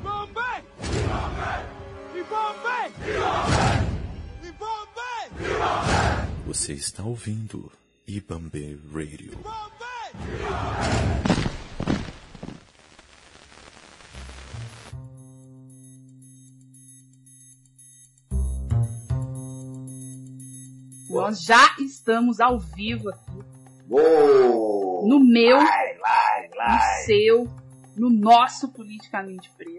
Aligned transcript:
Ibambe! 0.00 0.64
Ibambe! 2.14 2.92
Ibambe! 4.48 5.16
Você 6.46 6.72
está 6.74 7.02
ouvindo 7.04 7.70
Ibambe 8.06 8.80
Radio. 8.92 9.38
Nós 21.08 21.42
já 21.42 21.74
estamos 21.78 22.40
ao 22.40 22.58
vivo 22.58 23.08
aqui. 23.08 23.44
Uou! 23.88 25.06
No 25.08 25.20
meu, 25.20 25.56
Vai, 25.58 25.94
vai, 25.98 26.48
no 26.48 26.56
vai. 26.56 27.04
seu, 27.04 27.48
no 27.96 28.10
nosso 28.10 28.68
politicamente 28.68 29.50
preto. 29.56 29.75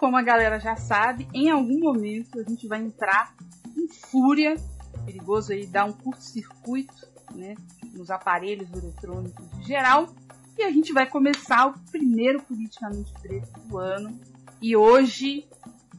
Como 0.00 0.16
a 0.16 0.22
galera 0.22 0.58
já 0.58 0.76
sabe, 0.76 1.28
em 1.34 1.50
algum 1.50 1.78
momento 1.78 2.40
a 2.40 2.42
gente 2.42 2.66
vai 2.66 2.80
entrar 2.80 3.34
em 3.76 3.86
fúria. 3.86 4.56
Perigoso 5.04 5.52
aí 5.52 5.66
dar 5.66 5.84
um 5.84 5.92
curto-circuito, 5.92 7.06
né? 7.34 7.54
Nos 7.92 8.10
aparelhos 8.10 8.72
eletrônicos 8.72 9.44
em 9.58 9.62
geral. 9.62 10.08
E 10.56 10.62
a 10.62 10.70
gente 10.70 10.90
vai 10.94 11.06
começar 11.06 11.66
o 11.66 11.78
primeiro 11.90 12.42
politicamente 12.42 13.12
preto 13.20 13.60
do 13.60 13.76
ano. 13.76 14.18
E 14.62 14.74
hoje, 14.74 15.46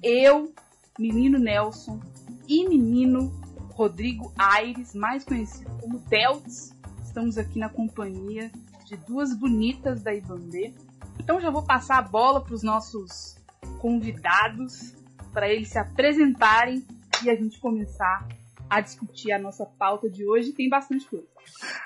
eu, 0.01 0.51
menino 0.97 1.37
Nelson 1.37 1.99
e 2.47 2.67
menino 2.67 3.31
Rodrigo 3.69 4.33
Aires, 4.35 4.95
mais 4.95 5.23
conhecido 5.23 5.69
como 5.79 5.99
Deltz, 5.99 6.73
estamos 7.03 7.37
aqui 7.37 7.59
na 7.59 7.69
companhia 7.69 8.51
de 8.83 8.97
duas 8.97 9.35
bonitas 9.35 10.01
da 10.01 10.11
Ibambe. 10.11 10.73
Então 11.19 11.39
já 11.39 11.51
vou 11.51 11.61
passar 11.61 11.99
a 11.99 12.01
bola 12.01 12.41
para 12.41 12.55
os 12.55 12.63
nossos 12.63 13.39
convidados 13.81 14.93
para 15.33 15.49
eles 15.49 15.69
se 15.69 15.79
apresentarem 15.79 16.85
e 17.23 17.29
a 17.29 17.35
gente 17.35 17.59
começar 17.59 18.27
a 18.69 18.79
discutir 18.79 19.31
a 19.31 19.39
nossa 19.39 19.65
pauta 19.65 20.07
de 20.07 20.25
hoje. 20.25 20.53
Tem 20.53 20.69
bastante 20.69 21.05
coisa. 21.07 21.25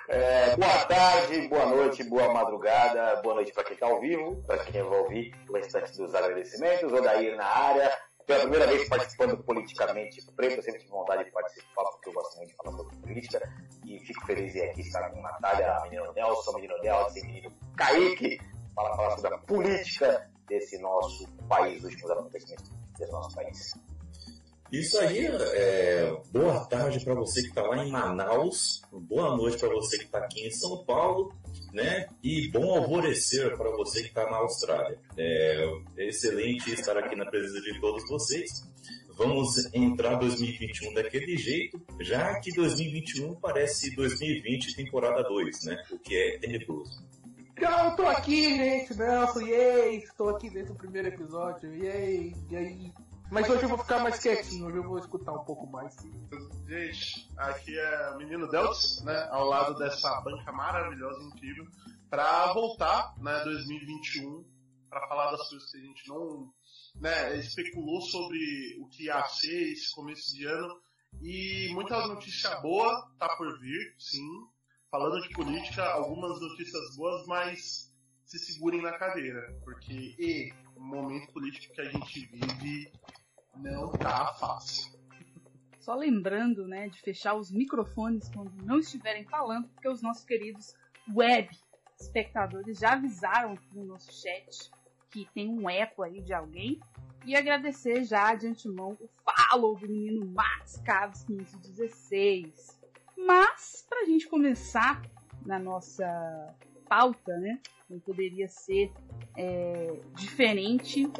É, 0.10 0.56
boa 0.58 0.86
tarde, 0.86 1.48
boa 1.48 1.66
noite, 1.66 2.04
boa 2.04 2.34
madrugada, 2.34 3.22
boa 3.22 3.36
noite 3.36 3.54
para 3.54 3.64
quem 3.64 3.74
está 3.76 3.88
ao 3.88 4.02
vivo, 4.02 4.44
para 4.46 4.58
quem 4.66 4.84
vai 4.84 5.00
ouvir 5.00 5.34
o 5.50 5.54
restante 5.54 5.98
dos 5.98 6.14
agradecimentos. 6.14 6.92
Odair 6.92 7.38
na 7.38 7.46
área, 7.46 7.90
pela 8.28 8.42
primeira 8.42 8.68
vez 8.68 8.90
participando 8.90 9.38
politicamente 9.44 10.22
preto, 10.36 10.62
sempre 10.62 10.82
tive 10.82 10.92
vontade 10.92 11.24
de 11.24 11.32
participar 11.32 11.86
porque 11.92 12.10
eu 12.10 12.14
gosto 12.14 12.38
muito 12.38 12.50
de 12.50 12.56
falar 12.58 12.78
sobre 12.78 12.98
política 12.98 13.54
e 13.86 14.00
fico 14.00 14.26
feliz 14.26 14.52
de 14.52 14.62
aqui 14.62 14.82
estar 14.82 15.10
com 15.12 15.22
Natália, 15.22 15.80
menino 15.84 16.12
Nelson, 16.14 16.52
menino 16.56 16.78
Nelson, 16.84 17.26
menino 17.26 17.52
Kaique, 17.78 18.38
para 18.76 18.96
falar 18.96 19.18
sobre 19.18 19.36
a 19.36 19.38
política 19.40 20.35
desse 20.48 20.78
nosso 20.80 21.28
país, 21.48 21.84
os 21.84 21.92
últimos 21.92 22.12
acontecimentos 22.12 22.70
desse 22.98 23.12
nosso 23.12 23.36
país. 23.36 23.74
Isso 24.72 24.98
aí, 24.98 25.28
é, 25.28 26.12
boa 26.32 26.66
tarde 26.66 27.00
para 27.06 27.14
você 27.14 27.42
que 27.44 27.50
está 27.50 27.62
lá 27.62 27.86
em 27.86 27.92
Manaus, 27.92 28.82
boa 28.92 29.38
noite 29.38 29.60
para 29.60 29.70
você 29.70 29.98
que 29.98 30.06
está 30.06 30.18
aqui 30.18 30.46
em 30.46 30.52
São 30.52 30.84
Paulo, 30.84 31.34
né? 31.72 32.08
E 32.24 32.50
bom 32.50 32.76
alvorecer 32.76 33.56
para 33.56 33.70
você 33.72 34.02
que 34.02 34.08
está 34.08 34.30
na 34.30 34.38
Austrália. 34.38 35.00
É 35.16 35.68
excelente 35.98 36.74
estar 36.74 36.98
aqui 36.98 37.16
na 37.16 37.26
presença 37.26 37.62
de 37.62 37.80
todos 37.80 38.08
vocês. 38.10 38.66
Vamos 39.18 39.74
entrar 39.74 40.16
2021 40.16 40.94
daquele 40.94 41.38
jeito, 41.38 41.80
já 42.02 42.38
que 42.40 42.52
2021 42.52 43.36
parece 43.36 43.96
2020 43.96 44.76
temporada 44.76 45.24
2, 45.24 45.64
né? 45.64 45.84
O 45.92 46.00
que 46.00 46.18
é 46.18 46.38
tenebroso. 46.40 47.02
Eu 47.58 47.96
tô 47.96 48.06
aqui, 48.08 48.56
gente, 48.56 48.98
Nelson, 48.98 49.42
yay, 49.42 49.98
estou 49.98 50.30
aqui 50.30 50.50
desde 50.50 50.74
o 50.74 50.76
primeiro 50.76 51.08
episódio, 51.08 51.74
yay, 51.74 52.36
e 52.50 52.56
aí? 52.56 52.94
Mas 53.32 53.50
hoje 53.50 53.64
eu 53.64 53.70
vou 53.70 53.78
ficar 53.78 54.04
mais 54.04 54.20
quietinho, 54.20 54.68
hoje 54.68 54.78
eu 54.78 54.84
vou 54.84 55.00
escutar 55.00 55.32
um 55.32 55.44
pouco 55.46 55.66
mais. 55.68 55.96
Gente, 56.68 57.30
aqui 57.38 57.78
é 57.78 58.12
o 58.12 58.18
menino 58.18 58.50
Deltz, 58.50 59.02
né, 59.04 59.28
ao 59.32 59.46
lado 59.46 59.78
dessa 59.78 60.22
banca 60.22 60.52
maravilhosa, 60.52 61.24
incrível, 61.24 61.66
para 62.10 62.54
voltar, 62.54 63.16
né, 63.20 63.42
2021, 63.46 64.46
para 64.90 65.08
falar 65.08 65.32
das 65.32 65.48
coisas 65.48 65.72
que 65.72 65.78
a 65.78 65.82
gente 65.82 66.08
não, 66.10 66.54
né, 66.96 67.38
especulou 67.38 68.02
sobre 68.02 68.38
o 68.82 68.88
que 68.90 69.06
ia 69.06 69.24
ser 69.28 69.72
esse 69.72 69.94
começo 69.96 70.36
de 70.36 70.46
ano 70.46 70.82
e 71.22 71.70
muita 71.74 72.06
notícia 72.08 72.60
boa 72.60 73.10
tá 73.18 73.30
por 73.38 73.60
vir, 73.60 73.96
sim. 73.98 74.55
Falando 74.96 75.22
de 75.22 75.30
política, 75.34 75.84
algumas 75.84 76.40
notícias 76.40 76.96
boas, 76.96 77.28
mas 77.28 77.94
se 78.24 78.40
segurem 78.40 78.82
na 78.82 78.94
cadeira, 78.94 79.54
porque 79.62 80.16
e, 80.18 80.54
o 80.74 80.80
momento 80.80 81.34
político 81.34 81.74
que 81.74 81.82
a 81.82 81.92
gente 81.92 82.26
vive 82.28 82.90
não 83.58 83.92
tá 83.92 84.34
fácil. 84.36 84.98
Só 85.82 85.96
lembrando, 85.96 86.66
né, 86.66 86.88
de 86.88 86.98
fechar 87.02 87.36
os 87.36 87.52
microfones 87.52 88.30
quando 88.30 88.54
não 88.64 88.80
estiverem 88.80 89.26
falando, 89.26 89.68
porque 89.68 89.90
os 89.90 90.02
nossos 90.02 90.24
queridos 90.24 90.74
web 91.14 91.50
espectadores 92.00 92.80
já 92.80 92.94
avisaram 92.94 93.58
no 93.74 93.84
nosso 93.84 94.14
chat 94.14 94.72
que 95.12 95.28
tem 95.34 95.50
um 95.50 95.70
eco 95.70 96.04
aí 96.04 96.22
de 96.22 96.34
alguém. 96.34 96.80
E 97.26 97.36
agradecer 97.36 98.06
já 98.06 98.34
de 98.34 98.48
antemão 98.48 98.98
o 98.98 99.10
follow 99.26 99.76
do 99.76 99.90
menino 99.90 100.26
Max 100.26 100.78
Caves 100.86 101.26
516. 101.26 102.85
Mas, 103.26 103.84
pra 103.90 104.06
gente 104.06 104.28
começar 104.28 105.02
na 105.44 105.58
nossa 105.58 106.56
pauta, 106.88 107.36
né? 107.38 107.60
Não 107.90 108.00
poderia 108.00 108.48
ser 108.48 108.92
é, 109.36 110.00
diferente. 110.16 111.12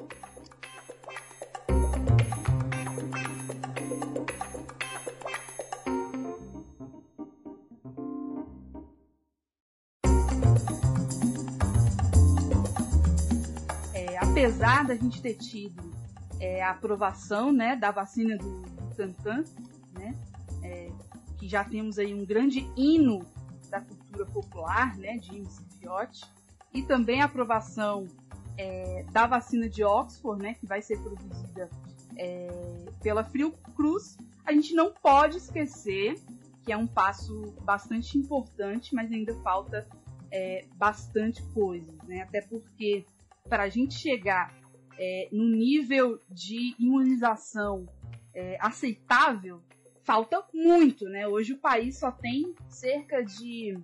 É, 13.96 14.18
apesar 14.20 14.86
da 14.86 14.96
gente 14.96 15.24
ter 15.24 15.34
tido 15.34 15.82
é, 16.40 16.62
a 16.62 16.70
aprovação 16.70 17.52
né, 17.52 17.76
da 17.76 17.90
vacina 17.90 18.38
do, 18.38 18.62
do 18.62 18.96
Tantan, 18.96 19.44
que 21.46 21.50
já 21.50 21.64
temos 21.64 22.00
aí 22.00 22.12
um 22.12 22.26
grande 22.26 22.68
hino 22.76 23.24
da 23.70 23.80
cultura 23.80 24.26
popular, 24.26 24.98
né, 24.98 25.18
de 25.18 25.28
James 25.28 25.62
Fiote, 25.80 26.26
e 26.74 26.82
também 26.82 27.22
a 27.22 27.26
aprovação 27.26 28.08
é, 28.58 29.06
da 29.12 29.28
vacina 29.28 29.70
de 29.70 29.84
Oxford, 29.84 30.42
né, 30.42 30.56
que 30.56 30.66
vai 30.66 30.82
ser 30.82 31.00
produzida 31.04 31.70
é, 32.18 32.48
pela 33.04 33.24
Fiocruz, 33.24 34.18
a 34.44 34.52
gente 34.54 34.74
não 34.74 34.92
pode 34.92 35.38
esquecer 35.38 36.20
que 36.64 36.72
é 36.72 36.78
um 36.78 36.88
passo 36.88 37.54
bastante 37.62 38.18
importante, 38.18 38.96
mas 38.96 39.12
ainda 39.12 39.36
falta 39.42 39.88
é, 40.32 40.66
bastante 40.76 41.44
coisas, 41.54 41.96
né? 42.08 42.22
Até 42.22 42.42
porque 42.42 43.06
para 43.48 43.64
a 43.64 43.70
gente 43.70 43.94
chegar 43.94 44.52
é, 44.98 45.30
no 45.32 45.48
nível 45.48 46.20
de 46.28 46.76
imunização 46.80 47.88
é, 48.34 48.58
aceitável, 48.60 49.62
falta 50.06 50.46
muito, 50.54 51.10
né? 51.10 51.28
Hoje 51.28 51.54
o 51.54 51.58
país 51.58 51.98
só 51.98 52.12
tem 52.12 52.56
cerca 52.70 53.24
de, 53.24 53.78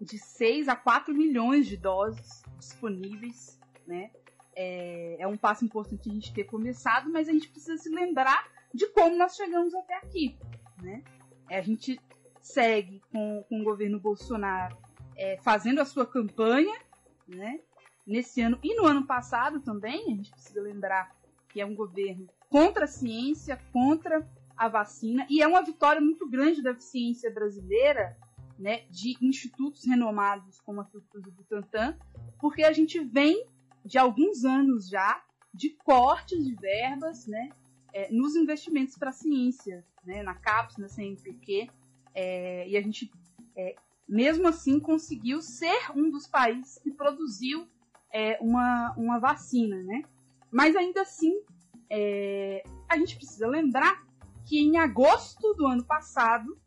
de 0.00 0.18
6 0.18 0.68
a 0.68 0.76
4 0.76 1.12
milhões 1.12 1.66
de 1.66 1.76
doses 1.76 2.42
disponíveis, 2.58 3.58
né? 3.86 4.10
É, 4.56 5.16
é 5.18 5.26
um 5.26 5.36
passo 5.36 5.64
importante 5.64 6.08
a 6.08 6.12
gente 6.12 6.32
ter 6.32 6.44
começado, 6.44 7.10
mas 7.10 7.28
a 7.28 7.32
gente 7.32 7.48
precisa 7.48 7.76
se 7.76 7.88
lembrar 7.88 8.48
de 8.72 8.86
como 8.86 9.16
nós 9.16 9.34
chegamos 9.34 9.74
até 9.74 9.96
aqui, 9.96 10.38
né? 10.80 11.02
É, 11.50 11.58
a 11.58 11.62
gente 11.62 12.00
segue 12.40 13.02
com, 13.10 13.44
com 13.48 13.60
o 13.60 13.64
governo 13.64 13.98
Bolsonaro 13.98 14.76
é, 15.16 15.36
fazendo 15.42 15.80
a 15.80 15.84
sua 15.84 16.06
campanha, 16.06 16.78
né? 17.26 17.58
Nesse 18.06 18.40
ano 18.42 18.58
e 18.62 18.76
no 18.76 18.86
ano 18.86 19.04
passado 19.06 19.60
também, 19.60 20.04
a 20.04 20.16
gente 20.16 20.30
precisa 20.30 20.60
lembrar 20.60 21.16
que 21.48 21.60
é 21.60 21.66
um 21.66 21.74
governo 21.74 22.28
contra 22.48 22.84
a 22.84 22.88
ciência, 22.88 23.58
contra 23.72 24.24
a 24.56 24.68
vacina, 24.68 25.26
e 25.28 25.42
é 25.42 25.46
uma 25.46 25.62
vitória 25.62 26.00
muito 26.00 26.28
grande 26.28 26.62
da 26.62 26.78
ciência 26.78 27.30
brasileira, 27.32 28.16
né, 28.58 28.84
de 28.88 29.16
institutos 29.20 29.84
renomados 29.84 30.60
como 30.60 30.80
a 30.80 30.84
Fiocruz 30.84 31.26
e 31.26 31.28
o 31.28 31.32
Butantan, 31.32 31.98
porque 32.38 32.62
a 32.62 32.72
gente 32.72 33.00
vem 33.00 33.46
de 33.84 33.98
alguns 33.98 34.44
anos 34.44 34.88
já 34.88 35.22
de 35.52 35.70
cortes 35.70 36.44
de 36.44 36.54
verbas, 36.54 37.26
né, 37.26 37.50
é, 37.92 38.10
nos 38.12 38.36
investimentos 38.36 38.96
para 38.96 39.10
a 39.10 39.12
ciência, 39.12 39.84
né, 40.04 40.22
na 40.22 40.34
CAPES, 40.34 40.76
na 40.76 40.88
CNPq, 40.88 41.68
é, 42.14 42.68
e 42.68 42.76
a 42.76 42.80
gente, 42.80 43.10
é, 43.56 43.74
mesmo 44.08 44.46
assim, 44.46 44.78
conseguiu 44.78 45.42
ser 45.42 45.90
um 45.94 46.10
dos 46.10 46.26
países 46.26 46.78
que 46.78 46.90
produziu 46.90 47.66
é, 48.12 48.38
uma, 48.40 48.94
uma 48.96 49.18
vacina, 49.18 49.82
né? 49.82 50.02
Mas 50.50 50.76
ainda 50.76 51.02
assim, 51.02 51.42
é, 51.90 52.62
a 52.88 52.96
gente 52.96 53.16
precisa 53.16 53.48
lembrar 53.48 54.03
que 54.44 54.60
em 54.60 54.78
agosto 54.78 55.54
do 55.54 55.66
ano 55.66 55.84
passado, 55.84 56.58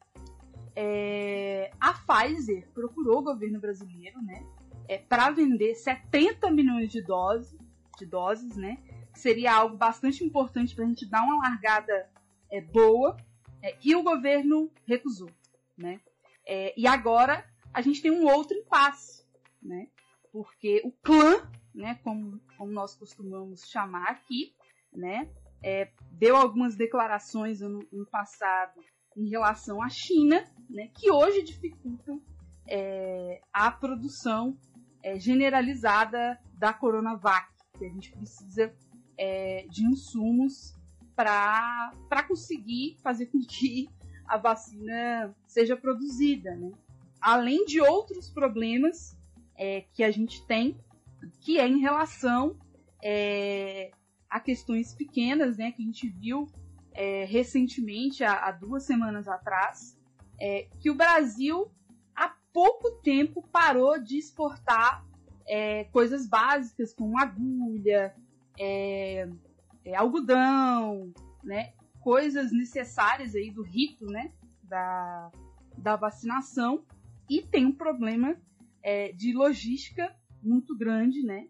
é, 0.76 1.72
a 1.80 1.94
Pfizer 1.94 2.70
procurou 2.74 3.20
o 3.20 3.24
governo 3.24 3.60
brasileiro, 3.60 4.22
né? 4.22 4.46
É, 4.88 4.98
para 4.98 5.32
vender 5.32 5.76
70 5.76 6.50
milhões 6.52 6.92
de 6.92 7.02
doses 7.02 7.68
de 7.98 8.06
doses, 8.06 8.56
né? 8.56 8.78
Seria 9.14 9.56
algo 9.56 9.76
bastante 9.76 10.24
importante 10.24 10.76
para 10.76 10.86
a 10.86 10.88
gente 10.88 11.06
dar 11.06 11.24
uma 11.24 11.38
largada 11.38 12.10
é, 12.50 12.62
boa, 12.62 13.18
é, 13.62 13.76
e 13.84 13.96
o 13.96 14.04
governo 14.04 14.72
recusou, 14.86 15.30
né? 15.76 16.00
É, 16.46 16.74
e 16.78 16.88
agora 16.88 17.44
a 17.74 17.82
gente 17.82 18.02
tem 18.02 18.12
um 18.12 18.26
outro 18.26 18.56
impasse, 18.56 19.26
né? 19.62 19.88
Porque 20.32 20.82
o 20.86 20.92
clã, 20.92 21.50
né, 21.74 22.00
como, 22.04 22.40
como 22.58 22.72
nós 22.72 22.96
costumamos 22.96 23.68
chamar 23.68 24.10
aqui, 24.10 24.54
né, 24.94 25.30
é, 25.64 25.92
deu 26.12 26.36
algumas 26.36 26.76
declarações 26.76 27.62
no, 27.62 27.86
no, 27.92 28.06
passado 28.06 28.80
em 29.16 29.30
relação 29.30 29.82
à 29.82 29.90
China, 29.90 30.44
né, 30.70 30.90
que 30.94 31.12
hoje 31.12 31.42
dificultam 31.44 32.22
é, 32.68 33.42
a 33.52 33.72
produção 33.72 34.58
é, 35.04 35.20
generalizada 35.20 36.40
da 36.54 36.74
Coronavac, 36.74 37.48
que 37.78 37.86
a 37.86 37.90
gente 37.90 38.12
precisa 38.12 38.74
é, 39.18 39.66
de 39.70 39.86
insumos 39.86 40.76
para 41.16 42.24
conseguir 42.28 42.98
fazer 43.02 43.28
com 43.28 43.40
que 43.40 43.90
a 44.28 44.38
vacina 44.38 45.36
seja 45.48 45.76
produzida, 45.76 46.56
né? 46.56 46.72
Além 47.20 47.66
de 47.66 47.82
outros 47.82 48.30
problemas 48.30 49.18
é, 49.56 49.82
que 49.94 50.04
a 50.04 50.12
gente 50.12 50.46
tem, 50.46 50.78
que 51.42 51.58
é 51.60 51.68
em 51.68 51.80
relação 51.80 52.56
é, 53.04 53.92
a 54.30 54.40
questões 54.40 54.94
pequenas, 54.94 55.58
né? 55.58 55.72
Que 55.72 55.82
a 55.82 55.86
gente 55.86 56.10
viu 56.10 56.48
é, 56.94 57.26
recentemente, 57.26 58.24
há, 58.24 58.48
há, 58.48 58.52
duas 58.52 58.84
semanas 58.84 59.28
atrás, 59.28 59.98
é, 60.40 60.68
que 60.80 60.90
o 60.90 60.96
Brasil 60.96 61.72
há 62.16 62.36
pouco 62.52 62.92
tempo 63.02 63.42
parou 63.52 64.00
de 64.00 64.18
exportar 64.18 65.06
é, 65.48 65.86
coisas 65.86 66.28
básicas 66.28 66.94
como 66.94 67.20
agulha, 67.20 68.16
é, 68.60 69.30
é, 69.86 69.96
algodão, 69.96 71.14
né? 71.44 71.74
Coisas 72.00 72.52
necessárias 72.52 73.36
aí 73.36 73.52
do 73.52 73.62
rito, 73.62 74.06
né? 74.06 74.32
Da, 74.64 75.32
da 75.78 75.96
vacinação 75.96 76.84
e 77.30 77.42
tem 77.42 77.66
um 77.66 77.72
problema 77.72 78.36
é, 78.82 79.12
de 79.12 79.34
logística 79.34 80.16
muito 80.42 80.76
grande, 80.78 81.24
né? 81.24 81.48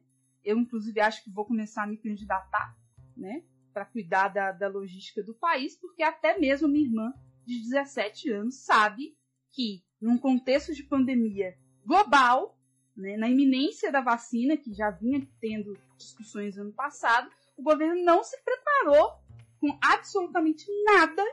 Eu 0.48 0.58
inclusive 0.58 1.02
acho 1.02 1.22
que 1.26 1.30
vou 1.30 1.44
começar 1.44 1.84
a 1.84 1.88
me 1.88 1.98
candidatar, 1.98 2.74
né? 3.18 3.44
Para 3.74 3.84
cuidar 3.84 4.30
da, 4.30 4.54
da 4.54 4.70
logística 4.70 5.22
do 5.22 5.36
país, 5.36 5.76
porque 5.76 6.02
até 6.02 6.40
mesmo 6.40 6.70
minha 6.70 6.86
irmã 6.86 7.14
de 7.46 7.60
17 7.60 8.32
anos 8.32 8.56
sabe 8.64 9.18
que 9.52 9.84
num 10.00 10.18
contexto 10.18 10.74
de 10.74 10.84
pandemia 10.84 11.58
global, 11.86 12.58
né, 12.96 13.18
na 13.18 13.30
iminência 13.30 13.92
da 13.92 14.00
vacina, 14.00 14.56
que 14.56 14.74
já 14.74 14.90
vinha 14.90 15.28
tendo 15.42 15.78
discussões 15.98 16.58
ano 16.58 16.72
passado, 16.72 17.30
o 17.58 17.62
governo 17.62 18.02
não 18.06 18.24
se 18.24 18.42
preparou 18.42 19.20
com 19.60 19.78
absolutamente 19.84 20.66
nada 20.86 21.24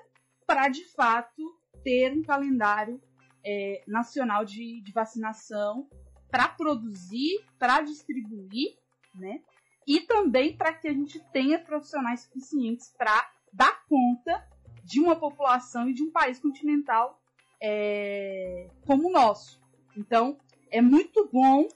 para, 0.44 0.68
de 0.68 0.84
fato, 0.86 1.40
ter 1.84 2.12
um 2.12 2.22
calendário 2.22 3.00
é, 3.46 3.84
nacional 3.86 4.44
de, 4.44 4.80
de 4.82 4.92
vacinação 4.92 5.88
para 6.28 6.48
produzir, 6.48 7.44
para 7.60 7.80
distribuir, 7.82 8.76
né? 9.14 9.40
E 9.86 10.00
também 10.00 10.56
para 10.56 10.72
que 10.72 10.88
a 10.88 10.92
gente 10.92 11.20
tenha 11.32 11.58
profissionais 11.58 12.20
suficientes 12.22 12.92
para 12.96 13.30
dar 13.52 13.84
conta 13.86 14.46
de 14.82 15.00
uma 15.00 15.16
população 15.16 15.88
e 15.88 15.94
de 15.94 16.02
um 16.02 16.10
país 16.10 16.38
continental 16.38 17.20
é, 17.60 18.68
como 18.86 19.08
o 19.08 19.12
nosso. 19.12 19.60
Então, 19.96 20.38
é 20.70 20.82
muito 20.82 21.28
bom 21.32 21.68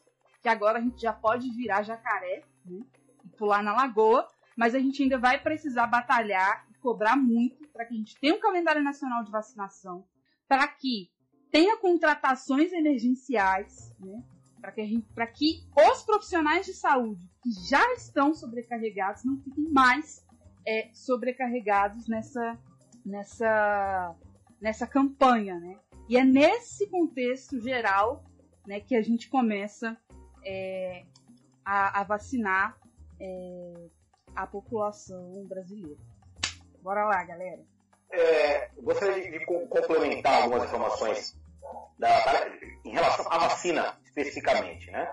que 0.43 0.49
agora 0.49 0.79
a 0.79 0.83
gente 0.83 1.01
já 1.01 1.13
pode 1.13 1.51
virar 1.51 1.83
jacaré 1.83 2.43
né, 2.65 2.83
e 3.25 3.29
pular 3.37 3.63
na 3.63 3.75
lagoa, 3.75 4.27
mas 4.57 4.75
a 4.75 4.79
gente 4.79 5.03
ainda 5.03 5.19
vai 5.19 5.41
precisar 5.41 5.87
batalhar 5.87 6.67
e 6.71 6.75
cobrar 6.75 7.17
muito 7.17 7.67
para 7.69 7.85
que 7.85 7.95
a 7.95 7.97
gente 7.97 8.19
tenha 8.21 8.35
um 8.35 8.41
calendário 8.41 8.83
nacional 8.83 9.23
de 9.23 9.31
vacinação, 9.31 10.05
para 10.47 10.67
que 10.69 11.11
tenha 11.51 11.77
contratações 11.77 12.73
emergenciais, 12.73 13.95
né? 13.99 14.23
Para 14.61 14.73
que, 14.73 15.03
que 15.35 15.69
os 15.77 16.03
profissionais 16.03 16.67
de 16.67 16.75
saúde 16.75 17.29
que 17.43 17.51
já 17.69 17.93
estão 17.95 18.35
sobrecarregados 18.35 19.25
não 19.25 19.39
fiquem 19.39 19.71
mais 19.71 20.25
é, 20.67 20.91
sobrecarregados 20.93 22.09
nessa, 22.09 22.59
nessa, 23.05 24.15
nessa 24.61 24.87
campanha, 24.87 25.59
né? 25.59 25.79
E 26.09 26.17
é 26.17 26.25
nesse 26.25 26.89
contexto 26.89 27.61
geral 27.61 28.25
né, 28.67 28.81
que 28.81 28.97
a 28.97 29.03
gente 29.03 29.29
começa 29.29 29.97
é, 30.45 31.05
a, 31.65 32.01
a, 32.01 32.05
vacinar 32.05 32.79
é, 33.21 33.89
a 34.35 34.47
população 34.47 35.45
brasileira. 35.47 36.01
Bora 36.83 37.05
lá, 37.05 37.23
galera. 37.25 37.63
É, 38.11 38.69
gostaria 38.83 39.31
de, 39.31 39.45
complementar 39.45 40.43
algumas 40.43 40.65
informações 40.65 41.38
da, 41.99 42.49
em 42.85 42.93
relação 42.93 43.27
à 43.31 43.39
vacina 43.39 43.99
especificamente, 44.05 44.91
né? 44.91 45.09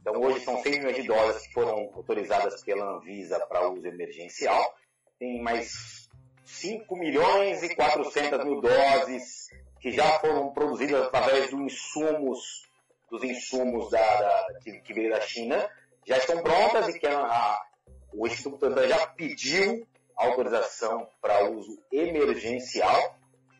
Então 0.00 0.20
hoje 0.20 0.40
são 0.40 0.60
6 0.62 0.78
milhões 0.78 0.96
de 0.96 1.04
doses 1.04 1.46
que 1.46 1.54
foram 1.54 1.90
autorizadas 1.94 2.62
pela 2.62 2.96
Anvisa 2.96 3.40
para 3.46 3.68
uso 3.68 3.86
emergencial. 3.86 4.74
Tem 5.18 5.40
mais 5.40 6.10
5 6.44 6.96
milhões 6.96 7.62
e 7.62 7.74
400 7.74 8.44
mil 8.44 8.60
doses 8.60 9.48
que 9.80 9.92
já 9.92 10.18
foram 10.18 10.52
produzidas 10.52 11.06
através 11.06 11.50
dos 11.50 11.60
insumos, 11.60 12.68
dos 13.10 13.22
insumos 13.24 13.90
da, 13.90 14.20
da 14.20 14.58
que, 14.62 14.80
que 14.80 14.92
veio 14.92 15.10
da 15.10 15.20
China, 15.20 15.68
já 16.06 16.18
estão 16.18 16.42
prontas 16.42 16.88
e 16.88 16.98
que 16.98 17.06
a, 17.06 17.60
o 18.12 18.26
Instituto 18.26 18.70
já 18.86 19.06
pediu 19.06 19.86
autorização 20.16 21.08
para 21.20 21.48
uso 21.48 21.78
emergencial 21.90 23.13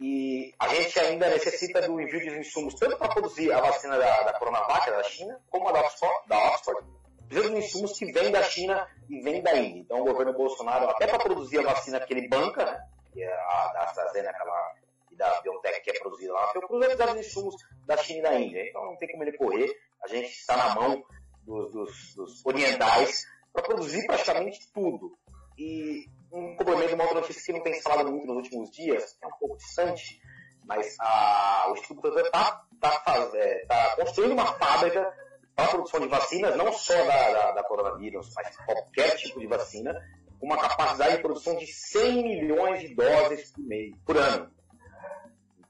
e 0.06 0.55
a 0.59 0.69
gente 0.69 1.01
ainda 1.01 1.31
necessita 1.31 1.81
do 1.81 1.99
envio 1.99 2.21
de 2.21 2.39
insumos 2.39 2.75
tanto 2.75 2.99
para 2.99 3.09
produzir 3.09 3.51
a 3.51 3.61
vacina 3.62 3.97
da, 3.97 4.23
da 4.25 4.39
Coronavac, 4.39 4.91
da 4.91 5.03
China, 5.05 5.41
como 5.49 5.67
a 5.67 5.73
da 5.73 5.81
Oxford, 5.81 6.29
da 6.29 6.49
Oxford 6.49 6.87
de 7.27 7.39
insumos 7.56 7.99
que 7.99 8.12
vêm 8.12 8.31
da 8.31 8.43
China 8.43 8.87
e 9.09 9.23
vêm 9.23 9.43
da 9.43 9.56
Índia. 9.56 9.81
Então 9.81 10.03
o 10.03 10.05
governo 10.05 10.35
Bolsonaro, 10.35 10.91
até 10.91 11.06
para 11.06 11.19
produzir 11.19 11.61
a 11.61 11.73
vacina 11.73 11.99
que 12.01 12.12
ele 12.12 12.29
banca, 12.29 12.67
né, 12.67 12.87
que 13.15 13.23
é 13.23 13.33
a 13.33 13.73
da 13.73 13.81
AstraZeneca 13.85 14.45
lá, 14.45 14.75
e 15.11 15.17
da 15.17 15.41
BioNTech 15.41 15.81
que 15.81 15.91
é 15.91 15.99
produzida 15.99 16.35
lá 16.35 16.43
na 16.43 16.49
Fiocruz, 16.49 16.85
ele 16.85 16.97
precisa 16.97 17.15
de 17.15 17.27
insumos 17.27 17.55
da 17.87 17.97
China 17.97 18.19
e 18.19 18.23
da 18.23 18.39
Índia. 18.39 18.69
Então 18.69 18.85
não 18.85 18.97
tem 18.97 19.11
como 19.11 19.25
ele 19.25 19.39
correr, 19.39 19.75
a 20.03 20.09
gente 20.09 20.29
está 20.29 20.55
na 20.55 20.75
mão 20.75 21.03
dos, 21.47 21.73
dos, 21.73 22.15
dos 22.15 22.45
orientais 22.45 23.25
para 23.55 23.62
produzir 23.62 24.06
praticamente 24.06 24.71
tudo. 24.71 25.17
E 25.56 26.05
um 26.35 26.57
complemento 26.57 26.95
uma 26.95 27.05
outra 27.05 27.20
notícia 27.20 27.43
que 27.43 27.53
não 27.53 27.63
tem 27.63 27.81
falado 27.81 28.11
muito 28.11 28.27
nos 28.27 28.37
últimos 28.37 28.70
dias, 28.70 29.17
é 29.23 29.27
um 29.27 29.31
pouco 29.39 29.56
distante, 29.56 30.20
mas 30.65 30.97
a, 30.99 31.67
o 31.70 31.75
Instituto 31.75 32.19
está 32.19 32.65
tá, 32.81 33.31
é, 33.35 33.67
tá 33.67 33.97
construindo 33.97 34.32
uma 34.32 34.47
fábrica 34.47 35.13
para 35.55 35.67
a 35.67 35.69
produção 35.69 36.01
de 36.01 36.08
vacinas, 36.08 36.56
não 36.56 36.73
só 36.73 36.94
da, 37.05 37.31
da, 37.31 37.53
da, 37.53 37.63
coronavírus, 37.63 38.32
mas 38.35 38.56
qualquer 38.56 39.15
tipo 39.17 39.39
de 39.39 39.47
vacina, 39.47 39.94
com 40.41 40.47
uma 40.47 40.58
capacidade 40.58 41.17
de 41.17 41.23
produção 41.23 41.56
de 41.56 41.67
100 41.67 42.23
milhões 42.23 42.81
de 42.81 42.94
doses 42.94 43.53
por, 43.53 43.65
mês, 43.65 43.94
por 44.05 44.17
ano. 44.17 44.51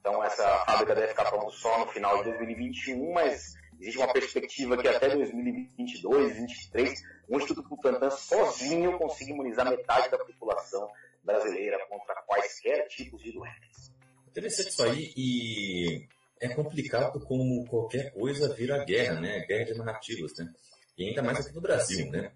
Então 0.00 0.24
essa 0.24 0.64
fábrica 0.64 0.94
deve 0.94 1.08
ficar 1.08 1.26
pronta 1.26 1.50
só 1.50 1.78
no 1.78 1.86
final 1.88 2.16
de 2.18 2.24
2021, 2.24 3.12
mas 3.12 3.54
existe 3.84 3.98
uma 3.98 4.12
perspectiva 4.12 4.78
que 4.78 4.88
até 4.88 5.14
2022, 5.14 6.02
2023, 6.02 7.02
o 7.28 7.36
Instituto 7.36 7.68
Butantan 7.68 8.10
sozinho 8.10 8.98
consiga 8.98 9.30
imunizar 9.30 9.68
metade 9.68 10.10
da 10.10 10.18
população 10.18 10.88
brasileira 11.22 11.78
contra 11.88 12.14
quaisquer 12.26 12.88
tipos 12.88 13.22
de 13.22 13.32
doenças. 13.32 13.92
Interessante 14.28 14.70
isso 14.70 14.82
aí 14.82 15.12
e 15.16 16.08
é 16.40 16.48
complicado 16.48 17.20
como 17.20 17.66
qualquer 17.66 18.10
coisa 18.12 18.52
vira 18.54 18.84
guerra, 18.84 19.20
né? 19.20 19.40
Guerra 19.46 19.64
de 19.66 19.74
narrativas, 19.74 20.32
né? 20.38 20.52
E 20.96 21.08
ainda 21.08 21.22
mais 21.22 21.40
aqui 21.40 21.54
no 21.54 21.60
Brasil, 21.60 22.10
né? 22.10 22.32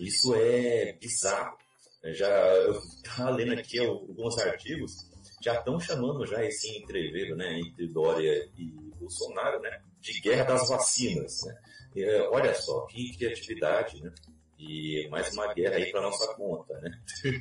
Isso 0.00 0.34
é 0.34 0.92
bizarro. 0.94 1.56
Já 2.04 2.28
eu 2.28 2.72
estava 2.72 3.30
lendo 3.30 3.52
aqui 3.52 3.78
alguns 3.78 4.38
artigos, 4.38 5.08
já 5.42 5.54
estão 5.54 5.78
chamando 5.78 6.26
já 6.26 6.44
esse 6.44 6.76
entreveiro, 6.78 7.36
né, 7.36 7.58
entre 7.58 7.88
Dória 7.88 8.48
e 8.56 8.70
Bolsonaro, 8.98 9.60
né, 9.60 9.82
de 10.12 10.20
guerra 10.20 10.44
das 10.44 10.68
vacinas, 10.68 11.42
né? 11.44 11.56
É, 11.96 12.28
olha 12.28 12.54
só, 12.54 12.86
que 12.86 13.16
criatividade, 13.16 14.02
né? 14.02 14.12
E 14.58 15.08
mais 15.10 15.32
uma 15.32 15.52
guerra 15.54 15.76
aí 15.76 15.90
para 15.90 16.02
nossa 16.02 16.34
conta, 16.34 16.74
né? 16.80 16.90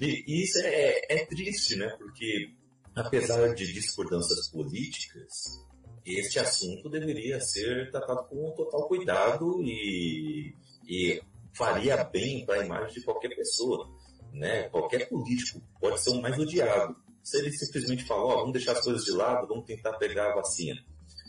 e 0.00 0.42
isso 0.42 0.58
é, 0.58 1.00
é 1.08 1.26
triste, 1.26 1.76
né? 1.76 1.88
Porque 1.98 2.52
apesar 2.94 3.54
de 3.54 3.72
discordâncias 3.72 4.48
políticas, 4.48 5.60
este 6.04 6.38
assunto 6.38 6.88
deveria 6.88 7.40
ser 7.40 7.90
tratado 7.90 8.26
com 8.28 8.52
total 8.52 8.88
cuidado 8.88 9.62
e, 9.62 10.54
e 10.86 11.22
faria 11.52 12.02
bem 12.04 12.44
para 12.44 12.60
a 12.60 12.64
imagem 12.64 12.94
de 12.94 13.04
qualquer 13.04 13.34
pessoa. 13.34 13.88
Né? 14.32 14.68
Qualquer 14.68 15.08
político 15.08 15.60
pode 15.80 16.00
ser 16.00 16.10
o 16.10 16.22
mais 16.22 16.38
odiado. 16.38 16.96
Se 17.22 17.38
ele 17.38 17.52
simplesmente 17.52 18.04
falar, 18.04 18.24
oh, 18.24 18.38
vamos 18.38 18.52
deixar 18.52 18.72
as 18.72 18.80
coisas 18.80 19.04
de 19.04 19.12
lado, 19.12 19.46
vamos 19.46 19.66
tentar 19.66 19.92
pegar 19.94 20.32
a 20.32 20.36
vacina, 20.36 20.80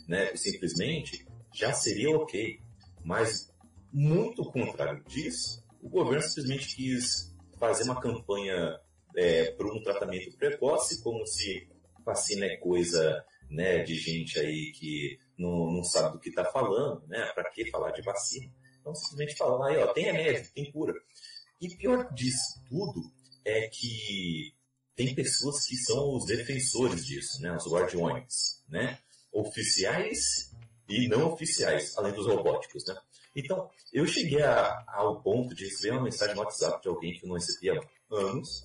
né? 0.08 0.34
simplesmente, 0.36 1.26
já 1.54 1.72
seria 1.72 2.10
ok. 2.16 2.60
Mas 3.04 3.52
muito 3.92 4.44
contrário 4.44 5.04
disso, 5.04 5.62
O 5.82 5.88
governo 5.88 6.22
simplesmente 6.22 6.76
quis 6.76 7.34
fazer 7.58 7.82
uma 7.84 8.00
campanha 8.00 8.78
é, 9.16 9.50
por 9.52 9.66
um 9.66 9.82
tratamento 9.82 10.36
precoce, 10.36 11.02
como 11.02 11.26
se 11.26 11.68
vacina 12.04 12.46
é 12.46 12.56
coisa 12.56 13.24
né, 13.50 13.82
de 13.82 13.96
gente 13.96 14.38
aí 14.38 14.72
que 14.72 15.18
não, 15.38 15.70
não 15.70 15.84
sabe 15.84 16.12
do 16.12 16.20
que 16.20 16.30
está 16.30 16.44
falando, 16.44 17.06
né? 17.06 17.30
Para 17.34 17.50
que 17.50 17.70
falar 17.70 17.90
de 17.90 18.02
vacina? 18.02 18.52
Então 18.80 18.94
simplesmente 18.94 19.36
falar 19.36 19.68
aí, 19.68 19.76
ó, 19.76 19.92
tem 19.92 20.04
remédio, 20.04 20.50
tem 20.54 20.70
cura. 20.70 20.94
E 21.60 21.68
pior 21.76 22.12
disso 22.12 22.60
tudo 22.68 23.00
é 23.44 23.68
que 23.68 24.54
tem 24.96 25.14
pessoas 25.14 25.66
que 25.66 25.76
são 25.76 26.16
os 26.16 26.26
defensores 26.26 27.04
disso, 27.04 27.40
né? 27.40 27.54
Os 27.56 27.66
guardiões, 27.70 28.62
né? 28.68 28.98
Oficiais 29.32 30.52
e 30.88 31.08
não 31.08 31.32
oficiais, 31.32 31.96
além 31.96 32.12
dos 32.12 32.26
robóticos, 32.26 32.84
né? 32.86 32.96
Então, 33.34 33.70
eu 33.92 34.06
cheguei 34.06 34.42
a, 34.42 34.84
ao 34.88 35.22
ponto 35.22 35.54
de 35.54 35.64
receber 35.64 35.92
uma 35.92 36.02
mensagem 36.02 36.34
no 36.34 36.42
WhatsApp 36.42 36.82
de 36.82 36.88
alguém 36.88 37.14
que 37.14 37.24
eu 37.24 37.28
não 37.28 37.36
recebia 37.36 37.80
há 37.80 38.14
anos. 38.14 38.62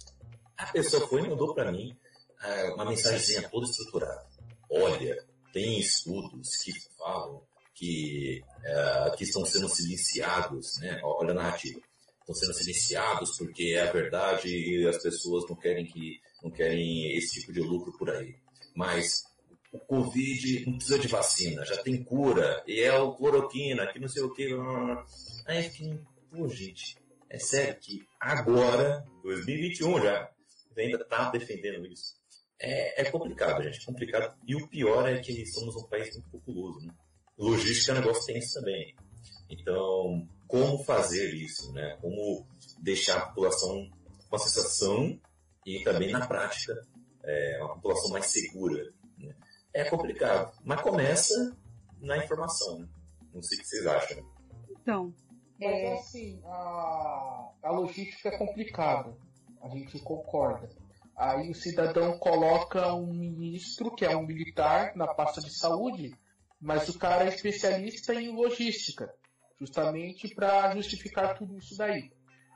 A 0.58 0.66
pessoa 0.68 1.08
foi 1.08 1.22
e 1.22 1.30
mandou 1.30 1.54
para 1.54 1.72
mim 1.72 1.96
uh, 2.44 2.74
uma 2.74 2.86
mensagenzinha 2.86 3.48
toda 3.50 3.66
estruturada. 3.66 4.28
Olha, 4.70 5.26
tem 5.54 5.80
estudos 5.80 6.58
que 6.58 6.74
falam 6.98 7.42
que, 7.74 8.44
uh, 8.66 9.16
que 9.16 9.24
estão 9.24 9.46
sendo 9.46 9.70
silenciados, 9.70 10.78
né? 10.80 11.00
Olha 11.04 11.32
a 11.32 11.36
narrativa. 11.36 11.80
Estão 12.20 12.36
sendo 12.36 12.54
silenciados 12.56 13.38
porque 13.38 13.74
é 13.74 13.88
a 13.88 13.92
verdade 13.92 14.50
e 14.50 14.86
as 14.86 15.02
pessoas 15.02 15.48
não 15.48 15.56
querem 15.56 15.86
que 15.86 16.20
não 16.44 16.52
querem 16.52 17.16
esse 17.16 17.40
tipo 17.40 17.54
de 17.54 17.62
lucro 17.62 17.98
por 17.98 18.10
aí. 18.10 18.36
Mas 18.76 19.24
o 19.72 19.80
Covid 19.80 20.66
não 20.66 20.78
precisa 20.78 21.00
de 21.00 21.08
vacina, 21.08 21.66
já 21.66 21.82
tem 21.84 22.04
cura, 22.04 22.64
e 22.68 22.80
é 22.80 22.98
o 22.98 23.14
cloroquina, 23.14 23.88
que 23.88 24.00
não 24.00 24.08
sei 24.08 24.24
o 24.24 24.34
que. 24.34 24.50
Aí 25.46 25.64
fiquei, 25.64 26.00
pô, 26.32 26.48
gente, 26.48 26.98
é 27.30 27.38
sério 27.38 27.78
que 27.80 28.06
agora, 28.20 29.06
2021 29.24 30.02
já, 30.02 30.32
ainda 30.78 31.04
tá 31.06 31.30
defendendo 31.30 31.86
isso. 31.86 32.16
É, 32.60 33.02
é 33.02 33.12
complicado, 33.12 33.64
gente, 33.64 33.82
é 33.82 33.86
complicado. 33.86 34.36
E 34.48 34.56
o 34.56 34.68
pior 34.68 35.08
é 35.08 35.20
que 35.20 35.46
somos 35.48 35.76
um 35.76 35.88
país 35.88 36.14
muito 36.14 36.30
populoso, 36.30 36.86
né? 36.86 36.94
Logística 37.38 37.92
é 37.92 37.96
um 37.96 38.00
negócio 38.00 38.26
tenso 38.26 38.60
também. 38.60 38.96
Então, 39.50 40.28
como 40.48 40.84
fazer 40.84 41.34
isso, 41.36 41.72
né? 41.74 41.98
Como 42.02 42.48
deixar 42.82 43.18
a 43.18 43.26
população 43.28 43.88
com 44.28 44.36
a 44.36 44.40
sensação 44.40 45.20
e 45.66 45.84
também 45.84 46.12
na 46.12 46.26
prática 46.26 46.74
é, 47.24 47.60
uma 47.62 47.76
população 47.76 48.12
mais 48.12 48.26
segura. 48.28 48.92
É 49.74 49.84
complicado, 49.86 50.58
mas 50.64 50.82
começa 50.82 51.56
na 52.00 52.18
informação. 52.18 52.80
Né? 52.80 52.88
Não 53.34 53.42
sei 53.42 53.58
o 53.58 53.62
que 53.62 53.68
vocês 53.68 53.88
acham. 53.88 54.32
Então, 54.82 55.14
mas 55.60 55.72
é... 55.72 55.94
assim, 55.94 56.42
a, 56.46 57.52
a 57.64 57.72
logística 57.72 58.30
é 58.30 58.38
complicada, 58.38 59.16
a 59.62 59.70
gente 59.70 60.00
concorda. 60.00 60.70
Aí 61.16 61.50
o 61.50 61.56
cidadão 61.56 62.18
coloca 62.20 62.94
um 62.94 63.12
ministro, 63.12 63.96
que 63.96 64.06
é 64.06 64.16
um 64.16 64.26
militar, 64.26 64.96
na 64.96 65.08
pasta 65.08 65.42
de 65.42 65.52
saúde, 65.58 66.14
mas 66.62 66.88
o 66.90 67.00
cara 67.00 67.26
é 67.26 67.30
especialista 67.30 68.14
em 68.14 68.30
logística, 68.30 69.12
justamente 69.60 70.34
para 70.36 70.76
justificar 70.76 71.36
tudo 71.36 71.58
isso 71.58 71.76
daí. 71.76 72.12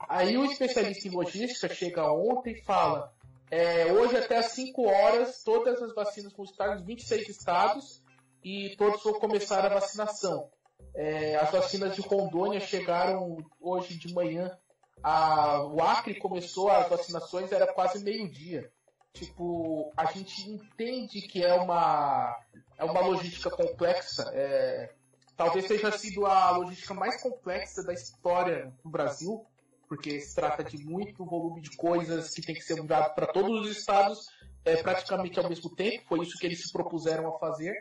Aí 0.08 0.38
o 0.38 0.46
especialista 0.46 1.08
em 1.08 1.12
logística 1.12 1.74
chega 1.74 2.12
ontem 2.12 2.54
e 2.54 2.64
fala: 2.64 3.12
é, 3.52 3.92
hoje 3.92 4.16
até 4.16 4.38
às 4.38 4.54
5 4.54 4.82
horas, 4.88 5.44
todas 5.44 5.82
as 5.82 5.94
vacinas 5.94 6.32
estar 6.40 6.74
nos 6.74 6.86
26 6.86 7.28
estados 7.28 8.02
e 8.42 8.74
todos 8.78 9.04
vão 9.04 9.20
começar 9.20 9.66
a 9.66 9.74
vacinação. 9.74 10.50
É, 10.96 11.36
as 11.36 11.52
vacinas 11.52 11.94
de 11.94 12.02
Rondônia 12.02 12.62
chegaram 12.62 13.38
hoje 13.60 14.00
de 14.00 14.14
manhã. 14.14 14.58
A, 15.04 15.64
o 15.66 15.82
Acre 15.82 16.16
começou 16.16 16.72
as 16.72 16.88
vacinações, 16.88 17.52
era 17.52 17.72
quase 17.74 18.02
meio-dia. 18.02 18.72
Tipo, 19.12 19.92
a 19.98 20.06
gente 20.06 20.50
entende 20.50 21.22
que 21.24 21.44
é 21.44 21.54
uma, 21.54 22.34
é 22.78 22.86
uma 22.86 23.02
logística 23.02 23.50
complexa. 23.50 24.32
É, 24.34 24.94
talvez 25.36 25.68
seja 25.68 25.92
sido 25.92 26.26
a 26.26 26.52
logística 26.52 26.94
mais 26.94 27.22
complexa 27.22 27.84
da 27.84 27.92
história 27.92 28.74
do 28.82 28.90
Brasil 28.90 29.46
porque 29.92 30.22
se 30.22 30.34
trata 30.34 30.64
de 30.64 30.78
muito 30.86 31.26
volume 31.26 31.60
de 31.60 31.76
coisas 31.76 32.30
que 32.30 32.42
tem 32.42 32.56
que 32.56 32.62
ser 32.62 32.78
mudado 32.78 33.14
para 33.14 33.28
todos 33.28 33.66
os 33.66 33.78
estados 33.78 34.26
é, 34.64 34.78
praticamente 34.78 35.38
ao 35.38 35.50
mesmo 35.50 35.70
tempo. 35.76 36.06
Foi 36.08 36.22
isso 36.22 36.38
que 36.40 36.46
eles 36.46 36.62
se 36.62 36.72
propuseram 36.72 37.28
a 37.28 37.38
fazer. 37.38 37.74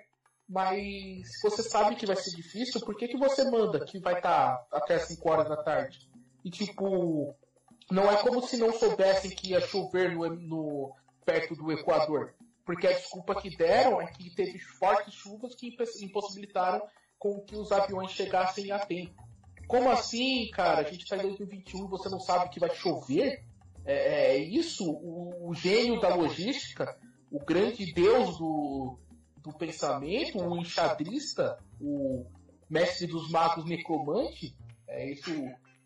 Mas 0.48 1.38
se 1.38 1.48
você 1.48 1.62
sabe 1.62 1.94
que 1.94 2.06
vai 2.06 2.16
ser 2.16 2.34
difícil, 2.34 2.80
por 2.80 2.96
que, 2.96 3.06
que 3.06 3.16
você 3.16 3.48
manda 3.48 3.84
que 3.84 4.00
vai 4.00 4.14
estar 4.14 4.56
tá 4.56 4.78
até 4.78 4.98
5 4.98 5.30
horas 5.30 5.48
da 5.48 5.62
tarde? 5.62 6.10
E 6.44 6.50
tipo, 6.50 7.32
não 7.88 8.10
é 8.10 8.16
como 8.16 8.42
se 8.42 8.56
não 8.56 8.72
soubessem 8.72 9.30
que 9.30 9.50
ia 9.50 9.60
chover 9.60 10.12
no, 10.12 10.28
no 10.34 10.92
perto 11.24 11.54
do 11.54 11.70
Equador. 11.70 12.34
Porque 12.66 12.88
a 12.88 12.92
desculpa 12.92 13.40
que 13.40 13.56
deram 13.56 14.02
é 14.02 14.08
que 14.08 14.34
teve 14.34 14.58
fortes 14.58 15.14
chuvas 15.14 15.54
que 15.54 15.76
impossibilitaram 16.02 16.82
com 17.20 17.40
que 17.42 17.54
os 17.54 17.70
aviões 17.70 18.10
chegassem 18.10 18.72
a 18.72 18.80
tempo. 18.80 19.29
Como 19.70 19.88
assim, 19.88 20.50
cara? 20.50 20.80
A 20.80 20.82
gente 20.82 21.04
está 21.04 21.16
em 21.16 21.22
2021 21.22 21.84
e 21.84 21.88
você 21.88 22.08
não 22.08 22.18
sabe 22.18 22.50
que 22.50 22.58
vai 22.58 22.74
chover? 22.74 23.44
É, 23.84 24.34
é 24.34 24.36
isso? 24.36 24.84
O, 24.84 25.48
o, 25.48 25.54
gênio 25.54 26.00
da 26.00 26.12
logística, 26.12 26.98
o 27.30 27.38
grande 27.38 27.92
deus 27.92 28.36
do, 28.36 28.98
do 29.36 29.52
pensamento, 29.52 30.42
o 30.42 30.56
enxadrista, 30.56 31.56
o 31.80 32.26
mestre 32.68 33.06
dos 33.06 33.30
magos 33.30 33.64
necromante, 33.64 34.56
é 34.88 35.08
isso, 35.08 35.30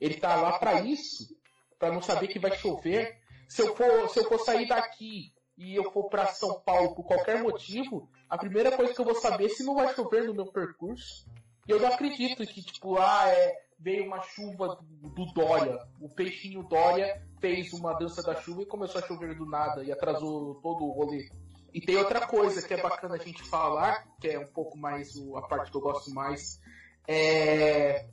ele 0.00 0.14
tá 0.14 0.34
lá 0.34 0.58
para 0.58 0.80
isso, 0.80 1.36
para 1.78 1.92
não 1.92 2.00
saber 2.00 2.28
que 2.28 2.38
vai 2.38 2.56
chover. 2.56 3.20
Se 3.46 3.60
eu 3.60 3.76
for, 3.76 4.08
se 4.08 4.18
eu 4.18 4.24
for 4.24 4.38
sair 4.38 4.66
daqui 4.66 5.30
e 5.58 5.74
eu 5.76 5.92
for 5.92 6.08
para 6.08 6.28
São 6.28 6.58
Paulo 6.60 6.94
por 6.94 7.04
qualquer 7.04 7.42
motivo, 7.42 8.08
a 8.30 8.38
primeira 8.38 8.74
coisa 8.74 8.94
que 8.94 9.00
eu 9.00 9.04
vou 9.04 9.16
saber 9.16 9.44
é 9.44 9.48
se 9.50 9.62
não 9.62 9.74
vai 9.74 9.94
chover 9.94 10.24
no 10.24 10.32
meu 10.32 10.46
percurso. 10.46 11.26
E 11.68 11.70
eu 11.70 11.80
não 11.80 11.88
acredito 11.88 12.46
que, 12.46 12.62
tipo, 12.62 12.98
ah, 12.98 13.28
é, 13.28 13.64
veio 13.84 14.06
uma 14.06 14.22
chuva 14.22 14.78
do, 15.02 15.26
Dória. 15.26 15.78
O 16.00 16.08
peixinho 16.08 16.62
Dória 16.62 17.22
fez 17.38 17.74
uma 17.74 17.92
dança 17.92 18.22
da 18.22 18.34
chuva 18.34 18.62
e 18.62 18.66
começou 18.66 18.98
a 18.98 19.06
chover 19.06 19.36
do 19.36 19.44
nada 19.44 19.84
e 19.84 19.92
atrasou 19.92 20.54
todo 20.56 20.86
o 20.86 20.90
rolê. 20.90 21.28
E 21.72 21.80
tem 21.82 21.96
outra 21.96 22.26
coisa 22.26 22.66
que 22.66 22.72
é 22.72 22.80
bacana 22.80 23.16
a 23.16 23.18
gente 23.18 23.42
falar, 23.42 24.06
que 24.18 24.28
é 24.28 24.38
um 24.38 24.46
pouco 24.46 24.78
mais 24.78 25.12
a 25.36 25.42
parte 25.42 25.70
que 25.70 25.76
eu 25.76 25.82
gosto 25.82 26.10
mais. 26.12 26.58
É... 27.06 28.06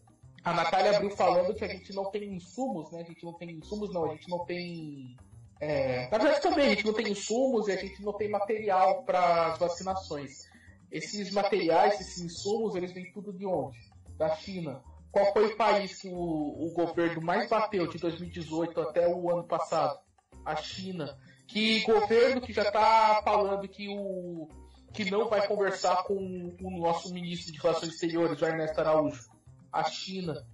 A 0.43 0.53
Natália 0.53 0.97
abriu 0.97 1.11
falando 1.11 1.53
que 1.53 1.63
a 1.63 1.67
gente 1.67 1.93
não 1.93 2.11
tem 2.11 2.33
insumos, 2.35 2.91
né? 2.91 3.01
A 3.01 3.05
gente 3.05 3.23
não 3.23 3.33
tem 3.33 3.51
insumos, 3.51 3.93
não, 3.93 4.05
a 4.05 4.15
gente 4.15 4.29
não 4.29 4.43
tem. 4.43 5.15
É... 5.61 6.09
Na 6.09 6.17
verdade 6.17 6.41
também, 6.41 6.65
a 6.65 6.69
gente 6.69 6.85
não 6.85 6.93
tem 6.93 7.09
insumos 7.09 7.69
e 7.69 7.71
a 7.71 7.77
gente 7.77 8.03
não 8.03 8.11
tem 8.11 8.29
material 8.29 9.03
para 9.03 9.53
as 9.53 9.59
vacinações. 9.59 10.49
Esses 10.91 11.31
materiais, 11.31 12.01
esses 12.01 12.21
insumos, 12.21 12.75
eles 12.75 12.91
vêm 12.91 13.09
tudo 13.13 13.31
de 13.31 13.45
onde? 13.45 13.79
Da 14.17 14.35
China. 14.35 14.83
Qual 15.11 15.33
foi 15.33 15.47
o 15.47 15.57
país 15.57 16.01
que 16.01 16.09
o, 16.09 16.15
o 16.15 16.73
governo 16.73 17.21
mais 17.21 17.49
bateu 17.49 17.87
de 17.87 17.97
2018 17.97 18.79
até 18.79 19.07
o 19.07 19.29
ano 19.29 19.43
passado? 19.43 19.99
A 20.45 20.55
China. 20.55 21.17
Que 21.47 21.81
governo 21.81 22.41
que 22.41 22.53
já 22.53 22.63
está 22.63 23.21
falando 23.23 23.67
que 23.67 23.89
o 23.89 24.47
que 24.93 25.09
não 25.09 25.29
vai 25.29 25.47
conversar 25.47 26.03
com 26.03 26.15
o 26.15 26.79
nosso 26.79 27.13
ministro 27.13 27.51
de 27.51 27.59
Relações 27.59 27.93
Exteriores, 27.93 28.41
o 28.41 28.45
Ernesto 28.45 28.79
Araújo? 28.79 29.29
A 29.71 29.83
China. 29.83 30.45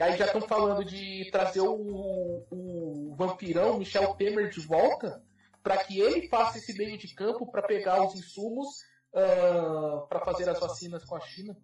Aí 0.00 0.16
já 0.16 0.26
estão 0.26 0.40
falando 0.40 0.84
de 0.84 1.28
trazer 1.30 1.60
o, 1.60 2.44
o 2.50 3.14
vampirão 3.16 3.78
Michel 3.78 4.14
Temer 4.14 4.50
de 4.50 4.60
volta 4.60 5.22
para 5.62 5.78
que 5.78 5.98
ele 5.98 6.28
faça 6.28 6.58
esse 6.58 6.76
meio 6.76 6.98
de 6.98 7.14
campo 7.14 7.50
para 7.50 7.62
pegar 7.62 8.04
os 8.06 8.14
insumos 8.14 8.66
uh, 9.14 9.18
ah, 9.18 10.06
para 10.08 10.20
fazer 10.20 10.48
as 10.48 10.60
vacinas 10.60 11.04
com 11.04 11.16
a 11.16 11.20
China. 11.20 11.56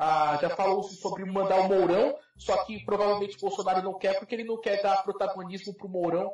Ah, 0.00 0.38
já 0.40 0.48
falou-se 0.50 0.94
sobre 0.94 1.24
mandar 1.24 1.58
o 1.58 1.68
Mourão, 1.68 2.16
só 2.36 2.64
que 2.64 2.84
provavelmente 2.84 3.36
o 3.36 3.40
Bolsonaro 3.40 3.82
não 3.82 3.98
quer 3.98 4.16
porque 4.16 4.32
ele 4.32 4.44
não 4.44 4.56
quer 4.56 4.80
dar 4.80 5.02
protagonismo 5.02 5.74
pro 5.74 5.88
Mourão, 5.88 6.32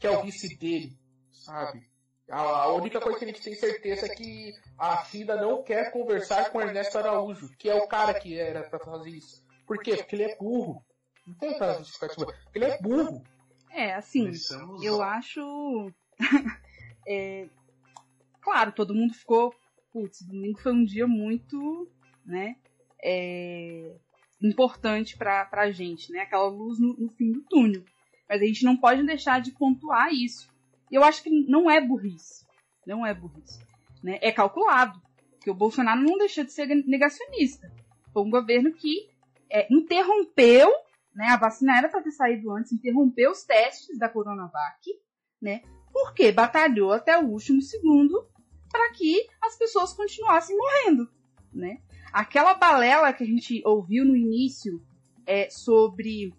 que 0.00 0.06
é 0.08 0.10
o 0.10 0.20
vice 0.20 0.58
dele, 0.58 0.98
sabe? 1.30 1.88
A 2.28 2.72
única 2.72 3.00
coisa 3.00 3.16
que 3.16 3.24
a 3.24 3.28
gente 3.28 3.40
tem 3.40 3.54
certeza 3.54 4.06
é 4.06 4.08
que 4.08 4.52
a 4.76 5.04
China 5.04 5.36
não 5.36 5.62
quer 5.62 5.92
conversar 5.92 6.50
com 6.50 6.60
Ernesto 6.60 6.98
Araújo, 6.98 7.48
que 7.56 7.70
é 7.70 7.76
o 7.76 7.86
cara 7.86 8.18
que 8.18 8.36
era 8.36 8.68
para 8.68 8.80
fazer 8.80 9.10
isso. 9.10 9.46
Por 9.64 9.78
quê? 9.78 9.96
Porque 9.96 10.16
ele 10.16 10.24
é 10.24 10.36
burro. 10.36 10.84
Não 11.24 11.36
tem 11.36 11.50
outra 11.50 11.74
justificativa. 11.74 12.34
Ele 12.52 12.64
é 12.64 12.82
burro. 12.82 13.22
É, 13.70 13.94
assim, 13.94 14.28
eu 14.82 15.00
acho. 15.00 15.92
é... 17.06 17.46
Claro, 18.40 18.72
todo 18.72 18.94
mundo 18.94 19.14
ficou. 19.14 19.54
Putz, 19.92 20.22
domingo 20.22 20.58
foi 20.60 20.72
um 20.72 20.84
dia 20.84 21.06
muito, 21.06 21.88
né? 22.26 22.56
É, 23.04 23.96
importante 24.42 25.16
para 25.16 25.48
a 25.52 25.70
gente, 25.70 26.10
né? 26.10 26.20
Aquela 26.20 26.48
luz 26.48 26.78
no, 26.78 26.94
no, 26.96 27.08
fim 27.10 27.32
do 27.32 27.42
túnel. 27.42 27.84
Mas 28.28 28.40
a 28.40 28.44
gente 28.44 28.64
não 28.64 28.76
pode 28.76 29.02
deixar 29.04 29.40
de 29.40 29.52
pontuar 29.52 30.12
isso. 30.12 30.48
E 30.90 30.94
eu 30.94 31.04
acho 31.04 31.22
que 31.22 31.30
não 31.30 31.70
é 31.70 31.80
burrice. 31.80 32.46
Não 32.86 33.06
é 33.06 33.12
burrice. 33.12 33.60
Né? 34.02 34.18
É 34.22 34.32
calculado. 34.32 35.00
Porque 35.32 35.50
o 35.50 35.54
Bolsonaro 35.54 36.00
não 36.00 36.16
deixou 36.16 36.44
de 36.44 36.52
ser 36.52 36.66
negacionista. 36.66 37.70
Foi 38.12 38.22
um 38.22 38.30
governo 38.30 38.72
que 38.72 39.08
é, 39.50 39.66
interrompeu 39.70 40.72
né? 41.14 41.28
A 41.28 41.36
vacina 41.36 41.78
era 41.78 41.88
para 41.88 42.02
ter 42.02 42.10
saído 42.10 42.50
antes, 42.50 42.72
interrompeu 42.72 43.30
os 43.30 43.44
testes 43.44 43.98
da 43.98 44.08
Coronavac, 44.08 44.90
né? 45.40 45.62
Porque 45.92 46.32
batalhou 46.32 46.92
até 46.92 47.16
o 47.16 47.28
último 47.28 47.62
segundo 47.62 48.26
para 48.70 48.90
que 48.92 49.24
as 49.40 49.56
pessoas 49.56 49.92
continuassem 49.92 50.56
morrendo, 50.56 51.08
né? 51.52 51.80
Aquela 52.14 52.54
balela 52.54 53.12
que 53.12 53.24
a 53.24 53.26
gente 53.26 53.60
ouviu 53.66 54.04
no 54.04 54.14
início 54.14 54.80
é, 55.26 55.50
sobre 55.50 56.32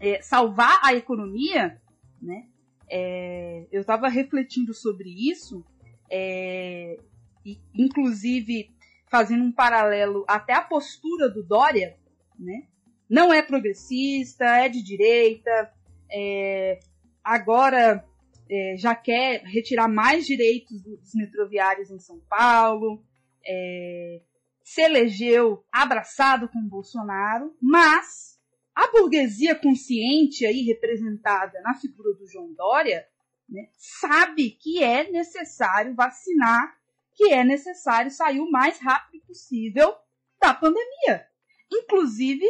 é, 0.00 0.20
salvar 0.20 0.80
a 0.82 0.94
economia, 0.94 1.80
né? 2.20 2.48
É, 2.90 3.64
eu 3.70 3.82
estava 3.82 4.08
refletindo 4.08 4.74
sobre 4.74 5.08
isso, 5.30 5.64
é, 6.10 6.98
e, 7.46 7.56
inclusive 7.72 8.68
fazendo 9.08 9.44
um 9.44 9.52
paralelo 9.52 10.24
até 10.26 10.54
a 10.54 10.60
postura 10.60 11.28
do 11.28 11.44
Dória, 11.44 11.96
né? 12.36 12.66
Não 13.08 13.32
é 13.32 13.42
progressista, 13.42 14.44
é 14.44 14.68
de 14.68 14.82
direita, 14.82 15.72
é, 16.10 16.80
agora 17.22 18.04
é, 18.50 18.74
já 18.76 18.96
quer 18.96 19.44
retirar 19.44 19.86
mais 19.86 20.26
direitos 20.26 20.82
dos 20.82 21.14
metroviários 21.14 21.92
em 21.92 22.00
São 22.00 22.18
Paulo, 22.28 23.04
é, 23.46 24.20
se 24.64 24.80
elegeu 24.80 25.64
abraçado 25.70 26.48
com 26.48 26.68
Bolsonaro, 26.68 27.56
mas 27.60 28.40
a 28.74 28.90
burguesia 28.90 29.54
consciente 29.54 30.46
aí 30.46 30.62
representada 30.62 31.60
na 31.60 31.74
figura 31.74 32.14
do 32.14 32.26
João 32.26 32.52
Dória 32.54 33.06
né, 33.48 33.68
sabe 33.76 34.50
que 34.50 34.82
é 34.82 35.10
necessário 35.10 35.94
vacinar, 35.94 36.78
que 37.14 37.32
é 37.32 37.44
necessário 37.44 38.10
sair 38.10 38.40
o 38.40 38.50
mais 38.50 38.78
rápido 38.78 39.22
possível 39.26 39.94
da 40.40 40.54
pandemia. 40.54 41.26
Inclusive 41.70 42.46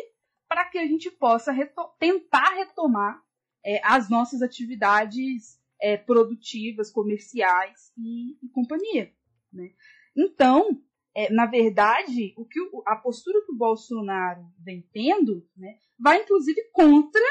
para 0.48 0.66
que 0.66 0.78
a 0.78 0.86
gente 0.86 1.10
possa 1.10 1.52
tentar 1.98 2.50
retomar 2.54 3.22
é, 3.64 3.80
as 3.84 4.10
nossas 4.10 4.42
atividades 4.42 5.58
é, 5.80 5.96
produtivas, 5.96 6.90
comerciais 6.90 7.92
e, 7.96 8.36
e 8.44 8.48
companhia. 8.50 9.12
Né? 9.52 9.72
Então, 10.14 10.78
é, 11.14 11.32
na 11.32 11.46
verdade, 11.46 12.34
o 12.36 12.44
que 12.44 12.60
o, 12.60 12.82
a 12.86 12.96
postura 12.96 13.44
que 13.44 13.52
o 13.52 13.56
Bolsonaro 13.56 14.46
vem 14.58 14.88
tendo 14.92 15.46
né, 15.56 15.76
vai 15.98 16.22
inclusive 16.22 16.62
contra 16.72 17.22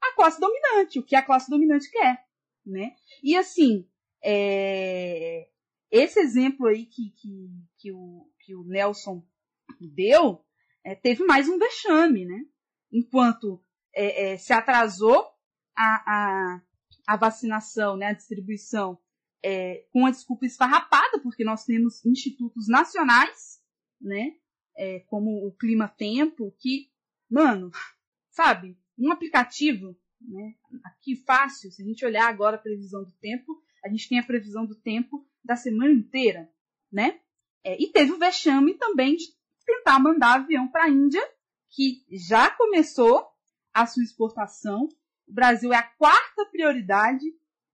a 0.00 0.14
classe 0.14 0.40
dominante, 0.40 0.98
o 0.98 1.04
que 1.04 1.16
a 1.16 1.22
classe 1.22 1.50
dominante 1.50 1.90
quer. 1.90 2.24
Né? 2.64 2.94
E 3.22 3.36
assim, 3.36 3.88
é, 4.22 5.48
esse 5.90 6.20
exemplo 6.20 6.66
aí 6.66 6.86
que, 6.86 7.10
que, 7.10 7.50
que, 7.78 7.92
o, 7.92 8.30
que 8.40 8.54
o 8.54 8.64
Nelson 8.64 9.22
deu 9.80 10.44
é, 10.84 10.94
teve 10.94 11.24
mais 11.24 11.48
um 11.48 11.58
vexame, 11.58 12.24
né? 12.24 12.44
enquanto 12.92 13.62
é, 13.94 14.32
é, 14.32 14.36
se 14.36 14.52
atrasou 14.52 15.26
a, 15.76 16.02
a, 16.06 16.60
a, 17.06 17.16
vacinação, 17.16 17.96
né, 17.96 18.06
a 18.06 18.12
distribuição, 18.12 18.98
é, 19.42 19.84
com 19.92 20.06
a 20.06 20.10
desculpa 20.10 20.46
esfarrapada, 20.46 21.20
porque 21.20 21.44
nós 21.44 21.64
temos 21.64 22.04
institutos 22.04 22.68
nacionais, 22.68 23.60
né, 24.00 24.36
é, 24.76 25.00
como 25.00 25.46
o 25.46 25.52
Clima 25.52 25.88
Tempo, 25.88 26.54
que, 26.58 26.90
mano, 27.30 27.70
sabe, 28.30 28.78
um 28.98 29.12
aplicativo, 29.12 29.96
né, 30.20 30.54
aqui 30.84 31.16
fácil, 31.16 31.70
se 31.70 31.82
a 31.82 31.84
gente 31.84 32.04
olhar 32.04 32.28
agora 32.28 32.56
a 32.56 32.60
previsão 32.60 33.04
do 33.04 33.12
tempo, 33.12 33.62
a 33.84 33.88
gente 33.88 34.08
tem 34.08 34.18
a 34.18 34.26
previsão 34.26 34.66
do 34.66 34.74
tempo 34.74 35.26
da 35.44 35.56
semana 35.56 35.92
inteira, 35.92 36.50
né? 36.90 37.20
É, 37.64 37.80
e 37.80 37.90
teve 37.92 38.12
o 38.12 38.18
vexame 38.18 38.74
também 38.74 39.16
de 39.16 39.26
tentar 39.64 39.98
mandar 39.98 40.34
avião 40.34 40.68
para 40.68 40.84
a 40.84 40.88
Índia 40.88 41.22
que 41.70 42.04
já 42.10 42.50
começou 42.50 43.26
a 43.72 43.86
sua 43.86 44.02
exportação. 44.02 44.88
O 45.26 45.32
Brasil 45.32 45.72
é 45.72 45.76
a 45.76 45.82
quarta 45.82 46.46
prioridade 46.46 47.24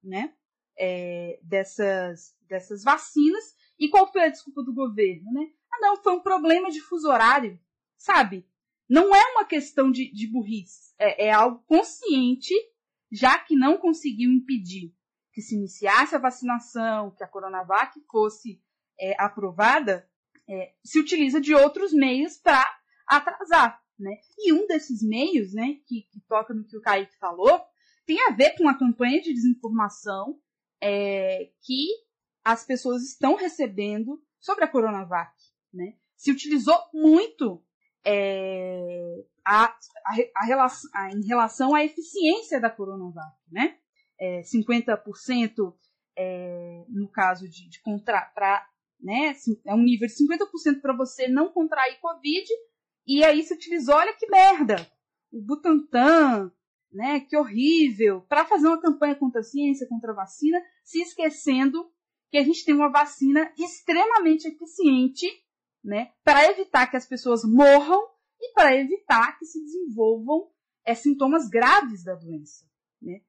né, 0.03 0.35
é, 0.79 1.39
dessas, 1.43 2.35
dessas 2.49 2.83
vacinas. 2.83 3.55
E 3.79 3.89
qual 3.89 4.11
foi 4.11 4.25
a 4.25 4.29
desculpa 4.29 4.63
do 4.63 4.75
governo? 4.75 5.33
Né? 5.33 5.49
Ah, 5.73 5.79
não, 5.81 5.97
foi 5.97 6.15
um 6.15 6.23
problema 6.23 6.71
de 6.71 6.81
fuso 6.81 7.09
horário. 7.09 7.59
Sabe? 7.97 8.47
Não 8.89 9.15
é 9.15 9.23
uma 9.33 9.45
questão 9.45 9.91
de, 9.91 10.13
de 10.13 10.27
burrice. 10.27 10.95
É, 10.99 11.27
é 11.27 11.33
algo 11.33 11.63
consciente, 11.67 12.55
já 13.11 13.39
que 13.39 13.57
não 13.57 13.79
conseguiu 13.79 14.31
impedir 14.31 14.95
que 15.33 15.43
se 15.43 15.57
iniciasse 15.57 16.15
a 16.15 16.19
vacinação, 16.19 17.11
que 17.11 17.25
a 17.25 17.29
Coronavac 17.29 18.01
fosse 18.09 18.63
é, 18.99 19.21
aprovada, 19.21 20.09
é, 20.49 20.73
se 20.85 21.01
utiliza 21.01 21.41
de 21.41 21.53
outros 21.55 21.93
meios 21.93 22.37
para 22.37 22.65
atrasar. 23.07 23.83
Né? 23.99 24.17
E 24.39 24.53
um 24.53 24.67
desses 24.67 25.03
meios, 25.03 25.53
né, 25.53 25.79
que, 25.87 26.03
que 26.11 26.21
toca 26.29 26.55
no 26.55 26.65
que 26.65 26.77
o 26.77 26.81
Kaique 26.81 27.17
falou, 27.19 27.61
tem 28.07 28.21
a 28.27 28.31
ver 28.31 28.57
com 28.57 28.69
a 28.69 28.79
campanha 28.79 29.21
de 29.21 29.33
desinformação 29.33 30.39
é, 30.85 31.51
que 31.63 31.87
as 32.45 32.67
pessoas 32.67 33.03
estão 33.03 33.37
recebendo 33.37 34.23
sobre 34.39 34.65
a 34.65 34.69
Coronavac. 34.69 35.33
Né? 35.73 35.97
Se 36.15 36.31
utilizou 36.31 36.77
muito 36.93 37.65
é, 38.05 39.25
a, 39.43 39.65
a, 39.65 40.15
a 40.37 40.45
relação, 40.45 40.91
em 41.11 41.27
relação 41.27 41.75
à 41.75 41.83
eficiência 41.83 42.61
da 42.61 42.69
Coronavac. 42.69 43.35
Né? 43.51 43.79
É, 44.21 44.43
50% 44.43 45.75
é, 46.17 46.85
no 46.89 47.09
caso 47.09 47.49
de, 47.49 47.69
de 47.69 47.81
né, 49.01 49.35
é 49.67 49.75
um 49.75 49.83
nível 49.83 50.07
de 50.07 50.15
50% 50.15 50.81
para 50.81 50.95
você 50.95 51.29
não 51.29 51.51
contrair 51.51 51.99
Covid 51.99 52.47
e 53.07 53.25
aí 53.25 53.43
se 53.43 53.55
utilizou, 53.55 53.97
olha 53.97 54.15
que 54.15 54.27
merda, 54.29 54.77
o 55.33 55.43
Butantan, 55.43 56.53
né, 56.95 57.21
que 57.21 57.37
horrível, 57.37 58.23
para 58.23 58.47
fazer 58.47 58.69
uma 58.69 58.81
campanha 58.81 59.17
contra 59.17 59.41
a 59.41 59.45
ciência, 59.45 59.89
contra 59.89 60.13
a 60.13 60.15
vacina, 60.15 60.63
se 60.85 61.03
esquecendo 61.03 61.93
que 62.31 62.39
a 62.39 62.43
gente 62.45 62.65
tem 62.65 62.75
uma 62.75 62.91
vacina 62.91 63.53
extremamente 63.59 64.47
eficiente, 64.47 65.27
né, 65.83 66.13
para 66.23 66.51
evitar 66.51 66.87
que 66.87 66.97
as 66.97 67.07
pessoas 67.07 67.43
morram 67.45 68.01
e 68.41 68.53
para 68.55 68.77
evitar 68.77 69.37
que 69.39 69.45
se 69.45 69.61
desenvolvam 69.63 70.49
é, 70.85 70.95
sintomas 70.95 71.49
graves 71.49 72.05
da 72.05 72.15
doença. 72.15 72.65
Né. 73.03 73.23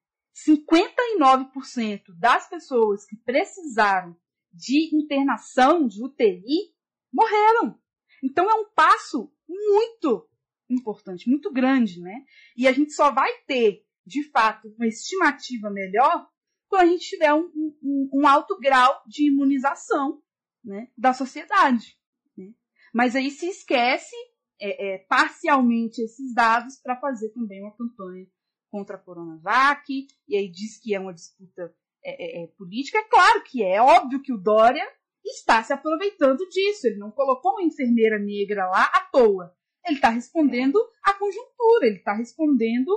59% 0.48 2.04
das 2.20 2.48
pessoas 2.48 3.06
que 3.06 3.16
precisaram 3.16 4.16
de 4.54 4.96
internação 4.96 5.88
de 5.88 6.04
UTI 6.04 6.74
morreram. 7.12 7.80
Então 8.24 8.50
é 8.50 8.54
um 8.54 8.70
passo 8.70 9.32
muito 9.48 10.30
importante, 10.70 11.30
muito 11.30 11.52
grande, 11.52 12.02
né? 12.02 12.24
E 12.58 12.68
a 12.68 12.72
gente 12.72 12.94
só 12.94 13.12
vai 13.12 13.32
ter, 13.48 13.84
de 14.06 14.24
fato, 14.30 14.68
uma 14.78 14.88
estimativa 14.88 15.70
melhor 15.70 16.28
quando 16.68 16.82
a 16.82 16.86
gente 16.88 17.08
tiver 17.08 17.34
um, 17.34 17.50
um, 17.84 18.10
um 18.14 18.28
alto 18.28 18.58
grau 18.60 19.02
de 19.08 19.28
imunização 19.28 20.22
né, 20.64 20.90
da 20.98 21.14
sociedade. 21.14 21.98
Né? 22.36 22.54
Mas 22.94 23.16
aí 23.16 23.30
se 23.30 23.48
esquece 23.48 24.16
é, 24.60 24.96
é, 24.96 24.98
parcialmente 25.08 26.02
esses 26.02 26.34
dados 26.34 26.78
para 26.82 27.00
fazer 27.00 27.30
também 27.30 27.62
uma 27.62 27.76
campanha 27.76 28.26
contra 28.72 28.96
a 28.96 29.00
Coronavac, 29.00 30.08
e 30.28 30.36
aí 30.36 30.50
diz 30.50 30.80
que 30.82 30.94
é 30.94 31.00
uma 31.00 31.14
disputa 31.14 31.74
é, 32.04 32.42
é, 32.42 32.44
é 32.44 32.48
política. 32.58 33.00
É 33.00 33.04
claro 33.04 33.44
que 33.44 33.64
é, 33.64 33.76
é 33.76 33.82
óbvio 33.82 34.22
que 34.22 34.34
o 34.34 34.38
Dória 34.38 34.86
está 35.24 35.64
se 35.64 35.74
aproveitando 35.74 36.48
disso. 36.50 36.88
Ele 36.88 36.98
não 36.98 37.12
colocou 37.12 37.54
uma 37.54 37.64
enfermeira 37.64 38.20
negra 38.20 38.68
lá 38.68 38.84
à 38.84 39.02
toa. 39.12 39.56
Ele 39.86 39.98
está 39.98 40.10
respondendo 40.10 40.80
à 41.04 41.14
conjuntura, 41.14 41.86
ele 41.86 41.98
está 41.98 42.14
respondendo 42.14 42.92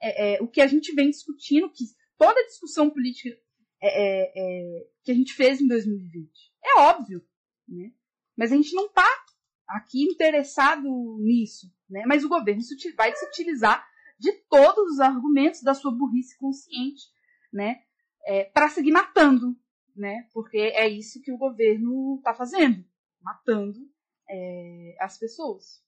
é, 0.00 0.34
é, 0.34 0.42
o 0.42 0.48
que 0.48 0.60
a 0.60 0.66
gente 0.66 0.94
vem 0.94 1.10
discutindo, 1.10 1.70
que 1.70 1.84
toda 2.16 2.40
a 2.40 2.46
discussão 2.46 2.88
política 2.88 3.36
é, 3.82 3.88
é, 3.88 4.32
é 4.34 4.86
que 5.04 5.12
a 5.12 5.14
gente 5.14 5.34
fez 5.34 5.60
em 5.60 5.68
2020. 5.68 6.30
É 6.64 6.80
óbvio, 6.80 7.22
né? 7.68 7.92
Mas 8.36 8.52
a 8.52 8.56
gente 8.56 8.74
não 8.74 8.86
está 8.86 9.06
aqui 9.68 10.02
interessado 10.02 10.88
nisso, 11.20 11.70
né? 11.88 12.04
Mas 12.06 12.24
o 12.24 12.28
governo 12.28 12.62
vai 12.96 13.14
se 13.14 13.26
utilizar 13.26 13.86
de 14.18 14.32
todos 14.48 14.94
os 14.94 15.00
argumentos 15.00 15.62
da 15.62 15.74
sua 15.74 15.92
burrice 15.92 16.36
consciente, 16.38 17.02
né? 17.52 17.82
É, 18.24 18.44
para 18.44 18.68
seguir 18.68 18.92
matando, 18.92 19.54
né? 19.94 20.28
Porque 20.32 20.58
é 20.58 20.88
isso 20.88 21.20
que 21.20 21.32
o 21.32 21.38
governo 21.38 22.16
está 22.18 22.34
fazendo, 22.34 22.84
matando 23.20 23.78
as 25.00 25.18
pessoas. 25.18 25.82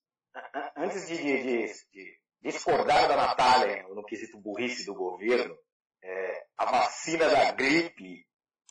Antes 0.77 1.07
de, 1.07 1.16
de, 1.16 1.66
de, 1.92 2.18
discordar 2.42 3.09
da 3.09 3.16
Natália 3.16 3.83
no 3.88 4.05
quesito 4.05 4.38
burrice 4.40 4.85
do 4.85 4.95
governo, 4.95 5.57
é, 6.03 6.47
a 6.59 6.64
vacina 6.71 7.29
da 7.29 7.53
gripe 7.53 8.27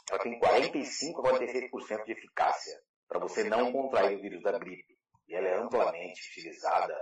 ela 0.10 0.20
tem 0.20 0.38
45 0.40 1.22
a 1.22 1.40
46% 1.40 2.06
de 2.06 2.12
eficácia 2.12 2.78
para 3.08 3.20
você 3.20 3.44
não 3.44 3.72
contrair 3.72 4.18
o 4.18 4.22
vírus 4.22 4.42
da 4.44 4.58
gripe. 4.58 4.98
E 5.28 5.36
ela 5.36 5.48
é 5.48 5.58
amplamente 5.58 6.22
utilizada 6.32 6.94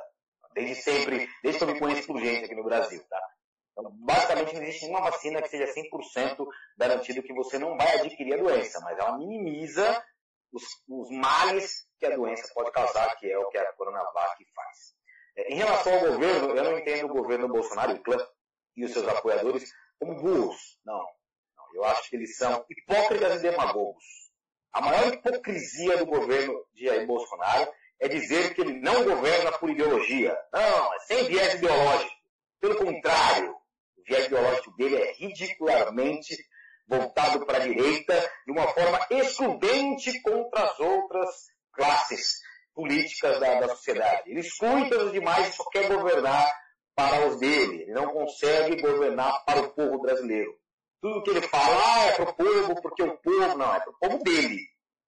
desde 0.53 0.75
sempre, 0.75 1.27
desde 1.41 1.57
que 1.57 1.63
eu 1.63 1.73
me 1.73 1.79
conheço 1.79 2.07
por 2.07 2.19
gente 2.19 2.45
aqui 2.45 2.55
no 2.55 2.63
Brasil. 2.63 3.03
Tá? 3.09 3.21
Então, 3.71 3.91
basicamente, 4.05 4.53
não 4.53 4.61
existe 4.61 4.85
nenhuma 4.85 5.09
vacina 5.09 5.41
que 5.41 5.49
seja 5.49 5.73
100% 5.73 6.45
garantido 6.77 7.23
que 7.23 7.33
você 7.33 7.57
não 7.57 7.77
vai 7.77 7.99
adquirir 7.99 8.33
a 8.33 8.37
doença, 8.37 8.79
mas 8.81 8.97
ela 8.97 9.17
minimiza 9.17 10.03
os, 10.51 10.63
os 10.87 11.09
males 11.11 11.88
que 11.99 12.05
a 12.05 12.15
doença 12.15 12.49
pode 12.53 12.71
causar, 12.71 13.15
que 13.17 13.29
é 13.29 13.37
o 13.37 13.49
que 13.49 13.57
a 13.57 13.73
Coronavac 13.73 14.45
faz. 14.55 14.95
É, 15.35 15.53
em 15.53 15.57
relação 15.57 15.93
ao 15.93 15.99
governo, 16.11 16.55
eu 16.55 16.63
não 16.63 16.79
entendo 16.79 17.11
o 17.11 17.13
governo 17.13 17.47
Bolsonaro, 17.47 17.93
o 17.93 18.01
clã 18.01 18.17
e 18.75 18.85
os 18.85 18.91
seus 18.91 19.07
apoiadores 19.07 19.69
como 19.99 20.15
burros. 20.15 20.79
Não. 20.85 20.97
não. 21.57 21.75
Eu 21.75 21.83
acho 21.85 22.09
que 22.09 22.15
eles 22.15 22.37
são 22.37 22.65
hipócritas 22.69 23.39
e 23.39 23.49
demagogos. 23.49 24.03
A 24.71 24.81
maior 24.81 25.13
hipocrisia 25.13 25.97
do 25.97 26.05
governo 26.05 26.65
de 26.73 26.85
Jair 26.85 27.05
Bolsonaro 27.05 27.71
é 27.99 28.07
dizer 28.07 28.53
que 28.53 28.61
ele 28.61 28.79
não 28.79 29.03
governa 29.03 29.51
por 29.57 29.69
ideologia. 29.69 30.37
Não, 30.53 30.93
é 30.93 30.99
sem 30.99 31.25
viés 31.25 31.55
ideológico. 31.55 32.15
Pelo 32.61 32.77
contrário, 32.77 33.51
o 33.97 34.03
viés 34.03 34.25
ideológico 34.25 34.75
dele 34.77 34.95
é 34.95 35.11
ridicularmente 35.13 36.35
voltado 36.87 37.45
para 37.45 37.57
a 37.57 37.67
direita 37.67 38.31
de 38.45 38.51
uma 38.51 38.67
forma 38.69 38.99
excludente 39.11 40.21
contra 40.21 40.63
as 40.63 40.79
outras 40.79 41.29
classes 41.79 42.41
políticas 42.75 43.39
da, 43.39 43.61
da 43.61 43.69
sociedade. 43.69 44.29
Ele 44.29 44.41
todos 44.89 45.07
os 45.07 45.11
demais 45.13 45.47
e 45.47 45.53
só 45.53 45.63
quer 45.69 45.87
governar 45.87 46.45
para 46.93 47.27
os 47.27 47.39
dele. 47.39 47.83
Ele 47.83 47.93
não 47.93 48.11
consegue 48.11 48.81
governar 48.81 49.45
para 49.45 49.61
o 49.61 49.73
povo 49.73 50.01
brasileiro. 50.01 50.53
Tudo 51.01 51.23
que 51.23 51.29
ele 51.29 51.41
fala 51.47 51.95
ah, 51.95 52.05
é 52.07 52.11
para 52.11 52.29
o 52.29 52.33
povo, 52.35 52.81
porque 52.81 53.03
o 53.03 53.17
povo 53.17 53.57
não, 53.57 53.73
é 53.73 53.79
para 53.79 53.91
o 53.91 53.97
povo 53.97 54.23
dele. 54.23 54.59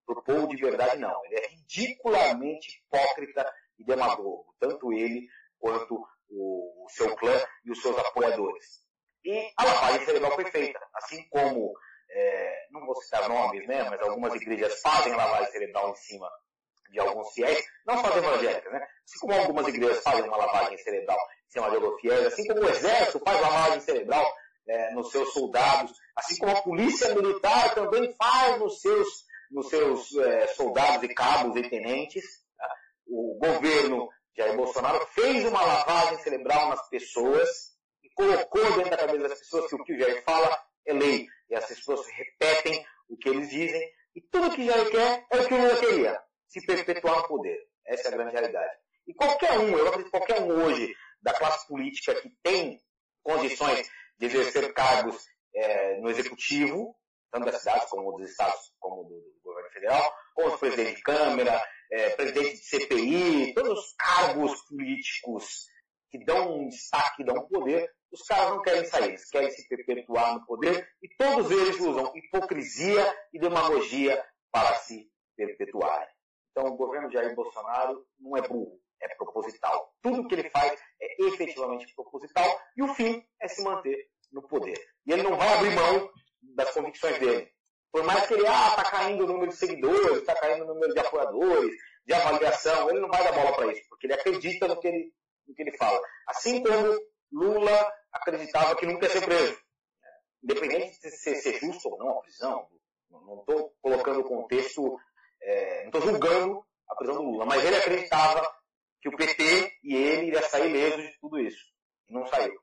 Para 0.06 0.20
o 0.20 0.24
povo 0.24 0.48
de 0.48 0.62
verdade 0.62 0.98
não. 0.98 1.26
Ele 1.26 1.36
é 1.36 1.48
ridiculamente 1.50 2.82
hipócrita 2.86 3.54
e 3.78 3.84
demagogo. 3.84 4.56
Tanto 4.58 4.94
ele 4.94 5.28
quanto 5.60 5.96
o, 6.30 6.86
o 6.86 6.90
seu 6.90 7.14
clã 7.18 7.38
e 7.66 7.72
os 7.72 7.82
seus 7.82 7.98
apoiadores. 7.98 8.82
E 9.26 9.52
a 9.58 9.66
lavagem 9.66 10.06
cerebral 10.06 10.32
foi 10.32 10.46
feita. 10.46 10.80
Assim 10.96 11.28
como, 11.30 11.74
é, 12.10 12.68
não 12.72 12.86
vou 12.86 12.96
citar 12.96 13.28
nomes, 13.28 13.68
né, 13.68 13.84
mas 13.90 14.02
algumas 14.02 14.34
igrejas 14.36 14.80
fazem 14.82 15.14
lavagem 15.14 15.52
cerebral 15.52 15.92
em 15.92 15.96
cima 15.96 16.30
de 16.92 17.00
alguns 17.00 17.32
fiéis, 17.34 17.66
não 17.88 17.98
só 18.00 18.08
as 18.08 18.18
evangélicas, 18.18 18.72
né? 18.72 18.80
Assim 18.80 19.20
como 19.20 19.34
algumas 19.34 19.68
igrejas 19.68 20.04
fazem 20.04 20.28
uma 20.28 20.38
lavagem 20.38 20.78
cerebral 20.78 21.18
em 21.48 21.52
cima 21.52 21.72
de 21.72 22.02
fiéis, 22.02 22.26
assim 22.28 22.46
como 22.46 22.62
o 22.62 22.70
exército 22.70 23.20
faz 23.24 23.42
lavagem 23.42 23.80
cerebral 23.80 24.34
é, 24.68 24.94
nos 24.94 25.10
seus 25.12 25.34
soldados, 25.34 25.92
assim 26.16 26.38
como 26.38 26.52
a 26.56 26.62
polícia 26.62 27.14
militar 27.16 27.74
também 27.74 28.14
faz 28.16 28.60
nos 28.60 28.80
seus, 28.82 29.08
nos 29.50 29.70
seus 29.70 30.16
é, 30.18 30.48
soldados 30.48 31.04
e 31.04 31.14
cabos 31.14 31.56
e 31.56 31.70
tenentes. 31.70 32.24
Tá? 32.58 32.76
O 33.08 33.40
governo 33.42 34.10
Jair 34.38 34.56
Bolsonaro 34.56 35.06
fez 35.08 35.46
uma 35.46 35.62
lavagem 35.62 36.20
cerebral 36.20 36.70
nas 36.70 36.88
pessoas 36.90 37.50
e 38.04 38.10
colocou 38.14 38.64
dentro 38.74 38.92
da 38.92 38.98
cabeça 38.98 39.30
das 39.30 39.40
pessoas 39.40 39.68
que 39.68 39.76
o 39.76 39.84
que 39.84 39.94
o 39.94 40.00
Jair 40.00 40.24
fala 40.24 40.58
é 40.86 40.94
lei. 40.94 41.28
E 41.50 41.56
as 41.56 41.66
pessoas 41.66 42.02
repetem 42.08 42.86
o 43.10 43.18
que 43.18 43.30
eles 43.30 43.50
dizem. 43.50 43.82
E 44.16 44.22
tudo 44.22 44.52
que 44.52 44.66
Jair 44.66 44.90
quer 44.90 45.26
é 45.32 45.38
o 45.38 45.48
que 45.48 45.54
o 45.54 45.58
Lula 45.58 45.76
queria 45.78 46.22
se 46.52 46.66
perpetuar 46.66 47.18
no 47.18 47.28
poder. 47.28 47.58
Essa 47.86 48.10
é 48.10 48.14
a 48.14 48.18
grande 48.18 48.34
realidade. 48.34 48.74
E 49.08 49.14
qualquer 49.14 49.58
um, 49.58 49.78
eu 49.78 49.88
acredito 49.88 50.12
que 50.12 50.18
qualquer 50.18 50.42
um 50.42 50.64
hoje 50.64 50.94
da 51.22 51.34
classe 51.34 51.68
política 51.68 52.16
que 52.16 52.30
tem 52.44 52.80
condições 53.24 53.90
de 54.20 54.26
exercer 54.26 54.74
cargos 54.74 55.18
é, 55.56 56.00
no 56.00 56.10
executivo, 56.10 56.96
tanto 57.32 57.46
das 57.46 57.60
cidades 57.60 57.90
como 57.90 58.12
dos 58.18 58.30
estados, 58.30 58.74
como 58.80 59.04
do, 59.04 59.16
do 59.16 59.42
governo 59.44 59.70
federal, 59.72 60.14
como 60.36 60.54
os 60.54 60.60
presidentes 60.60 60.96
de 60.96 61.02
Câmara, 61.02 61.64
é, 61.92 62.10
presidente 62.12 62.58
de 62.58 62.66
CPI, 62.66 63.54
todos 63.54 63.80
os 63.80 63.94
cargos 63.98 64.62
políticos 64.68 65.68
que 66.10 66.24
dão 66.26 66.60
um 66.60 66.68
destaque, 66.68 67.24
dão 67.24 67.36
um 67.36 67.48
poder, 67.48 67.90
os 68.12 68.22
caras 68.24 68.50
não 68.50 68.62
querem 68.62 68.84
sair, 68.86 69.10
eles 69.10 69.30
querem 69.30 69.50
se 69.50 69.68
perpetuar 69.68 70.34
no 70.34 70.46
poder 70.46 70.86
e 71.02 71.08
todos 71.16 71.50
eles 71.50 71.80
usam 71.80 72.12
hipocrisia 72.14 73.16
e 73.34 73.40
demagogia 73.40 74.22
para 74.52 74.76
se 74.76 75.10
perpetuarem. 75.38 76.14
Então, 76.52 76.72
o 76.72 76.76
governo 76.76 77.08
de 77.08 77.16
Jair 77.16 77.34
Bolsonaro 77.34 78.06
não 78.20 78.38
é 78.38 78.42
burro, 78.42 78.80
é 79.02 79.08
proposital. 79.16 79.94
Tudo 80.02 80.28
que 80.28 80.36
ele 80.36 80.50
faz 80.50 80.80
é 81.02 81.26
efetivamente 81.26 81.94
proposital 81.96 82.46
e 82.76 82.84
o 82.84 82.94
fim 82.94 83.24
é 83.42 83.48
se 83.48 83.64
manter 83.64 84.10
no 84.32 84.48
poder. 84.48 84.78
E 85.06 85.12
ele 85.12 85.24
não 85.24 85.38
vai 85.38 85.54
abrir 85.54 85.76
mão 85.76 86.10
das 86.56 86.72
convicções 86.72 87.18
dele. 87.20 87.50
Por 87.92 88.04
mais 88.04 88.26
que 88.26 88.34
ele, 88.34 88.48
ah, 88.48 88.70
está 88.70 88.84
caindo 88.90 89.24
o 89.24 89.28
número 89.28 89.50
de 89.50 89.58
seguidores, 89.58 90.20
está 90.20 90.34
caindo 90.36 90.64
o 90.64 90.68
número 90.68 90.94
de 90.94 91.00
apoiadores, 91.00 91.76
de 92.06 92.14
avaliação, 92.14 92.90
ele 92.90 93.00
não 93.00 93.10
vai 93.10 93.24
dar 93.24 93.34
bola 93.34 93.56
para 93.56 93.72
isso, 93.72 93.84
porque 93.90 94.08
ele 94.08 94.14
acredita 94.14 94.68
no 94.68 94.80
que 94.80 94.88
ele, 94.88 95.14
no 95.48 95.54
que 95.54 95.62
ele 95.62 95.78
fala. 95.78 96.02
Assim 96.28 96.64
como 96.64 96.98
Lula 97.32 97.94
acreditava 98.12 98.76
que 98.76 98.86
nunca 98.86 99.06
ia 99.06 99.12
ser 99.12 99.26
preso. 99.26 99.58
Independente 100.44 101.00
de 101.02 101.12
ser, 101.12 101.36
ser 101.36 101.60
justo 101.60 101.90
ou 101.90 101.98
não 101.98 102.18
a 102.18 102.22
prisão, 102.22 102.68
não 103.10 103.40
estou 103.42 103.74
colocando 103.82 104.22
o 104.22 104.28
contexto 104.28 104.98
é, 105.42 105.82
não 105.82 105.88
estou 105.88 106.02
julgando 106.02 106.66
a 106.90 106.96
prisão 106.96 107.16
do 107.16 107.24
Lula, 107.24 107.46
mas 107.46 107.64
ele 107.64 107.76
acreditava 107.76 108.42
que 109.02 109.10
o 109.10 109.16
PT 109.16 109.80
e 109.84 109.96
ele 109.96 110.28
iria 110.28 110.42
sair 110.44 110.70
ileso 110.70 110.98
de 110.98 111.20
tudo 111.20 111.40
isso. 111.40 111.64
E 112.08 112.14
não 112.14 112.26
saiu. 112.28 112.54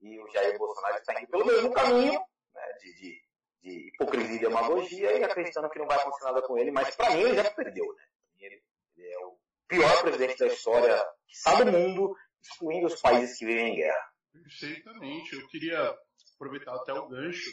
E 0.00 0.18
o 0.20 0.28
Jair 0.28 0.56
Bolsonaro 0.56 0.96
está 0.96 1.20
indo 1.20 1.28
pelo 1.28 1.44
mesmo 1.44 1.72
caminho 1.72 2.12
né, 2.12 2.62
de, 2.80 2.94
de, 2.94 3.22
de, 3.62 3.88
hipocrisia 3.88 4.36
e 4.36 4.38
demagogia 4.38 5.18
e 5.18 5.24
acreditando 5.24 5.68
que 5.70 5.78
não 5.78 5.86
vai 5.86 5.98
acontecer 5.98 6.24
nada 6.24 6.42
com 6.42 6.56
ele, 6.56 6.70
mas 6.70 6.94
para 6.94 7.10
mim 7.10 7.22
ele 7.22 7.34
já 7.34 7.50
perdeu. 7.50 7.84
Né? 7.84 8.02
Ele, 8.38 8.62
ele, 8.96 9.08
é 9.08 9.26
o 9.26 9.38
pior 9.66 10.02
presidente 10.02 10.38
da 10.38 10.46
história, 10.46 10.96
que 11.26 11.36
sabe 11.36 11.64
do 11.64 11.72
mundo, 11.72 12.14
excluindo 12.40 12.86
os 12.86 13.00
países 13.00 13.36
que 13.36 13.46
vivem 13.46 13.72
em 13.72 13.76
guerra. 13.76 14.12
Perfeitamente. 14.32 15.34
Eu 15.34 15.48
queria 15.48 15.96
aproveitar 16.36 16.74
até 16.76 16.92
o 16.92 17.08
gancho 17.08 17.50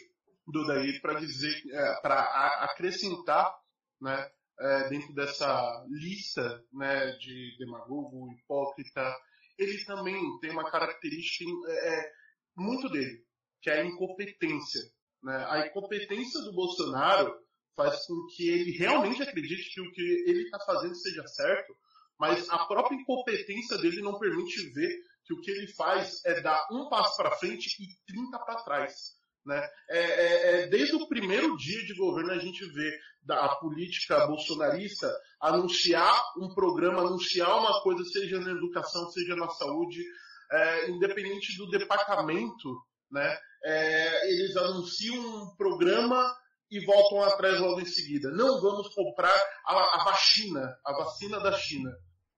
do 0.47 0.67
daí 0.67 0.99
para 1.01 1.19
dizer, 1.19 1.55
é, 1.71 2.01
para 2.01 2.21
acrescentar 2.65 3.51
né, 3.99 4.29
é, 4.59 4.89
dentro 4.89 5.13
dessa 5.13 5.85
lista 5.89 6.63
né, 6.71 7.11
de 7.17 7.57
demagogo, 7.57 8.31
hipócrita, 8.31 9.15
ele 9.57 9.83
também 9.85 10.39
tem 10.39 10.51
uma 10.51 10.69
característica 10.69 11.45
é, 11.67 11.99
é, 11.99 12.11
muito 12.55 12.89
dele, 12.89 13.23
que 13.61 13.69
é 13.69 13.81
a 13.81 13.85
incompetência. 13.85 14.81
Né? 15.23 15.45
A 15.49 15.67
incompetência 15.67 16.41
do 16.41 16.53
Bolsonaro 16.53 17.35
faz 17.75 18.05
com 18.05 18.27
que 18.35 18.49
ele 18.49 18.71
realmente 18.71 19.21
acredite 19.21 19.73
que 19.73 19.81
o 19.81 19.91
que 19.91 20.01
ele 20.01 20.43
está 20.43 20.59
fazendo 20.59 20.95
seja 20.95 21.25
certo, 21.27 21.75
mas 22.17 22.49
a 22.49 22.65
própria 22.65 22.95
incompetência 22.95 23.77
dele 23.77 24.01
não 24.01 24.17
permite 24.17 24.69
ver 24.71 24.89
que 25.25 25.33
o 25.33 25.41
que 25.41 25.51
ele 25.51 25.67
faz 25.73 26.23
é 26.23 26.39
dar 26.39 26.65
um 26.71 26.87
passo 26.87 27.17
para 27.17 27.35
frente 27.37 27.75
e 27.83 28.13
30 28.13 28.39
para 28.39 28.63
trás. 28.63 29.17
Né? 29.45 29.69
É, 29.89 29.99
é, 29.99 30.63
é, 30.63 30.67
desde 30.67 30.95
o 30.95 31.07
primeiro 31.07 31.55
dia 31.55 31.85
de 31.85 31.93
governo 31.93 32.31
a 32.31 32.39
gente 32.39 32.65
vê 32.71 32.97
da, 33.21 33.45
a 33.45 33.55
política 33.57 34.25
bolsonarista 34.25 35.13
anunciar 35.39 36.19
um 36.39 36.53
programa, 36.53 37.01
anunciar 37.01 37.55
uma 37.59 37.81
coisa, 37.81 38.03
seja 38.05 38.39
na 38.39 38.51
educação, 38.51 39.07
seja 39.11 39.35
na 39.35 39.47
saúde, 39.49 40.03
é, 40.51 40.89
independente 40.89 41.55
do 41.57 41.69
departamento, 41.69 42.75
né? 43.11 43.37
É, 43.63 44.31
eles 44.31 44.55
anunciam 44.57 45.15
um 45.15 45.55
programa 45.55 46.35
e 46.69 46.83
voltam 46.83 47.21
atrás 47.21 47.59
logo 47.59 47.79
em 47.79 47.85
seguida. 47.85 48.31
Não 48.31 48.59
vamos 48.61 48.93
comprar 48.93 49.33
a, 49.65 50.01
a 50.01 50.03
vacina, 50.05 50.75
a 50.85 50.93
vacina 50.93 51.39
da 51.39 51.51
China. 51.53 51.91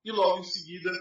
E 0.04 0.12
logo 0.12 0.40
em 0.40 0.44
seguida 0.44 0.92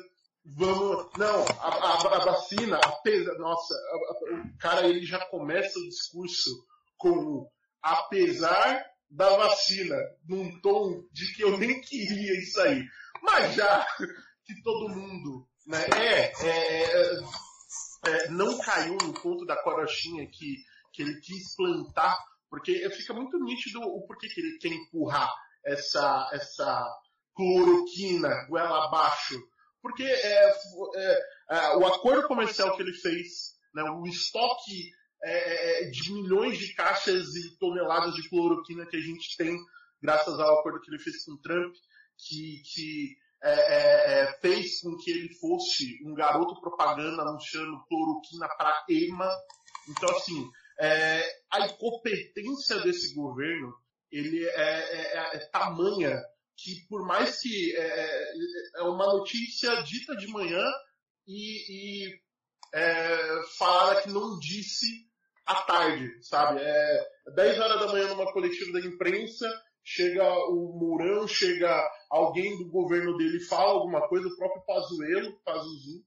vamos. 0.55 1.11
Não, 1.17 1.45
a, 1.61 1.69
a, 1.69 2.17
a 2.17 2.25
vacina, 2.25 2.79
apesar. 2.85 3.35
Nossa, 3.39 3.75
a, 3.75 4.35
o 4.35 4.59
cara 4.59 4.87
ele 4.87 5.05
já 5.05 5.25
começa 5.27 5.79
o 5.79 5.89
discurso 5.89 6.51
com 6.97 7.49
apesar 7.83 8.85
da 9.09 9.37
vacina, 9.37 9.97
num 10.29 10.61
tom 10.61 11.05
de 11.13 11.33
que 11.35 11.43
eu 11.43 11.57
nem 11.57 11.81
queria 11.81 12.39
isso 12.39 12.61
aí. 12.61 12.85
Mas 13.23 13.55
já 13.55 13.87
que 14.45 14.63
todo 14.63 14.89
mundo 14.89 15.47
né, 15.67 15.85
é, 15.97 16.33
é, 16.47 17.05
é, 17.05 17.21
é 18.05 18.29
não 18.29 18.59
caiu 18.59 18.97
no 19.03 19.13
ponto 19.13 19.45
da 19.45 19.61
corochinha 19.63 20.27
que, 20.27 20.57
que 20.93 21.03
ele 21.03 21.21
quis 21.21 21.55
plantar, 21.55 22.19
porque 22.51 22.89
fica 22.91 23.15
muito 23.15 23.39
nítido 23.39 23.81
o 23.81 24.07
porquê 24.07 24.29
que 24.29 24.41
ele 24.41 24.59
quer 24.59 24.69
empurrar 24.69 25.33
essa, 25.65 26.31
essa 26.33 26.87
cloroquina 27.35 28.47
goela 28.49 28.87
abaixo 28.87 29.41
porque 29.87 30.03
é, 30.03 30.53
é, 30.97 31.21
é, 31.51 31.77
o 31.77 31.87
acordo 31.87 32.27
comercial 32.27 32.77
que 32.77 32.83
ele 32.83 32.93
fez, 32.93 33.55
né, 33.73 33.85
o 33.85 34.05
estoque 34.05 34.91
é, 35.23 35.85
é, 35.85 35.91
de 35.91 36.13
milhões 36.13 36.59
de 36.59 36.75
caixas 36.75 37.37
e 37.37 37.57
toneladas 37.57 38.15
de 38.15 38.29
cloroquina 38.29 38.85
que 38.85 38.97
a 38.97 39.01
gente 39.01 39.37
tem, 39.37 39.57
graças 40.03 40.41
ao 40.41 40.59
acordo 40.59 40.81
que 40.81 40.91
ele 40.91 40.99
fez 40.99 41.25
com 41.25 41.37
Trump, 41.37 41.73
que, 42.19 42.63
que 42.75 43.17
é, 43.45 44.37
fez 44.41 44.81
com 44.81 44.97
que 44.97 45.09
ele 45.09 45.33
fosse 45.35 46.01
um 46.05 46.15
garoto 46.15 46.61
propaganda 46.61 47.23
anunciando 47.23 47.85
cloroquina 47.89 48.49
para 48.59 48.85
EMA. 48.91 49.31
Então, 49.89 50.17
assim, 50.17 50.51
a 51.53 51.61
incompetência 51.61 52.81
desse 52.81 53.15
governo 53.15 53.73
ele 54.11 54.45
é, 54.45 55.37
é 55.37 55.39
tamanha 55.53 56.21
que 56.57 56.87
por 56.89 57.05
mais 57.05 57.41
que 57.41 57.77
é, 57.77 57.81
é, 57.81 58.33
é 58.77 58.83
uma 58.83 59.07
notícia 59.07 59.83
dita 59.83 60.17
de 60.17 60.27
manhã 60.29 60.65
e, 61.27 62.07
e 62.07 62.21
é, 62.75 64.03
que 64.03 64.11
não 64.11 64.39
disse 64.39 65.07
à 65.45 65.63
tarde, 65.63 66.11
sabe? 66.23 66.61
É 66.61 67.07
10 67.35 67.59
horas 67.59 67.81
da 67.81 67.89
manhã 67.89 68.09
numa 68.09 68.33
coletiva 68.33 68.73
da 68.73 68.87
imprensa, 68.87 69.49
chega 69.85 70.25
o 70.49 70.77
Mourão, 70.79 71.29
chega 71.29 71.89
alguém 72.11 72.57
do 72.59 72.71
governo 72.71 73.17
dele 73.17 73.41
fala 73.41 73.73
alguma 73.73 74.09
coisa, 74.09 74.27
o 74.27 74.37
próprio 74.37 74.65
Pazuello, 74.67 75.41
Pazuzu, 75.45 76.05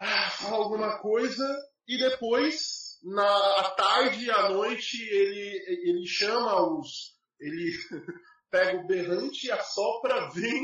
ah, 0.00 0.30
fala 0.30 0.56
alguma 0.56 0.98
coisa 0.98 1.44
e 1.86 1.98
depois, 1.98 2.98
na 3.02 3.60
à 3.60 3.70
tarde 3.70 4.24
e 4.24 4.30
à 4.30 4.50
noite, 4.50 5.02
ele, 5.02 5.90
ele 5.90 6.06
chama 6.06 6.78
os. 6.78 7.16
Ele 7.40 7.72
pega 8.50 8.78
o 8.78 8.86
berrante 8.86 9.46
e 9.46 9.52
assopra, 9.52 10.30
vem 10.34 10.62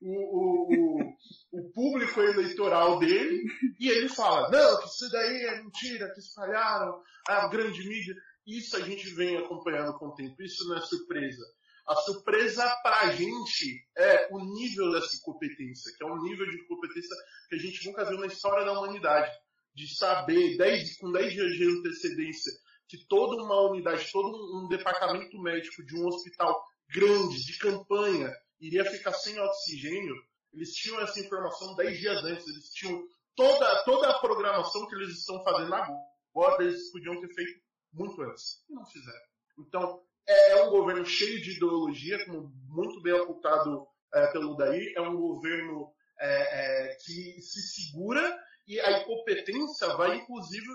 o, 0.00 0.74
o, 0.74 1.14
o, 1.52 1.72
público 1.72 2.20
eleitoral 2.20 2.98
dele 2.98 3.44
e 3.80 3.88
ele 3.88 4.08
fala, 4.08 4.50
não, 4.50 4.80
que 4.80 4.88
isso 4.88 5.10
daí 5.10 5.42
é 5.44 5.62
mentira, 5.62 6.12
que 6.12 6.20
espalharam 6.20 7.00
a 7.28 7.48
grande 7.48 7.86
mídia. 7.88 8.14
Isso 8.46 8.76
a 8.76 8.80
gente 8.80 9.08
vem 9.14 9.36
acompanhando 9.38 9.98
com 9.98 10.06
o 10.06 10.14
tempo, 10.14 10.40
isso 10.42 10.68
não 10.68 10.76
é 10.76 10.80
surpresa. 10.80 11.44
A 11.86 11.94
surpresa 11.96 12.66
para 12.82 13.02
a 13.02 13.10
gente 13.10 13.86
é 13.96 14.28
o 14.32 14.44
nível 14.44 14.90
dessa 14.92 15.18
competência, 15.22 15.92
que 15.96 16.04
é 16.04 16.06
um 16.06 16.20
nível 16.20 16.44
de 16.50 16.66
competência 16.66 17.16
que 17.48 17.54
a 17.54 17.58
gente 17.58 17.86
nunca 17.86 18.04
viu 18.04 18.18
na 18.18 18.26
história 18.26 18.64
da 18.64 18.78
humanidade. 18.78 19.32
De 19.72 19.94
saber, 19.94 20.56
10, 20.56 20.96
com 20.96 21.12
10 21.12 21.32
dias 21.32 21.52
de 21.52 21.64
antecedência, 21.64 22.50
que 22.88 23.06
toda 23.08 23.42
uma 23.42 23.70
unidade, 23.70 24.10
todo 24.10 24.58
um 24.58 24.68
departamento 24.68 25.38
médico 25.40 25.84
de 25.84 25.96
um 25.96 26.06
hospital 26.06 26.60
grande, 26.88 27.44
de 27.44 27.58
campanha, 27.58 28.32
iria 28.60 28.84
ficar 28.84 29.12
sem 29.12 29.38
oxigênio, 29.38 30.14
eles 30.52 30.72
tinham 30.72 31.00
essa 31.00 31.20
informação 31.20 31.74
10 31.74 31.98
dias 31.98 32.24
antes, 32.24 32.46
eles 32.46 32.70
tinham 32.70 33.02
toda, 33.34 33.84
toda 33.84 34.10
a 34.10 34.18
programação 34.18 34.86
que 34.86 34.94
eles 34.94 35.18
estão 35.18 35.42
fazendo 35.44 35.74
agora, 35.74 36.64
eles 36.64 36.90
podiam 36.90 37.20
ter 37.20 37.28
feito 37.34 37.60
muito 37.92 38.20
antes. 38.22 38.64
E 38.68 38.74
não 38.74 38.84
fizeram. 38.86 39.26
Então, 39.58 40.02
é, 40.26 40.52
é 40.52 40.64
um 40.64 40.70
governo 40.70 41.04
cheio 41.04 41.40
de 41.42 41.56
ideologia, 41.56 42.24
como 42.24 42.50
muito 42.68 43.00
bem 43.02 43.14
apontado 43.14 43.86
é, 44.14 44.26
pelo 44.28 44.56
Daí, 44.56 44.94
é 44.96 45.00
um 45.00 45.16
governo 45.16 45.92
é, 46.18 46.90
é 46.90 46.96
que 47.04 47.40
se 47.40 47.60
segura 47.62 48.38
e 48.66 48.80
a 48.80 49.00
incompetência 49.00 49.88
vai, 49.96 50.16
inclusive, 50.16 50.66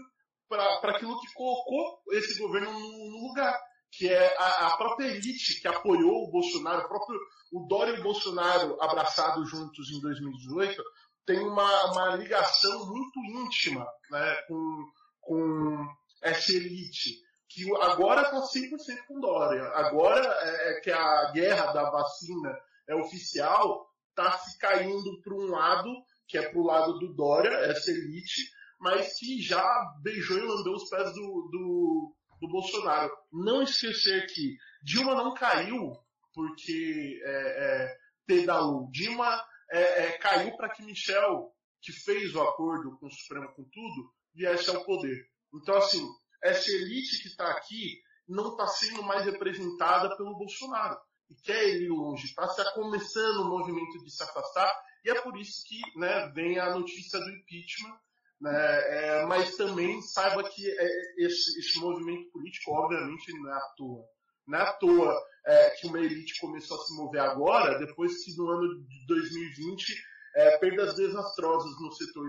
para 0.47 0.95
aquilo 0.95 1.19
que 1.19 1.33
colocou 1.33 2.01
esse 2.11 2.39
governo 2.39 2.71
no, 2.71 2.79
no 2.79 3.27
lugar 3.27 3.57
que 3.91 4.07
é 4.07 4.37
a, 4.37 4.67
a, 4.67 4.77
própria 4.77 5.07
elite 5.07 5.59
que 5.59 5.67
apoiou 5.67 6.23
o 6.23 6.31
Bolsonaro, 6.31 6.85
o 6.85 6.87
próprio 6.87 7.19
o 7.51 7.67
Dória 7.67 7.91
e 7.91 7.99
o 7.99 8.03
Bolsonaro 8.03 8.81
abraçados 8.81 9.49
juntos 9.49 9.91
em 9.91 9.99
2018, 9.99 10.81
tem 11.25 11.39
uma, 11.39 11.91
uma 11.91 12.15
ligação 12.15 12.87
muito 12.87 13.19
íntima 13.19 13.85
né, 14.09 14.35
com, 14.47 14.85
com 15.19 15.87
essa 16.21 16.53
elite, 16.53 17.19
que 17.49 17.69
agora 17.81 18.21
está 18.21 18.41
100% 18.41 19.05
com 19.07 19.19
Dória. 19.19 19.63
Agora 19.75 20.25
é, 20.25 20.71
é, 20.71 20.79
que 20.79 20.91
a 20.91 21.31
guerra 21.31 21.73
da 21.73 21.89
vacina 21.89 22.57
é 22.87 22.95
oficial, 22.95 23.85
está 24.09 24.31
se 24.37 24.57
caindo 24.57 25.21
para 25.21 25.33
um 25.33 25.47
lado, 25.47 25.89
que 26.27 26.37
é 26.37 26.49
para 26.49 26.59
o 26.59 26.65
lado 26.65 26.97
do 26.99 27.13
Dória, 27.13 27.49
essa 27.49 27.91
elite, 27.91 28.49
mas 28.79 29.17
que 29.19 29.41
já 29.41 29.63
beijou 30.01 30.37
e 30.37 30.41
lambeu 30.41 30.73
os 30.73 30.89
pés 30.89 31.13
do, 31.13 31.49
do 31.51 32.15
do 32.41 32.47
Bolsonaro. 32.47 33.15
Não 33.31 33.61
esquecer 33.61 34.25
que 34.25 34.57
Dilma 34.83 35.13
não 35.13 35.33
caiu 35.33 35.93
porque 36.33 37.21
é, 37.23 37.31
é, 37.31 37.97
pedalou. 38.25 38.89
Dilma 38.91 39.41
é, 39.69 40.05
é 40.05 40.17
caiu 40.17 40.57
para 40.57 40.69
que 40.69 40.83
Michel, 40.83 41.53
que 41.81 41.93
fez 41.93 42.33
o 42.33 42.41
acordo 42.41 42.97
com 42.97 43.05
o 43.05 43.11
Supremo 43.11 43.53
com 43.53 43.63
tudo, 43.63 44.11
viesse 44.33 44.69
ao 44.69 44.83
poder. 44.83 45.29
Então, 45.53 45.75
assim, 45.75 46.05
essa 46.43 46.71
elite 46.71 47.21
que 47.21 47.27
está 47.27 47.51
aqui 47.51 48.01
não 48.27 48.51
está 48.51 48.65
sendo 48.67 49.03
mais 49.03 49.25
representada 49.25 50.15
pelo 50.17 50.37
Bolsonaro. 50.37 50.97
E 51.29 51.35
quer 51.43 51.63
ele 51.69 51.89
longe. 51.89 52.25
Está 52.25 52.71
começando 52.73 53.41
o 53.41 53.49
movimento 53.49 54.03
de 54.03 54.11
se 54.11 54.23
afastar. 54.23 54.73
E 55.05 55.11
é 55.11 55.21
por 55.21 55.37
isso 55.37 55.63
que 55.65 55.79
né, 55.99 56.29
vem 56.33 56.59
a 56.59 56.73
notícia 56.73 57.19
do 57.19 57.29
impeachment 57.29 57.97
né? 58.41 59.19
É, 59.19 59.25
mas 59.27 59.55
também 59.55 60.01
saiba 60.01 60.43
que 60.43 60.67
é, 60.67 61.25
esse, 61.25 61.59
esse, 61.59 61.79
movimento 61.79 62.31
político, 62.31 62.71
obviamente, 62.71 63.31
não 63.39 63.51
é 63.51 63.53
à 63.53 63.61
toa. 63.77 64.03
Não 64.47 64.59
é 64.59 64.61
à 64.63 64.73
toa 64.73 65.23
é, 65.45 65.69
que 65.71 65.87
uma 65.87 65.99
elite 65.99 66.39
começou 66.41 66.81
a 66.81 66.83
se 66.83 66.95
mover 66.95 67.21
agora, 67.21 67.77
depois 67.77 68.23
que 68.23 68.35
no 68.35 68.49
ano 68.49 68.83
de 68.83 69.05
2020 69.07 69.95
é, 70.35 70.57
perdas 70.57 70.95
desastrosas 70.95 71.71
no 71.79 71.91
setor 71.91 72.27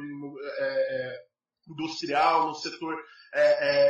é, 0.59 0.61
é, 0.61 1.25
industrial, 1.69 2.49
no 2.49 2.55
setor 2.55 2.95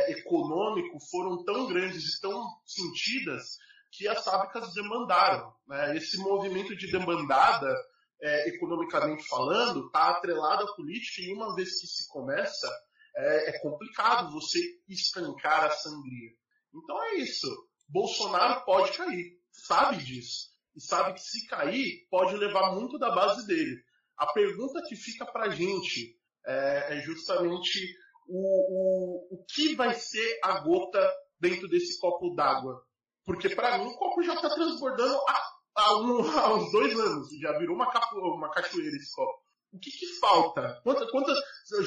econômico 0.07 0.97
foram 1.11 1.43
tão 1.43 1.67
grandes 1.67 2.15
e 2.15 2.21
tão 2.21 2.45
sentidas 2.65 3.57
que 3.91 4.07
as 4.07 4.23
fábricas 4.23 4.73
demandaram. 4.73 5.53
Né? 5.67 5.97
Esse 5.97 6.17
movimento 6.17 6.73
de 6.77 6.89
demandada 6.89 7.75
é, 8.23 8.47
economicamente 8.47 9.27
falando, 9.27 9.87
está 9.87 10.11
atrelado 10.11 10.63
à 10.63 10.75
política 10.75 11.21
e 11.21 11.33
uma 11.33 11.53
vez 11.53 11.81
que 11.81 11.87
se 11.87 12.07
começa, 12.07 12.69
é, 13.17 13.49
é 13.49 13.59
complicado 13.59 14.31
você 14.31 14.59
estancar 14.87 15.65
a 15.65 15.71
sangria. 15.71 16.31
Então 16.73 17.03
é 17.03 17.15
isso. 17.15 17.47
Bolsonaro 17.89 18.63
pode 18.63 18.97
cair, 18.97 19.37
sabe 19.51 19.97
disso. 19.97 20.53
E 20.73 20.81
sabe 20.81 21.13
que 21.13 21.19
se 21.19 21.45
cair, 21.47 22.07
pode 22.09 22.35
levar 22.37 22.73
muito 22.73 22.97
da 22.97 23.13
base 23.13 23.45
dele. 23.45 23.75
A 24.17 24.31
pergunta 24.31 24.81
que 24.87 24.95
fica 24.95 25.25
pra 25.25 25.49
gente 25.49 26.17
é, 26.45 26.97
é 26.97 27.01
justamente 27.01 27.93
o, 28.27 29.35
o, 29.35 29.35
o 29.35 29.45
que 29.45 29.75
vai 29.75 29.93
ser 29.93 30.39
a 30.43 30.61
gota 30.61 31.13
dentro 31.37 31.67
desse 31.67 31.99
copo 31.99 32.33
d'água. 32.33 32.81
Porque 33.25 33.49
para 33.49 33.77
mim 33.79 33.87
o 33.87 33.97
copo 33.97 34.23
já 34.23 34.33
está 34.33 34.49
transbordando 34.49 35.15
há 35.27 35.52
há, 35.75 35.97
um, 35.97 36.21
há 36.29 36.55
uns 36.55 36.71
dois 36.71 36.99
anos, 36.99 37.27
já 37.39 37.57
virou 37.57 37.75
uma, 37.75 37.91
capo, 37.91 38.17
uma 38.19 38.49
cachoeira 38.51 38.95
esse 38.95 39.13
copo. 39.13 39.43
O 39.71 39.79
que, 39.79 39.89
que 39.89 40.05
falta? 40.19 40.79
Quantas, 40.83 41.09
quantas, 41.09 41.37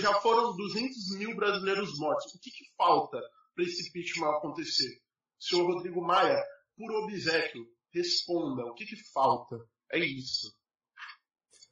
já 0.01 0.13
foram 0.15 0.57
200 0.57 1.19
mil 1.19 1.37
brasileiros 1.37 1.97
mortos. 1.99 2.35
O 2.35 2.41
que, 2.41 2.51
que 2.51 2.65
falta 2.77 3.21
para 3.55 3.65
esse 3.65 3.89
impeachment 3.89 4.31
acontecer? 4.31 5.01
Senhor 5.39 5.73
Rodrigo 5.73 6.03
Maia, 6.03 6.43
por 6.77 6.91
obsequio, 7.05 7.65
responda. 7.93 8.65
O 8.67 8.75
que, 8.75 8.85
que 8.85 8.97
falta? 9.13 9.57
É 9.93 9.99
isso. 9.99 10.53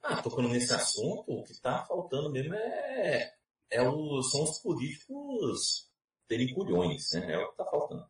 Ah, 0.03 0.23
tocando 0.23 0.51
nesse 0.51 0.73
assunto, 0.73 1.25
o 1.27 1.43
que 1.45 1.53
está 1.53 1.85
faltando 1.85 2.31
mesmo 2.31 2.55
é, 2.55 3.33
é 3.71 3.79
são 3.79 4.45
os 4.45 4.61
políticos 4.63 5.91
terem 6.29 6.55
culhões, 6.55 7.11
né? 7.13 7.33
É 7.33 7.39
o 7.39 7.47
que 7.47 7.51
está 7.53 7.65
faltando. 7.65 8.07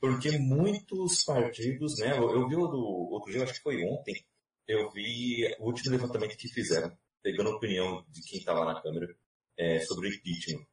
Porque 0.00 0.38
muitos 0.38 1.24
partidos, 1.24 1.98
né? 1.98 2.16
Eu, 2.16 2.30
eu 2.30 2.48
vi 2.48 2.56
o 2.56 2.66
do 2.66 2.82
outro 3.12 3.30
dia, 3.30 3.44
acho 3.44 3.54
que 3.54 3.62
foi 3.62 3.84
ontem, 3.84 4.24
eu 4.66 4.90
vi 4.90 5.54
o 5.58 5.66
último 5.66 5.90
levantamento 5.90 6.36
que 6.36 6.48
fizeram, 6.48 6.96
pegando 7.22 7.50
a 7.50 7.56
opinião 7.56 8.04
de 8.08 8.22
quem 8.22 8.38
estava 8.38 8.64
na 8.64 8.80
Câmara 8.80 9.14
é, 9.58 9.80
sobre 9.80 10.08
o 10.08 10.14
impeachment. 10.14 10.64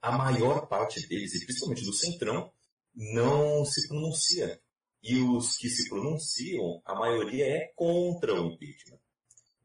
A 0.00 0.12
maior 0.12 0.66
parte 0.66 1.06
deles, 1.06 1.34
e 1.34 1.44
principalmente 1.44 1.84
do 1.84 1.92
Centrão, 1.92 2.50
não 2.94 3.64
se 3.64 3.86
pronuncia. 3.88 4.60
E 5.02 5.20
os 5.20 5.58
que 5.58 5.68
se 5.68 5.88
pronunciam, 5.90 6.80
a 6.84 6.94
maioria 6.94 7.44
é 7.44 7.72
contra 7.74 8.40
o 8.40 8.52
impeachment. 8.52 8.98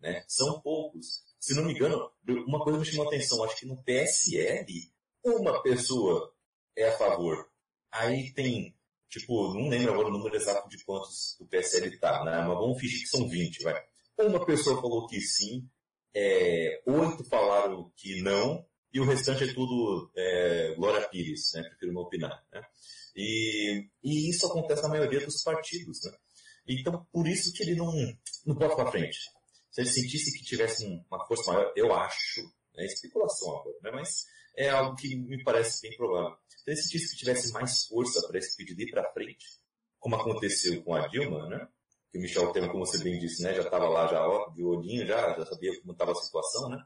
Né? 0.01 0.25
São 0.27 0.59
poucos. 0.61 1.23
Se 1.39 1.53
não 1.55 1.63
me 1.63 1.73
engano, 1.73 2.11
uma 2.47 2.61
coisa 2.61 2.79
me 2.79 2.85
chamou 2.85 3.05
a 3.05 3.07
atenção, 3.07 3.43
acho 3.43 3.55
que 3.55 3.65
no 3.65 3.81
PSL, 3.83 4.91
uma 5.23 5.61
pessoa 5.61 6.33
é 6.75 6.89
a 6.89 6.97
favor. 6.97 7.49
Aí 7.91 8.33
tem 8.33 8.75
tipo, 9.09 9.53
não 9.53 9.69
lembro 9.69 9.91
agora 9.91 10.07
o 10.07 10.11
número 10.11 10.35
exato 10.35 10.69
de 10.69 10.83
quantos 10.83 11.39
o 11.39 11.45
PSL 11.45 11.87
está, 11.87 12.23
né? 12.23 12.43
Mas 12.47 12.57
vamos 12.57 12.79
fingir 12.79 13.01
que 13.01 13.07
são 13.07 13.27
20, 13.27 13.63
vai. 13.63 13.83
Uma 14.19 14.45
pessoa 14.45 14.81
falou 14.81 15.07
que 15.07 15.19
sim, 15.21 15.67
é, 16.13 16.81
oito 16.85 17.23
falaram 17.25 17.91
que 17.95 18.21
não, 18.21 18.65
e 18.93 18.99
o 18.99 19.05
restante 19.05 19.43
é 19.43 19.53
tudo 19.53 20.11
é, 20.15 20.73
Glória 20.75 21.07
Pires, 21.07 21.51
né? 21.53 21.63
Prefiro 21.63 21.93
não 21.93 22.01
opinar, 22.01 22.43
né? 22.51 22.61
E, 23.15 23.87
e 24.03 24.29
isso 24.29 24.45
acontece 24.47 24.81
na 24.81 24.89
maioria 24.89 25.25
dos 25.25 25.43
partidos, 25.43 26.03
né? 26.03 26.11
Então, 26.67 27.05
por 27.11 27.27
isso 27.27 27.51
que 27.53 27.63
ele 27.63 27.75
não, 27.75 27.91
não 28.45 28.55
pode 28.55 28.75
para 28.75 28.91
frente. 28.91 29.19
Se 29.71 29.81
ele 29.81 29.89
sentisse 29.89 30.37
que 30.37 30.43
tivesse 30.43 30.85
uma 31.09 31.25
força 31.27 31.51
maior, 31.51 31.71
eu 31.75 31.93
acho, 31.93 32.41
é 32.77 32.85
especulação 32.85 33.57
agora, 33.57 33.75
né? 33.83 33.91
mas 33.91 34.25
é 34.55 34.69
algo 34.69 34.95
que 34.95 35.15
me 35.15 35.43
parece 35.43 35.81
bem 35.81 35.97
provável. 35.97 36.37
Se 36.47 36.69
ele 36.69 36.77
sentisse 36.77 37.11
que 37.11 37.19
tivesse 37.19 37.51
mais 37.53 37.85
força 37.85 38.27
para 38.27 38.37
esse 38.37 38.55
pedido 38.55 38.81
ir 38.81 38.91
para 38.91 39.11
frente, 39.11 39.45
como 39.99 40.15
aconteceu 40.15 40.81
com 40.83 40.95
a 40.95 41.07
Dilma, 41.07 41.47
né? 41.47 41.67
Que 42.11 42.17
o 42.17 42.21
Michel 42.21 42.51
Temer, 42.51 42.71
como 42.71 42.85
você 42.85 42.97
bem 43.03 43.19
disse, 43.19 43.43
né? 43.43 43.53
Já 43.53 43.63
estava 43.63 43.87
lá, 43.87 44.07
já 44.07 44.27
ó, 44.27 44.49
de 44.49 44.63
olhinho, 44.63 45.05
já, 45.05 45.37
já 45.37 45.45
sabia 45.45 45.79
como 45.81 45.93
estava 45.93 46.11
a 46.11 46.15
situação, 46.15 46.69
né? 46.69 46.77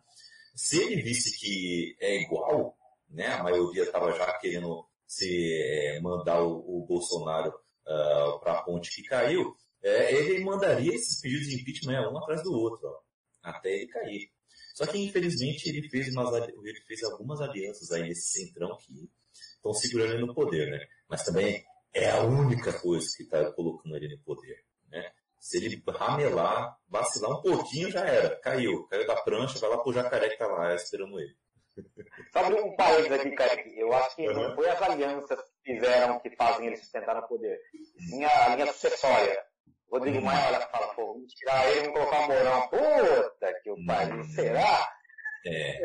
Se 0.56 0.82
ele 0.82 1.02
visse 1.02 1.38
que 1.40 1.96
é 2.00 2.22
igual, 2.22 2.78
né? 3.10 3.28
A 3.28 3.44
maioria 3.44 3.84
estava 3.84 4.12
já 4.14 4.32
querendo 4.40 4.86
se 5.08 5.54
é, 5.54 6.00
mandar 6.02 6.42
o, 6.44 6.82
o 6.82 6.86
Bolsonaro 6.86 7.50
uh, 7.50 8.36
ah, 8.36 8.40
para 8.40 8.54
a 8.54 8.64
ponte 8.64 8.90
que 8.90 9.04
caiu, 9.04 9.56
é, 9.82 10.14
ele 10.14 10.44
mandaria 10.44 10.94
esses 10.94 11.20
pedidos 11.22 11.48
de 11.48 11.62
impeachment 11.62 12.10
um 12.10 12.18
atrás 12.18 12.42
do 12.44 12.54
outro, 12.54 12.88
ó, 12.88 13.00
até 13.44 13.74
ele 13.74 13.88
cair. 13.88 14.32
Só 14.74 14.86
que 14.86 14.98
infelizmente 14.98 15.70
ele 15.70 15.88
fez, 15.90 16.10
umas, 16.16 16.34
ele 16.34 16.82
fez 16.88 17.04
algumas 17.04 17.42
alianças 17.42 17.92
aí 17.92 18.04
nesse 18.04 18.40
centrão 18.40 18.76
que 18.78 19.10
estão 19.56 19.74
segurando 19.74 20.14
ele 20.14 20.26
no 20.26 20.34
poder, 20.34 20.72
né? 20.72 20.86
Mas 21.10 21.24
também 21.24 21.64
é 21.94 22.10
a 22.10 22.24
única 22.24 22.74
coisa 22.74 23.06
que 23.16 23.24
está 23.24 23.52
colocando 23.52 23.96
ele 23.96 24.16
no 24.16 24.24
poder, 24.24 24.64
né? 24.90 25.12
Se 25.40 25.58
ele 25.58 25.84
ramelar, 25.88 26.78
vacilar 26.88 27.38
um 27.38 27.42
pouquinho, 27.42 27.92
já 27.92 28.00
era. 28.00 28.40
Caiu. 28.40 28.88
Caiu 28.88 29.06
da 29.06 29.22
prancha, 29.22 29.60
vai 29.60 29.70
lá 29.70 29.78
pro 29.78 29.92
jacaré 29.92 30.30
que 30.30 30.38
tá 30.38 30.48
lá 30.48 30.74
esperando 30.74 31.20
ele. 31.20 31.36
Sabe 32.32 32.54
um 32.62 32.76
país 32.76 33.12
aqui, 33.12 33.32
Kaique? 33.32 33.78
Eu 33.78 33.92
acho 33.94 34.16
que 34.16 34.28
não 34.28 34.56
foi 34.56 34.70
as 34.70 34.82
alianças 34.82 35.40
que 35.64 35.74
fizeram 35.74 36.20
que 36.20 36.36
fazem 36.36 36.68
ele 36.68 36.78
sustentar 36.78 37.16
no 37.16 37.28
poder. 37.28 37.60
Sim 38.10 38.24
a 38.24 38.56
linha 38.56 38.72
sucessória. 38.72 39.44
Rodrigo 39.94 40.26
Maia 40.26 40.48
olha 40.48 40.68
fala, 40.70 40.88
pô, 40.96 41.14
vamos 41.14 41.32
tirar 41.34 41.70
ele, 41.70 41.92
vamos 41.92 41.94
colocar 41.94 42.20
o 42.22 42.28
Mourão. 42.28 42.62
Puta 42.68 43.62
que 43.62 43.70
o 43.70 43.86
país, 43.86 44.34
será? 44.34 44.92
É. 45.46 45.84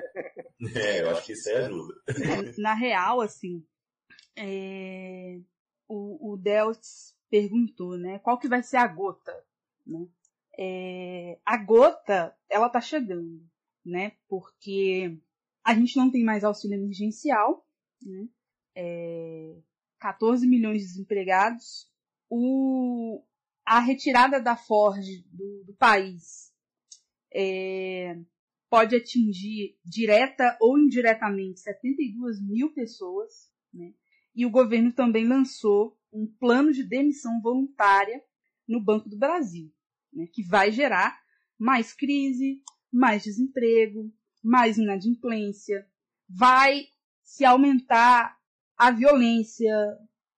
é, 0.76 1.02
eu 1.02 1.10
acho 1.10 1.26
que 1.26 1.32
isso 1.32 1.46
aí 1.50 1.56
ajuda. 1.56 1.94
Na 2.56 2.72
real, 2.72 3.20
assim, 3.20 3.62
é... 4.34 5.38
o, 5.86 6.32
o 6.32 6.36
Deltz 6.38 7.14
perguntou, 7.28 7.98
né, 7.98 8.18
qual 8.20 8.38
que 8.38 8.48
vai 8.48 8.62
ser 8.62 8.78
a 8.78 8.86
gota, 8.86 9.44
né? 9.86 10.06
É... 10.58 11.38
A 11.44 11.58
gota, 11.58 12.34
ela 12.48 12.70
tá 12.70 12.80
chegando, 12.80 13.46
né, 13.84 14.12
porque 14.26 15.18
a 15.62 15.74
gente 15.74 15.98
não 15.98 16.10
tem 16.10 16.24
mais 16.24 16.44
auxílio 16.44 16.78
emergencial, 16.78 17.62
né, 18.02 18.26
é... 18.74 19.54
14 20.00 20.46
milhões 20.46 20.80
de 20.80 20.86
desempregados, 20.86 21.92
o... 22.30 23.22
a 23.68 23.80
retirada 23.80 24.40
da 24.40 24.56
Ford 24.56 25.04
do, 25.30 25.64
do 25.64 25.74
país 25.74 26.50
é 27.32 28.18
pode 28.70 28.94
atingir 28.94 29.78
direta 29.82 30.56
ou 30.60 30.78
indiretamente 30.78 31.60
72 31.60 32.40
mil 32.40 32.72
pessoas, 32.72 33.50
né? 33.72 33.94
E 34.34 34.44
o 34.44 34.50
governo 34.50 34.92
também 34.92 35.26
lançou 35.26 35.98
um 36.12 36.26
plano 36.26 36.72
de 36.72 36.84
demissão 36.84 37.40
voluntária 37.40 38.22
no 38.66 38.82
Banco 38.82 39.08
do 39.08 39.18
Brasil, 39.18 39.72
né? 40.12 40.26
que 40.26 40.42
vai 40.42 40.70
gerar 40.70 41.18
mais 41.58 41.92
crise, 41.92 42.62
mais 42.92 43.24
desemprego, 43.24 44.12
mais 44.42 44.76
inadimplência, 44.76 45.86
vai 46.28 46.86
se 47.22 47.44
aumentar 47.44 48.38
a 48.76 48.90
violência, 48.90 49.74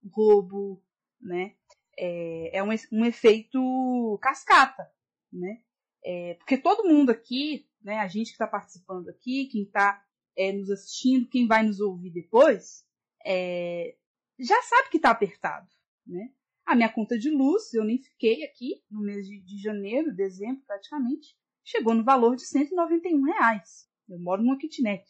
o 0.03 0.09
roubo, 0.09 0.83
né? 1.21 1.55
É, 2.03 2.59
é 2.59 2.63
um, 2.63 2.71
um 2.93 3.05
efeito 3.05 4.19
cascata, 4.23 4.91
né? 5.31 5.63
É, 6.03 6.35
porque 6.35 6.57
todo 6.57 6.89
mundo 6.89 7.11
aqui 7.11 7.69
né, 7.83 7.99
a 7.99 8.09
gente 8.09 8.29
que 8.29 8.33
está 8.33 8.47
participando 8.47 9.09
aqui, 9.09 9.49
quem 9.51 9.63
está 9.63 10.03
é, 10.37 10.53
nos 10.53 10.71
assistindo, 10.71 11.29
quem 11.29 11.47
vai 11.47 11.63
nos 11.63 11.81
ouvir 11.81 12.11
depois, 12.11 12.85
é, 13.27 13.97
já 14.39 14.61
sabe 14.63 14.91
que 14.91 14.97
está 14.97 15.11
apertado. 15.11 15.69
Né? 16.07 16.33
A 16.67 16.75
minha 16.75 16.93
conta 16.93 17.19
de 17.19 17.31
luz, 17.31 17.73
eu 17.75 17.85
nem 17.85 17.99
fiquei 17.99 18.45
aqui 18.45 18.83
no 18.91 19.01
mês 19.01 19.27
de, 19.27 19.41
de 19.41 19.63
janeiro, 19.63 20.15
dezembro 20.15 20.63
praticamente, 20.67 21.37
chegou 21.65 21.95
no 21.95 22.05
valor 22.05 22.37
de 22.37 22.47
191 22.47 23.23
reais. 23.23 23.89
Eu 24.09 24.19
moro 24.19 24.43
numa 24.43 24.59
kitnet. 24.59 25.05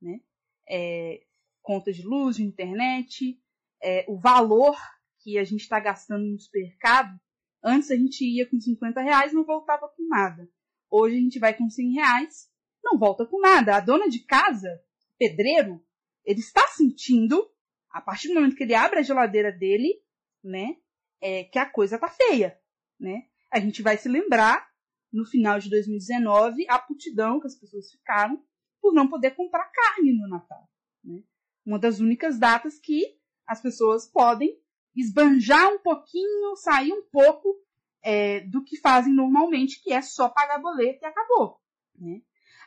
Né? 0.00 0.20
É, 0.68 1.22
conta 1.62 1.92
de 1.92 2.02
luz, 2.02 2.36
de 2.36 2.44
internet, 2.44 3.40
é, 3.82 4.04
o 4.08 4.18
valor 4.18 4.76
que 5.22 5.38
a 5.38 5.44
gente 5.44 5.60
está 5.60 5.78
gastando 5.78 6.24
no 6.24 6.38
supermercado, 6.38 7.18
antes 7.62 7.90
a 7.90 7.96
gente 7.96 8.24
ia 8.24 8.48
com 8.48 8.58
50 8.58 9.00
reais 9.00 9.32
não 9.32 9.44
voltava 9.44 9.88
com 9.88 10.06
nada. 10.08 10.48
Hoje 10.90 11.16
a 11.16 11.20
gente 11.20 11.38
vai 11.38 11.54
com 11.54 11.68
100 11.68 11.92
reais, 11.92 12.50
não 12.82 12.98
volta 12.98 13.24
com 13.26 13.40
nada. 13.40 13.76
A 13.76 13.80
dona 13.80 14.08
de 14.08 14.20
casa, 14.20 14.68
pedreiro, 15.18 15.84
ele 16.24 16.40
está 16.40 16.66
sentindo, 16.68 17.48
a 17.90 18.00
partir 18.00 18.28
do 18.28 18.34
momento 18.34 18.56
que 18.56 18.64
ele 18.64 18.74
abre 18.74 18.98
a 18.98 19.02
geladeira 19.02 19.52
dele, 19.52 20.02
né, 20.42 20.76
é, 21.20 21.44
que 21.44 21.58
a 21.58 21.66
coisa 21.66 21.98
tá 21.98 22.08
feia, 22.08 22.58
né? 22.98 23.26
A 23.50 23.60
gente 23.60 23.82
vai 23.82 23.96
se 23.96 24.08
lembrar, 24.08 24.68
no 25.12 25.26
final 25.26 25.58
de 25.58 25.68
2019, 25.68 26.66
a 26.68 26.78
putidão 26.78 27.40
que 27.40 27.46
as 27.46 27.56
pessoas 27.56 27.90
ficaram 27.90 28.42
por 28.80 28.94
não 28.94 29.08
poder 29.08 29.32
comprar 29.32 29.70
carne 29.70 30.12
no 30.12 30.28
Natal, 30.28 30.68
né? 31.04 31.22
Uma 31.66 31.78
das 31.78 32.00
únicas 32.00 32.38
datas 32.38 32.78
que 32.78 33.18
as 33.46 33.60
pessoas 33.60 34.06
podem 34.06 34.58
esbanjar 34.96 35.72
um 35.72 35.78
pouquinho, 35.78 36.56
sair 36.56 36.92
um 36.92 37.02
pouco 37.10 37.56
é, 38.02 38.40
do 38.40 38.62
que 38.64 38.78
fazem 38.78 39.14
normalmente, 39.14 39.82
que 39.82 39.92
é 39.92 40.02
só 40.02 40.28
pagar 40.28 40.58
boleto 40.58 41.00
e 41.02 41.06
acabou. 41.06 41.60
Né? 41.98 42.22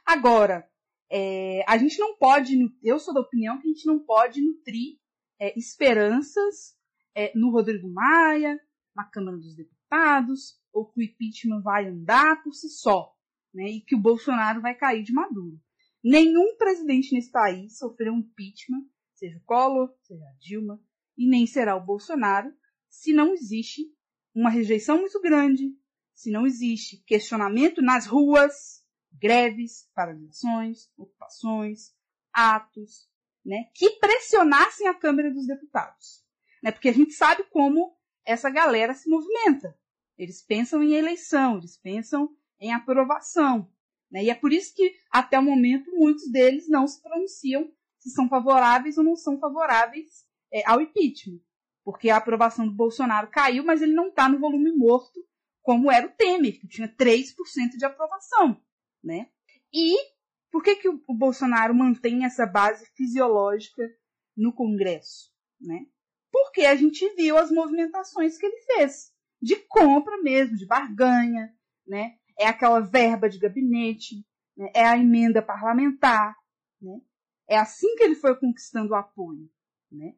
Agora, 0.06 0.68
é, 1.10 1.64
a 1.68 1.78
gente 1.78 1.98
não 2.00 2.18
pode, 2.18 2.58
eu 2.82 3.00
sou 3.00 3.14
da 3.14 3.22
opinião 3.22 3.60
que 3.60 3.68
a 3.68 3.72
gente 3.72 3.86
não 3.86 4.00
pode 4.00 4.42
nutrir 4.42 4.98
é, 5.40 5.58
esperanças 5.58 6.76
é, 7.16 7.32
no 7.38 7.52
Rodrigo 7.52 7.90
Maia, 7.90 8.60
na 8.96 9.06
Câmara 9.06 9.38
dos 9.38 9.56
Deputados, 9.56 10.60
ou 10.72 10.86
que 10.90 11.00
o 11.00 11.04
impeachment 11.04 11.62
vai 11.62 11.88
andar 11.88 12.42
por 12.44 12.54
si 12.54 12.70
só, 12.70 13.14
né, 13.54 13.70
e 13.70 13.82
que 13.82 13.96
o 13.96 14.02
Bolsonaro 14.02 14.62
vai 14.62 14.76
cair 14.76 15.04
de 15.04 15.14
maduro. 15.14 15.60
Nenhum 16.04 16.58
presidente 16.58 17.14
nesse 17.14 17.32
país 17.32 17.78
sofreu 17.78 18.14
um 18.14 18.20
impeachment, 18.20 18.86
seja 19.14 19.38
o 19.38 19.44
Collor, 19.46 19.94
seja 20.02 20.24
a 20.26 20.34
Dilma, 20.40 20.82
e 21.18 21.28
nem 21.28 21.46
será 21.46 21.76
o 21.76 21.86
Bolsonaro, 21.86 22.54
se 22.90 23.14
não 23.14 23.34
existe 23.34 23.82
uma 24.34 24.50
rejeição 24.50 25.00
muito 25.00 25.20
grande, 25.22 25.76
se 26.14 26.32
não 26.32 26.46
existe 26.46 27.04
questionamento 27.06 27.82
nas 27.82 28.06
ruas, 28.06 28.84
greves, 29.12 29.90
paralisações, 29.94 30.90
ocupações, 30.98 31.94
atos, 32.32 33.08
né, 33.46 33.70
que 33.76 33.92
pressionassem 34.00 34.88
a 34.88 34.94
Câmara 34.94 35.32
dos 35.32 35.46
Deputados. 35.46 36.24
Né, 36.64 36.72
porque 36.72 36.90
a 36.90 36.94
gente 36.94 37.14
sabe 37.14 37.44
como 37.50 37.96
essa 38.26 38.50
galera 38.50 38.94
se 38.94 39.10
movimenta. 39.10 39.78
Eles 40.18 40.42
pensam 40.42 40.82
em 40.82 40.94
eleição, 40.94 41.58
eles 41.58 41.78
pensam 41.78 42.36
em 42.60 42.74
aprovação. 42.74 43.70
Né, 44.10 44.24
e 44.26 44.30
é 44.30 44.36
por 44.36 44.54
isso 44.54 44.74
que, 44.76 44.96
até 45.12 45.38
o 45.38 45.44
momento, 45.44 45.92
muitos 45.92 46.32
deles 46.32 46.70
não 46.70 46.88
se 46.88 47.02
pronunciam 47.02 47.72
se 48.00 48.10
são 48.10 48.28
favoráveis 48.28 48.98
ou 48.98 49.04
não 49.04 49.16
são 49.16 49.40
favoráveis 49.40 50.23
é, 50.54 50.64
ao 50.70 50.80
impeachment 50.80 51.40
porque 51.84 52.10
a 52.10 52.18
aprovação 52.18 52.66
do 52.66 52.74
Bolsonaro 52.74 53.30
caiu, 53.30 53.64
mas 53.64 53.82
ele 53.82 53.94
não 53.94 54.08
está 54.08 54.30
no 54.30 54.40
volume 54.40 54.72
morto 54.72 55.20
como 55.62 55.92
era 55.92 56.08
o 56.08 56.12
Temer, 56.12 56.60
que 56.60 56.68
tinha 56.68 56.88
3% 56.88 57.34
de 57.78 57.86
aprovação, 57.86 58.62
né? 59.04 59.30
E 59.74 59.96
por 60.52 60.62
que, 60.62 60.76
que 60.76 60.90
o, 60.90 61.02
Bolsonaro 61.08 61.74
mantém 61.74 62.26
essa 62.26 62.46
base 62.46 62.86
fisiológica 62.96 63.84
no 64.36 64.54
Congresso, 64.54 65.32
né? 65.60 65.86
Porque 66.32 66.66
a 66.66 66.76
gente 66.76 67.08
viu 67.16 67.38
as 67.38 67.50
movimentações 67.52 68.38
que 68.38 68.46
ele 68.46 68.58
fez, 68.58 69.14
de 69.42 69.56
compra 69.56 70.22
mesmo, 70.22 70.58
de 70.58 70.66
barganha, 70.66 71.56
né? 71.88 72.18
É 72.38 72.48
aquela 72.48 72.80
verba 72.80 73.30
de 73.30 73.40
gabinete, 73.40 74.26
né? 74.58 74.70
é 74.74 74.86
a 74.86 74.98
emenda 74.98 75.42
parlamentar, 75.42 76.36
né? 76.82 77.00
É 77.48 77.58
assim 77.58 77.96
que 77.96 78.04
ele 78.04 78.16
foi 78.16 78.38
conquistando 78.38 78.92
o 78.92 78.96
apoio, 78.96 79.50
né? 79.92 80.16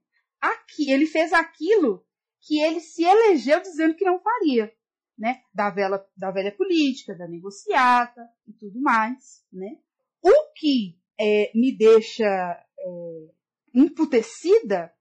Aqui, 0.51 0.91
ele 0.91 1.05
fez 1.05 1.33
aquilo 1.33 2.05
que 2.41 2.61
ele 2.61 2.79
se 2.79 3.03
elegeu 3.03 3.59
dizendo 3.61 3.95
que 3.95 4.05
não 4.05 4.19
faria, 4.19 4.71
né? 5.17 5.41
Da 5.53 5.69
velha, 5.69 6.05
da 6.15 6.31
velha 6.31 6.51
política, 6.55 7.15
da 7.15 7.27
negociata 7.27 8.21
e 8.47 8.53
tudo 8.53 8.79
mais, 8.79 9.43
né? 9.51 9.77
O 10.21 10.53
que 10.53 10.99
é, 11.19 11.51
me 11.55 11.75
deixa 11.75 12.25
é, 12.25 13.29
emputecida 13.73 14.93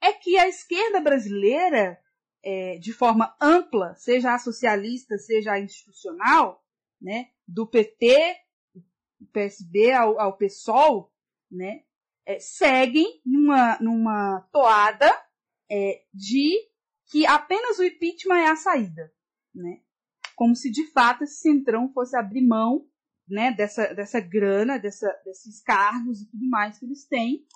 é 0.00 0.12
que 0.12 0.38
a 0.38 0.48
esquerda 0.48 1.00
brasileira, 1.00 1.98
é, 2.42 2.78
de 2.78 2.92
forma 2.92 3.36
ampla, 3.40 3.94
seja 3.96 4.34
a 4.34 4.38
socialista, 4.38 5.18
seja 5.18 5.52
a 5.52 5.60
institucional, 5.60 6.64
né? 7.00 7.30
Do 7.46 7.66
PT, 7.66 8.36
do 9.18 9.26
PSB 9.32 9.92
ao, 9.92 10.20
ao 10.20 10.36
PSOL, 10.36 11.12
né? 11.50 11.82
É, 12.28 12.38
seguem 12.38 13.22
numa, 13.24 13.78
numa 13.80 14.46
toada 14.52 15.10
é, 15.70 16.04
de 16.12 16.60
que 17.06 17.24
apenas 17.26 17.78
o 17.78 17.84
impeachment 17.84 18.36
é 18.36 18.48
a 18.48 18.56
saída, 18.56 19.10
né? 19.54 19.80
Como 20.36 20.54
se 20.54 20.70
de 20.70 20.86
fato 20.92 21.24
esse 21.24 21.40
centrão 21.40 21.90
fosse 21.90 22.14
abrir 22.14 22.46
mão, 22.46 22.86
né, 23.26 23.50
dessa, 23.50 23.94
dessa 23.94 24.20
grana, 24.20 24.78
dessa, 24.78 25.10
desses 25.24 25.62
cargos 25.62 26.20
e 26.20 26.30
tudo 26.30 26.48
mais 26.48 26.78
que 26.78 26.84
eles 26.84 27.06
têm, 27.06 27.46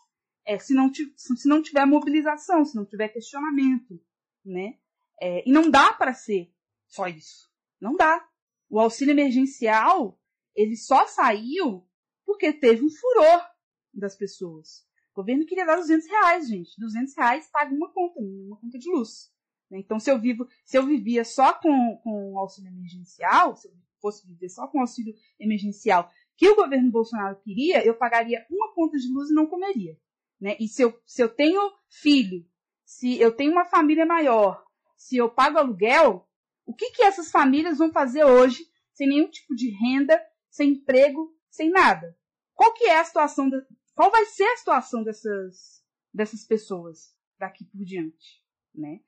é, 0.47 0.59
se, 0.59 0.75
não 0.75 0.93
se 0.93 1.49
não 1.49 1.62
tiver 1.62 1.85
mobilização, 1.87 2.64
se 2.64 2.75
não 2.75 2.87
tiver 2.87 3.09
questionamento, 3.09 4.03
né? 4.45 4.79
É, 5.20 5.47
e 5.47 5.53
não 5.53 5.70
dá 5.70 5.93
para 5.93 6.14
ser 6.14 6.51
só 6.89 7.07
isso, 7.07 7.51
não 7.79 7.95
dá. 7.95 8.27
O 8.70 8.81
auxílio 8.81 9.12
emergencial 9.12 10.18
ele 10.57 10.77
só 10.77 11.07
saiu 11.07 11.87
porque 12.25 12.53
teve 12.55 12.83
um 12.83 12.91
furor 12.91 13.52
das 13.93 14.16
pessoas. 14.16 14.84
O 15.12 15.16
governo 15.16 15.45
queria 15.45 15.66
dar 15.66 15.76
200 15.76 16.07
reais, 16.07 16.49
gente. 16.49 16.78
200 16.78 17.14
reais 17.14 17.49
paga 17.49 17.74
uma 17.74 17.93
conta, 17.93 18.18
uma 18.18 18.57
conta 18.57 18.78
de 18.78 18.90
luz. 18.90 19.30
Né? 19.70 19.78
Então, 19.78 19.99
se 19.99 20.11
eu 20.11 20.18
vivo, 20.18 20.49
se 20.64 20.78
eu 20.78 20.86
vivia 20.86 21.24
só 21.24 21.53
com, 21.53 21.97
com 22.03 22.38
auxílio 22.38 22.70
emergencial, 22.70 23.55
se 23.57 23.68
eu 23.68 23.74
fosse 24.01 24.26
viver 24.26 24.49
só 24.49 24.66
com 24.66 24.80
auxílio 24.80 25.14
emergencial 25.38 26.11
que 26.34 26.49
o 26.49 26.57
governo 26.57 26.90
Bolsonaro 26.90 27.36
queria, 27.36 27.84
eu 27.86 27.95
pagaria 27.95 28.45
uma 28.51 28.74
conta 28.74 28.99
de 28.99 29.07
luz 29.12 29.30
e 29.30 29.34
não 29.34 29.47
comeria. 29.47 29.97
Né? 30.40 30.57
E 30.59 30.66
se 30.66 30.82
eu, 30.82 30.99
se 31.07 31.22
eu 31.22 31.28
tenho 31.28 31.61
filho, 31.88 32.45
se 32.84 33.20
eu 33.20 33.30
tenho 33.30 33.53
uma 33.53 33.66
família 33.66 34.05
maior, 34.05 34.64
se 34.97 35.16
eu 35.16 35.30
pago 35.30 35.59
aluguel, 35.59 36.26
o 36.64 36.74
que, 36.74 36.90
que 36.90 37.03
essas 37.03 37.30
famílias 37.30 37.78
vão 37.78 37.93
fazer 37.93 38.24
hoje 38.24 38.66
sem 38.93 39.09
nenhum 39.09 39.30
tipo 39.30 39.55
de 39.55 39.70
renda, 39.70 40.20
sem 40.51 40.70
emprego, 40.70 41.32
sem 41.51 41.70
nada? 41.70 42.16
qual 42.62 42.72
que 42.74 42.84
é 42.84 43.01
a 43.01 43.05
situação, 43.05 43.51
qual 43.95 44.11
vai 44.11 44.24
ser 44.26 44.45
a 44.45 44.57
situação 44.57 45.03
dessas, 45.03 45.82
dessas 46.12 46.45
pessoas 46.45 47.14
daqui 47.38 47.64
por 47.64 47.84
diante, 47.84 48.43
né? 48.74 49.01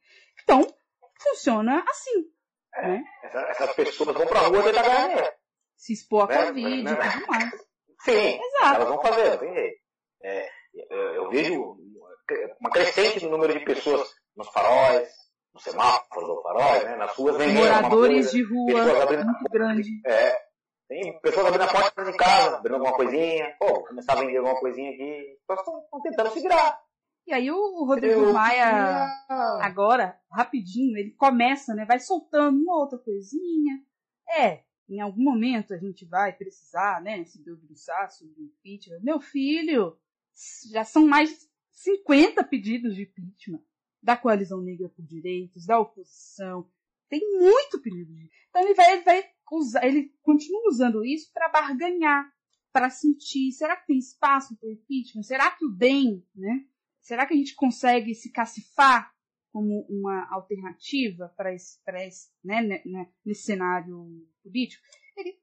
Então, 0.43 0.61
funciona 1.21 1.85
assim, 1.89 2.31
É, 2.75 2.89
né? 2.89 3.05
essa- 3.23 3.41
essas 3.51 3.73
pessoas 3.75 4.17
vão 4.17 4.27
pra 4.27 4.41
rua 4.41 4.63
tentar 4.63 4.83
ganhar 4.83 5.09
dinheiro. 5.09 5.33
Se 5.77 5.93
expor 5.93 6.25
à 6.25 6.27
Né? 6.35 6.47
Covid 6.47 6.83
Né? 6.83 6.93
e 6.93 7.13
tudo 7.13 7.27
mais. 7.27 7.51
Sim, 8.01 8.41
Exato. 8.43 8.75
elas 8.77 8.89
vão 8.89 9.01
fazer, 9.01 9.31
não 9.31 9.39
tem 9.39 9.55
jeito. 9.55 9.79
É, 10.23 10.49
eu, 10.91 10.99
eu 11.15 11.31
vejo 11.31 11.77
uma 12.61 12.71
crescente 12.71 13.25
no 13.25 13.31
número 13.31 13.59
de 13.59 13.65
pessoas 13.65 14.09
nos 14.37 14.49
faróis, 14.49 15.09
nos 15.53 15.63
semáforos 15.63 16.29
ou 16.29 16.43
faróis, 16.43 16.85
né, 16.85 16.97
nas 16.97 17.15
ruas 17.15 17.37
vendendo 17.37 17.59
Moradores 17.65 18.31
de 18.33 18.43
rua, 18.43 19.07
muito 19.25 19.45
grande. 19.51 19.91
É. 20.07 20.37
Tem 20.89 21.19
pessoas 21.21 21.47
abrindo 21.47 21.63
a 21.63 21.73
porta 21.73 22.05
de 22.05 22.17
casa, 22.17 22.57
abrindo 22.59 22.75
alguma 22.75 22.95
coisinha. 22.95 23.57
Pô, 23.59 23.85
começar 23.85 24.13
a 24.13 24.21
vender 24.21 24.37
alguma 24.37 24.61
coisinha 24.61 24.91
aqui. 24.91 25.39
As 25.49 25.59
pessoas 25.59 25.85
estão 25.85 26.01
tentando 26.03 26.31
se 26.31 26.41
virar. 26.41 26.81
E 27.27 27.33
aí 27.33 27.51
o 27.51 27.85
Rodrigo 27.85 28.21
Eu 28.21 28.33
Maia, 28.35 29.07
agora, 29.63 30.21
rapidinho, 30.31 30.99
ele 30.99 31.13
começa, 31.13 31.75
né? 31.75 31.87
Vai 31.87 31.99
soltando 31.99 32.61
uma 32.61 32.79
outra 32.79 32.99
coisinha. 32.99 33.83
É, 34.29 34.63
em 34.89 35.01
algum 35.01 35.23
momento 35.23 35.73
a 35.73 35.79
gente 35.79 36.05
vai 36.05 36.35
precisar, 36.35 37.01
né? 37.03 37.25
Se 37.25 37.43
debruçar 37.43 38.11
sobre 38.11 38.35
o 38.39 38.45
impeachment. 38.45 39.01
Meu 39.03 39.21
filho, 39.21 39.99
já 40.71 40.85
são 40.85 41.07
mais 41.07 41.31
de 41.31 41.37
50 41.71 42.45
pedidos 42.45 42.95
de 42.95 43.05
impeachment 43.05 43.63
da 44.03 44.19
Coalizão 44.19 44.61
Negra 44.61 44.91
por 44.91 45.03
Direitos, 45.03 45.65
da 45.65 45.81
oposição. 45.81 46.69
Tem 47.09 47.21
muito 47.39 47.81
pedido 47.81 48.13
de. 48.13 48.31
Então 48.51 48.63
ele 48.63 48.75
vai, 48.75 48.93
ele 48.93 49.03
vai 49.03 49.34
ele 49.83 50.13
continua 50.23 50.69
usando 50.69 51.05
isso 51.05 51.31
para 51.33 51.49
barganhar, 51.49 52.33
para 52.73 52.91
sentir, 52.91 53.53
será 53.53 53.77
que 53.77 53.87
tem 53.87 53.99
espaço 53.99 54.57
para 54.57 54.69
o 54.69 54.73
impeachment? 54.73 55.23
Será 55.23 55.51
que 55.51 55.65
o 55.65 55.71
DEM, 55.71 56.27
né? 56.35 56.67
Será 57.01 57.27
que 57.27 57.35
a 57.35 57.37
gente 57.37 57.55
consegue 57.55 58.15
se 58.15 58.33
cacifar 58.33 59.15
como 59.53 59.87
uma 59.89 60.27
alternativa 60.33 61.33
para 61.37 61.55
esse, 61.55 61.81
pra 61.85 62.05
esse 62.05 62.31
né, 62.43 62.63
né, 62.63 62.83
né, 62.85 63.09
nesse 63.25 63.43
cenário 63.43 64.27
político? 64.43 64.83
Ele 65.17 65.39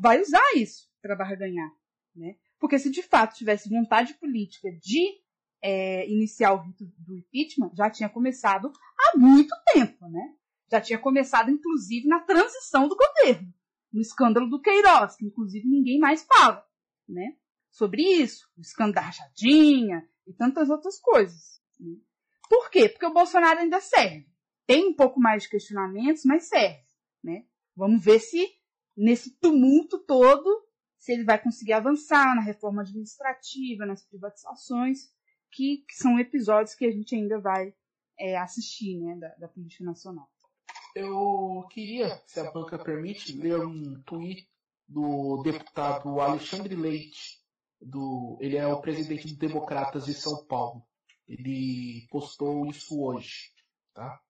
vai 0.00 0.20
usar 0.20 0.56
isso 0.56 0.90
para 1.00 1.16
barganhar, 1.16 1.70
né? 2.14 2.36
Porque 2.58 2.78
se 2.78 2.90
de 2.90 3.02
fato 3.02 3.36
tivesse 3.36 3.68
vontade 3.68 4.14
política 4.14 4.70
de 4.72 5.20
é, 5.62 6.08
iniciar 6.10 6.52
o 6.52 6.62
rito 6.62 6.84
do 6.98 7.16
impeachment, 7.16 7.70
já 7.74 7.88
tinha 7.88 8.08
começado 8.08 8.72
há 8.98 9.18
muito 9.18 9.54
tempo, 9.72 10.08
né? 10.08 10.34
Já 10.70 10.80
tinha 10.80 10.98
começado, 10.98 11.50
inclusive, 11.50 12.06
na 12.06 12.20
transição 12.20 12.88
do 12.88 12.96
governo, 12.96 13.52
no 13.92 14.00
escândalo 14.00 14.48
do 14.48 14.60
Queiroz, 14.60 15.16
que 15.16 15.24
inclusive 15.24 15.66
ninguém 15.66 15.98
mais 15.98 16.24
fala, 16.24 16.64
né? 17.08 17.36
Sobre 17.70 18.02
isso, 18.02 18.50
o 18.56 18.60
escândalo 18.60 18.94
da 18.94 19.00
rachadinha 19.02 20.08
e 20.26 20.32
tantas 20.32 20.68
outras 20.68 20.98
coisas. 21.00 21.60
Né? 21.78 21.96
Por 22.48 22.70
quê? 22.70 22.88
Porque 22.88 23.06
o 23.06 23.12
Bolsonaro 23.12 23.60
ainda 23.60 23.80
serve. 23.80 24.26
Tem 24.66 24.88
um 24.88 24.94
pouco 24.94 25.20
mais 25.20 25.44
de 25.44 25.50
questionamentos, 25.50 26.24
mas 26.24 26.48
serve, 26.48 26.84
né? 27.22 27.46
Vamos 27.74 28.04
ver 28.04 28.18
se 28.18 28.46
nesse 28.96 29.38
tumulto 29.38 29.98
todo, 30.00 30.66
se 30.98 31.12
ele 31.12 31.24
vai 31.24 31.40
conseguir 31.40 31.74
avançar 31.74 32.34
na 32.34 32.42
reforma 32.42 32.82
administrativa, 32.82 33.86
nas 33.86 34.04
privatizações, 34.04 35.10
que, 35.52 35.84
que 35.88 35.94
são 35.94 36.18
episódios 36.18 36.74
que 36.74 36.84
a 36.84 36.90
gente 36.90 37.14
ainda 37.14 37.40
vai 37.40 37.72
é, 38.18 38.36
assistir, 38.36 38.98
né, 38.98 39.16
da, 39.16 39.28
da 39.36 39.48
política 39.48 39.84
nacional. 39.84 40.28
Eu 40.98 41.64
queria, 41.70 42.20
se 42.26 42.40
a 42.40 42.50
banca 42.50 42.76
permite, 42.76 43.32
ler 43.38 43.60
um 43.60 44.02
tweet 44.02 44.48
do 44.88 45.40
deputado 45.44 46.20
Alexandre 46.20 46.74
Leite. 46.74 47.38
Do, 47.80 48.36
ele 48.40 48.56
é 48.56 48.66
o 48.66 48.80
presidente 48.80 49.28
dos 49.28 49.36
Democratas 49.36 50.06
de 50.06 50.12
São 50.12 50.44
Paulo. 50.46 50.82
Ele 51.28 52.04
postou 52.10 52.66
isso 52.66 53.00
hoje. 53.00 53.52
Tá? 53.94 54.20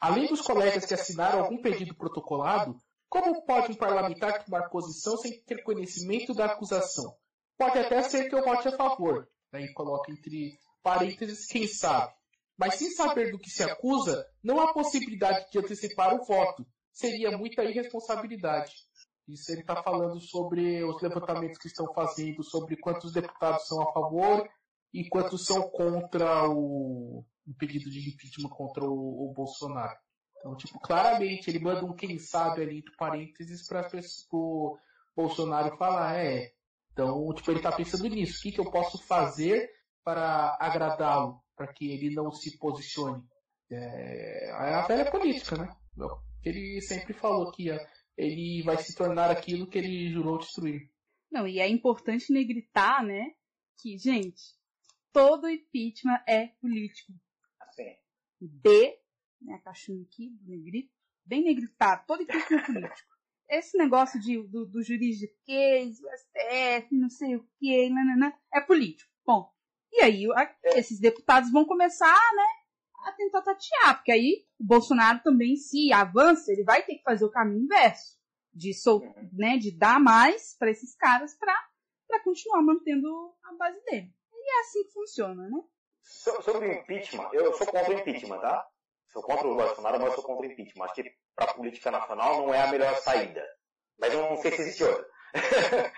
Além 0.00 0.26
dos 0.26 0.40
colegas 0.40 0.84
que 0.84 0.94
assinaram 0.94 1.44
algum 1.44 1.62
pedido 1.62 1.94
protocolado, 1.94 2.76
como 3.08 3.46
pode 3.46 3.70
um 3.70 3.76
parlamentar 3.76 4.44
tomar 4.44 4.68
posição 4.68 5.16
sem 5.16 5.40
ter 5.44 5.62
conhecimento 5.62 6.34
da 6.34 6.46
acusação? 6.46 7.14
Pode 7.56 7.78
até 7.78 8.02
ser 8.02 8.28
que 8.28 8.34
eu 8.34 8.42
vote 8.42 8.66
a 8.66 8.76
favor. 8.76 9.28
Aí 9.52 9.72
coloca 9.74 10.10
entre 10.10 10.58
parênteses, 10.82 11.46
quem 11.46 11.68
sabe. 11.68 12.12
Mas 12.60 12.74
sem 12.74 12.90
saber 12.90 13.32
do 13.32 13.38
que 13.38 13.48
se 13.48 13.62
acusa, 13.62 14.22
não 14.44 14.60
há 14.60 14.74
possibilidade 14.74 15.50
de 15.50 15.58
antecipar 15.58 16.14
o 16.14 16.22
voto. 16.22 16.66
Seria 16.92 17.34
muita 17.38 17.64
irresponsabilidade. 17.64 18.70
Isso 19.26 19.50
ele 19.50 19.62
está 19.62 19.82
falando 19.82 20.20
sobre 20.20 20.84
os 20.84 21.00
levantamentos 21.00 21.56
que 21.56 21.68
estão 21.68 21.90
fazendo, 21.94 22.44
sobre 22.44 22.76
quantos 22.76 23.14
deputados 23.14 23.66
são 23.66 23.80
a 23.80 23.90
favor 23.94 24.46
e 24.92 25.08
quantos 25.08 25.46
são 25.46 25.70
contra 25.70 26.50
o, 26.50 27.24
o 27.46 27.54
pedido 27.56 27.88
de 27.88 28.10
impeachment 28.10 28.50
contra 28.50 28.84
o, 28.84 29.30
o, 29.30 29.32
Bolsonaro. 29.32 29.96
Então, 30.36 30.54
tipo, 30.54 30.78
claramente 30.80 31.48
ele 31.48 31.60
manda 31.60 31.86
um 31.86 31.94
quem 31.94 32.18
sabe 32.18 32.60
ali 32.60 32.78
entre 32.80 32.94
parênteses 32.96 33.66
para 33.66 33.88
o 34.32 34.76
Bolsonaro 35.16 35.78
falar, 35.78 36.18
é. 36.18 36.52
Então, 36.92 37.32
tipo, 37.32 37.50
ele 37.52 37.60
está 37.60 37.72
pensando 37.72 38.06
nisso. 38.06 38.38
O 38.38 38.42
que, 38.42 38.52
que 38.52 38.60
eu 38.60 38.70
posso 38.70 38.98
fazer 39.06 39.70
para 40.04 40.56
agradá-lo? 40.60 41.42
para 41.60 41.74
que 41.74 41.90
ele 41.90 42.14
não 42.14 42.32
se 42.32 42.56
posicione. 42.56 43.22
É, 43.70 44.48
é 44.48 44.74
a 44.74 44.86
velha 44.86 45.10
política, 45.10 45.58
né? 45.58 45.68
Ele 46.42 46.80
sempre 46.80 47.12
falou 47.12 47.52
que 47.52 47.68
ele 48.16 48.62
vai 48.62 48.78
se 48.78 48.94
tornar 48.94 49.30
aquilo 49.30 49.68
que 49.68 49.76
ele 49.76 50.10
jurou 50.10 50.38
destruir. 50.38 50.90
Não, 51.30 51.46
e 51.46 51.60
é 51.60 51.68
importante 51.68 52.32
negritar, 52.32 53.04
né? 53.04 53.34
Que, 53.78 53.98
gente, 53.98 54.40
todo 55.12 55.50
impeachment 55.50 56.22
é 56.26 56.46
político. 56.46 57.12
Assim. 57.60 57.94
B, 58.40 58.98
né, 59.42 59.56
a 59.56 59.58
caixinha 59.58 60.02
aqui, 60.02 60.30
do 60.40 60.50
negrito, 60.50 60.90
bem 61.26 61.44
negritado, 61.44 62.06
todo 62.06 62.22
impeachment 62.22 62.58
é 62.58 62.72
político. 62.72 63.10
Esse 63.50 63.76
negócio 63.76 64.18
de, 64.18 64.42
do, 64.44 64.64
do 64.64 64.82
juridiquês, 64.82 66.00
o 66.00 66.08
STF, 66.16 66.96
não 66.96 67.10
sei 67.10 67.36
o 67.36 67.46
que, 67.58 67.90
nananã, 67.90 68.32
é 68.54 68.62
político. 68.62 69.10
Bom, 69.26 69.52
e 69.92 70.00
aí 70.00 70.26
esses 70.76 71.00
deputados 71.00 71.50
vão 71.50 71.64
começar, 71.64 72.14
né, 72.34 72.46
a 73.06 73.12
tentar 73.12 73.42
tatear, 73.42 73.96
porque 73.96 74.12
aí 74.12 74.44
o 74.58 74.64
Bolsonaro 74.64 75.20
também, 75.22 75.56
se 75.56 75.92
avança, 75.92 76.52
ele 76.52 76.64
vai 76.64 76.82
ter 76.82 76.96
que 76.96 77.02
fazer 77.02 77.24
o 77.24 77.30
caminho 77.30 77.64
inverso, 77.64 78.18
de, 78.52 78.74
sol, 78.74 79.02
né, 79.32 79.56
de 79.56 79.76
dar 79.76 80.00
mais 80.00 80.56
para 80.58 80.70
esses 80.70 80.94
caras 80.96 81.34
para 81.36 82.22
continuar 82.24 82.62
mantendo 82.62 83.34
a 83.44 83.54
base 83.54 83.82
dele. 83.84 84.12
E 84.32 84.56
é 84.56 84.60
assim 84.60 84.84
que 84.84 84.92
funciona, 84.92 85.48
né? 85.48 85.62
Sobre 86.02 86.66
o 86.66 86.72
impeachment, 86.72 87.28
eu 87.32 87.52
sou 87.54 87.66
contra 87.66 87.90
o 87.90 87.98
impeachment, 87.98 88.40
tá? 88.40 88.66
Sou 89.12 89.22
contra 89.22 89.46
o 89.46 89.56
Bolsonaro, 89.56 90.00
mas 90.00 90.14
sou 90.14 90.24
contra 90.24 90.46
o 90.46 90.50
impeachment. 90.50 90.84
Acho 90.84 90.94
que 90.94 91.12
para 91.34 91.50
a 91.50 91.54
política 91.54 91.90
nacional 91.90 92.38
não 92.38 92.54
é 92.54 92.62
a 92.62 92.70
melhor 92.70 92.96
saída. 92.96 93.44
Mas 93.98 94.14
eu 94.14 94.22
não 94.22 94.36
sei 94.36 94.52
se 94.52 94.62
existe 94.62 94.84
outra. 94.84 95.06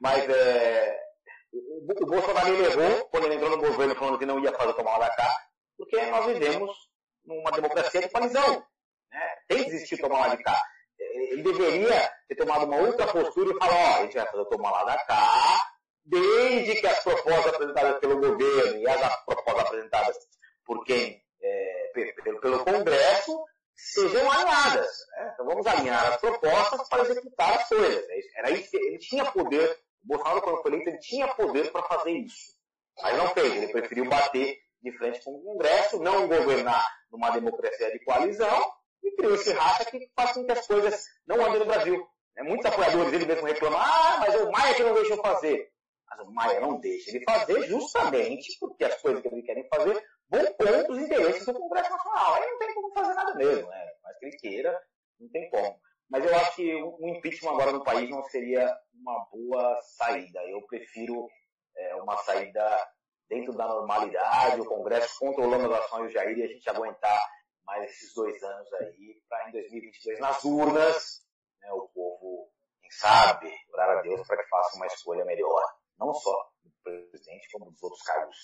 mas 0.00 0.28
é, 0.28 1.09
o 1.52 2.06
Bolsonaro 2.06 2.48
ele 2.48 2.66
errou 2.66 3.08
quando 3.08 3.24
ele 3.24 3.34
entrou 3.34 3.50
no 3.50 3.58
governo 3.58 3.94
falando 3.94 4.18
que 4.18 4.26
não 4.26 4.38
ia 4.38 4.52
fazer 4.52 4.72
tomar 4.74 4.98
da 4.98 5.10
cá, 5.10 5.28
porque 5.76 6.00
nós 6.06 6.26
vivemos 6.26 6.76
numa 7.24 7.50
democracia 7.50 8.00
de 8.00 8.08
coalizão. 8.08 8.64
Né? 9.10 9.34
Tem 9.48 9.64
que 9.64 9.70
existir 9.70 9.98
tomar 9.98 10.28
lá 10.28 10.34
de 10.36 10.42
cá. 10.42 10.60
Ele 10.98 11.42
deveria 11.42 12.12
ter 12.28 12.36
tomado 12.36 12.66
uma 12.66 12.76
outra 12.76 13.06
postura 13.06 13.50
e 13.50 13.58
falar, 13.58 13.74
ó, 13.74 13.98
a 13.98 14.02
gente 14.02 14.16
vai 14.16 14.26
fazer 14.26 14.44
tomar 14.46 14.70
lá 14.70 14.84
da 14.84 14.98
cá, 15.04 15.56
desde 16.04 16.80
que 16.80 16.86
as 16.86 17.02
propostas 17.02 17.54
apresentadas 17.54 17.98
pelo 18.00 18.20
governo 18.20 18.78
e 18.78 18.88
as 18.88 19.24
propostas 19.24 19.64
apresentadas 19.64 20.16
por 20.64 20.84
quem, 20.84 21.22
é, 21.42 21.92
pelo, 22.22 22.40
pelo 22.40 22.64
Congresso, 22.64 23.44
sejam 23.74 24.30
alinhadas. 24.30 24.90
Né? 25.16 25.30
Então 25.34 25.46
vamos 25.46 25.66
alinhar 25.66 26.06
as 26.06 26.16
propostas 26.18 26.88
para 26.88 27.02
executar 27.02 27.54
as 27.54 27.68
coisas. 27.68 28.04
Era 28.36 28.50
isso, 28.50 28.76
ele 28.76 28.98
tinha 28.98 29.24
poder 29.32 29.76
o 30.04 30.08
Bolsonaro, 30.08 30.42
quando 30.42 30.62
foi 30.62 30.72
eleito, 30.72 30.90
ele 30.90 30.98
tinha 30.98 31.28
poder 31.28 31.70
para 31.70 31.82
fazer 31.82 32.12
isso. 32.12 32.54
Mas 33.02 33.16
não 33.16 33.28
fez. 33.28 33.52
Ele 33.54 33.72
preferiu 33.72 34.08
bater 34.08 34.58
de 34.82 34.92
frente 34.96 35.22
com 35.22 35.32
o 35.32 35.42
Congresso, 35.42 36.00
não 36.00 36.26
governar 36.26 36.84
numa 37.10 37.30
democracia 37.30 37.90
de 37.90 38.02
coalizão 38.04 38.64
e 39.02 39.14
criou 39.16 39.34
esse 39.34 39.52
racha 39.52 39.84
que 39.84 40.10
faz 40.14 40.32
com 40.32 40.44
que 40.44 40.52
as 40.52 40.66
coisas 40.66 41.04
não 41.26 41.44
andem 41.44 41.60
no 41.60 41.66
Brasil. 41.66 42.06
Muitos 42.42 42.66
apoiadores 42.66 43.10
dele 43.10 43.26
mesmo 43.26 43.46
reclamam, 43.46 43.78
ah, 43.78 44.16
mas 44.18 44.34
o 44.34 44.50
Maia 44.50 44.74
que 44.74 44.82
não 44.82 44.94
deixou 44.94 45.18
fazer. 45.18 45.70
Mas 46.08 46.20
o 46.20 46.32
Maia 46.32 46.60
não 46.60 46.80
deixa 46.80 47.10
ele 47.10 47.24
fazer 47.24 47.62
justamente 47.64 48.56
porque 48.58 48.84
as 48.84 49.00
coisas 49.00 49.20
que 49.20 49.28
ele 49.28 49.42
querem 49.42 49.68
fazer 49.68 50.02
vão 50.28 50.46
contra 50.54 50.92
os 50.92 50.98
interesses 50.98 51.44
do 51.44 51.52
Congresso 51.52 51.90
Nacional. 51.90 52.34
Aí 52.34 52.50
não 52.50 52.58
tem 52.58 52.74
como 52.74 52.92
fazer 52.94 53.14
nada 53.14 53.34
mesmo, 53.34 53.68
né? 53.68 53.86
Mas 54.02 54.18
que 54.18 54.26
ele 54.26 54.36
queira, 54.38 54.80
não 55.20 55.28
tem 55.28 55.50
como. 55.50 55.78
Mas 56.10 56.24
eu 56.24 56.34
acho 56.34 56.56
que 56.56 56.74
um 56.74 57.08
impeachment 57.16 57.52
agora 57.52 57.72
no 57.72 57.84
país 57.84 58.10
não 58.10 58.22
seria 58.24 58.68
uma 58.92 59.26
boa 59.30 59.78
saída. 59.96 60.40
Eu 60.48 60.60
prefiro 60.66 61.28
é, 61.76 61.94
uma 61.96 62.16
saída 62.18 62.88
dentro 63.28 63.52
da 63.52 63.68
normalidade, 63.68 64.60
o 64.60 64.66
Congresso 64.66 65.18
controlando 65.20 65.72
as 65.72 65.84
ações 65.84 66.08
do 66.08 66.12
Jair 66.12 66.36
e 66.36 66.42
a 66.42 66.48
gente 66.48 66.68
aguentar 66.68 67.20
mais 67.64 67.84
esses 67.84 68.12
dois 68.12 68.42
anos 68.42 68.72
aí, 68.74 69.22
para 69.28 69.48
em 69.48 69.52
2022, 69.52 70.18
nas 70.18 70.44
urnas, 70.44 71.20
né, 71.62 71.72
o 71.72 71.88
povo, 71.94 72.50
quem 72.80 72.90
sabe, 72.90 73.48
orar 73.72 73.98
a 73.98 74.02
Deus 74.02 74.26
para 74.26 74.36
que 74.36 74.48
faça 74.48 74.76
uma 74.76 74.86
escolha 74.86 75.24
melhor. 75.24 75.62
não 75.96 76.12
só 76.12 76.50
do 76.64 76.72
presidente, 76.82 77.48
como 77.52 77.70
dos 77.70 77.82
outros 77.82 78.02
cargos 78.02 78.36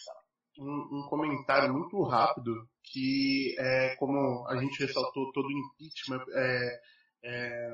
um, 0.59 1.01
um, 1.01 1.09
comentário 1.09 1.73
muito 1.73 2.03
rápido 2.05 2.51
que 2.83 3.55
é 3.59 3.95
como 3.97 4.47
a 4.49 4.57
gente 4.57 4.87
ressaltou 4.87 5.31
todo 5.33 5.49
impeachment 5.51 6.25
é, 6.35 6.81
é, 7.27 7.73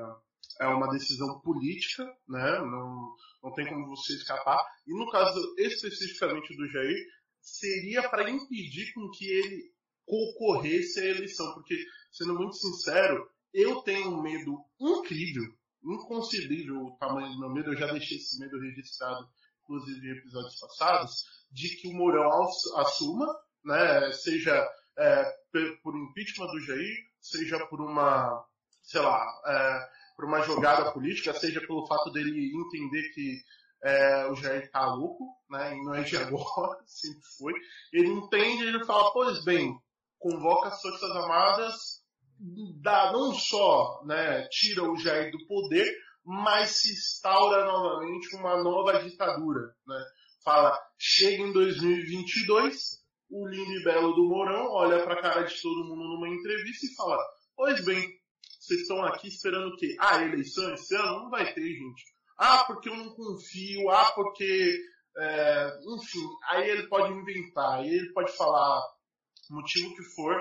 é 0.61 0.67
uma 0.67 0.89
decisão 0.89 1.39
política, 1.41 2.03
né? 2.27 2.59
Não, 2.59 3.15
não 3.43 3.53
tem 3.53 3.67
como 3.67 3.87
você 3.87 4.13
escapar. 4.13 4.59
E 4.87 4.93
no 4.97 5.09
caso 5.11 5.39
especificamente 5.57 6.55
do 6.55 6.67
Jair, 6.69 7.05
seria 7.39 8.09
para 8.09 8.29
impedir 8.29 8.93
com 8.93 9.09
que 9.11 9.25
ele 9.25 9.71
concorresse 10.05 10.99
à 10.99 11.05
eleição, 11.05 11.53
porque 11.53 11.75
sendo 12.11 12.35
muito 12.35 12.55
sincero, 12.55 13.29
eu 13.53 13.81
tenho 13.81 14.09
um 14.09 14.21
medo 14.21 14.57
incrível, 14.79 15.43
inconcebível 15.83 16.75
o 16.77 16.97
tamanho 16.97 17.31
do 17.33 17.39
meu 17.39 17.49
medo. 17.49 17.71
Eu 17.71 17.77
já 17.77 17.91
deixei 17.91 18.17
esse 18.17 18.39
medo 18.39 18.59
registrado, 18.59 19.27
inclusive 19.63 20.07
em 20.07 20.17
episódios 20.17 20.59
passados 20.59 21.13
de 21.51 21.69
que 21.77 21.87
o 21.87 21.93
Mourão 21.93 22.49
assuma, 22.77 23.27
né, 23.63 24.11
seja 24.11 24.67
é, 24.97 25.31
por 25.83 25.95
impeachment 25.95 26.47
do 26.47 26.59
Jair, 26.61 26.97
seja 27.19 27.65
por 27.67 27.81
uma, 27.81 28.43
sei 28.83 29.01
lá, 29.01 29.25
é, 29.45 29.87
por 30.15 30.25
uma 30.25 30.41
jogada 30.41 30.91
política, 30.91 31.33
seja 31.33 31.59
pelo 31.61 31.87
fato 31.87 32.11
dele 32.11 32.51
entender 32.53 33.09
que 33.13 33.41
é, 33.83 34.27
o 34.27 34.35
Jair 34.35 34.69
tá 34.71 34.85
louco, 34.93 35.25
né, 35.49 35.75
e 35.75 35.83
não 35.83 35.95
é 35.95 36.03
de 36.03 36.15
agora, 36.17 36.79
sempre 36.85 37.25
foi. 37.37 37.53
Ele 37.91 38.09
entende, 38.09 38.63
ele 38.63 38.85
fala, 38.85 39.11
pois 39.11 39.43
bem, 39.43 39.75
convoca 40.19 40.69
as 40.69 40.81
Forças 40.81 41.11
Armadas, 41.11 42.03
dá, 42.81 43.11
não 43.11 43.33
só 43.33 44.03
né, 44.05 44.47
tira 44.49 44.83
o 44.83 44.97
Jair 44.97 45.31
do 45.31 45.45
poder, 45.47 45.91
mas 46.25 46.81
se 46.81 46.93
instaura 46.93 47.65
novamente 47.65 48.35
uma 48.35 48.61
nova 48.61 49.03
ditadura, 49.03 49.75
né? 49.85 50.05
fala, 50.43 50.77
chega 50.97 51.41
em 51.41 51.51
2022, 51.51 53.03
o 53.29 53.47
lindo 53.47 53.71
e 53.71 53.83
belo 53.83 54.13
do 54.13 54.27
Mourão 54.27 54.67
olha 54.71 55.03
para 55.03 55.15
a 55.15 55.21
cara 55.21 55.43
de 55.43 55.61
todo 55.61 55.85
mundo 55.85 56.03
numa 56.03 56.29
entrevista 56.29 56.85
e 56.85 56.95
fala, 56.95 57.17
pois 57.55 57.83
bem, 57.83 58.07
vocês 58.63 58.81
estão 58.81 59.03
aqui 59.03 59.27
esperando 59.27 59.67
o 59.67 59.77
quê? 59.77 59.95
Ah, 59.99 60.21
eleição 60.21 60.73
esse 60.73 60.95
ano? 60.95 61.23
Não 61.23 61.29
vai 61.29 61.53
ter, 61.53 61.61
gente. 61.61 62.03
Ah, 62.37 62.63
porque 62.65 62.89
eu 62.89 62.95
não 62.95 63.13
confio, 63.13 63.89
ah, 63.89 64.11
porque... 64.13 64.79
É, 65.15 65.79
enfim, 65.95 66.27
aí 66.49 66.69
ele 66.71 66.87
pode 66.87 67.13
inventar, 67.13 67.79
aí 67.79 67.87
ele 67.87 68.11
pode 68.13 68.35
falar 68.35 68.81
motivo 69.51 69.95
que 69.95 70.01
for, 70.15 70.35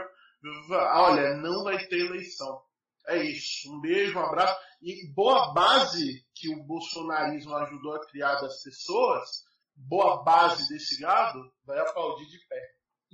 olha, 0.70 1.36
não 1.36 1.62
vai 1.62 1.86
ter 1.88 2.06
eleição. 2.06 2.62
É 3.06 3.22
isso. 3.22 3.70
Um 3.70 3.80
beijo, 3.80 4.18
um 4.18 4.24
abraço. 4.24 4.58
E 4.80 5.12
boa 5.12 5.52
base 5.52 6.24
que 6.34 6.48
o 6.54 6.64
bolsonarismo 6.64 7.54
ajudou 7.54 7.96
a 7.96 8.06
criar 8.06 8.36
das 8.36 8.62
pessoas 8.62 9.44
boa 9.74 10.22
base 10.22 10.68
desse 10.68 11.00
gado 11.00 11.52
vai 11.64 11.78
aplaudir 11.78 12.26
de 12.26 12.38
pé. 12.46 12.60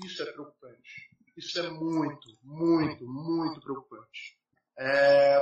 Isso 0.04 0.22
é 0.22 0.32
preocupante. 0.32 1.08
Isso 1.36 1.58
é 1.60 1.70
muito, 1.70 2.28
muito, 2.42 3.06
muito 3.06 3.60
preocupante. 3.60 4.37
É, 4.78 5.40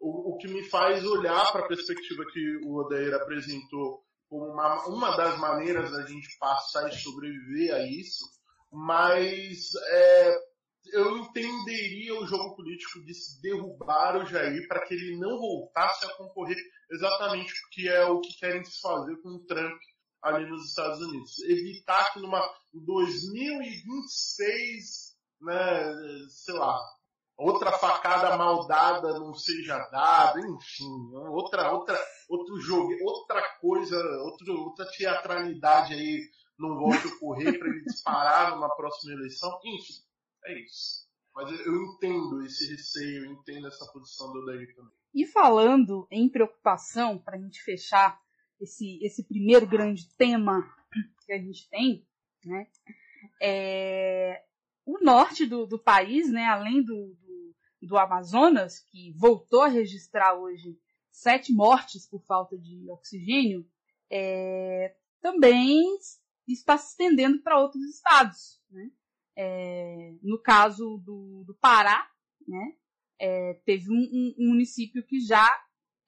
o, 0.00 0.32
o, 0.32 0.38
que 0.38 0.48
me 0.48 0.68
faz 0.68 1.04
olhar 1.04 1.52
para 1.52 1.64
a 1.64 1.68
perspectiva 1.68 2.24
que 2.32 2.56
o 2.64 2.76
Odair 2.76 3.14
apresentou 3.14 4.02
como 4.28 4.46
uma, 4.46 4.86
uma 4.86 5.16
das 5.16 5.38
maneiras 5.38 5.92
da 5.92 6.04
gente 6.06 6.36
passar 6.38 6.88
e 6.88 6.96
sobreviver 6.96 7.74
a 7.74 7.86
isso, 7.86 8.24
mas 8.72 9.70
é, 9.90 10.38
eu 10.92 11.18
entenderia 11.18 12.18
o 12.18 12.26
jogo 12.26 12.56
político 12.56 13.04
de 13.04 13.14
se 13.14 13.40
derrubar 13.40 14.16
o 14.16 14.26
Jair 14.26 14.66
para 14.66 14.84
que 14.84 14.94
ele 14.94 15.16
não 15.18 15.38
voltasse 15.38 16.04
a 16.06 16.16
concorrer 16.16 16.58
exatamente 16.90 17.54
porque 17.62 17.88
é 17.88 18.04
o 18.06 18.20
que 18.20 18.36
querem 18.38 18.64
se 18.64 18.80
fazer 18.80 19.16
com 19.22 19.28
o 19.30 19.46
Trump 19.46 19.80
ali 20.22 20.48
nos 20.48 20.68
Estados 20.68 21.00
Unidos. 21.00 21.42
Evitar 21.44 22.12
que 22.12 22.20
numa 22.20 22.42
2026, 22.72 25.16
né, 25.40 25.94
sei 26.28 26.54
lá, 26.54 26.78
outra 27.36 27.72
facada 27.72 28.36
maldada 28.36 29.18
não 29.18 29.34
seja 29.34 29.78
dada, 29.90 30.40
enfim, 30.40 31.14
outra, 31.30 31.72
outra, 31.72 31.98
outro 32.28 32.60
jogo, 32.60 32.92
outra 33.02 33.42
coisa, 33.60 33.96
outro, 34.22 34.60
outra 34.60 34.86
teatralidade 34.90 35.94
aí 35.94 36.20
não 36.58 36.76
volte 36.76 37.06
a 37.06 37.10
ocorrer 37.10 37.58
para 37.58 37.68
ele 37.68 37.82
disparar 37.84 38.54
numa 38.54 38.74
próxima 38.76 39.14
eleição, 39.14 39.50
enfim, 39.64 40.02
é 40.46 40.60
isso. 40.60 41.02
Mas 41.34 41.50
eu 41.66 41.74
entendo 41.74 42.42
esse 42.44 42.70
receio, 42.70 43.24
eu 43.24 43.32
entendo 43.32 43.66
essa 43.66 43.90
posição 43.90 44.32
do 44.32 44.40
Odair 44.40 44.74
também. 44.76 44.92
E 45.14 45.26
falando 45.26 46.06
em 46.10 46.28
preocupação, 46.28 47.18
para 47.18 47.36
a 47.36 47.40
gente 47.40 47.62
fechar 47.62 48.20
esse, 48.60 48.98
esse 49.02 49.24
primeiro 49.24 49.66
grande 49.66 50.08
tema 50.16 50.62
que 51.24 51.32
a 51.32 51.38
gente 51.38 51.68
tem, 51.70 52.06
né? 52.44 52.66
É, 53.40 54.42
o 54.84 54.98
norte 55.02 55.46
do, 55.46 55.66
do 55.66 55.78
país, 55.78 56.30
né, 56.30 56.44
além 56.46 56.82
do, 56.82 57.16
do, 57.86 57.96
Amazonas, 57.98 58.80
que 58.80 59.12
voltou 59.12 59.62
a 59.62 59.68
registrar 59.68 60.34
hoje 60.34 60.78
sete 61.10 61.52
mortes 61.52 62.08
por 62.08 62.22
falta 62.24 62.56
de 62.56 62.90
oxigênio, 62.90 63.68
é, 64.10 64.94
também 65.20 65.80
está 66.48 66.76
se 66.76 66.90
estendendo 66.90 67.42
para 67.42 67.60
outros 67.60 67.82
estados. 67.84 68.60
Né? 68.70 68.90
É, 69.36 70.14
no 70.22 70.40
caso 70.40 70.98
do, 70.98 71.44
do 71.46 71.54
Pará, 71.54 72.10
né, 72.46 72.76
é, 73.18 73.54
teve 73.64 73.90
um, 73.90 74.34
um, 74.38 74.48
município 74.48 75.04
que 75.06 75.20
já 75.20 75.48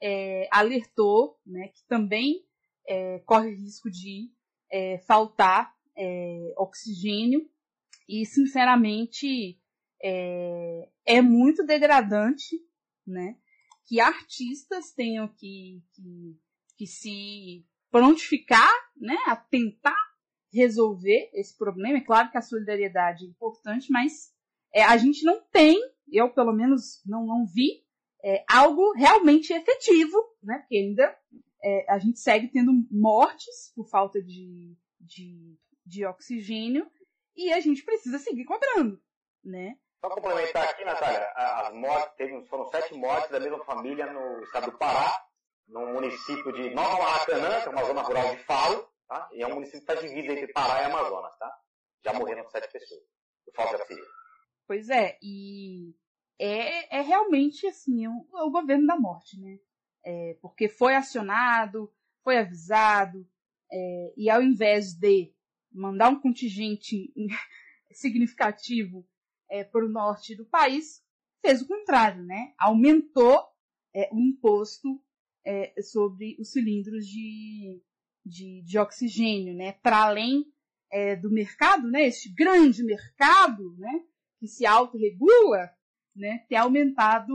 é, 0.03 0.49
alertou 0.51 1.39
né, 1.47 1.69
que 1.69 1.87
também 1.87 2.45
é, 2.87 3.21
corre 3.21 3.55
risco 3.55 3.91
de 3.91 4.31
é, 4.71 4.99
faltar 4.99 5.73
oxigênio 6.57 7.49
e, 8.09 8.27
sinceramente, 8.27 9.61
é, 10.07 10.89
é, 11.07 11.23
muito 11.23 11.65
degradante 11.65 12.61
né, 13.07 13.39
que 13.87 14.01
artistas 14.01 14.93
tenham 14.93 15.27
que, 15.27 15.83
que, 15.95 16.39
que 16.77 16.87
se 16.87 17.67
prontificar 17.91 18.71
né, 18.95 19.17
a 19.27 19.35
tentar 19.35 19.97
resolver 20.53 21.31
esse 21.33 21.57
problema. 21.57 21.97
É 21.97 22.03
claro 22.03 22.31
que 22.31 22.37
a 22.37 22.43
solidariedade 22.43 23.25
é 23.25 23.29
importante, 23.29 23.91
mas 23.91 24.31
é, 24.75 24.83
a 24.83 24.97
gente 24.99 25.25
não 25.25 25.43
tem, 25.51 25.81
eu 26.13 26.29
pelo 26.35 26.53
menos 26.53 27.01
não, 27.07 27.25
não 27.25 27.47
vi, 27.47 27.83
é, 28.23 28.45
algo 28.49 28.93
realmente 28.93 29.53
efetivo, 29.55 30.17
né? 30.43 30.59
Porque 30.59 30.77
ainda 30.77 31.19
é, 31.63 31.93
a 31.93 31.99
gente 31.99 32.19
segue 32.21 32.49
tendo 32.49 32.73
mortes 32.91 33.73
por 33.75 33.89
falta 33.89 34.23
de, 34.23 34.77
de, 35.01 35.59
de 35.85 36.05
oxigênio 36.07 36.91
e 37.37 37.53
a 37.53 37.61
gente 37.61 37.85
precisa 37.85 38.19
seguir 38.19 38.45
cobrando, 38.45 39.01
né? 39.43 39.79
Só 40.05 40.11
complementar 40.11 40.69
aqui, 40.69 40.85
Natália, 40.85 41.33
as 41.35 41.73
mortes, 41.73 42.15
teve, 42.19 42.45
foram 42.45 42.67
sete 42.67 42.93
mortes 42.93 43.31
da 43.31 43.41
mesma 43.41 43.65
família 43.65 44.05
no 44.13 44.43
estado 44.43 44.71
do 44.71 44.77
Pará, 44.77 45.19
no 45.67 45.95
município 45.95 46.53
de 46.53 46.75
Nova 46.75 47.03
Maracanã, 47.03 47.63
que 47.63 47.69
é 47.69 47.71
uma 47.71 47.85
zona 47.85 48.03
rural 48.03 48.37
de 48.37 48.45
Falo, 48.45 48.87
tá? 49.09 49.31
E 49.33 49.43
é 49.43 49.47
um 49.47 49.55
município 49.55 49.81
que 49.81 49.91
está 49.91 49.95
dividido 49.95 50.35
entre 50.35 50.53
Pará 50.53 50.83
e 50.83 50.85
Amazonas, 50.85 51.35
tá? 51.39 51.51
Já 52.05 52.13
morreram 52.13 52.47
sete 52.51 52.71
pessoas 52.71 53.01
por 53.47 53.55
falta 53.55 53.77
de 53.77 53.83
oxigênio. 53.83 54.11
Pois 54.67 54.91
é, 54.91 55.17
e 55.23 55.95
é, 56.39 56.99
é 56.99 57.01
realmente 57.01 57.67
assim, 57.67 58.07
o, 58.07 58.27
o 58.31 58.51
governo 58.51 58.87
da 58.87 58.99
morte, 58.99 59.41
né? 59.41 59.59
É, 60.05 60.37
porque 60.43 60.69
foi 60.69 60.97
acionado, 60.97 61.91
foi 62.23 62.37
avisado, 62.37 63.27
é, 63.73 64.13
e 64.19 64.29
ao 64.29 64.43
invés 64.43 64.93
de 64.93 65.33
mandar 65.73 66.11
um 66.11 66.21
contingente 66.21 67.11
significativo 67.91 69.09
é, 69.51 69.65
para 69.65 69.85
o 69.85 69.89
norte 69.89 70.35
do 70.35 70.45
país, 70.47 71.03
fez 71.41 71.63
o 71.63 71.67
contrário, 71.67 72.23
né? 72.25 72.55
Aumentou 72.59 73.43
é, 73.95 74.09
o 74.13 74.19
imposto 74.19 75.03
é, 75.45 75.81
sobre 75.83 76.37
os 76.41 76.51
cilindros 76.51 77.07
de, 77.07 77.83
de, 78.25 78.63
de 78.63 78.79
oxigênio, 78.79 79.55
né? 79.55 79.73
Para 79.73 80.05
além 80.05 80.47
é, 80.91 81.17
do 81.17 81.31
mercado, 81.31 81.91
né? 81.91 82.07
Este 82.07 82.33
grande 82.33 82.83
mercado, 82.83 83.77
né? 83.77 84.05
Que 84.39 84.49
se 84.49 84.67
autorregula, 84.67 85.71
né, 86.15 86.45
ter 86.49 86.57
aumentado 86.57 87.35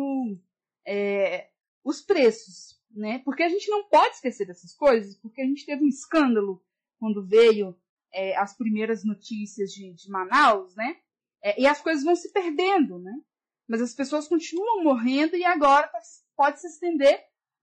é, 0.88 1.50
os 1.84 2.02
preços, 2.02 2.80
né? 2.92 3.20
Porque 3.20 3.44
a 3.44 3.50
gente 3.50 3.70
não 3.70 3.88
pode 3.88 4.16
esquecer 4.16 4.46
dessas 4.46 4.74
coisas, 4.74 5.16
porque 5.18 5.42
a 5.42 5.46
gente 5.46 5.66
teve 5.66 5.84
um 5.84 5.88
escândalo 5.88 6.64
quando 6.98 7.26
veio 7.26 7.78
é, 8.14 8.36
as 8.38 8.56
primeiras 8.56 9.04
notícias 9.04 9.72
de, 9.72 9.94
de 9.94 10.10
Manaus, 10.10 10.76
né? 10.76 10.98
É, 11.44 11.62
e 11.62 11.68
as 11.68 11.82
coisas 11.82 12.04
vão 12.04 12.16
se 12.16 12.32
perdendo, 12.32 13.00
né? 13.00 13.14
Mas 13.68 13.82
as 13.82 13.94
pessoas 13.94 14.28
continuam 14.28 14.84
morrendo 14.84 15.36
e 15.36 15.46
agora 15.46 15.88
tá, 15.88 16.00
pode 16.36 16.60
se 16.60 16.68
estender 16.68 17.20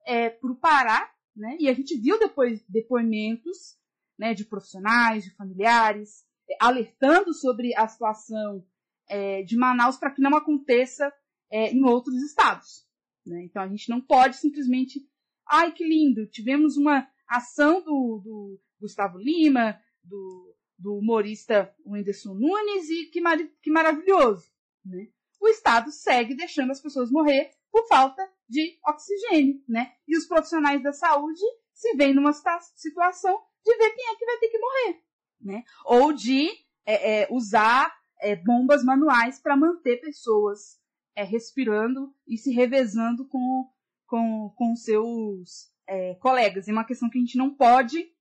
é, 0.06 0.30
para 0.30 0.50
o 0.50 0.56
Pará, 0.56 1.10
né? 1.34 1.56
E 1.58 1.68
a 1.68 1.74
gente 1.74 1.98
viu 1.98 2.18
depois 2.18 2.64
depoimentos, 2.68 3.76
né, 4.18 4.32
de 4.32 4.44
profissionais, 4.44 5.24
de 5.24 5.34
familiares, 5.34 6.24
é, 6.48 6.56
alertando 6.60 7.34
sobre 7.34 7.74
a 7.74 7.86
situação 7.86 8.64
é, 9.08 9.42
de 9.42 9.56
Manaus 9.56 9.96
para 9.96 10.10
que 10.10 10.22
não 10.22 10.36
aconteça 10.36 11.12
é, 11.50 11.70
em 11.72 11.84
outros 11.84 12.22
estados. 12.22 12.86
Né? 13.24 13.44
Então 13.44 13.62
a 13.62 13.68
gente 13.68 13.88
não 13.88 14.00
pode 14.00 14.36
simplesmente, 14.36 15.00
ai 15.48 15.72
que 15.72 15.84
lindo, 15.84 16.26
tivemos 16.26 16.76
uma 16.76 17.06
ação 17.28 17.82
do, 17.82 18.20
do, 18.24 18.60
Gustavo 18.80 19.18
Lima, 19.18 19.78
do, 20.04 20.55
do 20.78 20.96
humorista 20.96 21.74
Whindersson 21.84 22.34
Nunes, 22.34 22.88
e 22.90 23.06
que, 23.06 23.20
mar, 23.20 23.38
que 23.62 23.70
maravilhoso. 23.70 24.50
Né? 24.84 25.08
O 25.40 25.48
Estado 25.48 25.90
segue 25.90 26.34
deixando 26.34 26.70
as 26.70 26.80
pessoas 26.80 27.10
morrer 27.10 27.50
por 27.70 27.86
falta 27.86 28.22
de 28.48 28.78
oxigênio. 28.86 29.62
Né? 29.68 29.92
E 30.06 30.16
os 30.16 30.26
profissionais 30.26 30.82
da 30.82 30.92
saúde 30.92 31.42
se 31.72 31.94
veem 31.94 32.14
numa 32.14 32.32
situação 32.32 33.42
de 33.64 33.76
ver 33.76 33.90
quem 33.90 34.08
é 34.08 34.16
que 34.16 34.26
vai 34.26 34.38
ter 34.38 34.48
que 34.48 34.58
morrer. 34.58 35.02
Né? 35.40 35.64
Ou 35.84 36.12
de 36.12 36.48
é, 36.84 37.22
é, 37.22 37.28
usar 37.30 37.94
é, 38.20 38.36
bombas 38.36 38.84
manuais 38.84 39.40
para 39.40 39.56
manter 39.56 40.00
pessoas 40.00 40.80
é, 41.14 41.22
respirando 41.22 42.14
e 42.26 42.36
se 42.36 42.52
revezando 42.52 43.26
com, 43.28 43.70
com, 44.06 44.52
com 44.56 44.76
seus 44.76 45.70
é, 45.86 46.14
colegas. 46.16 46.68
É 46.68 46.72
uma 46.72 46.84
questão 46.84 47.08
que 47.10 47.18
a 47.18 47.20
gente 47.20 47.38
não 47.38 47.54
pode 47.54 48.12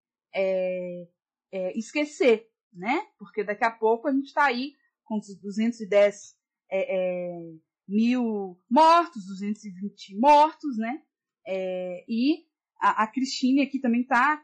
é, 1.55 1.69
é, 1.69 1.77
esquecer, 1.77 2.49
né? 2.73 3.07
Porque 3.17 3.43
daqui 3.43 3.63
a 3.63 3.71
pouco 3.71 4.07
a 4.07 4.11
gente 4.11 4.25
está 4.25 4.45
aí 4.45 4.73
com 5.05 5.17
210 5.19 6.35
é, 6.69 6.97
é, 6.97 7.53
mil 7.87 8.59
mortos, 8.69 9.25
220 9.25 10.19
mortos, 10.19 10.77
né? 10.77 11.01
É, 11.47 12.03
e 12.09 12.45
a, 12.81 13.03
a 13.03 13.07
Cristine 13.07 13.61
aqui 13.61 13.79
também 13.79 14.01
está 14.01 14.43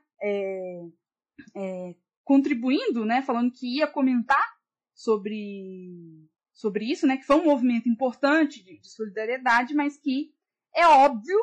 contribuindo, 2.23 3.03
né? 3.03 3.21
Falando 3.21 3.51
que 3.51 3.77
ia 3.77 3.87
comentar 3.87 4.55
sobre, 4.93 6.29
sobre 6.53 6.85
isso, 6.85 7.05
né? 7.05 7.17
Que 7.17 7.25
foi 7.25 7.35
um 7.35 7.45
movimento 7.45 7.89
importante 7.89 8.63
de, 8.63 8.79
de 8.79 8.89
solidariedade, 8.89 9.73
mas 9.73 9.97
que 9.97 10.33
é 10.73 10.87
óbvio, 10.87 11.37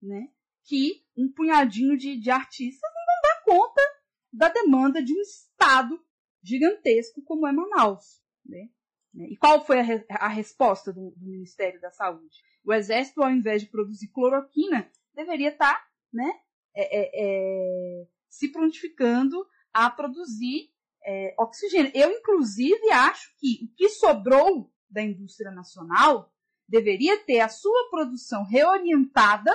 né? 0.00 0.28
Que 0.64 1.02
um 1.16 1.32
punhadinho 1.32 1.96
de, 1.96 2.16
de 2.20 2.30
artistas 2.30 2.90
não 2.94 3.04
vão 3.06 3.22
dar 3.22 3.44
conta 3.44 3.87
da 4.32 4.48
demanda 4.48 5.02
de 5.02 5.12
um 5.12 5.20
Estado 5.20 6.02
gigantesco 6.42 7.22
como 7.22 7.46
é 7.46 7.52
Manaus. 7.52 8.22
Né? 8.44 8.68
E 9.14 9.36
qual 9.36 9.64
foi 9.64 9.80
a, 9.80 9.82
re 9.82 10.04
a 10.10 10.28
resposta 10.28 10.92
do, 10.92 11.10
do, 11.16 11.26
Ministério 11.26 11.80
da 11.80 11.90
Saúde? 11.90 12.42
O 12.64 12.72
Exército, 12.72 13.22
ao 13.22 13.30
invés 13.30 13.62
de 13.62 13.68
produzir 13.68 14.08
cloroquina, 14.08 14.90
deveria 15.14 15.48
estar 15.48 15.74
tá, 15.74 15.88
né, 16.12 16.30
é, 16.74 17.00
é, 17.00 17.10
é, 17.14 18.06
se 18.28 18.52
prontificando 18.52 19.46
a 19.72 19.90
produzir 19.90 20.70
é, 21.04 21.34
oxigênio. 21.38 21.90
Eu, 21.94 22.10
inclusive, 22.12 22.90
acho 22.90 23.34
que 23.38 23.64
o 23.64 23.74
que 23.74 23.88
sobrou 23.88 24.72
da 24.88 25.02
indústria 25.02 25.50
nacional 25.50 26.32
deveria 26.68 27.18
ter 27.24 27.40
a 27.40 27.48
sua 27.48 27.88
produção 27.90 28.44
reorientada 28.44 29.50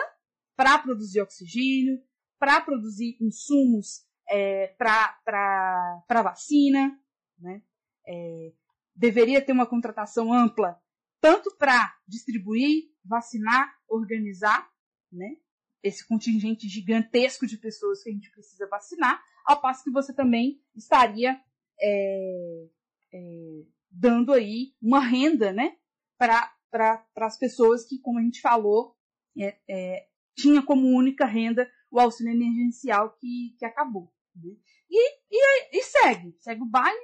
para 0.55 0.77
produzir 0.79 1.21
oxigênio, 1.21 2.01
para 2.39 2.59
produzir 2.61 3.17
insumos 3.21 4.05
é, 4.29 4.67
para 4.77 6.21
vacina, 6.23 6.99
né? 7.39 7.61
É, 8.05 8.51
deveria 8.95 9.41
ter 9.41 9.51
uma 9.51 9.65
contratação 9.65 10.33
ampla, 10.33 10.79
tanto 11.21 11.55
para 11.57 11.95
distribuir, 12.07 12.91
vacinar, 13.03 13.73
organizar, 13.87 14.69
né? 15.11 15.37
Esse 15.81 16.07
contingente 16.07 16.67
gigantesco 16.67 17.45
de 17.45 17.57
pessoas 17.57 18.03
que 18.03 18.09
a 18.09 18.13
gente 18.13 18.31
precisa 18.31 18.67
vacinar, 18.67 19.21
ao 19.45 19.61
passo 19.61 19.83
que 19.83 19.91
você 19.91 20.13
também 20.13 20.61
estaria 20.75 21.39
é, 21.81 22.67
é, 23.13 23.63
dando 23.91 24.31
aí 24.31 24.73
uma 24.81 24.99
renda, 24.99 25.51
né? 25.51 25.75
Para 26.17 26.53
pra, 26.73 27.05
as 27.17 27.37
pessoas 27.37 27.85
que, 27.85 27.99
como 27.99 28.17
a 28.17 28.23
gente 28.23 28.41
falou, 28.41 28.97
é, 29.37 29.57
é, 29.69 30.07
tinha 30.35 30.63
como 30.63 30.87
única 30.87 31.25
renda 31.25 31.69
o 31.93 31.99
auxílio 31.99 32.33
emergencial 32.33 33.11
que, 33.19 33.55
que 33.59 33.65
acabou. 33.65 34.11
Né? 34.35 34.55
E, 34.89 35.19
e, 35.29 35.77
e, 35.77 35.83
segue, 35.83 36.35
segue 36.39 36.63
o 36.63 36.65
baile, 36.65 36.97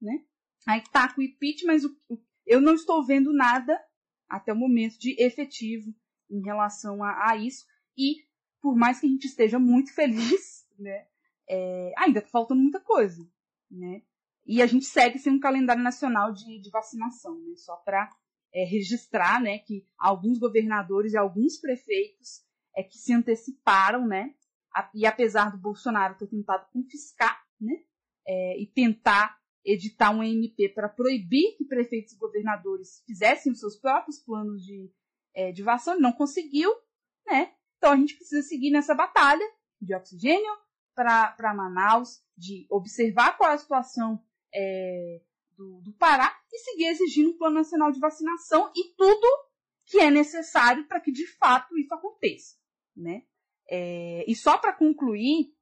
né? 0.00 0.22
Aí 0.68 0.82
tá 0.92 1.12
com 1.12 1.22
o 1.22 1.24
impeachment, 1.24 1.72
mas 1.72 1.84
o, 1.84 1.96
o, 2.06 2.18
eu 2.44 2.60
não 2.60 2.74
estou 2.74 3.02
vendo 3.02 3.32
nada 3.32 3.82
até 4.28 4.52
o 4.52 4.56
momento 4.56 4.98
de 4.98 5.16
efetivo 5.18 5.94
em 6.30 6.42
relação 6.42 7.02
a, 7.02 7.30
a 7.30 7.36
isso. 7.36 7.64
E 7.96 8.26
por 8.60 8.76
mais 8.76 9.00
que 9.00 9.06
a 9.06 9.08
gente 9.08 9.26
esteja 9.26 9.58
muito 9.58 9.94
feliz, 9.94 10.68
né? 10.78 11.06
É, 11.48 11.92
ainda 11.96 12.20
tá 12.20 12.28
faltando 12.28 12.60
muita 12.60 12.80
coisa, 12.80 13.26
né? 13.70 14.02
E 14.44 14.60
a 14.60 14.66
gente 14.66 14.84
segue 14.84 15.18
sem 15.18 15.32
um 15.32 15.40
calendário 15.40 15.82
nacional 15.82 16.32
de, 16.32 16.60
de 16.60 16.70
vacinação, 16.70 17.40
né? 17.40 17.54
Só 17.56 17.74
para 17.76 18.10
é, 18.52 18.64
registrar, 18.64 19.40
né, 19.40 19.58
que 19.60 19.86
alguns 19.98 20.38
governadores 20.38 21.12
e 21.12 21.16
alguns 21.16 21.58
prefeitos 21.58 22.44
é 22.76 22.82
que 22.82 22.96
se 22.96 23.12
anteciparam, 23.12 24.06
né, 24.06 24.34
e 24.94 25.06
apesar 25.06 25.50
do 25.50 25.58
Bolsonaro 25.58 26.16
ter 26.18 26.26
tentado 26.26 26.66
confiscar, 26.72 27.42
né, 27.60 27.82
é, 28.26 28.60
e 28.60 28.66
tentar 28.66 29.38
editar 29.64 30.10
um 30.10 30.22
MP 30.22 30.68
para 30.68 30.88
proibir 30.88 31.56
que 31.56 31.64
prefeitos 31.64 32.12
e 32.12 32.18
governadores 32.18 33.02
fizessem 33.06 33.50
os 33.50 33.58
seus 33.58 33.76
próprios 33.76 34.18
planos 34.18 34.62
de, 34.62 34.92
é, 35.34 35.50
de 35.50 35.62
vacina, 35.62 35.96
não 35.96 36.12
conseguiu, 36.12 36.70
né? 37.26 37.52
Então 37.76 37.92
a 37.92 37.96
gente 37.96 38.14
precisa 38.14 38.42
seguir 38.42 38.70
nessa 38.70 38.94
batalha 38.94 39.44
de 39.80 39.94
oxigênio 39.94 40.56
para 40.94 41.54
Manaus, 41.54 42.22
de 42.36 42.66
observar 42.70 43.36
qual 43.36 43.50
é 43.50 43.54
a 43.54 43.58
situação 43.58 44.22
é, 44.54 45.20
do, 45.56 45.80
do 45.82 45.92
Pará 45.94 46.34
e 46.52 46.58
seguir 46.58 46.86
exigindo 46.86 47.30
um 47.30 47.38
plano 47.38 47.56
nacional 47.56 47.90
de 47.90 48.00
vacinação 48.00 48.70
e 48.74 48.94
tudo 48.96 49.26
que 49.84 49.98
é 49.98 50.10
necessário 50.10 50.86
para 50.86 51.00
que 51.00 51.12
de 51.12 51.26
fato 51.36 51.76
isso 51.78 51.94
aconteça, 51.94 52.56
né? 52.96 53.22
É, 53.68 54.24
e 54.28 54.34
só 54.34 54.56
para 54.58 54.72
concluir 54.72 55.52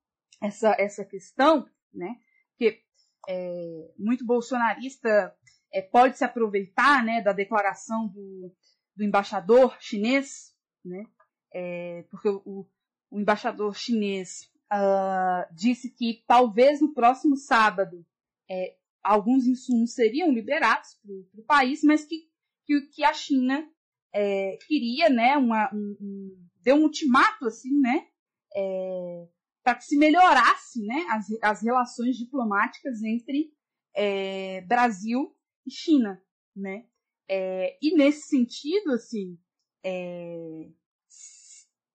essa, 0.42 0.74
essa 0.78 1.04
questão, 1.04 1.66
né, 1.92 2.16
que 2.56 2.82
é, 3.28 3.92
muito 3.98 4.24
bolsonarista 4.26 5.34
é, 5.72 5.80
pode 5.80 6.18
se 6.18 6.24
aproveitar 6.24 7.04
né, 7.04 7.22
da 7.22 7.32
declaração 7.32 8.08
do, 8.08 8.54
do 8.94 9.04
embaixador 9.04 9.76
chinês, 9.80 10.54
né, 10.84 11.06
é, 11.52 12.04
porque 12.10 12.28
o, 12.28 12.68
o, 13.10 13.20
embaixador 13.20 13.74
chinês 13.76 14.50
uh, 14.72 15.54
disse 15.54 15.88
que 15.88 16.24
talvez 16.26 16.80
no 16.80 16.92
próximo 16.92 17.36
sábado 17.36 18.04
é, 18.50 18.76
alguns 19.02 19.46
insumos 19.46 19.94
seriam 19.94 20.32
liberados 20.32 20.98
para 21.00 21.40
o 21.40 21.44
país, 21.46 21.82
mas 21.84 22.04
que, 22.04 22.28
que, 22.66 22.80
que 22.88 23.04
a 23.04 23.12
China 23.12 23.66
é, 24.12 24.58
queria, 24.66 25.08
né, 25.08 25.36
uma, 25.36 25.72
um, 25.72 26.36
deu 26.64 26.76
um 26.76 26.84
ultimato, 26.84 27.46
assim, 27.46 27.78
né, 27.78 28.08
é, 28.56 29.28
para 29.62 29.76
que 29.76 29.84
se 29.84 29.96
melhorasse, 29.96 30.84
né, 30.84 31.06
as, 31.10 31.26
as 31.42 31.62
relações 31.62 32.16
diplomáticas 32.16 33.02
entre 33.02 33.52
é, 33.94 34.62
Brasil 34.62 35.36
e 35.66 35.70
China, 35.70 36.20
né. 36.56 36.86
É, 37.28 37.78
e 37.80 37.94
nesse 37.96 38.28
sentido, 38.28 38.92
assim, 38.92 39.38
é, 39.84 40.68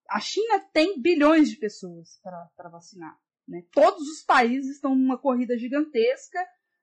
a 0.10 0.20
China 0.20 0.60
tem 0.74 1.00
bilhões 1.02 1.50
de 1.50 1.58
pessoas 1.58 2.20
para 2.24 2.70
vacinar. 2.70 3.20
Né? 3.48 3.64
Todos 3.72 4.08
os 4.08 4.24
países 4.24 4.76
estão 4.76 4.96
numa 4.96 5.18
corrida 5.18 5.58
gigantesca 5.58 6.40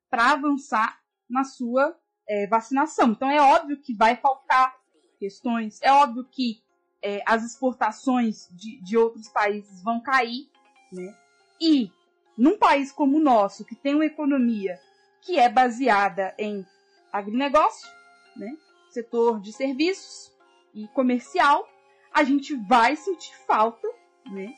para 0.09 0.33
avançar 0.33 1.01
na 1.29 1.45
sua 1.45 1.97
é, 2.29 2.47
vacinação. 2.47 3.11
Então 3.11 3.31
é 3.31 3.41
óbvio 3.41 3.81
que 3.81 3.95
vai 3.95 4.17
faltar 4.17 4.77
questões. 5.19 5.81
É 5.83 5.93
óbvio 5.93 6.25
que 6.29 6.63
é, 7.07 7.23
as 7.25 7.45
exportações 7.45 8.49
de, 8.51 8.83
de 8.83 8.99
outros 8.99 9.29
países 9.29 9.81
vão 9.81 10.01
cair, 10.01 10.51
né? 10.93 11.17
E 11.61 11.89
num 12.37 12.59
país 12.59 12.91
como 12.91 13.19
o 13.19 13.23
nosso, 13.23 13.65
que 13.65 13.77
tem 13.77 13.95
uma 13.95 14.05
economia 14.05 14.77
que 15.23 15.39
é 15.39 15.49
baseada 15.49 16.35
em 16.37 16.67
agronegócio, 17.13 17.89
né? 18.37 18.57
setor 18.91 19.41
de 19.41 19.53
serviços 19.53 20.33
e 20.75 20.89
comercial, 20.89 21.69
a 22.13 22.25
gente 22.25 22.57
vai 22.57 22.97
sentir 22.97 23.37
falta 23.47 23.87
né? 24.27 24.53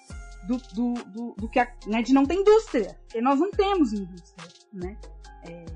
do, 0.47 0.57
do, 0.75 0.95
do, 1.05 1.35
do 1.35 1.49
que 1.51 1.59
a, 1.59 1.71
né? 1.87 2.01
de 2.01 2.15
não 2.15 2.25
ter 2.25 2.35
indústria, 2.35 2.99
porque 3.03 3.21
nós 3.21 3.39
não 3.39 3.51
temos 3.51 3.93
indústria. 3.93 4.49
Né? 4.73 4.97
É, 5.45 5.67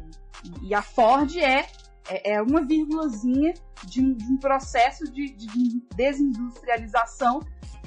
e 0.62 0.74
a 0.74 0.80
Ford 0.80 1.36
é 1.36 1.66
é, 2.08 2.32
é 2.32 2.42
uma 2.42 2.62
vírgulazinha 2.62 3.54
de 3.84 4.00
um, 4.00 4.14
de 4.14 4.24
um 4.24 4.36
processo 4.36 5.10
de, 5.10 5.30
de, 5.30 5.80
desindustrialização 5.94 7.40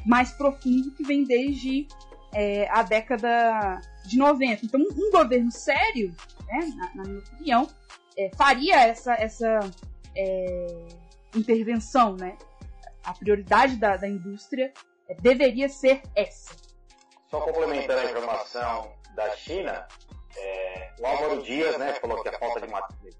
mais 0.05 0.31
profundo 0.31 0.91
que 0.91 1.03
vem 1.03 1.23
desde 1.23 1.87
é, 2.33 2.69
a 2.69 2.83
década 2.83 3.81
de 4.05 4.17
90. 4.17 4.65
Então, 4.65 4.79
um 4.79 5.11
governo 5.11 5.51
sério, 5.51 6.15
né, 6.47 6.59
na, 6.75 6.95
na 6.95 7.03
minha 7.03 7.19
opinião, 7.19 7.67
é, 8.17 8.29
faria 8.35 8.75
essa, 8.81 9.13
essa 9.13 9.59
é, 10.15 10.67
intervenção. 11.35 12.15
Né? 12.15 12.37
A 13.03 13.13
prioridade 13.13 13.77
da, 13.77 13.97
da 13.97 14.07
indústria 14.07 14.71
é, 15.07 15.15
deveria 15.15 15.69
ser 15.69 16.01
essa. 16.15 16.55
Só 17.29 17.41
complementando 17.41 17.99
a 17.99 18.05
informação 18.05 18.91
da 19.15 19.29
China, 19.35 19.87
é, 20.37 20.93
o 20.99 21.05
Álvaro 21.05 21.41
Dias, 21.43 21.77
né, 21.77 21.93
falou 21.93 22.21
que 22.21 22.29
a 22.29 22.39
falta 22.39 22.61
de 22.61 22.67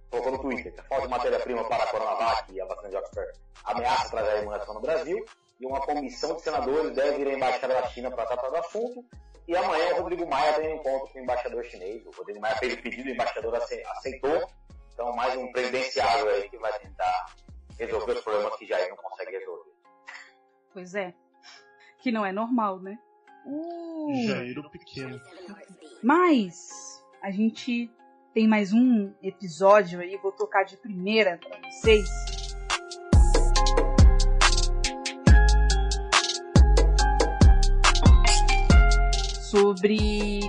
colocou 0.10 0.32
no 0.32 0.40
Twitter, 0.40 0.74
a 0.78 0.84
falta 0.84 1.06
de 1.06 1.12
matéria-prima 1.12 1.68
para 1.68 1.84
a 1.84 1.88
Coronavac 1.88 2.54
e 2.54 2.62
a 2.62 2.66
vacina 2.66 2.90
de 2.90 2.98
Oxford 2.98 3.40
ameaça 3.64 4.10
trazer 4.10 4.32
a 4.32 4.42
imunização 4.42 4.74
no 4.74 4.82
Brasil, 4.82 5.26
e 5.60 5.66
uma 5.66 5.82
comissão 5.82 6.36
de 6.36 6.42
senadores 6.42 6.94
deve 6.94 7.22
ir 7.22 7.28
à 7.28 7.34
embaixada 7.34 7.74
da 7.74 7.88
China 7.88 8.12
para 8.12 8.26
tratar 8.26 8.50
do 8.50 8.58
assunto. 8.58 9.06
E 9.48 9.56
amanhã 9.56 9.94
o 9.94 10.02
Rodrigo 10.02 10.28
Maia 10.28 10.54
tem 10.54 10.74
um 10.74 10.76
encontro 10.78 11.08
com 11.14 11.20
o 11.20 11.22
embaixador 11.22 11.64
chinês. 11.66 12.06
O 12.06 12.12
Rodrigo 12.12 12.42
Maia 12.42 12.56
fez 12.58 12.74
o 12.74 12.82
pedido, 12.82 13.10
o 13.10 13.12
embaixador 13.12 13.56
aceitou. 13.56 14.50
Então, 14.94 15.16
mais 15.16 15.38
um 15.38 15.52
presidenciável 15.52 16.30
aí 16.30 16.50
que 16.50 16.58
vai 16.58 16.78
tentar 16.80 17.28
resolver 17.78 18.14
os 18.14 18.22
problemas 18.22 18.56
que 18.58 18.66
Jair 18.66 18.90
não 18.90 18.98
consegue 18.98 19.38
resolver. 19.38 19.72
Pois 20.74 20.96
é. 20.96 21.14
Que 22.00 22.12
não 22.12 22.26
é 22.26 22.32
normal, 22.32 22.80
né? 22.80 22.98
Uh. 23.46 24.28
Jair 24.28 24.58
o 24.58 24.70
pequeno. 24.70 25.22
Mas 26.02 26.95
a 27.22 27.32
gente 27.32 27.90
tem 28.34 28.48
mais 28.48 28.74
um 28.74 29.12
episódio 29.22 30.00
aí, 30.00 30.18
vou 30.18 30.32
tocar 30.32 30.64
de 30.64 30.78
primeira 30.78 31.38
para 31.38 31.60
vocês. 31.70 32.08
Sobre 39.50 40.42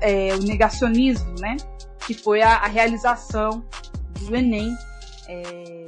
é, 0.00 0.34
o 0.34 0.42
negacionismo, 0.42 1.34
né? 1.38 1.56
Que 2.06 2.14
foi 2.14 2.42
a, 2.42 2.56
a 2.56 2.66
realização 2.66 3.64
do 4.20 4.34
Enem 4.34 4.74
é, 5.28 5.86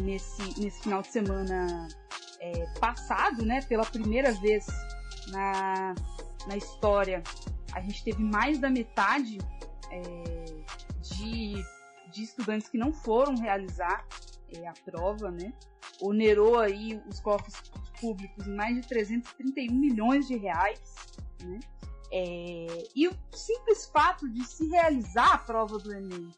nesse, 0.00 0.60
nesse 0.60 0.82
final 0.82 1.02
de 1.02 1.08
semana 1.08 1.88
é, 2.40 2.66
passado, 2.78 3.44
né? 3.44 3.62
Pela 3.62 3.84
primeira 3.84 4.32
vez 4.32 4.66
na, 5.28 5.94
na 6.46 6.56
história, 6.56 7.22
a 7.72 7.80
gente 7.80 8.04
teve 8.04 8.22
mais 8.22 8.58
da 8.58 8.70
metade 8.70 9.38
é, 9.90 10.02
de, 11.00 11.54
de 12.10 12.22
estudantes 12.22 12.68
que 12.68 12.78
não 12.78 12.92
foram 12.92 13.36
realizar 13.36 14.06
é, 14.54 14.66
a 14.66 14.72
prova, 14.84 15.30
né? 15.30 15.52
Onerou 16.00 16.58
aí 16.58 17.00
os 17.08 17.20
cofres 17.20 17.54
públicos 18.00 18.46
em 18.46 18.54
mais 18.54 18.74
de 18.74 18.86
331 18.88 19.72
milhões 19.72 20.26
de 20.26 20.36
reais, 20.36 20.96
né? 21.42 21.60
É, 22.10 22.88
e 22.94 23.08
o 23.08 23.12
simples 23.32 23.86
fato 23.86 24.28
de 24.28 24.44
se 24.44 24.68
realizar 24.68 25.32
a 25.32 25.38
prova 25.38 25.78
do 25.78 25.94
Enem 25.94 26.30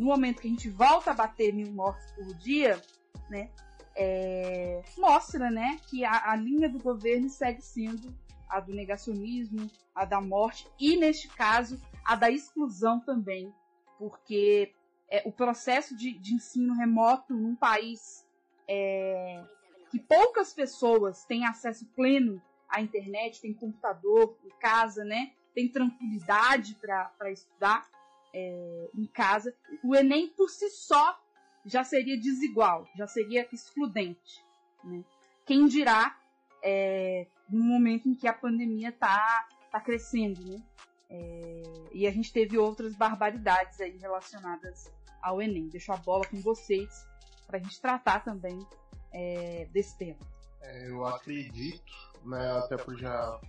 no 0.00 0.06
momento 0.06 0.40
que 0.40 0.48
a 0.48 0.50
gente 0.50 0.68
volta 0.70 1.10
a 1.10 1.14
bater 1.14 1.52
mil 1.52 1.70
mortes 1.72 2.10
por 2.12 2.34
dia, 2.34 2.80
né, 3.28 3.50
é, 3.94 4.82
mostra 4.96 5.50
né, 5.50 5.78
que 5.88 6.04
a, 6.04 6.30
a 6.30 6.36
linha 6.36 6.68
do 6.68 6.78
governo 6.78 7.28
segue 7.28 7.60
sendo 7.60 8.12
a 8.50 8.60
do 8.60 8.74
negacionismo, 8.74 9.70
a 9.94 10.04
da 10.04 10.20
morte 10.20 10.68
e, 10.78 10.96
neste 10.96 11.28
caso, 11.28 11.80
a 12.04 12.16
da 12.16 12.30
exclusão 12.30 13.00
também, 13.00 13.54
porque 13.98 14.74
é, 15.08 15.22
o 15.24 15.32
processo 15.32 15.96
de, 15.96 16.12
de, 16.18 16.34
ensino 16.34 16.74
remoto 16.74 17.32
num 17.32 17.54
país 17.54 18.26
é, 18.68 19.42
que 19.90 19.98
poucas 19.98 20.52
pessoas 20.52 21.24
têm 21.24 21.46
acesso 21.46 21.86
pleno 21.94 22.42
à 22.68 22.80
internet, 22.80 23.40
tem 23.40 23.52
computador 23.52 24.36
em 24.44 24.50
casa, 24.60 25.04
né? 25.04 25.32
Tem 25.54 25.68
tranquilidade 25.68 26.76
para 26.76 27.30
estudar 27.30 27.88
é, 28.32 28.88
em 28.94 29.06
casa. 29.06 29.54
O 29.82 29.94
Enem 29.96 30.28
por 30.28 30.48
si 30.48 30.70
só 30.70 31.18
já 31.64 31.84
seria 31.84 32.16
desigual, 32.16 32.88
já 32.96 33.06
seria 33.06 33.46
excludente. 33.52 34.44
Né? 34.84 35.04
Quem 35.44 35.66
dirá 35.66 36.16
é, 36.62 37.26
no 37.50 37.64
momento 37.64 38.08
em 38.08 38.14
que 38.14 38.26
a 38.26 38.32
pandemia 38.32 38.90
está 38.90 39.48
tá 39.70 39.80
crescendo, 39.80 40.42
né? 40.44 40.62
É, 41.08 41.62
e 41.92 42.06
a 42.06 42.10
gente 42.10 42.32
teve 42.32 42.56
outras 42.56 42.94
barbaridades 42.94 43.80
aí 43.80 43.96
relacionadas 43.98 44.92
ao 45.20 45.42
Enem. 45.42 45.68
Deixo 45.68 45.92
a 45.92 45.96
bola 45.96 46.24
com 46.26 46.40
vocês 46.40 47.06
para 47.46 47.58
a 47.58 47.60
gente 47.60 47.80
tratar 47.80 48.20
também 48.20 48.64
é, 49.12 49.66
desse 49.72 49.96
tema. 49.98 50.20
É, 50.62 50.88
eu 50.88 51.04
acredito, 51.04 51.92
né, 52.24 52.52
até 52.58 52.76
por 52.76 52.96
já, 52.96 53.40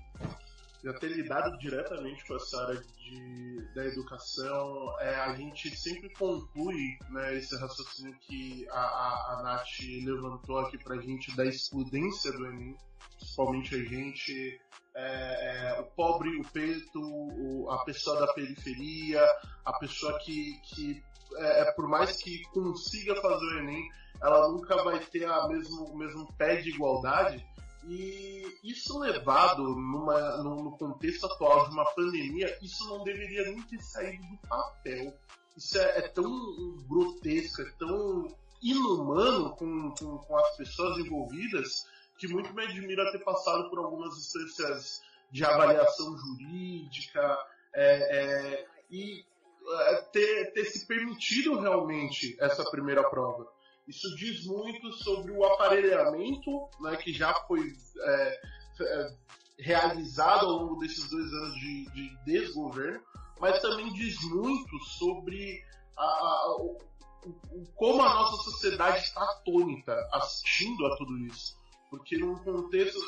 já 0.84 0.94
ter 0.94 1.10
lidado 1.10 1.58
diretamente 1.60 2.26
com 2.26 2.36
essa 2.36 2.62
área 2.64 2.82
de, 2.82 3.74
da 3.76 3.86
educação, 3.86 5.00
é, 5.00 5.16
a 5.16 5.36
gente 5.36 5.76
sempre 5.78 6.10
conclui 6.14 6.98
né, 7.10 7.38
esse 7.38 7.56
raciocínio 7.58 8.18
que 8.22 8.68
a, 8.70 8.80
a, 8.80 9.34
a 9.34 9.44
Nath 9.44 9.80
levantou 10.04 10.60
aqui 10.60 10.78
para 10.78 10.96
a 10.96 11.02
gente 11.02 11.36
da 11.36 11.46
excludência 11.46 12.32
do 12.32 12.46
Enem 12.48 12.76
principalmente 13.22 13.76
a 13.76 13.78
gente, 13.78 14.62
é, 14.96 15.74
é, 15.76 15.80
o 15.80 15.86
pobre, 15.96 16.30
o 16.40 16.44
preto, 16.44 17.00
o, 17.00 17.70
a 17.70 17.84
pessoa 17.86 18.20
da 18.20 18.34
periferia, 18.34 19.24
a 19.64 19.74
pessoa 19.74 20.18
que, 20.20 20.60
que 20.64 21.02
é, 21.38 21.62
é, 21.62 21.72
por 21.72 21.88
mais 21.88 22.18
que 22.18 22.42
consiga 22.52 23.16
fazer 23.22 23.46
o 23.46 23.60
Enem, 23.60 23.88
ela 24.22 24.50
nunca 24.50 24.84
vai 24.84 25.00
ter 25.00 25.26
a 25.26 25.48
mesmo, 25.48 25.86
o 25.86 25.98
mesmo 25.98 26.32
pé 26.38 26.58
de 26.58 26.70
igualdade. 26.70 27.46
E 27.88 28.60
isso 28.64 29.00
levado 29.00 29.64
numa, 29.64 30.38
no, 30.38 30.78
contexto 30.78 31.26
atual 31.26 31.68
de 31.68 31.74
uma 31.74 31.86
pandemia, 31.94 32.58
isso 32.62 32.88
não 32.88 33.04
deveria 33.04 33.44
nem 33.46 33.62
ter 33.64 33.82
saído 33.82 34.24
do 34.28 34.38
papel. 34.48 35.14
Isso 35.58 35.78
é, 35.78 36.00
é 36.00 36.02
tão 36.08 36.78
grotesco, 36.88 37.62
é 37.62 37.72
tão 37.80 38.28
inumano 38.62 39.56
com, 39.56 39.92
com, 39.96 40.18
com 40.20 40.38
as 40.38 40.56
pessoas 40.58 40.98
envolvidas 41.00 41.86
que 42.18 42.28
muito 42.28 42.54
me 42.54 42.64
admira 42.64 43.12
ter 43.12 43.24
passado 43.24 43.70
por 43.70 43.80
algumas 43.80 44.16
instâncias 44.16 45.02
de 45.32 45.44
avaliação 45.44 46.16
jurídica 46.18 47.38
é, 47.74 48.20
é, 48.20 48.68
e 48.92 49.26
é, 49.68 49.96
ter, 50.12 50.54
ter 50.54 50.66
se 50.66 50.86
permitido 50.86 51.60
realmente 51.60 52.36
essa 52.40 52.64
primeira 52.70 53.10
prova. 53.10 53.48
Isso 53.88 54.16
diz 54.16 54.46
muito 54.46 54.92
sobre 54.94 55.32
o 55.32 55.44
aparelhamento 55.44 56.70
né, 56.80 56.96
que 56.98 57.14
já 57.14 57.34
foi 57.48 57.74
é, 58.00 58.42
é, 58.82 59.16
realizado 59.60 60.46
ao 60.46 60.52
longo 60.52 60.80
desses 60.80 61.10
dois 61.10 61.32
anos 61.34 61.54
de, 61.56 61.86
de 61.92 62.24
desgoverno, 62.26 63.02
mas 63.40 63.62
também 63.62 63.92
diz 63.94 64.22
muito 64.30 64.80
sobre 64.98 65.64
a, 65.98 66.04
a, 66.04 66.56
o, 66.60 66.78
o, 67.26 67.66
como 67.76 68.02
a 68.02 68.14
nossa 68.14 68.44
sociedade 68.44 69.00
está 69.00 69.24
atônita 69.24 69.96
assistindo 70.14 70.86
a 70.86 70.96
tudo 70.98 71.18
isso. 71.26 71.56
Porque 71.90 72.18
num 72.18 72.36
contexto. 72.38 73.00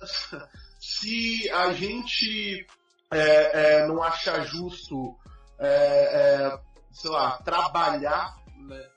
Se 0.78 1.50
a 1.50 1.72
gente 1.72 2.66
é, 3.10 3.78
é, 3.80 3.86
não 3.86 4.02
achar 4.02 4.44
justo, 4.44 5.16
é, 5.58 6.48
é 6.48 6.60
sei 6.92 7.10
lá, 7.10 7.38
trabalhar, 7.38 8.36
né, 8.56 8.90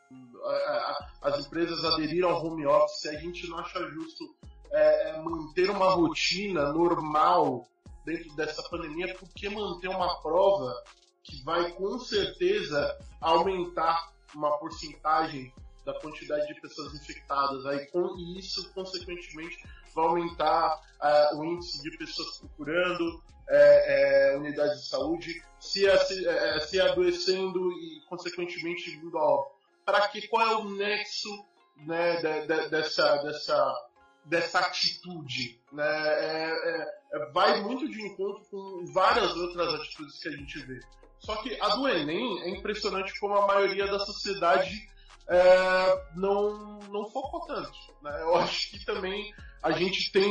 as 1.21 1.45
empresas 1.45 1.83
aderiram 1.85 2.29
ao 2.29 2.45
home 2.45 2.65
office, 2.65 3.05
a 3.07 3.15
gente 3.15 3.47
não 3.47 3.59
achar 3.59 3.81
justo 3.89 4.23
é, 4.71 5.09
é, 5.09 5.21
manter 5.21 5.69
uma 5.69 5.89
rotina 5.91 6.71
normal 6.71 7.67
dentro 8.05 8.35
dessa 8.35 8.61
pandemia, 8.69 9.15
por 9.15 9.27
que 9.29 9.49
manter 9.49 9.87
uma 9.87 10.21
prova 10.21 10.73
que 11.23 11.43
vai 11.43 11.71
com 11.73 11.99
certeza 11.99 12.97
aumentar 13.19 14.13
uma 14.35 14.57
porcentagem 14.57 15.51
da 15.85 15.93
quantidade 15.99 16.47
de 16.53 16.61
pessoas 16.61 16.93
infectadas. 16.93 17.65
Aí, 17.65 17.87
com, 17.87 18.15
e 18.17 18.39
isso, 18.39 18.71
consequentemente, 18.73 19.63
vai 19.93 20.05
aumentar 20.05 20.79
uh, 21.01 21.37
o 21.37 21.45
índice 21.45 21.81
de 21.81 21.97
pessoas 21.97 22.37
procurando 22.37 23.21
é, 23.49 24.35
unidades 24.37 24.81
de 24.81 24.87
saúde, 24.87 25.43
se, 25.59 25.89
se, 26.05 26.23
se 26.67 26.79
adoecendo 26.79 27.71
e, 27.71 28.01
consequentemente, 28.07 28.91
vindo 28.91 29.17
a 29.17 29.23
óbito. 29.23 29.59
Para 29.89 30.07
que? 30.07 30.27
Qual 30.27 30.47
é 30.47 30.55
o 30.55 30.69
nexo 30.69 31.29
né, 31.77 32.17
de, 32.17 32.47
de, 32.47 32.69
dessa, 32.69 33.17
dessa, 33.23 33.89
dessa 34.25 34.59
atitude? 34.59 35.59
Né? 35.71 35.83
É, 35.83 36.85
é, 37.13 37.31
vai 37.31 37.59
muito 37.61 37.89
de 37.89 37.99
encontro 37.99 38.45
com 38.51 38.85
várias 38.93 39.35
outras 39.35 39.73
atitudes 39.73 40.19
que 40.19 40.29
a 40.29 40.31
gente 40.31 40.59
vê. 40.59 40.79
Só 41.17 41.37
que 41.37 41.59
a 41.59 41.69
do 41.69 41.87
Enem 41.87 42.41
é 42.43 42.49
impressionante 42.49 43.19
como 43.19 43.35
a 43.35 43.47
maioria 43.47 43.87
da 43.87 43.99
sociedade 43.99 44.79
é, 45.27 46.03
não, 46.15 46.79
não 46.89 47.09
focou 47.09 47.47
tanto. 47.47 47.71
Né? 48.03 48.21
Eu 48.21 48.35
acho 48.35 48.69
que 48.69 48.85
também 48.85 49.33
a 49.63 49.71
gente 49.71 50.11
tem 50.11 50.29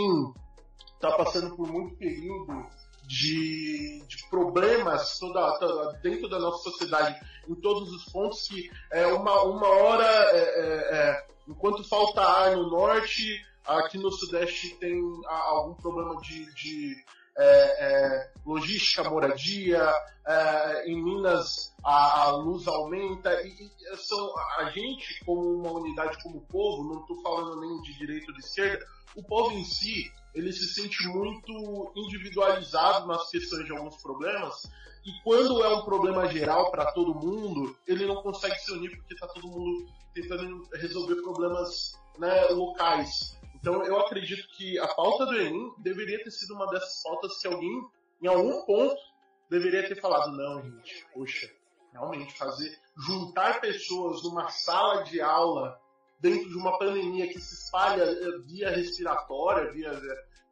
está 0.95 1.13
passando 1.17 1.57
por 1.57 1.69
muito 1.69 1.97
período 1.97 2.67
de, 3.09 4.05
de 4.07 4.29
problemas 4.29 5.19
toda, 5.19 5.59
toda, 5.59 5.99
dentro 6.03 6.29
da 6.29 6.39
nossa 6.39 6.71
sociedade 6.71 7.19
em 7.49 7.55
todos 7.55 7.91
os 7.91 8.05
pontos 8.13 8.47
que 8.47 8.71
é 8.93 9.07
uma, 9.07 9.43
uma 9.45 9.67
hora 9.67 10.05
é, 10.05 10.37
é, 10.37 10.97
é 10.97 11.27
enquanto 11.49 11.89
falta 11.89 12.21
ar 12.21 12.55
no 12.55 12.69
norte 12.69 13.43
aqui 13.65 13.97
no 13.97 14.13
sudeste 14.13 14.77
tem 14.79 15.01
algum 15.27 15.75
problema 15.75 16.21
de, 16.21 16.55
de 16.55 16.97
é, 17.39 17.45
é, 17.45 18.33
logística, 18.45 19.09
moradia, 19.09 19.89
é, 20.27 20.91
em 20.91 21.03
Minas 21.03 21.73
a, 21.85 22.23
a, 22.23 22.31
luz 22.33 22.67
aumenta, 22.67 23.33
e, 23.43 23.49
e, 23.49 23.97
são, 23.97 24.35
a 24.59 24.71
gente, 24.71 25.25
como 25.25 25.41
uma 25.61 25.71
unidade, 25.79 26.21
como 26.23 26.41
povo, 26.47 26.83
não 26.83 27.01
estou 27.01 27.23
falando 27.23 27.61
nem 27.61 27.81
de 27.83 27.97
direita 27.97 28.27
ou 28.29 28.35
de 28.37 28.45
esquerda, 28.45 28.85
o 29.15 29.23
povo 29.23 29.53
em 29.53 29.65
si, 29.65 30.11
ele 30.35 30.53
se 30.53 30.67
sente 30.75 31.07
muito 31.09 31.93
individualizado 31.97 33.07
nas 33.07 33.29
questões 33.31 33.65
de 33.65 33.73
alguns 33.73 34.01
problemas, 34.03 34.71
e 35.05 35.23
quando 35.23 35.63
é 35.65 35.69
um 35.75 35.85
problema 35.85 36.29
geral 36.29 36.71
para 36.71 36.93
todo 36.93 37.15
mundo, 37.15 37.77
ele 37.87 38.07
não 38.07 38.23
consegue 38.23 38.57
se 38.57 38.73
unir 38.73 38.97
porque 38.97 39.15
está 39.15 39.27
todo 39.29 39.49
mundo 39.49 39.87
tentando 40.15 40.69
resolver 40.75 41.17
problemas 41.23 41.93
né, 42.19 42.49
locais. 42.49 43.39
Então 43.55 43.85
eu 43.85 43.99
acredito 44.01 44.49
que 44.57 44.79
a 44.79 44.89
pauta 44.89 45.27
do 45.27 45.35
Enem 45.35 45.73
deveria 45.79 46.23
ter 46.23 46.31
sido 46.31 46.55
uma 46.55 46.67
dessas 46.69 47.03
pautas 47.03 47.39
que 47.39 47.49
alguém 47.49 47.89
em 48.21 48.27
algum 48.27 48.65
ponto, 48.65 49.01
deveria 49.49 49.87
ter 49.87 50.01
falado, 50.01 50.33
não, 50.33 50.63
gente, 50.63 51.07
poxa, 51.15 51.51
realmente 51.93 52.37
fazer, 52.37 52.77
juntar 52.97 53.61
pessoas 53.61 54.23
numa 54.25 54.49
sala 54.51 55.03
de 55.05 55.21
aula 55.21 55.81
dentro 56.21 56.49
de 56.49 56.57
uma 56.57 56.79
pandemia 56.79 57.29
que 57.29 57.41
se 57.41 57.55
espalha 57.55 58.03
eh, 58.03 58.39
via 58.45 58.71
respiratória, 58.71 59.73
via 59.73 59.91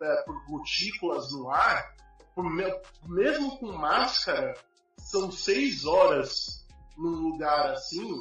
é, 0.01 0.23
por 0.23 0.45
gotículas 0.47 1.33
no 1.33 1.51
ar, 1.51 1.95
mesmo 3.09 3.59
com 3.59 3.73
máscara, 3.73 4.55
são 4.99 5.31
seis 5.31 5.85
horas 5.85 6.67
num 6.97 7.31
lugar 7.31 7.73
assim, 7.73 8.15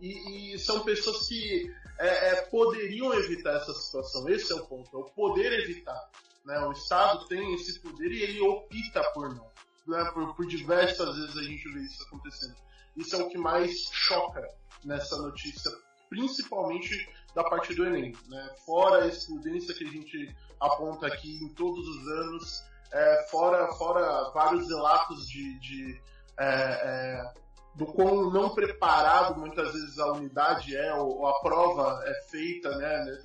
e, 0.00 0.54
e 0.54 0.58
são 0.58 0.80
pessoas 0.80 1.26
que 1.26 1.72
é, 1.98 2.28
é, 2.28 2.42
poderiam 2.42 3.12
evitar 3.14 3.56
essa 3.56 3.72
situação. 3.72 4.28
Esse 4.28 4.52
é 4.52 4.56
o 4.56 4.66
ponto, 4.66 4.94
é 4.94 5.00
o 5.00 5.04
poder 5.10 5.52
evitar. 5.64 6.10
Né? 6.44 6.58
O 6.60 6.72
Estado 6.72 7.26
tem 7.26 7.54
esse 7.54 7.80
poder 7.80 8.10
e 8.12 8.22
ele 8.22 8.40
opta 8.40 9.02
por 9.12 9.34
não. 9.34 9.50
Né? 9.86 10.10
Por, 10.12 10.34
por 10.34 10.46
diversas 10.46 11.16
vezes 11.16 11.36
a 11.36 11.42
gente 11.42 11.68
vê 11.72 11.80
isso 11.80 12.02
acontecendo. 12.04 12.56
Isso 12.96 13.16
é 13.16 13.22
o 13.22 13.28
que 13.28 13.38
mais 13.38 13.72
choca 13.92 14.42
nessa 14.84 15.16
notícia, 15.16 15.70
principalmente 16.08 17.08
da 17.34 17.44
parte 17.44 17.74
do 17.74 17.86
Enem. 17.86 18.14
Né? 18.28 18.54
Fora 18.64 19.04
a 19.04 19.08
excludência 19.08 19.74
que 19.74 19.84
a 19.84 19.90
gente 19.90 20.34
aponta 20.60 21.06
aqui 21.06 21.36
em 21.42 21.48
todos 21.50 21.86
os 21.86 22.08
anos, 22.08 22.64
é, 22.92 23.26
fora, 23.30 23.66
fora 23.74 24.30
vários 24.32 24.68
relatos 24.68 25.28
de, 25.28 25.58
de 25.60 26.00
é, 26.38 26.44
é, 26.46 27.32
do 27.74 27.86
quão 27.86 28.30
não 28.30 28.50
preparado 28.50 29.38
muitas 29.38 29.72
vezes 29.72 29.98
a 29.98 30.12
unidade 30.12 30.76
é, 30.76 30.94
ou, 30.94 31.18
ou 31.18 31.26
a 31.26 31.40
prova 31.40 32.02
é 32.06 32.22
feita, 32.28 32.76
né? 32.76 33.22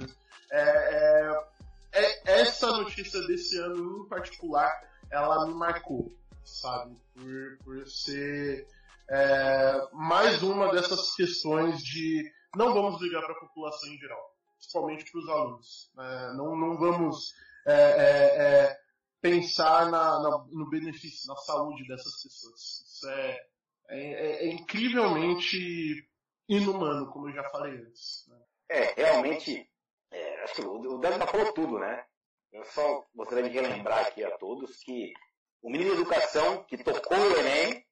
É, 0.52 0.62
é, 0.62 1.32
é, 1.94 2.42
essa 2.42 2.68
notícia 2.68 3.22
desse 3.28 3.58
ano 3.58 4.06
em 4.06 4.10
particular, 4.10 4.72
ela 5.10 5.46
me 5.46 5.54
marcou, 5.54 6.14
sabe? 6.44 6.98
Por, 7.14 7.58
por 7.64 7.88
ser 7.88 8.68
mais 9.92 10.42
uma 10.42 10.72
dessas 10.72 11.14
questões 11.16 11.80
de 11.84 12.32
não 12.56 12.74
vamos 12.74 13.02
ligar 13.02 13.22
para 13.24 13.34
a 13.34 13.39
população 13.39 13.89
em 13.89 13.97
geral, 13.97 14.36
principalmente 14.58 15.12
para 15.12 15.20
os 15.20 15.30
alunos. 15.30 15.91
É, 15.97 16.34
não, 16.34 16.56
não 16.56 16.78
vamos 16.78 17.34
é, 17.66 18.78
pensar 19.22 19.89
na, 19.91 20.20
na, 20.22 20.45
no 20.49 20.70
benefício, 20.70 21.28
na 21.28 21.36
saúde 21.38 21.88
dessas 21.88 22.22
pessoas. 22.22 22.60
Isso 22.86 23.10
é 23.10 23.52
é, 23.91 23.99
é, 23.99 24.45
é 24.45 24.54
incrivelmente 24.54 26.08
inumano, 26.47 27.12
como 27.12 27.28
eu 27.30 27.34
já 27.34 27.43
falei 27.49 27.74
antes. 27.74 28.26
Né? 28.28 28.38
É, 28.70 28.93
realmente, 28.93 29.70
é, 30.10 30.43
acho 30.43 30.56
que 30.56 30.62
o 30.62 30.97
Débora 30.97 31.28
falou 31.28 31.52
tudo, 31.54 31.78
né? 31.78 32.06
Eu 32.54 32.64
só 32.66 33.06
gostaria 33.14 33.49
de 33.49 33.60
relembrar 33.60 34.08
aqui 34.08 34.24
a 34.24 34.38
todos 34.38 34.78
que 34.78 35.12
o 35.62 35.70
ministro 35.70 35.95
da 35.95 36.02
Educação, 36.02 36.64
que 36.64 36.78
tocou 36.82 37.18
o 37.18 37.38
Enem, 37.38 37.86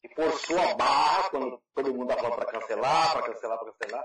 que 0.00 0.14
forçou 0.14 0.58
a 0.58 0.74
barra 0.74 1.30
quando 1.30 1.62
todo 1.74 1.94
mundo 1.94 2.12
estava 2.12 2.34
para 2.36 2.46
cancelar, 2.46 3.12
para 3.12 3.32
cancelar, 3.32 3.58
para 3.58 3.72
cancelar, 3.72 4.04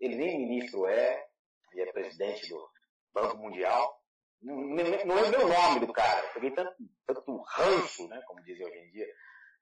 ele 0.00 0.16
nem 0.16 0.38
ministro 0.38 0.86
é, 0.86 1.26
ele 1.72 1.82
é 1.82 1.92
presidente 1.92 2.48
do 2.48 2.68
Banco 3.12 3.36
Mundial. 3.38 4.00
Não, 4.40 4.74
lembro 4.74 5.44
o 5.44 5.48
nome 5.48 5.86
do 5.86 5.92
cara, 5.92 6.28
peguei 6.34 6.50
tanto, 6.50 6.74
tanto 7.06 7.42
ranço, 7.42 8.08
né, 8.08 8.20
como 8.26 8.42
dizem 8.42 8.66
hoje 8.66 8.78
em 8.78 8.90
dia, 8.90 9.06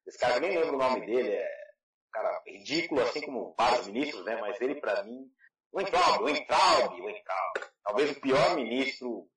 esse 0.06 0.18
cara, 0.18 0.36
eu 0.36 0.40
nem 0.40 0.58
lembro 0.58 0.76
o 0.76 0.78
nome 0.78 1.04
dele, 1.04 1.32
é 1.32 1.70
cara 2.10 2.42
ridículo, 2.46 3.00
assim 3.02 3.20
como 3.20 3.54
vários 3.56 3.86
ministros, 3.86 4.24
né? 4.24 4.36
Mas 4.40 4.60
ele, 4.60 4.80
para 4.80 5.02
mim, 5.04 5.30
o 5.72 5.80
Entraub, 5.80 6.22
o 6.22 6.28
Entraub, 6.28 7.00
o 7.00 7.10
Entraub. 7.10 7.70
Talvez 7.84 8.10
o 8.10 8.20
pior 8.20 8.56
ministro 8.56 9.28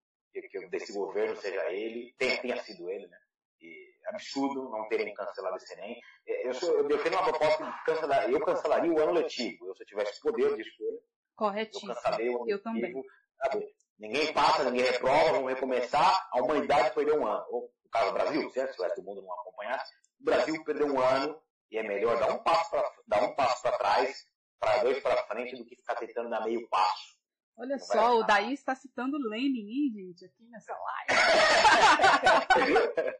desse 0.69 0.91
governo 0.93 1.35
seja 1.35 1.71
ele, 1.71 2.13
tenha, 2.17 2.41
tenha 2.41 2.57
sido 2.63 2.89
ele, 2.89 3.07
né? 3.07 3.17
E 3.61 3.92
absurdo 4.07 4.69
não 4.69 4.87
terem 4.87 5.13
cancelado 5.13 5.57
esse 5.57 5.73
Enem. 5.73 5.99
É, 6.27 6.47
eu, 6.47 6.53
sou, 6.53 6.71
eu 6.77 6.87
defendo 6.87 7.13
uma 7.13 7.23
proposta 7.23 7.63
de 7.63 7.83
cancelar, 7.85 8.29
eu 8.29 8.39
cancelaria 8.39 8.91
o 8.91 8.99
ano 8.99 9.13
letivo. 9.13 9.67
Eu, 9.67 9.75
se 9.75 9.83
eu 9.83 9.87
tivesse 9.87 10.19
poder 10.21 10.55
de 10.55 10.61
escolha, 10.61 10.99
Corretíssimo. 11.35 11.93
eu 12.19 12.33
o 12.33 12.37
ano 12.37 12.47
eu 12.47 12.61
letivo. 12.73 13.03
Também. 13.43 13.73
Ninguém 13.99 14.33
passa, 14.33 14.63
ninguém 14.65 14.85
reprova, 14.91 15.33
vamos 15.33 15.53
recomeçar. 15.53 16.29
A 16.31 16.41
humanidade 16.41 16.93
perdeu 16.93 17.19
um 17.19 17.27
ano. 17.27 17.45
Ou, 17.49 17.71
no 17.83 17.89
caso 17.89 18.07
do 18.07 18.13
Brasil, 18.13 18.49
certo? 18.51 18.73
Se 18.73 18.79
o 18.79 18.83
resto 18.83 19.01
do 19.01 19.05
mundo 19.05 19.21
não 19.21 19.33
acompanhasse, 19.33 19.93
o 20.19 20.23
Brasil 20.23 20.63
perdeu 20.63 20.87
um 20.87 20.99
ano 20.99 21.41
e 21.71 21.77
é 21.77 21.83
melhor 21.83 22.19
dar 22.19 22.31
um 22.33 22.39
passo 22.39 22.69
para 22.69 22.91
dar 23.07 23.23
um 23.23 23.35
passo 23.35 23.61
para 23.61 23.77
trás, 23.77 24.27
para 24.59 24.83
dois 24.83 24.99
para 25.01 25.27
frente, 25.27 25.55
do 25.55 25.65
que 25.65 25.75
ficar 25.75 25.95
tentando 25.95 26.29
dar 26.29 26.43
meio 26.43 26.67
passo. 26.69 27.12
Olha 27.57 27.77
Não 27.77 27.79
só, 27.79 28.17
o 28.17 28.23
Daí 28.23 28.53
está 28.53 28.73
citando 28.75 29.17
Lenin, 29.17 29.69
hein, 29.69 29.91
gente, 29.93 30.25
aqui 30.25 30.43
nessa 30.49 30.73
live. 30.73 31.11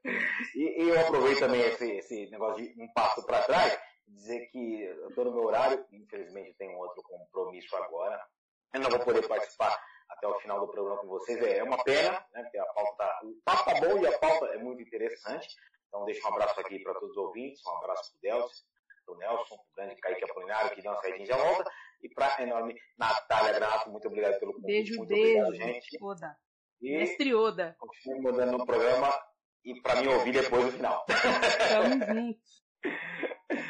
e, 0.56 0.84
e, 0.84 0.90
eu 0.90 1.00
aproveito 1.02 1.40
também 1.40 1.62
esse, 1.62 1.92
esse 1.92 2.32
negócio 2.32 2.64
de 2.64 2.82
um 2.82 2.92
passo 2.94 3.24
para 3.26 3.44
trás, 3.44 3.80
dizer 4.08 4.48
que 4.48 4.82
eu 4.82 5.10
estou 5.10 5.26
no 5.26 5.34
meu 5.34 5.44
horário, 5.46 5.86
infelizmente 5.92 6.56
tenho 6.58 6.78
outro 6.78 7.04
compromisso 7.04 7.76
agora, 7.76 8.20
eu 8.74 8.82
não 8.82 8.90
vou 8.90 9.00
poder 9.02 9.28
participar 9.28 9.80
até 10.10 10.28
o 10.28 10.40
final 10.40 10.60
do 10.60 10.68
programa 10.68 11.02
com 11.02 11.08
vocês. 11.08 11.40
É 11.44 11.64
uma 11.64 11.84
pena, 11.84 12.12
né? 12.34 12.44
Porque 12.44 12.58
a 12.58 12.66
pauta 12.66 12.96
tá, 12.98 13.20
o 13.24 13.36
papo 13.46 13.66
tá 13.66 13.82
bom 13.82 14.00
e 14.00 14.08
a 14.08 14.18
pauta 14.18 14.46
é 14.48 14.58
muito 14.58 14.82
interessante. 14.82 15.48
Então 15.88 16.06
deixo 16.06 16.26
um 16.26 16.32
abraço 16.32 16.60
aqui 16.60 16.80
para 16.80 16.94
todos 16.96 17.12
os 17.12 17.18
ouvintes, 17.18 17.64
um 17.66 17.78
abraço 17.78 18.12
para 18.12 18.18
o 18.18 18.22
Delcio, 18.22 18.66
para 19.06 19.14
o 19.14 19.18
Nelson, 19.18 19.56
para 19.56 19.56
o 19.56 19.76
grande 19.76 20.02
Kaique 20.02 20.24
Apolinário, 20.24 20.72
que 20.72 20.82
dá 20.82 20.92
uma 20.92 21.02
saída 21.02 21.26
já 21.26 21.38
volta, 21.38 21.72
e 22.04 22.10
para 22.10 22.44
enorme 22.44 22.76
Natália 22.98 23.54
Granato, 23.54 23.90
muito 23.90 24.08
obrigado 24.08 24.40
pelo 24.40 24.54
convite. 24.54 24.68
Beijo, 24.68 24.98
muito 24.98 25.10
beijo, 25.10 25.46
obrigado, 25.46 25.74
gente. 25.74 25.98
Oda. 26.02 26.38
E 26.82 26.98
Mestre 26.98 27.34
Oda. 27.34 27.76
Continue 27.80 28.22
mandando 28.22 28.58
no 28.58 28.66
programa 28.66 29.10
e 29.64 29.82
para 29.82 30.02
me 30.02 30.10
ouvir 30.10 30.34
depois 30.34 30.66
do 30.66 30.72
final. 30.74 31.06
Tamo 31.06 32.06
juntos. 32.14 32.64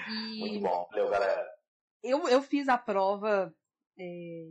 E... 0.10 0.40
Muito 0.40 0.60
bom, 0.62 0.88
valeu 0.90 1.10
galera. 1.10 1.48
Eu, 2.04 2.28
eu 2.28 2.42
fiz 2.42 2.68
a 2.68 2.78
prova 2.78 3.56
é, 3.98 4.48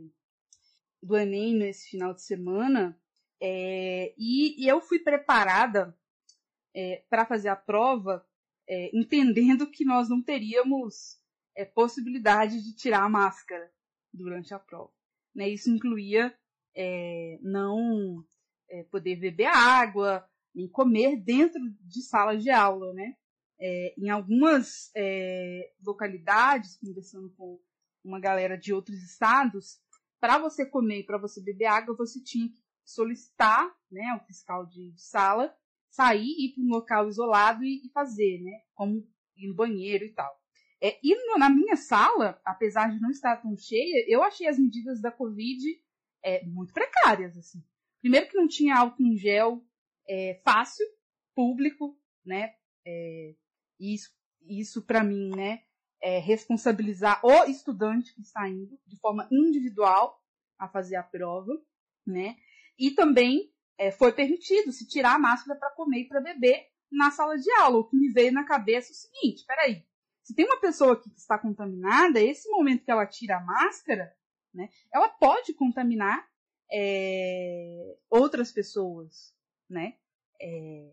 do 1.01 1.17
Enem 1.17 1.53
nesse 1.53 1.89
final 1.89 2.13
de 2.13 2.23
semana 2.23 2.97
é, 3.41 4.13
e, 4.17 4.63
e 4.63 4.67
eu 4.67 4.79
fui 4.79 4.99
preparada 4.99 5.93
é, 6.73 7.03
para 7.09 7.25
fazer 7.25 7.49
a 7.49 7.55
prova, 7.55 8.25
é, 8.67 8.89
entendendo 8.95 9.69
que 9.69 9.83
nós 9.83 10.07
não 10.09 10.23
teríamos 10.23 11.21
é, 11.55 11.65
possibilidade 11.65 12.61
de 12.61 12.75
tirar 12.75 13.03
a 13.03 13.09
máscara 13.09 13.71
durante 14.13 14.53
a 14.53 14.59
prova. 14.59 14.91
Né? 15.35 15.49
Isso 15.49 15.69
incluía 15.69 16.33
é, 16.75 17.39
não 17.41 18.23
é, 18.69 18.83
poder 18.83 19.15
beber 19.15 19.47
água, 19.47 20.27
nem 20.53 20.67
comer 20.67 21.17
dentro 21.17 21.59
de 21.81 22.01
salas 22.01 22.43
de 22.43 22.49
aula. 22.49 22.93
Né? 22.93 23.15
É, 23.59 23.93
em 23.97 24.09
algumas 24.09 24.91
localidades, 25.83 26.77
conversando 26.77 27.29
com 27.31 27.59
uma 28.03 28.19
galera 28.19 28.57
de 28.57 28.73
outros 28.73 29.01
estados, 29.01 29.79
para 30.19 30.37
você 30.37 30.65
comer 30.65 30.99
e 30.99 31.05
para 31.05 31.17
você 31.17 31.41
beber 31.41 31.65
água, 31.65 31.95
você 31.95 32.21
tinha 32.21 32.49
que 32.49 32.61
solicitar 32.85 33.73
né, 33.91 34.03
ao 34.13 34.25
fiscal 34.25 34.65
de, 34.65 34.91
de 34.91 35.01
sala 35.01 35.55
sair, 35.93 36.35
ir 36.39 36.53
para 36.53 36.63
um 36.63 36.69
local 36.69 37.07
isolado 37.07 37.63
e, 37.63 37.85
e, 37.85 37.89
fazer, 37.91 38.41
né? 38.41 38.61
Como 38.73 39.07
ir 39.37 39.47
no 39.47 39.55
banheiro 39.55 40.03
e 40.03 40.09
tal. 40.09 40.42
É, 40.83 40.99
e 41.01 41.15
no, 41.15 41.37
na 41.37 41.49
minha 41.49 41.77
sala, 41.77 42.41
apesar 42.43 42.91
de 42.91 42.99
não 42.99 43.09
estar 43.09 43.37
tão 43.37 43.55
cheia, 43.55 44.05
eu 44.05 44.21
achei 44.21 44.47
as 44.47 44.59
medidas 44.59 44.99
da 44.99 45.09
Covid 45.09 45.63
é, 46.21 46.43
muito 46.45 46.73
precárias, 46.73 47.37
assim. 47.37 47.63
Primeiro 48.01 48.27
que 48.27 48.35
não 48.35 48.49
tinha 48.49 48.75
álcool 48.75 49.01
em 49.01 49.15
gel 49.15 49.65
é, 50.05 50.41
fácil, 50.43 50.85
público, 51.33 51.97
né? 52.25 52.53
É, 52.85 53.33
isso, 53.79 54.11
isso 54.41 54.81
para 54.81 55.05
mim, 55.05 55.29
né? 55.33 55.63
É 56.01 56.19
responsabilizar 56.19 57.25
o 57.25 57.45
estudante 57.45 58.13
que 58.13 58.19
está 58.19 58.49
indo 58.49 58.77
de 58.85 58.97
forma 58.97 59.25
individual 59.31 60.21
a 60.59 60.67
fazer 60.67 60.97
a 60.97 61.03
prova, 61.03 61.53
né? 62.05 62.35
E 62.77 62.91
também 62.91 63.53
é, 63.77 63.89
foi 63.89 64.11
permitido 64.11 64.73
se 64.73 64.85
tirar 64.85 65.15
a 65.15 65.19
máscara 65.19 65.57
para 65.57 65.71
comer 65.71 66.01
e 66.01 66.07
para 66.09 66.19
beber 66.19 66.67
na 66.91 67.09
sala 67.09 67.37
de 67.37 67.49
aula. 67.53 67.77
O 67.77 67.87
que 67.87 67.95
me 67.95 68.09
veio 68.11 68.33
na 68.33 68.43
cabeça 68.43 68.91
é 68.91 68.91
o 68.91 68.95
seguinte: 68.95 69.45
peraí, 69.45 69.85
se 70.23 70.33
tem 70.33 70.45
uma 70.45 70.59
pessoa 70.59 70.99
que 70.99 71.09
está 71.09 71.37
contaminada, 71.37 72.19
esse 72.19 72.49
momento 72.49 72.83
que 72.83 72.91
ela 72.91 73.05
tira 73.05 73.37
a 73.37 73.43
máscara, 73.43 74.13
né, 74.53 74.69
ela 74.93 75.09
pode 75.09 75.53
contaminar 75.53 76.25
é, 76.71 77.97
outras 78.09 78.51
pessoas, 78.51 79.35
né? 79.69 79.95
É, 80.41 80.91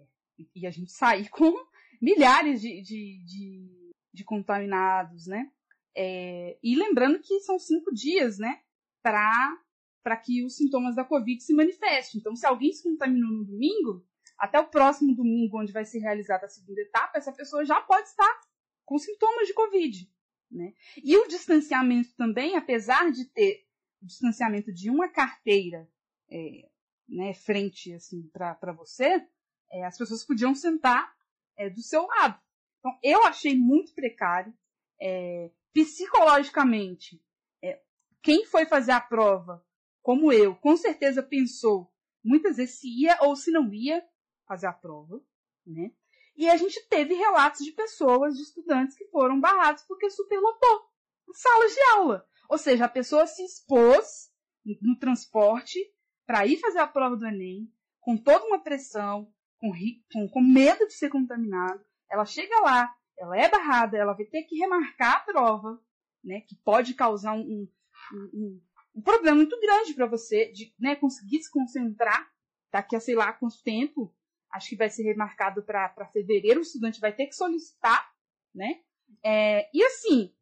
e 0.55 0.67
a 0.67 0.71
gente 0.71 0.93
sair 0.93 1.29
com 1.31 1.53
milhares 2.01 2.61
de, 2.61 2.83
de, 2.83 3.25
de, 3.25 3.93
de 4.13 4.25
contaminados, 4.25 5.27
né? 5.27 5.51
É, 5.97 6.59
e 6.63 6.77
lembrando 6.77 7.21
que 7.21 7.41
são 7.41 7.59
cinco 7.59 7.93
dias, 7.93 8.39
né? 8.39 8.61
Para 9.03 9.59
para 10.03 10.17
que 10.17 10.43
os 10.43 10.57
sintomas 10.57 10.97
da 10.97 11.05
Covid 11.05 11.43
se 11.43 11.53
manifestem. 11.53 12.21
Então, 12.21 12.35
se 12.35 12.47
alguém 12.47 12.73
se 12.73 12.83
contaminou 12.83 13.31
no 13.31 13.45
domingo, 13.45 14.03
até 14.39 14.59
o 14.59 14.67
próximo 14.67 15.15
domingo, 15.15 15.61
onde 15.61 15.73
vai 15.73 15.85
ser 15.85 15.99
realizada 15.99 16.47
a 16.47 16.49
segunda 16.49 16.81
etapa, 16.81 17.19
essa 17.19 17.31
pessoa 17.31 17.67
já 17.67 17.83
pode 17.83 18.09
estar 18.09 18.41
com 18.91 18.99
sintomas 18.99 19.47
de 19.47 19.55
Covid. 19.55 20.13
Né? 20.51 20.75
E 20.97 21.17
o 21.17 21.29
distanciamento 21.29 22.13
também, 22.17 22.57
apesar 22.57 23.13
de 23.13 23.25
ter 23.27 23.65
o 24.03 24.07
distanciamento 24.07 24.73
de 24.73 24.91
uma 24.91 25.09
carteira 25.09 25.89
é, 26.29 26.69
né, 27.09 27.33
frente 27.33 27.95
assim 27.95 28.29
para 28.33 28.73
você, 28.73 29.25
é, 29.71 29.85
as 29.85 29.97
pessoas 29.97 30.25
podiam 30.25 30.57
sentar 30.57 31.17
é, 31.57 31.71
do 31.71 31.81
seu 31.81 32.05
lado. 32.05 32.37
Então, 32.81 32.99
eu 33.01 33.23
achei 33.23 33.57
muito 33.57 33.95
precário. 33.95 34.53
É, 35.01 35.53
psicologicamente, 35.73 37.23
é, 37.63 37.81
quem 38.21 38.45
foi 38.45 38.67
fazer 38.67 38.91
a 38.91 39.01
prova, 39.01 39.65
como 40.03 40.33
eu, 40.33 40.57
com 40.57 40.77
certeza 40.77 41.23
pensou 41.23 41.95
muitas 42.25 42.57
vezes 42.57 42.81
se 42.81 42.89
ia 42.89 43.17
ou 43.23 43.37
se 43.37 43.53
não 43.53 43.73
ia 43.73 44.05
fazer 44.49 44.67
a 44.67 44.73
prova, 44.73 45.23
né? 45.65 45.93
E 46.41 46.49
a 46.49 46.57
gente 46.57 46.81
teve 46.89 47.13
relatos 47.13 47.63
de 47.63 47.71
pessoas, 47.71 48.35
de 48.35 48.45
estudantes 48.45 48.97
que 48.97 49.05
foram 49.09 49.39
barrados 49.39 49.83
porque 49.83 50.09
superlotou 50.09 50.89
salas 51.35 51.75
de 51.75 51.81
aula. 51.93 52.27
Ou 52.49 52.57
seja, 52.57 52.87
a 52.87 52.89
pessoa 52.89 53.27
se 53.27 53.45
expôs 53.45 54.33
no 54.81 54.99
transporte 54.99 55.79
para 56.27 56.47
ir 56.47 56.57
fazer 56.57 56.79
a 56.79 56.87
prova 56.87 57.15
do 57.15 57.27
Enem, 57.27 57.71
com 58.01 58.17
toda 58.17 58.47
uma 58.47 58.59
pressão, 58.59 59.31
com, 59.59 59.71
com, 60.11 60.29
com 60.31 60.41
medo 60.41 60.87
de 60.87 60.95
ser 60.95 61.11
contaminado. 61.11 61.85
Ela 62.11 62.25
chega 62.25 62.59
lá, 62.61 62.91
ela 63.19 63.37
é 63.37 63.47
barrada, 63.47 63.99
ela 63.99 64.15
vai 64.15 64.25
ter 64.25 64.45
que 64.45 64.57
remarcar 64.57 65.17
a 65.17 65.21
prova, 65.21 65.79
né, 66.25 66.41
que 66.49 66.57
pode 66.65 66.95
causar 66.95 67.35
um, 67.35 67.43
um, 67.43 67.69
um, 68.33 68.63
um 68.97 69.03
problema 69.03 69.37
muito 69.37 69.61
grande 69.61 69.93
para 69.93 70.07
você 70.07 70.51
de 70.53 70.75
né, 70.81 70.97
conseguir 70.97 71.43
se 71.43 71.51
concentrar 71.51 72.33
daqui 72.73 72.97
a 72.97 73.01
sei 73.01 73.15
lá 73.15 73.31
quanto 73.31 73.63
tempo. 73.63 74.11
Acho 74.53 74.71
que 74.71 74.77
vai 74.77 74.91
ser 74.91 75.05
remarcado 75.05 75.63
para 75.63 76.11
fevereiro, 76.13 76.61
o 76.61 76.63
estudante 76.63 77.01
vai 77.01 77.13
ter 77.13 77.27
que 77.27 77.35
solicitar, 77.35 78.13
né? 78.55 78.83
É, 79.23 79.69
e 79.73 79.83
assim, 79.85 80.35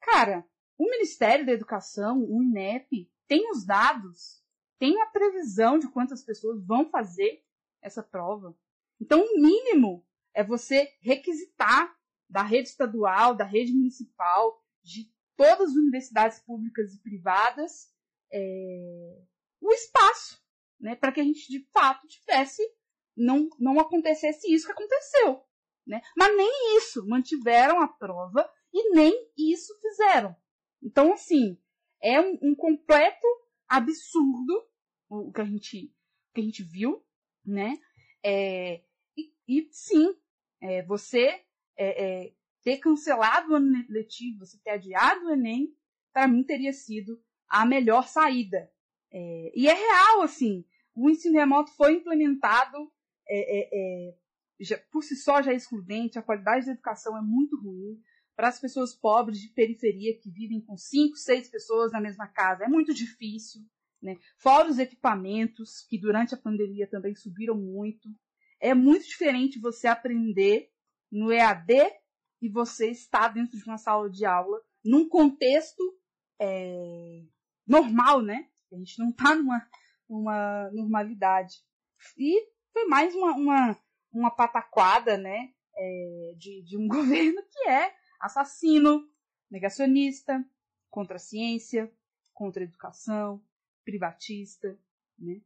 cara, 0.00 0.44
o 0.78 0.84
Ministério 0.84 1.46
da 1.46 1.52
Educação, 1.52 2.22
o 2.22 2.42
INEP, 2.42 3.10
tem 3.26 3.50
os 3.50 3.64
dados, 3.64 4.42
tem 4.78 5.00
a 5.00 5.06
previsão 5.06 5.78
de 5.78 5.88
quantas 5.88 6.22
pessoas 6.22 6.64
vão 6.64 6.88
fazer 6.90 7.44
essa 7.82 8.02
prova. 8.02 8.56
Então, 9.00 9.20
o 9.20 9.40
mínimo 9.40 10.06
é 10.34 10.44
você 10.44 10.92
requisitar 11.00 11.96
da 12.28 12.42
rede 12.42 12.68
estadual, 12.68 13.34
da 13.34 13.44
rede 13.44 13.72
municipal, 13.72 14.62
de 14.82 15.10
todas 15.36 15.70
as 15.70 15.76
universidades 15.76 16.40
públicas 16.40 16.94
e 16.94 17.02
privadas, 17.02 17.92
é, 18.32 19.22
o 19.60 19.72
espaço, 19.72 20.42
né, 20.80 20.94
para 20.94 21.12
que 21.12 21.20
a 21.20 21.24
gente 21.24 21.48
de 21.48 21.66
fato 21.72 22.06
tivesse, 22.06 22.62
não, 23.16 23.48
não 23.58 23.80
acontecesse 23.80 24.52
isso 24.52 24.66
que 24.66 24.72
aconteceu. 24.72 25.42
Né? 25.86 26.00
Mas 26.16 26.36
nem 26.36 26.78
isso 26.78 27.06
mantiveram 27.06 27.80
a 27.80 27.88
prova 27.88 28.48
e 28.72 28.90
nem 28.90 29.30
isso 29.36 29.72
fizeram. 29.80 30.34
Então, 30.82 31.12
assim, 31.12 31.58
é 32.02 32.20
um, 32.20 32.38
um 32.42 32.54
completo 32.54 33.26
absurdo 33.68 34.66
o 35.08 35.32
que 35.32 35.40
a 35.40 35.44
gente, 35.44 35.92
que 36.34 36.40
a 36.40 36.44
gente 36.44 36.62
viu, 36.62 37.02
né? 37.44 37.78
É, 38.24 38.82
e, 39.16 39.32
e, 39.46 39.68
sim, 39.70 40.14
é, 40.60 40.82
você 40.82 41.44
é, 41.76 42.24
é 42.24 42.32
ter 42.62 42.78
cancelado 42.78 43.52
o 43.52 43.54
ano 43.54 43.84
letivo, 43.88 44.44
você 44.44 44.58
ter 44.58 44.70
adiado 44.70 45.26
o 45.26 45.30
Enem, 45.30 45.72
para 46.12 46.26
mim 46.26 46.42
teria 46.42 46.72
sido 46.72 47.22
a 47.48 47.64
melhor 47.64 48.08
saída. 48.08 48.70
É, 49.12 49.52
e 49.54 49.68
é 49.68 49.72
real, 49.72 50.22
assim, 50.22 50.64
o 50.94 51.08
ensino 51.08 51.38
remoto 51.38 51.70
foi 51.76 51.94
implementado, 51.94 52.92
é, 53.28 54.14
já, 54.60 54.78
por 54.90 55.02
si 55.02 55.16
só 55.16 55.42
já 55.42 55.52
é 55.52 55.56
excludente, 55.56 56.18
a 56.18 56.22
qualidade 56.22 56.66
da 56.66 56.72
educação 56.72 57.16
é 57.16 57.20
muito 57.20 57.60
ruim, 57.60 58.00
para 58.34 58.48
as 58.48 58.60
pessoas 58.60 58.94
pobres 58.94 59.40
de 59.40 59.48
periferia 59.48 60.16
que 60.18 60.30
vivem 60.30 60.60
com 60.60 60.76
cinco, 60.76 61.16
seis 61.16 61.48
pessoas 61.48 61.90
na 61.92 62.00
mesma 62.00 62.26
casa. 62.28 62.64
É 62.64 62.68
muito 62.68 62.92
difícil. 62.92 63.62
Né? 64.02 64.18
Fora 64.36 64.68
os 64.68 64.78
equipamentos, 64.78 65.80
que 65.88 65.98
durante 65.98 66.34
a 66.34 66.38
pandemia 66.38 66.86
também 66.86 67.14
subiram 67.14 67.56
muito. 67.56 68.08
É 68.60 68.74
muito 68.74 69.06
diferente 69.06 69.58
você 69.58 69.86
aprender 69.86 70.70
no 71.10 71.32
EAD 71.32 71.72
e 72.42 72.48
você 72.48 72.90
estar 72.90 73.28
dentro 73.28 73.56
de 73.56 73.64
uma 73.64 73.78
sala 73.78 74.10
de 74.10 74.26
aula, 74.26 74.60
num 74.84 75.08
contexto 75.08 75.82
é, 76.38 77.22
normal, 77.66 78.20
né? 78.20 78.48
A 78.70 78.76
gente 78.76 78.98
não 78.98 79.10
está 79.10 79.34
numa, 79.34 79.66
numa 80.08 80.70
normalidade. 80.72 81.56
E 82.18 82.46
foi 82.76 82.84
mais 82.84 83.14
uma, 83.14 83.32
uma, 83.32 83.80
uma 84.12 84.30
pataquada, 84.30 85.16
né? 85.16 85.50
É, 85.74 86.34
de, 86.36 86.62
de 86.62 86.76
um 86.76 86.86
governo 86.86 87.42
que 87.50 87.68
é 87.70 87.94
assassino, 88.20 89.08
negacionista, 89.50 90.44
contra 90.90 91.16
a 91.16 91.18
ciência, 91.18 91.90
contra 92.34 92.62
a 92.62 92.64
educação, 92.64 93.42
privatista, 93.82 94.78
né? 95.18 95.40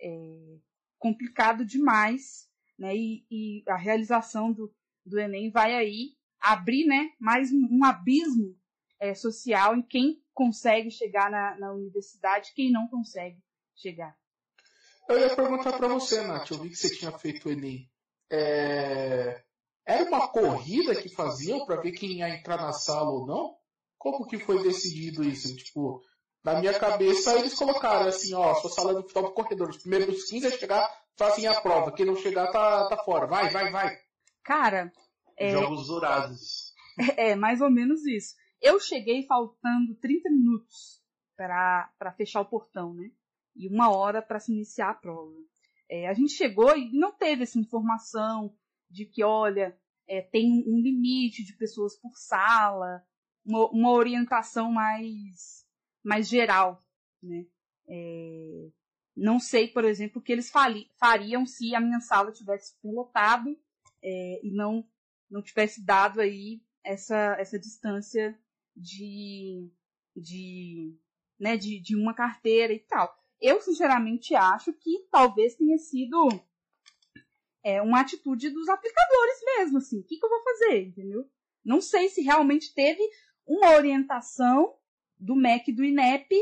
É 0.00 0.58
complicado 0.98 1.64
demais, 1.64 2.50
né? 2.76 2.96
E, 2.96 3.24
e, 3.30 3.62
a 3.68 3.76
realização 3.76 4.52
do, 4.52 4.74
do 5.06 5.20
Enem 5.20 5.52
vai 5.52 5.76
aí 5.76 6.16
abrir, 6.40 6.86
né? 6.86 7.12
Mais 7.20 7.52
um 7.52 7.84
abismo 7.84 8.58
é, 8.98 9.14
social 9.14 9.76
em 9.76 9.82
quem 9.82 10.20
consegue 10.32 10.90
chegar 10.90 11.30
na, 11.30 11.56
na 11.56 11.72
universidade, 11.72 12.52
quem 12.52 12.72
não 12.72 12.88
consegue 12.88 13.40
chegar. 13.76 14.18
Eu 15.08 15.18
ia 15.18 15.34
perguntar 15.34 15.72
para 15.72 15.88
você, 15.88 16.22
Nath, 16.22 16.50
eu 16.50 16.58
vi 16.58 16.70
que 16.70 16.76
você 16.76 16.94
tinha 16.94 17.12
feito 17.12 17.48
o 17.48 17.52
Enem. 17.52 17.90
É... 18.30 19.42
Era 19.86 20.04
uma 20.04 20.28
corrida 20.28 20.94
que 20.94 21.08
faziam 21.08 21.66
para 21.66 21.80
ver 21.80 21.92
quem 21.92 22.18
ia 22.18 22.30
entrar 22.30 22.56
na 22.56 22.72
sala 22.72 23.10
ou 23.10 23.26
não? 23.26 23.54
Como 23.98 24.26
que 24.26 24.38
foi 24.38 24.62
decidido 24.62 25.22
isso? 25.22 25.54
Tipo, 25.56 26.02
na 26.42 26.58
minha 26.58 26.78
cabeça 26.78 27.38
eles 27.38 27.54
colocaram 27.54 28.06
assim, 28.06 28.34
ó, 28.34 28.54
sua 28.54 28.70
sala 28.70 28.92
é 28.92 28.94
do 28.94 29.08
final 29.08 29.24
do 29.24 29.32
corredor. 29.32 29.68
Os 29.68 29.78
primeiros 29.78 30.24
15 30.24 30.46
a 30.46 30.50
chegar 30.50 31.04
fazem 31.16 31.46
a 31.46 31.60
prova. 31.60 31.92
Quem 31.92 32.06
não 32.06 32.16
chegar 32.16 32.50
tá, 32.50 32.88
tá 32.88 32.96
fora. 33.04 33.26
Vai, 33.26 33.50
vai, 33.50 33.70
vai. 33.70 33.96
Cara. 34.42 34.90
É... 35.36 35.50
Jogos 35.50 35.86
Dourados. 35.86 36.72
É, 37.16 37.30
é, 37.32 37.36
mais 37.36 37.60
ou 37.60 37.70
menos 37.70 38.06
isso. 38.06 38.34
Eu 38.60 38.80
cheguei 38.80 39.26
faltando 39.26 39.94
30 40.00 40.30
minutos 40.30 41.02
para 41.36 42.14
fechar 42.16 42.40
o 42.40 42.46
portão, 42.46 42.94
né? 42.94 43.10
E 43.56 43.68
uma 43.68 43.90
hora 43.90 44.20
para 44.20 44.40
se 44.40 44.52
iniciar 44.52 44.90
a 44.90 44.94
prova. 44.94 45.34
É, 45.88 46.08
a 46.08 46.14
gente 46.14 46.32
chegou 46.32 46.76
e 46.76 46.90
não 46.92 47.12
teve 47.12 47.42
essa 47.42 47.58
informação 47.58 48.56
de 48.90 49.04
que, 49.04 49.22
olha, 49.22 49.78
é, 50.08 50.20
tem 50.20 50.64
um 50.66 50.78
limite 50.78 51.44
de 51.44 51.56
pessoas 51.56 51.96
por 51.96 52.16
sala, 52.16 53.02
uma, 53.44 53.66
uma 53.70 53.90
orientação 53.90 54.72
mais, 54.72 55.66
mais 56.02 56.28
geral, 56.28 56.82
né? 57.22 57.46
É, 57.86 58.70
não 59.16 59.38
sei, 59.38 59.68
por 59.68 59.84
exemplo, 59.84 60.20
o 60.20 60.24
que 60.24 60.32
eles 60.32 60.50
fariam 60.98 61.46
se 61.46 61.74
a 61.74 61.80
minha 61.80 62.00
sala 62.00 62.32
tivesse 62.32 62.74
lotado 62.82 63.56
é, 64.02 64.40
e 64.42 64.50
não, 64.50 64.84
não 65.30 65.40
tivesse 65.40 65.84
dado 65.84 66.20
aí 66.20 66.62
essa, 66.82 67.36
essa 67.38 67.58
distância 67.58 68.38
de, 68.76 69.70
de, 70.16 70.98
né, 71.38 71.56
de, 71.56 71.80
de 71.80 71.94
uma 71.94 72.12
carteira 72.12 72.72
e 72.72 72.80
tal. 72.80 73.23
Eu, 73.46 73.60
sinceramente, 73.60 74.34
acho 74.34 74.72
que 74.72 75.06
talvez 75.10 75.54
tenha 75.54 75.76
sido 75.76 76.28
é 77.62 77.82
uma 77.82 78.00
atitude 78.00 78.48
dos 78.48 78.70
aplicadores 78.70 79.38
mesmo, 79.44 79.76
assim. 79.76 80.00
O 80.00 80.04
que, 80.04 80.18
que 80.18 80.24
eu 80.24 80.30
vou 80.30 80.42
fazer, 80.42 80.86
entendeu? 80.86 81.30
Não 81.62 81.82
sei 81.82 82.08
se 82.08 82.22
realmente 82.22 82.72
teve 82.72 83.02
uma 83.46 83.72
orientação 83.72 84.74
do 85.18 85.36
MEC 85.36 85.72
do 85.72 85.84
INEP 85.84 86.34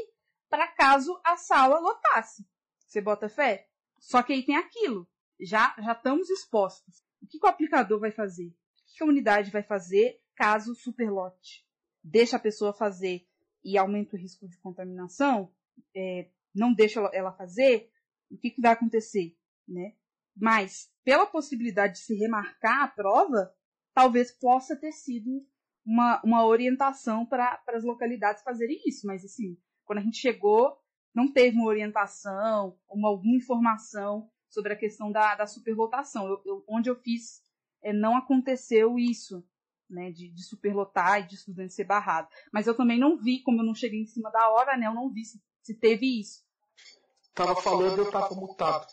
para 0.48 0.68
caso 0.68 1.20
a 1.24 1.36
sala 1.36 1.80
lotasse. 1.80 2.46
Você 2.86 3.00
bota 3.00 3.28
fé? 3.28 3.68
Só 3.98 4.22
que 4.22 4.32
aí 4.32 4.44
tem 4.44 4.55
aquilo. 4.55 5.09
Já, 5.40 5.74
já 5.78 5.92
estamos 5.94 6.30
expostos. 6.30 7.03
O 7.20 7.26
que, 7.26 7.40
que 7.40 7.46
o 7.46 7.50
aplicador 7.50 7.98
vai 7.98 8.12
fazer? 8.12 8.46
O 8.46 8.96
que 8.96 9.03
a 9.03 9.07
unidade 9.07 9.50
vai 9.50 9.64
fazer 9.64 10.22
caso 10.36 10.72
superlote? 10.76 11.66
Deixa 12.00 12.36
a 12.36 12.40
pessoa 12.40 12.72
fazer 12.72 13.26
e 13.64 13.76
aumenta 13.76 14.14
o 14.14 14.18
risco 14.20 14.46
de 14.46 14.57
contaminação? 14.59 15.53
É, 15.96 16.30
não 16.55 16.72
deixa 16.72 17.00
ela 17.12 17.32
fazer? 17.32 17.90
O 18.30 18.36
que, 18.36 18.50
que 18.50 18.61
vai 18.61 18.72
acontecer? 18.72 19.36
Né? 19.66 19.94
Mas, 20.36 20.90
pela 21.05 21.26
possibilidade 21.26 21.94
de 21.94 22.00
se 22.00 22.14
remarcar 22.14 22.84
a 22.84 22.88
prova, 22.88 23.53
talvez 23.94 24.32
possa 24.32 24.76
ter 24.76 24.92
sido 24.92 25.46
uma, 25.84 26.20
uma 26.22 26.46
orientação 26.46 27.26
para 27.26 27.62
as 27.68 27.84
localidades 27.84 28.42
fazerem 28.42 28.80
isso. 28.86 29.07
Mas, 29.07 29.24
assim, 29.24 29.59
quando 29.84 29.98
a 29.98 30.03
gente 30.03 30.16
chegou, 30.16 30.78
não 31.14 31.30
teve 31.32 31.57
uma 31.57 31.66
orientação, 31.66 32.78
uma, 32.88 33.09
alguma 33.09 33.36
informação 33.36 34.30
sobre 34.48 34.72
a 34.72 34.76
questão 34.76 35.11
da, 35.11 35.34
da 35.34 35.46
superlotação. 35.46 36.26
Eu, 36.26 36.42
eu, 36.44 36.64
onde 36.68 36.88
eu 36.88 36.96
fiz, 36.96 37.42
é, 37.82 37.92
não 37.92 38.16
aconteceu 38.16 38.98
isso, 38.98 39.46
né, 39.88 40.11
de, 40.11 40.30
de 40.30 40.42
superlotar 40.42 41.20
e 41.20 41.26
de 41.26 41.34
estudante 41.34 41.74
ser 41.74 41.84
barrado. 41.84 42.28
Mas 42.53 42.66
eu 42.66 42.74
também 42.74 42.98
não 42.98 43.18
vi, 43.18 43.42
como 43.42 43.61
eu 43.61 43.66
não 43.66 43.74
cheguei 43.74 44.00
em 44.00 44.07
cima 44.07 44.30
da 44.30 44.50
hora, 44.50 44.76
né, 44.76 44.86
eu 44.86 44.94
não 44.94 45.11
vi 45.11 45.24
se, 45.24 45.42
se 45.63 45.75
teve 45.75 46.21
isso. 46.21 46.43
Tava 47.35 47.57
falando, 47.57 47.99
eu 47.99 48.11
tava 48.11 48.35
mutado 48.35 48.87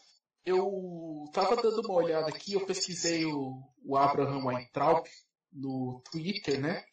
eu 0.49 1.25
estava 1.27 1.55
dando 1.55 1.81
uma 1.81 1.93
olhada 1.93 2.27
aqui, 2.27 2.53
eu 2.53 2.65
pesquisei 2.65 3.25
o, 3.25 3.61
o 3.85 3.97
Abraham 3.97 4.45
Weintraub 4.45 5.05
no 5.51 6.01
Twitter, 6.11 6.59
né? 6.59 6.83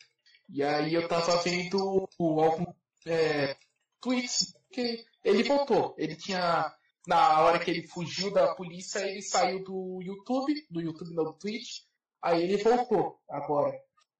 E 0.49 0.63
aí 0.63 0.95
eu 0.95 1.03
estava 1.03 1.39
vendo 1.39 2.09
alguns 2.19 2.75
é, 3.07 3.57
tweets 4.01 4.55
que 4.71 5.05
ele 5.25 5.43
voltou. 5.43 5.95
Ele 5.99 6.15
tinha 6.17 6.73
na 7.07 7.41
hora 7.41 7.59
que 7.59 7.71
ele 7.71 7.87
fugiu 7.89 8.33
da 8.33 8.55
polícia, 8.55 8.99
ele 9.01 9.23
saiu 9.23 9.63
do 9.65 10.01
YouTube, 10.03 10.67
do 10.71 10.81
YouTube 10.81 11.15
não 11.15 11.25
do 11.25 11.33
Twitch, 11.35 11.85
Aí 12.23 12.43
ele 12.43 12.63
voltou 12.63 13.21
agora. 13.29 13.73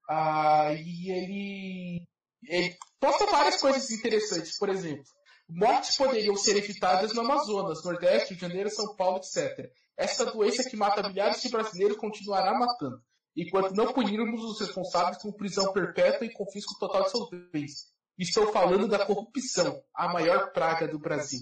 Aí 0.09 1.09
ele, 1.09 2.07
ele 2.43 2.77
posta 2.99 3.25
várias 3.25 3.59
coisas 3.59 3.91
interessantes, 3.91 4.57
por 4.57 4.69
exemplo. 4.69 5.03
Mortes 5.49 5.95
poderiam 5.95 6.35
ser 6.35 6.57
evitadas 6.57 7.13
no 7.13 7.21
Amazonas, 7.21 7.83
Nordeste, 7.83 8.29
Rio 8.29 8.35
de 8.35 8.41
Janeiro, 8.41 8.69
São 8.69 8.95
Paulo, 8.95 9.17
etc. 9.17 9.71
Essa 9.95 10.25
doença 10.25 10.69
que 10.69 10.75
mata 10.75 11.07
milhares 11.07 11.41
de 11.41 11.49
brasileiros 11.49 11.97
continuará 11.97 12.53
matando, 12.57 13.01
enquanto 13.35 13.73
não 13.73 13.93
punirmos 13.93 14.43
os 14.43 14.59
responsáveis 14.59 15.17
com 15.21 15.31
prisão 15.31 15.71
perpétua 15.71 16.25
e 16.27 16.33
confisco 16.33 16.77
total 16.79 17.03
de 17.03 17.11
seus 17.11 17.29
bens. 17.51 17.85
Estou 18.17 18.51
falando 18.51 18.87
da 18.87 19.05
corrupção, 19.05 19.81
a 19.93 20.11
maior 20.11 20.51
praga 20.51 20.87
do 20.87 20.99
Brasil. 20.99 21.41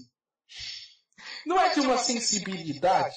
Não 1.44 1.58
é 1.60 1.72
de 1.74 1.80
uma 1.80 1.96
sensibilidade? 1.98 3.16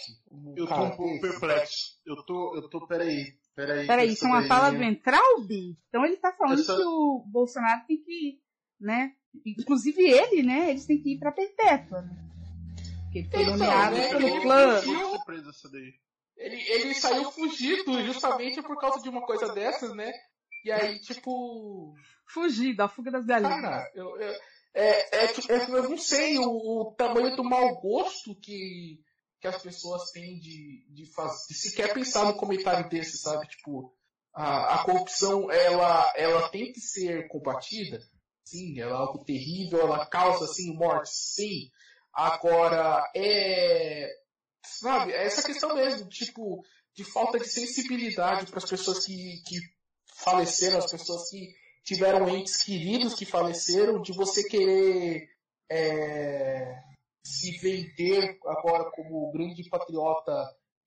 Eu 0.56 0.66
tô 0.68 0.76
um 0.84 0.96
pouco 0.96 1.20
perplexo. 1.22 2.00
Eu 2.06 2.16
tô, 2.26 2.56
eu 2.56 2.70
tô, 2.70 2.88
peraí. 2.88 3.34
Peraí. 3.56 3.88
Peraí, 3.88 4.10
isso 4.14 4.26
é 4.26 4.28
uma 4.28 4.40
daí- 4.40 4.48
fala 4.48 4.72
do 4.72 4.84
Entralbi? 4.84 5.78
Então 5.90 6.06
ele 6.06 6.18
tá 6.18 6.32
falando 6.34 6.60
Essa- 6.62 6.76
que 6.76 6.82
o 6.84 7.24
Bolsonaro 7.28 7.86
tem 7.88 7.98
que, 8.02 8.40
né? 8.80 9.12
Inclusive 9.46 10.02
ele, 10.04 10.44
né? 10.44 10.70
Eles 10.72 10.86
têm 10.86 11.02
que 11.02 11.14
ir 11.14 11.18
pra 11.20 11.32
perpétua, 11.32 12.02
né? 12.02 12.16
Porque 13.04 13.20
ele 13.20 13.30
foi 13.30 13.42
Então, 13.42 13.52
nomeado 13.58 13.96
né, 13.98 14.08
pelo 14.10 14.28
ele- 14.28 14.42
clã. 14.42 14.82
ele-. 15.74 15.94
Ele, 16.38 16.56
ele 16.72 16.94
saiu 16.94 17.32
fugido 17.32 18.02
justamente 18.06 18.62
por 18.62 18.80
causa 18.80 19.02
de 19.02 19.10
uma 19.10 19.22
coisa 19.26 19.52
dessas, 19.54 19.94
né? 19.96 20.12
E 20.64 20.72
aí, 20.72 21.00
tipo. 21.00 21.94
Fugir 22.32 22.76
da 22.76 22.88
fuga 22.88 23.10
das 23.12 23.26
galinhas. 23.26 23.60
Cara, 23.62 23.92
eu, 23.96 24.18
eu, 24.20 24.36
é, 24.76 25.24
é, 25.24 25.28
tipo, 25.28 25.52
é, 25.52 25.64
eu 25.68 25.90
não 25.90 25.98
sei 25.98 26.38
o, 26.38 26.44
o 26.46 26.94
tamanho 26.96 27.36
do 27.36 27.44
mau 27.44 27.82
gosto 27.82 28.36
que, 28.40 29.00
que 29.42 29.48
as 29.48 29.60
pessoas 29.62 30.12
têm 30.12 30.40
de, 30.40 30.86
de, 30.94 31.12
faz, 31.14 31.48
de 31.50 31.56
sequer 31.56 31.92
pensar 31.92 32.26
num 32.26 32.34
comentário 32.34 32.88
desse, 32.88 33.18
sabe? 33.18 33.48
Tipo, 33.48 33.92
a, 34.32 34.76
a 34.76 34.84
corrupção, 34.84 35.50
ela, 35.52 36.14
ela 36.16 36.48
tem 36.50 36.72
que 36.72 36.80
ser 36.80 37.28
combatida, 37.30 38.00
sim, 38.50 38.80
ela 38.80 38.92
é 38.92 38.96
algo 38.96 39.24
terrível, 39.24 39.82
ela 39.82 40.06
causa, 40.06 40.48
sim, 40.48 40.74
morte, 40.74 41.10
sim. 41.12 41.70
Agora, 42.14 43.10
é. 43.16 44.10
Sabe, 44.66 45.14
é 45.14 45.26
essa 45.26 45.44
questão 45.44 45.76
mesmo, 45.76 46.08
tipo, 46.10 46.64
de 46.94 47.04
falta 47.04 47.40
de 47.40 47.48
sensibilidade 47.48 48.46
para 48.48 48.58
as 48.58 48.70
pessoas 48.70 49.06
que, 49.06 49.42
que 49.46 49.60
faleceram, 50.18 50.80
as 50.80 50.92
pessoas 50.92 51.30
que 51.30 51.54
tiveram 51.84 52.28
entes 52.30 52.62
queridos 52.64 53.16
que 53.16 53.26
faleceram, 53.26 54.02
de 54.02 54.12
você 54.14 54.44
querer 54.44 55.30
é, 55.72 56.76
se 57.24 57.58
vender 57.60 58.38
agora 58.46 58.92
como 58.92 59.32
grande 59.32 59.68
patriota, 59.70 60.34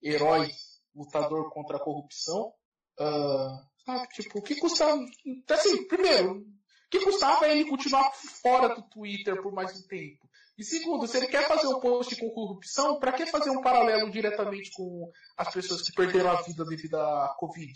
herói, 0.01 0.51
lutador 0.95 1.51
contra 1.51 1.77
a 1.77 1.79
corrupção. 1.79 2.53
Ah, 2.99 3.65
sabe, 3.85 4.07
tipo, 4.09 4.39
o 4.39 4.41
que 4.41 4.55
custava. 4.59 5.03
Assim, 5.49 5.87
primeiro, 5.87 6.45
que 6.93 7.03
custava 7.03 7.47
ele 7.47 7.65
continuar 7.65 8.11
fora 8.13 8.75
do 8.75 8.83
Twitter 8.83 9.41
por 9.41 9.51
mais 9.51 9.75
um 9.79 9.87
tempo? 9.87 10.29
E 10.55 10.63
segundo, 10.63 11.07
se 11.07 11.17
ele 11.17 11.25
quer 11.25 11.47
fazer 11.47 11.67
um 11.67 11.79
post 11.79 12.15
com 12.17 12.29
corrupção, 12.29 12.99
para 12.99 13.11
que 13.13 13.25
fazer 13.25 13.49
um 13.49 13.61
paralelo 13.61 14.11
diretamente 14.11 14.69
com 14.71 15.09
as 15.35 15.51
pessoas 15.51 15.81
que 15.81 15.91
perderam 15.91 16.29
a 16.29 16.41
vida 16.43 16.63
devido 16.63 16.95
à 16.95 17.35
Covid? 17.39 17.73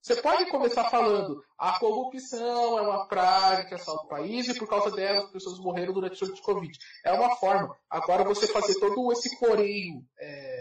Você 0.00 0.22
pode 0.22 0.48
começar 0.50 0.84
falando, 0.90 1.42
a 1.58 1.80
corrupção 1.80 2.78
é 2.78 2.82
uma 2.82 3.08
praga 3.08 3.64
que 3.64 3.74
assalta 3.74 4.04
o 4.04 4.08
país 4.08 4.46
e 4.46 4.54
por 4.54 4.68
causa 4.68 4.94
dela 4.94 5.24
as 5.24 5.30
pessoas 5.32 5.58
morreram 5.58 5.92
durante 5.92 6.22
o 6.22 6.42
Covid. 6.42 6.78
É 7.04 7.12
uma 7.12 7.34
forma. 7.36 7.74
Agora 7.90 8.22
você 8.22 8.46
fazer 8.46 8.78
todo 8.78 9.10
esse 9.12 9.36
floreio, 9.38 10.04
é, 10.20 10.53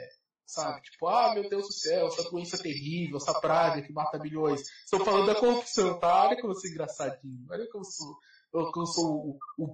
sabe? 0.45 0.81
Tipo, 0.81 1.07
ah, 1.07 1.33
meu 1.33 1.49
Deus 1.49 1.67
do 1.67 1.73
céu, 1.73 2.07
essa 2.07 2.29
doença 2.29 2.57
terrível, 2.57 3.17
essa 3.17 3.39
praga 3.39 3.81
que 3.81 3.91
mata 3.91 4.19
milhões. 4.19 4.61
Estou 4.83 5.03
falando 5.03 5.27
da 5.27 5.35
corrupção, 5.35 5.99
tá? 5.99 6.27
Olha 6.27 6.39
como 6.39 6.53
eu 6.53 6.59
sou 6.59 6.69
engraçadinho. 6.69 7.45
Olha 7.49 7.67
como 7.69 7.83
eu 7.83 7.89
sou, 7.89 8.17
eu, 8.53 8.71
como 8.71 8.85
eu 8.85 8.87
sou 8.87 9.05
o, 9.05 9.39
o 9.57 9.67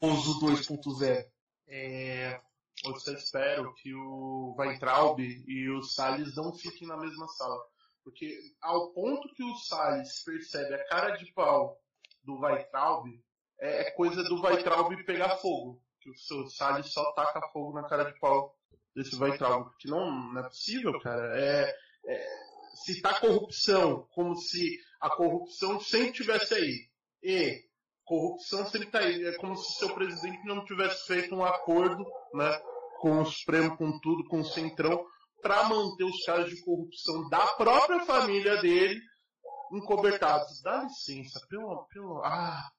Bozo 0.00 0.40
2.0. 0.40 1.24
É, 1.68 2.40
eu 2.84 2.96
só 2.96 3.12
espero 3.12 3.72
que 3.74 3.94
o 3.94 4.54
Weintraub 4.58 5.20
e 5.20 5.70
o 5.70 5.82
Salles 5.82 6.34
não 6.34 6.52
fiquem 6.52 6.88
na 6.88 6.96
mesma 6.96 7.28
sala. 7.28 7.62
Porque 8.02 8.36
ao 8.60 8.92
ponto 8.92 9.32
que 9.34 9.44
o 9.44 9.54
Salles 9.56 10.24
percebe 10.24 10.74
a 10.74 10.88
cara 10.88 11.10
de 11.16 11.32
pau 11.32 11.80
do 12.24 12.40
Weintraub, 12.40 13.06
é, 13.60 13.82
é 13.82 13.90
coisa 13.92 14.24
do 14.24 14.42
Weintraub 14.42 14.90
pegar 15.04 15.36
fogo. 15.36 15.80
Que 16.00 16.10
o 16.10 16.16
seu 16.16 16.48
Salles 16.48 16.92
só 16.92 17.12
taca 17.12 17.40
fogo 17.52 17.72
na 17.72 17.88
cara 17.88 18.10
de 18.10 18.18
pau 18.18 18.51
desse 18.94 19.16
Weintraub. 19.16 19.64
Porque 19.70 19.88
não, 19.88 20.10
não 20.10 20.40
é 20.40 20.44
possível, 20.44 20.98
cara. 21.00 21.38
É, 21.38 21.74
é, 22.06 22.26
citar 22.84 23.20
corrupção 23.20 24.06
como 24.12 24.36
se 24.36 24.78
a 25.00 25.10
corrupção 25.10 25.80
sempre 25.80 26.12
tivesse 26.12 26.54
aí. 26.54 26.88
E 27.22 27.60
corrupção 28.04 28.66
sempre 28.66 28.90
tá 28.90 29.00
aí. 29.00 29.24
É 29.24 29.36
como 29.36 29.56
se 29.56 29.78
seu 29.78 29.94
presidente 29.94 30.44
não 30.46 30.64
tivesse 30.64 31.06
feito 31.06 31.34
um 31.34 31.44
acordo, 31.44 32.04
né, 32.34 32.60
com 33.00 33.20
o 33.20 33.26
Supremo, 33.26 33.76
com 33.76 33.98
tudo, 34.00 34.24
com 34.28 34.40
o 34.40 34.44
Centrão, 34.44 35.04
para 35.40 35.64
manter 35.64 36.04
os 36.04 36.24
casos 36.24 36.50
de 36.50 36.62
corrupção 36.62 37.28
da 37.28 37.46
própria 37.54 38.04
família 38.04 38.60
dele 38.60 39.00
encobertados. 39.72 40.60
Dá 40.62 40.82
licença, 40.84 41.40
pelo, 41.48 41.86
pelo, 41.88 42.22
ah, 42.24 42.70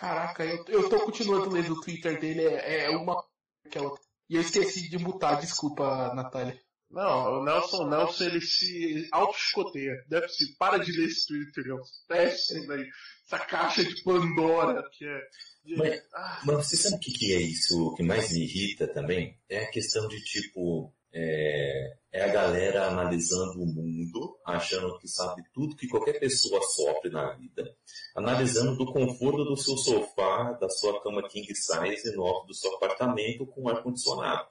Caraca, 0.00 0.44
eu, 0.44 0.64
eu 0.68 0.88
tô 0.88 1.00
continuando 1.00 1.50
lendo 1.50 1.74
o 1.74 1.80
Twitter 1.82 2.18
dele, 2.18 2.42
é, 2.42 2.84
é 2.84 2.90
uma 2.90 3.22
que 3.70 3.76
é 3.76 3.82
outra. 3.82 4.02
E 4.30 4.36
eu 4.36 4.40
esqueci 4.40 4.88
de 4.88 4.96
mutar, 4.96 5.40
desculpa, 5.40 6.14
Natália. 6.14 6.58
não, 6.88 7.40
o 7.40 7.44
Nelson, 7.44 7.88
Nelson, 7.88 8.24
ele 8.24 8.40
se 8.40 9.08
auto-escoteia. 9.12 9.92
Deve 10.08 10.28
se, 10.28 10.56
para 10.56 10.78
de 10.78 10.92
ler 10.92 11.06
esse 11.08 11.26
Twitter, 11.26 11.64
Nelson. 11.64 11.90
Péssimo 12.08 12.72
aí. 12.72 12.86
Essa 13.26 13.38
caixa 13.44 13.84
de 13.84 14.02
Pandora, 14.04 14.82
que 14.92 15.04
é... 15.04 15.20
de- 15.64 15.76
Mas- 15.76 16.00
ah, 16.14 16.42
Mas 16.46 16.56
você 16.56 16.76
sabe 16.76 16.96
o 16.96 17.00
que, 17.00 17.12
que 17.12 17.32
é 17.34 17.40
isso 17.40 17.88
o 17.88 17.94
que 17.94 18.02
mais 18.04 18.32
me 18.32 18.44
irrita 18.44 18.86
também? 18.92 19.36
É 19.48 19.64
a 19.64 19.70
questão 19.70 20.06
de 20.08 20.20
tipo. 20.22 20.92
É, 21.12 21.96
é 22.12 22.24
a 22.24 22.28
galera 22.28 22.88
analisando 22.88 23.62
o 23.62 23.66
mundo, 23.66 24.38
achando 24.44 24.98
que 24.98 25.08
sabe 25.08 25.42
tudo 25.52 25.76
que 25.76 25.88
qualquer 25.88 26.18
pessoa 26.18 26.60
sofre 26.62 27.10
na 27.10 27.32
vida, 27.34 27.74
analisando 28.16 28.76
do 28.76 28.92
conforto 28.92 29.44
do 29.44 29.56
seu 29.56 29.76
sofá, 29.76 30.52
da 30.52 30.68
sua 30.68 31.00
cama 31.02 31.28
king 31.28 31.46
size 31.54 32.16
no 32.16 32.44
do 32.46 32.54
seu 32.54 32.74
apartamento 32.76 33.46
com 33.46 33.68
ar-condicionado. 33.68 34.48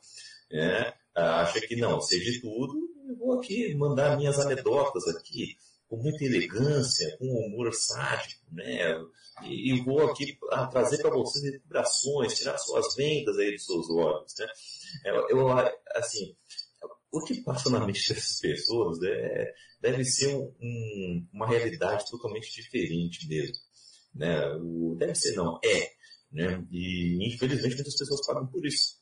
Ah, 1.15 1.41
acha 1.41 1.59
que 1.61 1.75
não, 1.75 1.99
sei 2.01 2.19
de 2.19 2.39
tudo, 2.39 2.73
eu 3.09 3.15
vou 3.17 3.39
aqui 3.39 3.75
mandar 3.75 4.17
minhas 4.17 4.39
anedotas 4.39 5.07
aqui, 5.07 5.57
com 5.87 5.97
muita 5.97 6.23
elegância, 6.23 7.17
com 7.17 7.25
humor 7.25 7.73
sádico, 7.73 8.45
né? 8.51 8.95
E, 9.43 9.73
e 9.73 9.81
vou 9.83 10.09
aqui 10.09 10.37
ah, 10.51 10.67
trazer 10.67 11.01
para 11.01 11.11
vocês 11.11 11.43
vibrações, 11.53 12.35
tirar 12.37 12.57
suas 12.57 12.95
vendas 12.95 13.37
aí 13.37 13.51
dos 13.51 13.65
seus 13.65 13.89
olhos, 13.89 14.33
né? 14.37 14.47
Eu, 15.05 15.29
eu, 15.29 15.49
assim, 15.95 16.35
o 17.11 17.23
que 17.23 17.41
passa 17.41 17.69
na 17.69 17.85
mente 17.85 18.13
dessas 18.13 18.39
pessoas 18.39 18.99
né, 18.99 19.53
deve 19.81 20.03
ser 20.05 20.35
um- 20.35 20.53
um- 20.61 21.27
uma 21.33 21.47
realidade 21.47 22.05
totalmente 22.09 22.51
diferente 22.53 23.27
mesmo, 23.27 23.55
né? 24.13 24.47
O, 24.61 24.95
deve 24.97 25.15
ser 25.15 25.33
não, 25.35 25.59
é, 25.63 25.91
né? 26.31 26.65
E 26.71 27.17
infelizmente 27.33 27.75
muitas 27.75 27.97
pessoas 27.97 28.25
pagam 28.25 28.47
por 28.47 28.65
isso. 28.65 28.97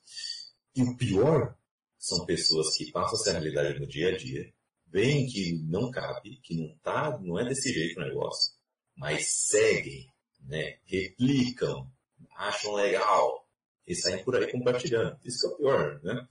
E 0.75 0.83
o 0.83 0.95
pior 0.95 1.55
são 1.97 2.25
pessoas 2.25 2.75
que 2.77 2.91
passam 2.91 3.19
essa 3.19 3.31
realidade 3.31 3.79
no 3.79 3.87
dia 3.87 4.09
a 4.09 4.17
dia, 4.17 4.53
veem 4.89 5.27
que 5.27 5.59
não 5.67 5.91
cabe, 5.91 6.39
que 6.43 6.55
não 6.55 6.77
tá, 6.83 7.19
não 7.21 7.37
é 7.39 7.43
desse 7.43 7.73
jeito 7.73 7.99
o 7.99 8.03
negócio, 8.03 8.53
mas 8.95 9.27
seguem 9.27 10.07
né, 10.39 10.77
replicam, 10.85 11.89
acham 12.35 12.73
legal 12.73 13.47
e 13.85 13.95
saem 13.95 14.23
por 14.23 14.35
aí 14.35 14.51
compartilhando. 14.51 15.17
Isso 15.23 15.45
é 15.47 15.49
o 15.49 15.57
pior, 15.57 16.01
né? 16.03 16.27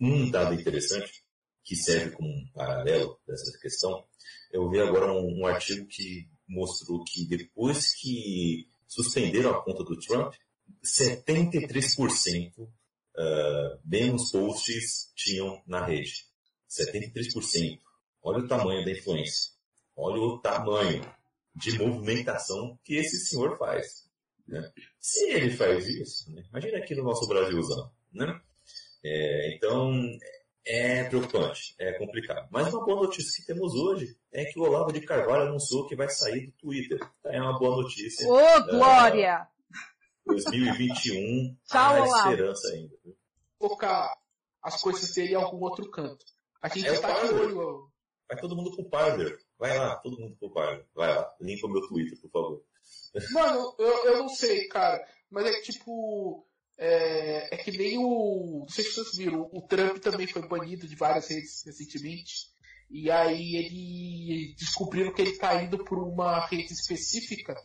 Um 0.00 0.30
dado 0.30 0.54
interessante 0.54 1.22
que 1.64 1.74
serve 1.74 2.12
como 2.12 2.28
um 2.28 2.48
paralelo 2.54 3.18
dessa 3.26 3.58
questão, 3.58 4.04
eu 4.52 4.70
vi 4.70 4.80
agora 4.80 5.12
um, 5.12 5.40
um 5.40 5.46
artigo 5.46 5.86
que 5.86 6.28
mostrou 6.48 7.02
que 7.04 7.26
depois 7.26 7.92
que 7.94 8.68
suspenderam 8.86 9.50
a 9.50 9.62
conta 9.62 9.82
do 9.82 9.98
Trump, 9.98 10.32
73% 10.84 12.68
ah, 13.16 13.78
menos 13.84 14.30
posts 14.30 15.10
tinham 15.14 15.62
na 15.66 15.84
rede. 15.84 16.26
73%. 16.68 17.80
Olha 18.22 18.44
o 18.44 18.48
tamanho 18.48 18.84
da 18.84 18.92
influência. 18.92 19.52
Olha 19.96 20.20
o 20.20 20.38
tamanho 20.38 21.02
de 21.56 21.78
movimentação 21.78 22.78
que 22.84 22.94
esse 22.96 23.16
senhor 23.26 23.56
faz. 23.58 24.08
né? 24.46 24.70
Se 25.00 25.30
ele 25.30 25.50
faz 25.56 25.86
isso, 25.88 26.32
né? 26.32 26.44
imagina 26.50 26.78
aqui 26.78 26.94
no 26.94 27.04
nosso 27.04 27.26
Brasilzão. 27.26 27.90
Né? 28.12 28.40
É, 29.04 29.54
então, 29.56 29.92
é 30.66 31.04
preocupante, 31.04 31.74
é 31.78 31.92
complicado. 31.98 32.48
Mas 32.50 32.72
uma 32.74 32.84
boa 32.84 33.02
notícia 33.04 33.40
que 33.40 33.46
temos 33.46 33.74
hoje 33.74 34.16
é 34.32 34.44
que 34.44 34.58
o 34.58 34.62
Olavo 34.62 34.92
de 34.92 35.00
Carvalho 35.00 35.48
anunciou 35.48 35.86
que 35.86 35.96
vai 35.96 36.08
sair 36.08 36.46
do 36.46 36.52
Twitter. 36.52 36.98
É 37.24 37.40
uma 37.40 37.58
boa 37.58 37.82
notícia. 37.82 38.26
Ô, 38.28 38.66
Glória! 38.70 39.46
2021, 40.26 41.56
Tchau, 41.66 41.80
há 41.80 41.92
Olavo. 42.02 42.30
esperança 42.30 42.68
ainda. 42.68 42.94
Colocar 43.58 44.12
as 44.62 44.80
coisas 44.80 45.12
dele 45.14 45.32
em 45.32 45.36
algum 45.36 45.58
outro 45.62 45.88
canto. 45.90 46.24
A 46.60 46.68
gente 46.68 46.86
É 46.88 46.92
o 46.92 47.00
tá 47.00 47.24
de 47.26 47.34
olho. 47.34 47.90
Vai 48.28 48.38
todo 48.40 48.56
mundo 48.56 48.74
pro 48.74 48.88
Parler. 48.90 49.38
Vai 49.58 49.76
lá, 49.78 49.96
todo 49.96 50.18
mundo 50.18 50.36
Parler. 50.52 50.86
Vai 50.94 51.14
lá, 51.14 51.34
limpa 51.40 51.66
o 51.66 51.70
meu 51.70 51.86
Twitter, 51.88 52.18
por 52.20 52.30
favor. 52.30 52.62
Mano, 53.32 53.74
eu, 53.78 54.04
eu 54.06 54.18
não 54.18 54.28
sei, 54.28 54.68
cara. 54.68 55.06
Mas 55.30 55.46
é 55.46 55.52
que 55.60 55.72
tipo. 55.72 56.46
É, 56.78 57.54
é 57.54 57.56
que 57.56 57.70
nem 57.76 57.98
o. 57.98 58.60
Não 58.60 58.68
sei 58.68 58.84
se 58.84 58.92
vocês 58.92 59.16
viram, 59.16 59.48
o 59.52 59.62
Trump 59.62 59.98
também 59.98 60.26
foi 60.26 60.46
banido 60.46 60.86
de 60.86 60.94
várias 60.94 61.28
redes 61.28 61.62
recentemente. 61.64 62.54
E 62.90 63.10
aí 63.10 63.56
ele 63.56 64.54
descobriram 64.56 65.12
que 65.12 65.20
ele 65.20 65.30
está 65.30 65.60
indo 65.60 65.82
por 65.84 65.98
uma 65.98 66.46
rede 66.46 66.72
específica 66.72 67.56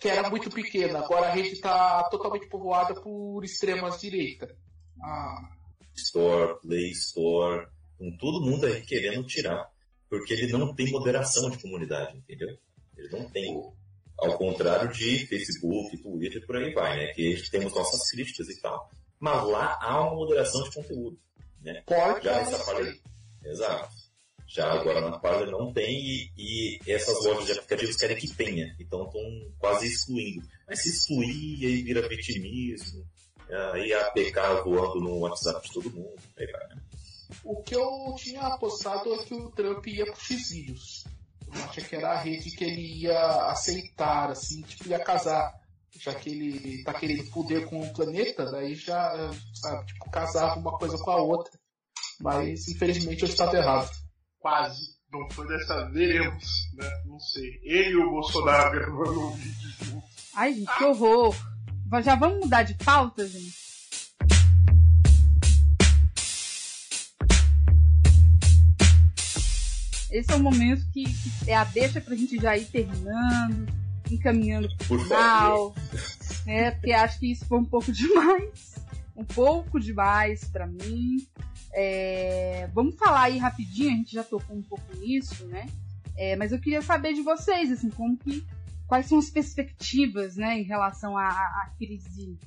que 0.00 0.08
era 0.08 0.30
muito 0.30 0.50
pequena. 0.50 1.00
Agora 1.00 1.28
a 1.28 1.32
rede 1.32 1.50
está 1.50 2.02
totalmente 2.08 2.48
povoada 2.48 2.94
por 3.00 3.44
extremas 3.44 4.00
direita. 4.00 4.56
Ah. 5.02 5.50
Store, 5.94 6.58
Play 6.60 6.90
Store, 6.90 7.66
com 7.98 8.16
todo 8.16 8.44
mundo 8.44 8.66
aí 8.66 8.82
querendo 8.82 9.26
tirar. 9.26 9.70
Porque 10.08 10.32
ele 10.34 10.52
não 10.52 10.74
tem 10.74 10.90
moderação 10.90 11.50
de 11.50 11.58
comunidade, 11.58 12.16
entendeu? 12.16 12.56
Ele 12.96 13.08
não 13.08 13.28
tem. 13.30 13.72
Ao 14.16 14.38
contrário 14.38 14.92
de 14.92 15.26
Facebook, 15.26 15.98
Twitter 15.98 16.40
e 16.40 16.46
por 16.46 16.56
aí 16.56 16.72
vai, 16.72 16.96
né? 16.96 17.06
Que 17.14 17.50
temos 17.50 17.74
nossas 17.74 18.08
críticas 18.10 18.48
e 18.48 18.60
tal. 18.60 18.88
Mas 19.18 19.44
lá 19.48 19.76
há 19.80 20.02
uma 20.02 20.14
moderação 20.14 20.62
de 20.62 20.72
conteúdo. 20.72 21.18
Né? 21.60 21.82
Pode, 21.84 22.24
Já 22.24 22.40
essa 22.40 22.64
parte. 22.64 23.02
Exato. 23.44 24.04
Já 24.46 24.70
agora 24.72 25.00
na 25.00 25.18
Parler 25.18 25.50
não 25.50 25.72
tem 25.72 25.98
e, 25.98 26.30
e, 26.36 26.78
essas 26.86 27.24
lojas 27.24 27.46
de 27.46 27.52
aplicativos 27.52 27.96
querem 27.96 28.16
que 28.16 28.32
tenha. 28.32 28.76
Então 28.78 29.04
estão 29.04 29.22
quase 29.58 29.86
excluindo. 29.86 30.46
Mas 30.68 30.82
se 30.82 30.90
excluir, 30.90 31.66
aí 31.66 31.82
vira 31.82 32.08
vitimismo. 32.08 33.04
Aí 33.72 33.92
a 33.92 34.06
APK 34.06 34.62
voando 34.64 35.00
no 35.00 35.18
WhatsApp 35.18 35.66
de 35.66 35.74
todo 35.74 35.90
mundo. 35.90 36.14
Aí 36.38 36.46
vai, 36.46 36.68
né? 36.68 36.76
O 37.42 37.62
que 37.62 37.74
eu 37.74 38.14
tinha 38.16 38.42
apostado 38.42 39.14
é 39.14 39.18
que 39.24 39.34
o 39.34 39.50
Trump 39.50 39.86
ia 39.86 40.04
pro 40.04 40.20
X-Videos. 40.20 41.04
Eu 41.46 41.64
achei 41.64 41.84
que 41.84 41.96
era 41.96 42.12
a 42.12 42.18
rede 42.18 42.50
que 42.50 42.64
ele 42.64 43.02
ia 43.02 43.46
aceitar, 43.46 44.30
assim, 44.30 44.62
tipo, 44.62 44.88
ia 44.88 44.98
casar. 44.98 45.52
Já 45.96 46.12
que 46.12 46.28
ele 46.28 46.82
tá 46.82 46.92
querendo 46.92 47.30
poder 47.30 47.66
com 47.66 47.80
o 47.80 47.92
planeta, 47.92 48.50
daí 48.50 48.74
já, 48.74 49.30
sabe, 49.54 49.86
tipo, 49.86 50.10
casava 50.10 50.58
uma 50.58 50.76
coisa 50.76 50.98
com 50.98 51.10
a 51.10 51.22
outra. 51.22 51.52
Mas, 52.20 52.66
infelizmente, 52.68 53.22
eu 53.22 53.28
estava 53.28 53.56
errado. 53.56 53.90
Quase. 54.38 54.94
Não 55.12 55.30
foi 55.30 55.46
dessa 55.46 55.88
veremos, 55.90 56.44
né? 56.74 56.90
Não 57.06 57.20
sei. 57.20 57.60
Ele 57.62 57.90
e 57.90 57.96
o 57.96 58.10
Bolsonaro 58.10 58.72
gravando 58.72 59.20
um 59.20 59.30
vídeo 59.36 59.70
junto. 59.84 60.06
Ai, 60.34 60.54
gente, 60.54 60.76
que 60.76 60.84
horror. 60.84 61.34
Já 62.02 62.16
vamos 62.16 62.40
mudar 62.40 62.64
de 62.64 62.74
pauta, 62.74 63.24
gente? 63.28 63.63
Esse 70.14 70.30
é 70.30 70.36
o 70.36 70.40
momento 70.40 70.86
que, 70.92 71.02
que 71.04 71.50
é 71.50 71.56
a 71.56 71.64
deixa 71.64 72.00
pra 72.00 72.14
gente 72.14 72.36
já 72.36 72.56
ir 72.56 72.66
terminando, 72.66 73.66
encaminhando 74.08 74.68
pro 74.76 74.96
final, 75.00 75.74
né? 76.46 76.70
Porque 76.70 76.92
acho 76.92 77.18
que 77.18 77.32
isso 77.32 77.44
foi 77.46 77.58
um 77.58 77.64
pouco 77.64 77.90
demais, 77.92 78.76
um 79.16 79.24
pouco 79.24 79.80
demais 79.80 80.44
para 80.44 80.68
mim. 80.68 81.26
É, 81.72 82.70
vamos 82.72 82.94
falar 82.94 83.22
aí 83.22 83.38
rapidinho, 83.38 83.90
a 83.92 83.96
gente 83.96 84.12
já 84.12 84.22
tocou 84.22 84.56
um 84.56 84.62
pouco 84.62 84.96
nisso, 84.96 85.46
né? 85.46 85.66
É, 86.16 86.36
mas 86.36 86.52
eu 86.52 86.60
queria 86.60 86.80
saber 86.80 87.12
de 87.12 87.22
vocês, 87.22 87.72
assim, 87.72 87.90
como 87.90 88.16
que, 88.16 88.46
quais 88.86 89.06
são 89.06 89.18
as 89.18 89.28
perspectivas, 89.28 90.36
né, 90.36 90.60
em 90.60 90.62
relação 90.62 91.18
à, 91.18 91.26
à 91.28 91.72
crise 91.76 92.38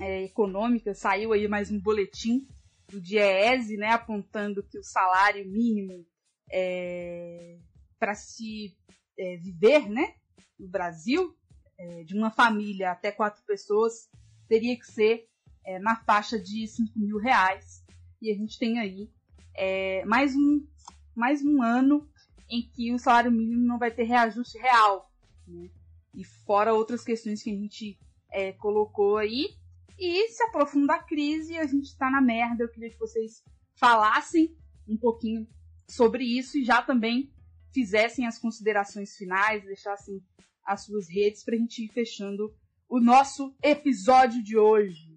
é, 0.00 0.24
econômica. 0.24 0.92
Saiu 0.92 1.32
aí 1.32 1.46
mais 1.46 1.70
um 1.70 1.78
boletim 1.78 2.48
do 2.90 3.00
DIEESE, 3.00 3.76
né, 3.76 3.90
apontando 3.90 4.60
que 4.64 4.76
o 4.76 4.82
salário 4.82 5.48
mínimo 5.48 6.04
é, 6.52 7.58
para 7.98 8.14
se 8.14 8.76
é, 9.18 9.36
viver, 9.38 9.88
né, 9.88 10.14
no 10.58 10.68
Brasil, 10.68 11.34
é, 11.78 12.04
de 12.04 12.14
uma 12.14 12.30
família 12.30 12.92
até 12.92 13.10
quatro 13.10 13.42
pessoas, 13.44 14.10
teria 14.48 14.78
que 14.78 14.86
ser 14.86 15.28
é, 15.64 15.78
na 15.78 15.96
faixa 15.96 16.38
de 16.38 16.66
5 16.66 16.98
mil 16.98 17.18
reais. 17.18 17.84
E 18.20 18.30
a 18.30 18.34
gente 18.34 18.58
tem 18.58 18.78
aí 18.78 19.10
é, 19.54 20.04
mais, 20.04 20.36
um, 20.36 20.66
mais 21.14 21.42
um 21.44 21.62
ano 21.62 22.08
em 22.48 22.62
que 22.62 22.92
o 22.92 22.98
salário 22.98 23.32
mínimo 23.32 23.66
não 23.66 23.78
vai 23.78 23.90
ter 23.90 24.04
reajuste 24.04 24.58
real. 24.58 25.10
Né? 25.46 25.70
E 26.14 26.24
fora 26.24 26.74
outras 26.74 27.02
questões 27.02 27.42
que 27.42 27.50
a 27.50 27.54
gente 27.54 27.98
é, 28.30 28.52
colocou 28.52 29.16
aí. 29.16 29.56
E 29.98 30.28
se 30.28 30.42
aprofunda 30.44 30.94
a 30.94 31.02
crise, 31.02 31.56
a 31.56 31.66
gente 31.66 31.86
está 31.86 32.10
na 32.10 32.20
merda. 32.20 32.64
Eu 32.64 32.68
queria 32.68 32.90
que 32.90 32.98
vocês 32.98 33.42
falassem 33.74 34.56
um 34.86 34.96
pouquinho 34.96 35.46
sobre 35.92 36.24
isso 36.24 36.58
e 36.58 36.64
já 36.64 36.82
também 36.82 37.32
fizessem 37.72 38.26
as 38.26 38.38
considerações 38.38 39.16
finais, 39.16 39.64
deixassem 39.64 40.22
as 40.64 40.84
suas 40.84 41.08
redes 41.08 41.44
para 41.44 41.54
a 41.54 41.58
gente 41.58 41.84
ir 41.84 41.88
fechando 41.88 42.54
o 42.88 43.00
nosso 43.00 43.54
episódio 43.62 44.42
de 44.42 44.56
hoje. 44.56 45.12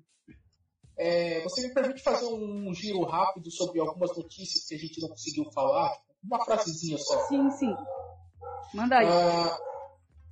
É, 0.98 1.44
você 1.44 1.68
me 1.68 1.74
permite 1.74 2.02
fazer 2.02 2.26
um 2.26 2.74
giro 2.74 3.04
rápido 3.04 3.52
sobre 3.52 3.80
algumas 3.80 4.16
notícias 4.16 4.66
que 4.66 4.76
a 4.76 4.78
gente 4.78 5.02
não 5.02 5.10
conseguiu 5.10 5.46
falar? 5.52 5.92
Uma 6.24 6.44
frasezinha 6.44 6.98
só. 6.98 7.28
Sim, 7.28 7.52
sim. 7.52 7.76
Manda 8.74 8.98
aí. 8.98 9.06
Ah, 9.06 9.58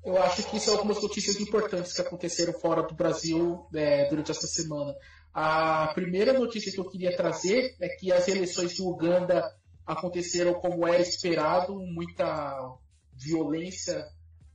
eu 0.05 0.21
acho 0.23 0.43
que 0.49 0.59
são 0.59 0.75
algumas 0.75 1.01
notícias 1.01 1.39
importantes 1.39 1.93
que 1.93 2.01
aconteceram 2.01 2.53
fora 2.53 2.81
do 2.83 2.95
Brasil 2.95 3.67
é, 3.73 4.09
durante 4.09 4.31
essa 4.31 4.47
semana. 4.47 4.95
A 5.33 5.91
primeira 5.93 6.31
notícia 6.31 6.71
que 6.71 6.79
eu 6.79 6.89
queria 6.89 7.15
trazer 7.15 7.75
é 7.81 7.89
que 7.89 8.11
as 8.11 8.27
eleições 8.27 8.73
de 8.73 8.81
Uganda 8.81 9.43
aconteceram 9.85 10.53
como 10.55 10.87
era 10.87 11.01
esperado, 11.01 11.79
muita 11.79 12.77
violência, 13.13 14.05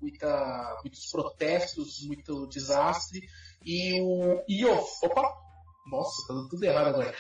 muita, 0.01 0.79
muitos 0.83 1.11
protestos, 1.11 2.03
muito 2.07 2.47
desastre. 2.47 3.29
E 3.65 4.01
o 4.01 4.43
Iof, 4.49 5.05
opa, 5.05 5.35
nossa, 5.87 6.27
tá 6.27 6.35
tudo 6.51 6.65
errado 6.65 6.89
agora. 6.89 7.15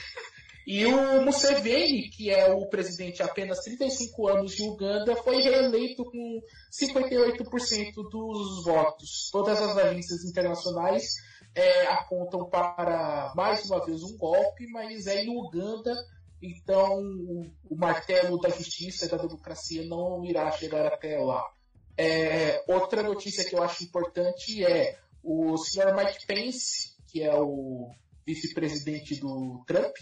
E 0.66 0.84
o 0.84 1.22
Museveni, 1.22 2.10
que 2.10 2.30
é 2.30 2.52
o 2.52 2.68
presidente 2.68 3.22
há 3.22 3.24
apenas 3.24 3.60
35 3.60 4.28
anos 4.28 4.52
de 4.54 4.62
Uganda, 4.64 5.16
foi 5.16 5.40
reeleito 5.40 6.04
com 6.04 6.40
58% 6.70 7.94
dos 8.10 8.64
votos. 8.64 9.30
Todas 9.32 9.62
as 9.62 9.78
agências 9.78 10.24
internacionais 10.24 11.14
é, 11.54 11.86
apontam 11.86 12.50
para 12.50 13.32
mais 13.34 13.64
uma 13.64 13.82
vez 13.82 14.02
um 14.02 14.18
golpe, 14.18 14.66
mas 14.70 15.06
é 15.06 15.24
em 15.24 15.30
Uganda 15.30 15.94
então, 16.40 17.00
o, 17.68 17.76
martelo 17.76 18.38
da 18.38 18.48
justiça 18.48 19.06
e 19.06 19.08
da 19.08 19.16
democracia 19.16 19.84
não 19.86 20.24
irá 20.24 20.50
chegar 20.52 20.86
até 20.86 21.18
lá. 21.18 21.44
É, 21.96 22.62
outra 22.68 23.02
notícia 23.02 23.44
que 23.44 23.54
eu 23.54 23.62
acho 23.62 23.82
importante 23.82 24.64
é 24.64 24.98
o 25.22 25.56
senhor 25.58 25.94
Mike 25.96 26.26
Pence, 26.26 26.96
que 27.08 27.22
é 27.22 27.34
o 27.34 27.90
vice-presidente 28.24 29.16
do 29.16 29.64
Trump, 29.66 29.94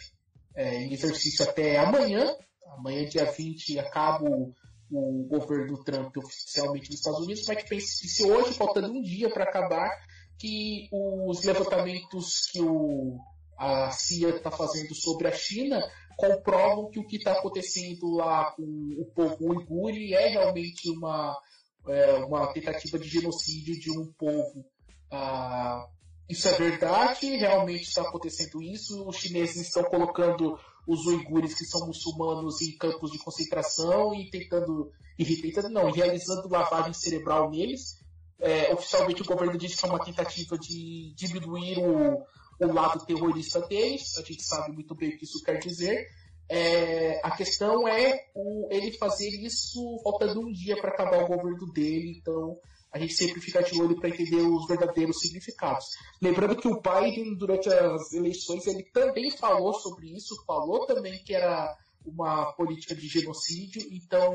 é, 0.54 0.82
em 0.82 0.92
exercício 0.92 1.48
até 1.48 1.78
amanhã. 1.78 2.36
Amanhã, 2.76 3.08
dia 3.08 3.24
20, 3.24 3.78
acaba 3.78 4.28
o, 4.28 4.52
o 4.90 5.26
governo 5.26 5.82
Trump 5.84 6.14
oficialmente 6.18 6.90
nos 6.90 6.98
Estados 6.98 7.20
Unidos. 7.20 7.48
Mike 7.48 7.68
Pence 7.68 8.02
disse 8.02 8.24
hoje, 8.24 8.52
faltando 8.52 8.92
um 8.92 9.00
dia 9.00 9.30
para 9.30 9.44
acabar, 9.44 9.90
que 10.38 10.88
os 10.92 11.42
levantamentos 11.44 12.46
que 12.52 12.60
o, 12.60 13.18
a 13.56 13.90
CIA 13.90 14.30
está 14.30 14.50
fazendo 14.50 14.94
sobre 14.94 15.28
a 15.28 15.32
China 15.32 15.82
comprovam 16.16 16.90
que 16.90 16.98
o 16.98 17.06
que 17.06 17.16
está 17.16 17.32
acontecendo 17.32 18.14
lá 18.14 18.52
com 18.52 18.62
o 18.62 19.04
povo 19.14 19.36
uiguri 19.40 20.14
é 20.14 20.28
realmente 20.28 20.90
uma, 20.90 21.36
é, 21.86 22.14
uma 22.24 22.52
tentativa 22.52 22.98
de 22.98 23.08
genocídio 23.08 23.78
de 23.78 23.90
um 23.90 24.10
povo. 24.18 24.64
Ah, 25.10 25.86
isso 26.28 26.48
é 26.48 26.52
verdade, 26.52 27.36
realmente 27.36 27.82
está 27.82 28.02
acontecendo 28.02 28.62
isso. 28.62 29.06
Os 29.06 29.16
chineses 29.16 29.56
estão 29.56 29.84
colocando 29.84 30.58
os 30.86 31.06
uigures 31.06 31.54
que 31.54 31.64
são 31.64 31.86
muçulmanos 31.86 32.60
em 32.62 32.76
campos 32.76 33.12
de 33.12 33.18
concentração 33.18 34.14
e 34.14 34.30
tentando, 34.30 34.90
e 35.18 35.24
tentando 35.42 35.68
não, 35.68 35.90
realizando 35.90 36.48
lavagem 36.48 36.94
cerebral 36.94 37.50
neles. 37.50 38.04
É, 38.38 38.72
oficialmente 38.72 39.22
o 39.22 39.24
governo 39.24 39.56
diz 39.56 39.74
que 39.74 39.86
é 39.86 39.88
uma 39.88 40.04
tentativa 40.04 40.58
de 40.58 41.14
diminuir 41.14 41.78
o, 41.78 42.22
o 42.60 42.72
lado 42.72 43.04
terrorista 43.04 43.60
deles, 43.60 44.16
a 44.18 44.22
gente 44.22 44.42
sabe 44.42 44.72
muito 44.72 44.94
bem 44.94 45.10
o 45.10 45.18
que 45.18 45.24
isso 45.24 45.42
quer 45.44 45.58
dizer. 45.58 46.08
É, 46.48 47.20
a 47.24 47.36
questão 47.36 47.88
é 47.88 48.26
o, 48.34 48.68
ele 48.70 48.96
fazer 48.98 49.28
isso 49.28 50.00
faltando 50.02 50.40
um 50.40 50.52
dia 50.52 50.80
para 50.80 50.90
acabar 50.90 51.24
o 51.24 51.26
governo 51.26 51.72
dele, 51.72 52.18
então 52.18 52.56
a 52.92 52.98
gente 52.98 53.14
sempre 53.14 53.40
fica 53.40 53.62
de 53.62 53.80
olho 53.80 53.98
para 53.98 54.08
entender 54.08 54.42
os 54.42 54.66
verdadeiros 54.66 55.20
significados. 55.20 55.84
Lembrando 56.22 56.56
que 56.56 56.68
o 56.68 56.80
Biden, 56.80 57.36
durante 57.36 57.68
as 57.68 58.12
eleições, 58.12 58.66
ele 58.66 58.84
também 58.84 59.30
falou 59.30 59.74
sobre 59.74 60.06
isso, 60.14 60.34
falou 60.46 60.86
também 60.86 61.22
que 61.24 61.34
era 61.34 61.76
uma 62.04 62.52
política 62.52 62.94
de 62.94 63.08
genocídio, 63.08 63.82
então 63.90 64.32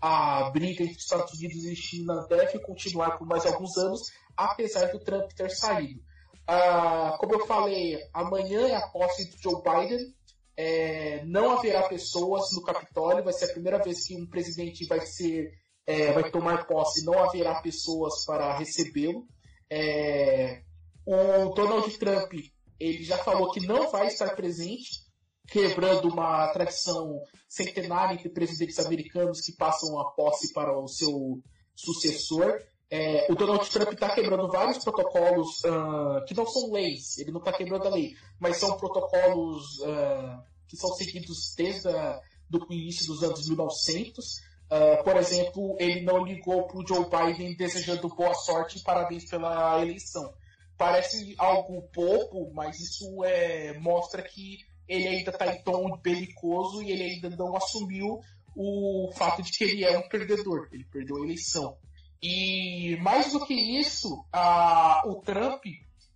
a 0.00 0.50
briga 0.50 0.84
entre 0.84 0.96
Estados 0.96 1.32
Unidos 1.38 1.64
e 1.64 1.74
China 1.74 2.26
deve 2.28 2.58
continuar 2.60 3.18
por 3.18 3.26
mais 3.26 3.44
alguns 3.44 3.76
anos, 3.76 4.00
apesar 4.36 4.92
do 4.92 5.00
Trump 5.00 5.30
ter 5.32 5.50
saído. 5.50 6.00
Ah, 6.46 7.16
como 7.18 7.34
eu 7.34 7.46
falei, 7.46 7.98
amanhã 8.12 8.68
é 8.68 8.74
a 8.74 8.88
posse 8.88 9.28
de 9.30 9.40
Joe 9.42 9.62
Biden. 9.62 10.14
é, 10.56 11.24
não 11.24 11.52
haverá 11.52 11.88
pessoas 11.88 12.52
no 12.52 12.62
Capitólio, 12.62 13.24
vai 13.24 13.32
ser 13.32 13.46
a 13.46 13.52
primeira 13.52 13.82
vez 13.82 14.06
que 14.06 14.14
um 14.16 14.26
presidente 14.26 14.86
vai 14.86 15.00
ser 15.06 15.50
é, 15.86 16.12
vai 16.12 16.30
tomar 16.30 16.66
posse, 16.66 17.04
não 17.04 17.18
haverá 17.18 17.60
pessoas 17.60 18.24
para 18.24 18.56
recebê-lo. 18.56 19.26
É, 19.68 20.62
o 21.06 21.48
Donald 21.54 21.98
Trump 21.98 22.32
ele 22.78 23.04
já 23.04 23.18
falou 23.18 23.50
que 23.50 23.66
não 23.66 23.90
vai 23.90 24.06
estar 24.06 24.34
presente, 24.34 24.90
quebrando 25.48 26.08
uma 26.08 26.48
tradição 26.52 27.20
centenária 27.48 28.14
entre 28.14 28.30
presidentes 28.30 28.78
americanos 28.78 29.40
que 29.40 29.52
passam 29.52 29.98
a 30.00 30.10
posse 30.12 30.52
para 30.52 30.76
o 30.78 30.88
seu 30.88 31.42
sucessor. 31.74 32.58
É, 32.92 33.30
o 33.30 33.36
Donald 33.36 33.70
Trump 33.70 33.92
está 33.92 34.12
quebrando 34.12 34.48
vários 34.48 34.82
protocolos 34.82 35.62
uh, 35.62 36.24
que 36.26 36.34
não 36.34 36.44
são 36.44 36.72
leis, 36.72 37.18
ele 37.18 37.30
não 37.30 37.38
está 37.38 37.52
quebrando 37.52 37.86
a 37.86 37.90
lei, 37.90 38.16
mas 38.40 38.56
são 38.56 38.76
protocolos 38.76 39.78
uh, 39.78 40.42
que 40.66 40.76
são 40.76 40.92
seguidos 40.94 41.54
desde 41.56 41.88
o 41.88 42.72
início 42.72 43.06
dos 43.06 43.22
anos 43.22 43.46
1900. 43.46 44.34
Uh, 44.34 44.40
ah, 44.70 45.02
por 45.04 45.16
exemplo, 45.16 45.76
ele 45.78 46.02
não 46.02 46.24
ligou 46.24 46.66
para 46.66 46.78
o 46.78 46.86
Joe 46.86 47.06
Biden 47.08 47.56
desejando 47.56 48.08
boa 48.08 48.34
sorte 48.34 48.78
e 48.78 48.82
parabéns 48.82 49.24
pela 49.28 49.80
eleição. 49.80 50.32
Parece 50.76 51.34
algo 51.38 51.82
pouco, 51.92 52.50
mas 52.52 52.80
isso 52.80 53.24
é, 53.24 53.78
mostra 53.78 54.22
que 54.22 54.58
ele 54.88 55.06
ainda 55.06 55.30
está 55.30 55.46
em 55.46 55.62
tom 55.62 55.96
belicoso 55.98 56.82
e 56.82 56.90
ele 56.90 57.04
ainda 57.04 57.30
não 57.30 57.56
assumiu 57.56 58.20
o 58.56 59.10
fato 59.14 59.42
de 59.42 59.52
que 59.52 59.62
ele 59.62 59.84
é 59.84 59.96
um 59.96 60.08
perdedor. 60.08 60.68
Ele 60.72 60.84
perdeu 60.84 61.16
a 61.16 61.24
eleição. 61.24 61.76
E 62.22 62.96
mais 63.00 63.32
do 63.32 63.44
que 63.46 63.54
isso, 63.54 64.24
a, 64.32 65.02
o 65.06 65.16
Trump 65.22 65.64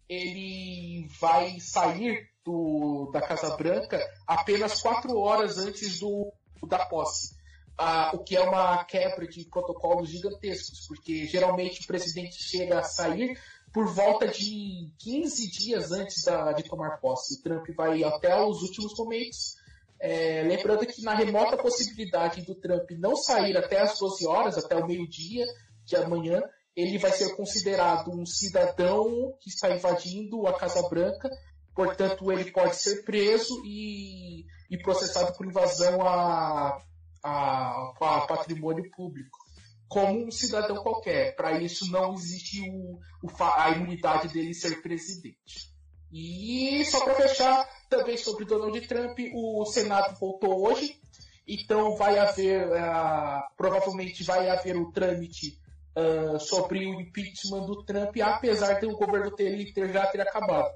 ele 0.09 1.09
vai 1.19 1.59
sair 1.61 2.29
do, 2.45 3.11
da 3.11 3.23
Casa 3.23 3.57
Branca 3.57 3.99
apenas 4.27 4.83
quatro 4.83 5.19
horas 5.19 5.57
antes 5.59 6.01
do, 6.01 6.31
da 6.67 6.85
posse. 6.87 7.35
Ah, 7.77 8.13
o 8.15 8.23
que 8.23 8.37
é 8.37 8.41
uma 8.41 8.85
quebra 8.85 9.27
de 9.27 9.45
protocolos 9.47 10.11
gigantescos, 10.11 10.87
porque 10.87 11.27
geralmente 11.27 11.83
o 11.83 11.87
presidente 11.87 12.41
chega 12.41 12.79
a 12.79 12.85
sair 12.85 13.37
por 13.73 13.87
volta 13.89 14.29
de 14.29 14.93
15 14.99 15.51
dias 15.51 15.91
antes 15.91 16.23
da, 16.23 16.53
de 16.53 16.63
tomar 16.63 16.99
posse. 17.01 17.35
O 17.35 17.43
Trump 17.43 17.67
vai 17.77 18.05
até 18.05 18.41
os 18.41 18.63
últimos 18.63 18.97
momentos. 18.97 19.57
É, 19.99 20.43
lembrando 20.43 20.87
que 20.87 21.03
na 21.03 21.15
remota 21.15 21.57
possibilidade 21.57 22.43
do 22.43 22.55
Trump 22.55 22.89
não 22.93 23.17
sair 23.17 23.57
até 23.57 23.81
as 23.81 23.99
12 23.99 24.27
horas, 24.27 24.59
até 24.59 24.77
o 24.77 24.87
meio-dia 24.87 25.45
de 25.85 25.97
amanhã, 25.97 26.43
ele 26.77 26.99
vai 26.99 27.13
ser 27.13 27.37
considerado 27.37 28.11
um 28.11 28.27
cidadão 28.27 29.37
que 29.41 29.49
está 29.49 29.71
invadindo 29.71 30.47
a 30.47 30.59
Casa 30.59 30.89
Branca, 30.89 31.31
portanto 31.75 32.33
ele 32.33 32.51
pode 32.51 32.77
ser 32.77 33.05
preso 33.05 33.63
e, 33.65 34.45
e 34.71 34.79
processado 34.83 35.37
por 35.37 35.47
invasão 35.47 36.03
a, 36.03 36.79
a, 37.23 37.93
a 38.01 38.21
patrimônio 38.27 38.91
público, 38.91 39.39
como 39.89 40.27
um 40.27 40.31
cidadão 40.31 40.83
qualquer. 40.83 41.37
Para 41.37 41.61
isso 41.61 41.91
não 41.91 42.15
existe 42.15 42.61
o, 42.69 42.99
o, 43.23 43.45
a 43.45 43.71
imunidade 43.71 44.29
dele 44.29 44.55
ser 44.55 44.83
presidente. 44.83 45.73
E 46.13 46.85
só 46.85 47.05
para 47.05 47.15
fechar, 47.15 47.69
também 47.89 48.17
sobre 48.17 48.45
Donald 48.45 48.81
Trump, 48.87 49.19
o 49.33 49.65
Senado 49.67 50.17
voltou 50.19 50.69
hoje, 50.69 51.01
então 51.47 51.97
vai 51.97 52.19
haver, 52.19 52.69
uh, 52.69 53.43
provavelmente 53.57 54.23
vai 54.23 54.49
haver 54.49 54.77
o 54.77 54.93
trâmite 54.93 55.59
uh, 55.97 56.39
sobre 56.41 56.87
o 56.87 57.01
impeachment 57.01 57.67
do 57.67 57.83
Trump, 57.85 58.17
apesar 58.23 58.75
de 58.81 58.87
o 58.87 58.97
governo 58.97 59.35
dele 59.35 59.73
ter, 59.73 59.93
já 59.93 60.07
ter 60.07 60.21
acabado. 60.21 60.69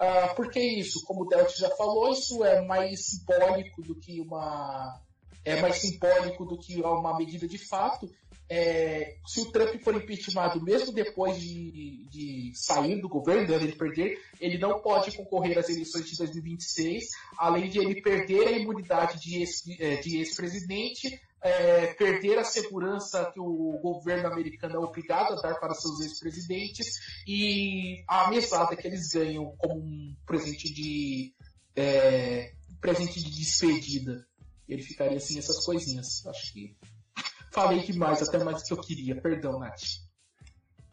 Uh, 0.00 0.34
por 0.34 0.50
que 0.50 0.60
isso? 0.60 1.04
Como 1.04 1.22
o 1.22 1.28
Delta 1.28 1.52
já 1.56 1.70
falou, 1.70 2.10
isso 2.12 2.44
é 2.44 2.64
mais 2.64 3.04
simbólico 3.06 3.82
do 3.82 3.94
que 3.94 4.20
uma 4.20 4.98
é 5.44 5.60
mais 5.60 5.76
simbólico 5.76 6.44
do 6.44 6.58
que 6.58 6.80
uma 6.80 7.16
medida 7.16 7.46
de 7.48 7.58
fato. 7.58 8.10
É, 8.52 9.16
se 9.28 9.40
o 9.42 9.52
Trump 9.52 9.80
for 9.80 9.94
impeachmentado 9.94 10.60
mesmo 10.60 10.92
depois 10.92 11.40
de, 11.40 12.04
de 12.10 12.50
sair 12.52 13.00
do 13.00 13.08
governo, 13.08 13.46
de 13.46 13.52
ele 13.52 13.76
perder, 13.76 14.20
ele 14.40 14.58
não 14.58 14.80
pode 14.80 15.16
concorrer 15.16 15.56
às 15.56 15.68
eleições 15.68 16.04
de 16.10 16.16
2026, 16.16 17.04
além 17.38 17.70
de 17.70 17.78
ele 17.78 18.02
perder 18.02 18.48
a 18.48 18.50
imunidade 18.50 19.20
de 19.20 19.44
é, 19.80 20.00
ex-presidente, 20.04 21.20
é, 21.42 21.94
perder 21.94 22.38
a 22.38 22.44
segurança 22.44 23.30
que 23.32 23.40
o 23.40 23.78
governo 23.82 24.28
americano 24.28 24.76
é 24.76 24.78
obrigado 24.78 25.32
a 25.32 25.40
dar 25.40 25.54
para 25.58 25.74
seus 25.74 26.00
ex-presidentes 26.00 27.22
e 27.26 28.04
a 28.06 28.28
mesada 28.28 28.76
que 28.76 28.86
eles 28.86 29.08
ganham 29.12 29.54
como 29.56 29.80
um 29.80 30.16
presente 30.26 30.72
de 30.72 31.34
é, 31.74 32.52
presente 32.80 33.22
de 33.22 33.30
despedida. 33.30 34.26
Ele 34.68 34.82
ficaria 34.82 35.16
assim 35.16 35.38
essas 35.38 35.64
coisinhas. 35.64 36.24
Acho 36.26 36.52
que 36.52 36.76
falei 37.52 37.82
demais, 37.82 38.22
até 38.22 38.42
mais 38.42 38.62
do 38.62 38.66
que 38.66 38.72
eu 38.72 38.80
queria. 38.80 39.20
Perdão, 39.20 39.58
Nath. 39.58 39.82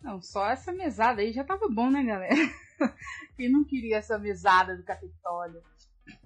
Não, 0.02 0.22
só 0.22 0.50
essa 0.50 0.72
mesada 0.72 1.22
aí 1.22 1.34
já 1.34 1.44
tava 1.44 1.68
bom, 1.70 1.90
né, 1.92 2.04
galera? 2.04 2.36
Quem 3.36 3.52
não 3.52 3.64
queria 3.64 3.98
essa 3.98 4.18
mesada 4.18 4.76
do 4.76 4.84
Capitólio? 4.84 5.62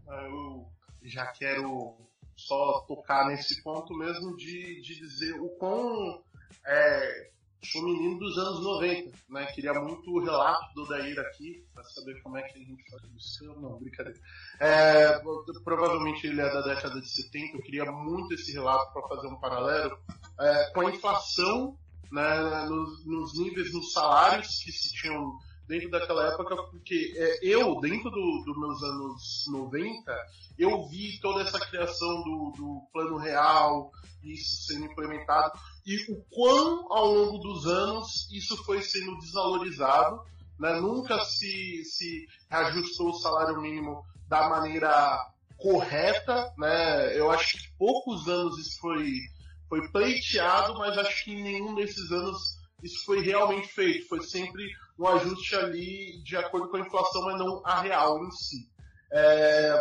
Eu 0.08 0.70
já 1.04 1.26
quero 1.28 2.11
só 2.48 2.82
tocar 2.88 3.28
nesse 3.28 3.62
ponto 3.64 3.94
mesmo 3.96 4.36
de, 4.36 4.82
de 4.82 4.96
dizer 4.96 5.34
o 5.40 5.50
quão 5.58 6.22
é, 6.66 7.32
sou 7.64 7.84
menino 7.84 8.18
dos 8.18 8.38
anos 8.38 8.64
90, 8.64 9.12
né? 9.30 9.46
Queria 9.48 9.74
muito 9.74 10.10
o 10.12 10.24
relato 10.24 10.74
do 10.74 10.88
Dair 10.88 11.20
aqui, 11.20 11.64
para 11.74 11.84
saber 11.84 12.22
como 12.22 12.38
é 12.38 12.42
que 12.42 12.58
a 12.58 12.62
gente 12.62 12.84
faz 12.90 13.04
isso. 13.16 13.46
Não, 13.46 13.78
brincadeira. 13.78 14.20
É, 14.60 15.20
provavelmente 15.64 16.26
ele 16.26 16.42
é 16.42 16.50
da 16.52 16.62
década 16.62 17.00
de 17.00 17.10
70, 17.10 17.58
eu 17.58 17.62
queria 17.62 17.92
muito 17.92 18.34
esse 18.34 18.52
relato 18.54 18.92
para 18.94 19.08
fazer 19.08 19.28
um 19.28 19.40
paralelo 19.40 19.98
é, 20.40 20.72
com 20.74 20.82
a 20.82 20.90
inflação 20.90 21.78
né, 22.12 22.66
nos, 22.68 23.06
nos, 23.06 23.40
níveis, 23.40 23.72
nos 23.74 23.94
salários 23.94 24.64
que 24.64 24.72
se 24.72 24.92
tinham 24.94 25.38
dentro 25.72 25.90
daquela 25.90 26.28
época, 26.28 26.54
porque 26.70 27.14
é, 27.16 27.40
eu, 27.42 27.80
dentro 27.80 28.12
dos 28.12 28.44
do 28.44 28.60
meus 28.60 28.84
anos 28.84 29.46
90, 29.48 30.28
eu 30.60 30.86
vi 30.90 31.18
toda 31.22 31.44
essa 31.44 31.58
criação 31.62 32.22
do, 32.24 32.52
do 32.58 32.82
plano 32.92 33.18
real, 33.18 33.90
isso 34.22 34.66
sendo 34.66 34.88
implementado, 34.88 35.58
e 35.86 36.12
o 36.12 36.22
quão 36.30 36.92
ao 36.92 37.14
longo 37.14 37.38
dos 37.38 37.66
anos 37.66 38.30
isso 38.34 38.62
foi 38.66 38.82
sendo 38.82 39.18
desvalorizado, 39.20 40.20
né? 40.60 40.78
nunca 40.82 41.24
se, 41.24 41.86
se 41.86 42.26
reajustou 42.50 43.12
o 43.12 43.20
salário 43.20 43.62
mínimo 43.62 44.04
da 44.28 44.50
maneira 44.50 45.26
correta, 45.58 46.54
né? 46.58 47.18
eu 47.18 47.32
acho 47.32 47.58
que 47.58 47.78
poucos 47.78 48.28
anos 48.28 48.60
isso 48.60 48.78
foi, 48.82 49.22
foi 49.70 49.90
pleiteado, 49.90 50.78
mas 50.78 50.98
acho 50.98 51.24
que 51.24 51.32
em 51.32 51.42
nenhum 51.42 51.76
desses 51.76 52.12
anos 52.12 52.60
isso 52.84 53.06
foi 53.06 53.22
realmente 53.22 53.70
feito, 53.70 54.10
foi 54.10 54.22
sempre 54.22 54.64
um 54.98 55.08
ajuste 55.08 55.56
ali 55.56 56.22
de 56.24 56.36
acordo 56.38 56.70
com 56.70 56.78
a 56.78 56.82
inflação, 56.82 57.24
mas 57.24 57.40
não 57.40 57.62
a 57.66 57.82
real 57.82 58.24
em 58.24 58.32
si. 58.32 58.70
É, 59.12 59.80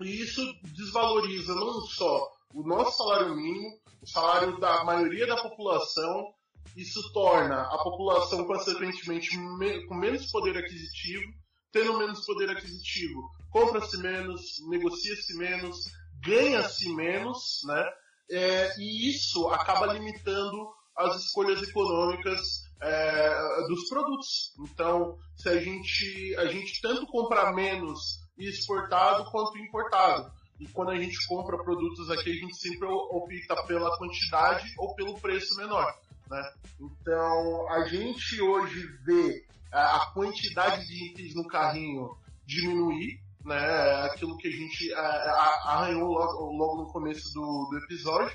e 0.00 0.22
isso 0.22 0.42
desvaloriza 0.64 1.54
não 1.54 1.80
só 1.82 2.30
o 2.54 2.62
nosso 2.62 2.98
salário 2.98 3.34
mínimo, 3.34 3.78
o 4.02 4.06
salário 4.06 4.58
da 4.58 4.84
maioria 4.84 5.26
da 5.26 5.36
população, 5.36 6.32
isso 6.76 7.12
torna 7.12 7.62
a 7.62 7.78
população, 7.78 8.46
consequentemente, 8.46 9.36
me, 9.36 9.86
com 9.86 9.94
menos 9.94 10.30
poder 10.30 10.56
aquisitivo, 10.56 11.24
tendo 11.70 11.98
menos 11.98 12.24
poder 12.24 12.50
aquisitivo, 12.50 13.22
compra-se 13.50 13.98
menos, 13.98 14.56
negocia-se 14.68 15.36
menos, 15.36 15.90
ganha-se 16.20 16.88
menos, 16.94 17.60
né? 17.64 17.84
É, 18.30 18.80
e 18.80 19.10
isso 19.10 19.48
acaba 19.48 19.92
limitando 19.92 20.70
as 20.96 21.16
escolhas 21.16 21.62
econômicas 21.62 22.61
é, 22.82 23.66
dos 23.68 23.88
produtos. 23.88 24.52
Então, 24.58 25.16
se 25.36 25.48
a 25.48 25.60
gente, 25.60 26.36
a 26.36 26.46
gente 26.46 26.80
tanto 26.80 27.06
compra 27.06 27.52
menos 27.52 28.20
exportado 28.36 29.30
quanto 29.30 29.56
importado. 29.58 30.32
E 30.58 30.66
quando 30.68 30.90
a 30.90 30.98
gente 30.98 31.16
compra 31.26 31.62
produtos 31.62 32.10
aqui, 32.10 32.30
a 32.30 32.34
gente 32.34 32.56
sempre 32.56 32.86
opta 32.88 33.62
pela 33.64 33.96
quantidade 33.98 34.68
ou 34.78 34.94
pelo 34.94 35.18
preço 35.20 35.56
menor. 35.56 35.92
Né? 36.28 36.52
Então, 36.80 37.68
a 37.70 37.88
gente 37.88 38.40
hoje 38.40 38.86
vê 39.04 39.44
a 39.72 40.10
quantidade 40.12 40.84
de 40.86 41.10
itens 41.10 41.34
no 41.34 41.46
carrinho 41.46 42.16
diminuir, 42.46 43.20
né? 43.44 44.06
aquilo 44.06 44.36
que 44.36 44.48
a 44.48 44.52
gente 44.52 44.92
arranhou 44.94 46.08
logo, 46.08 46.52
logo 46.52 46.82
no 46.82 46.92
começo 46.92 47.32
do, 47.32 47.68
do 47.70 47.78
episódio. 47.84 48.34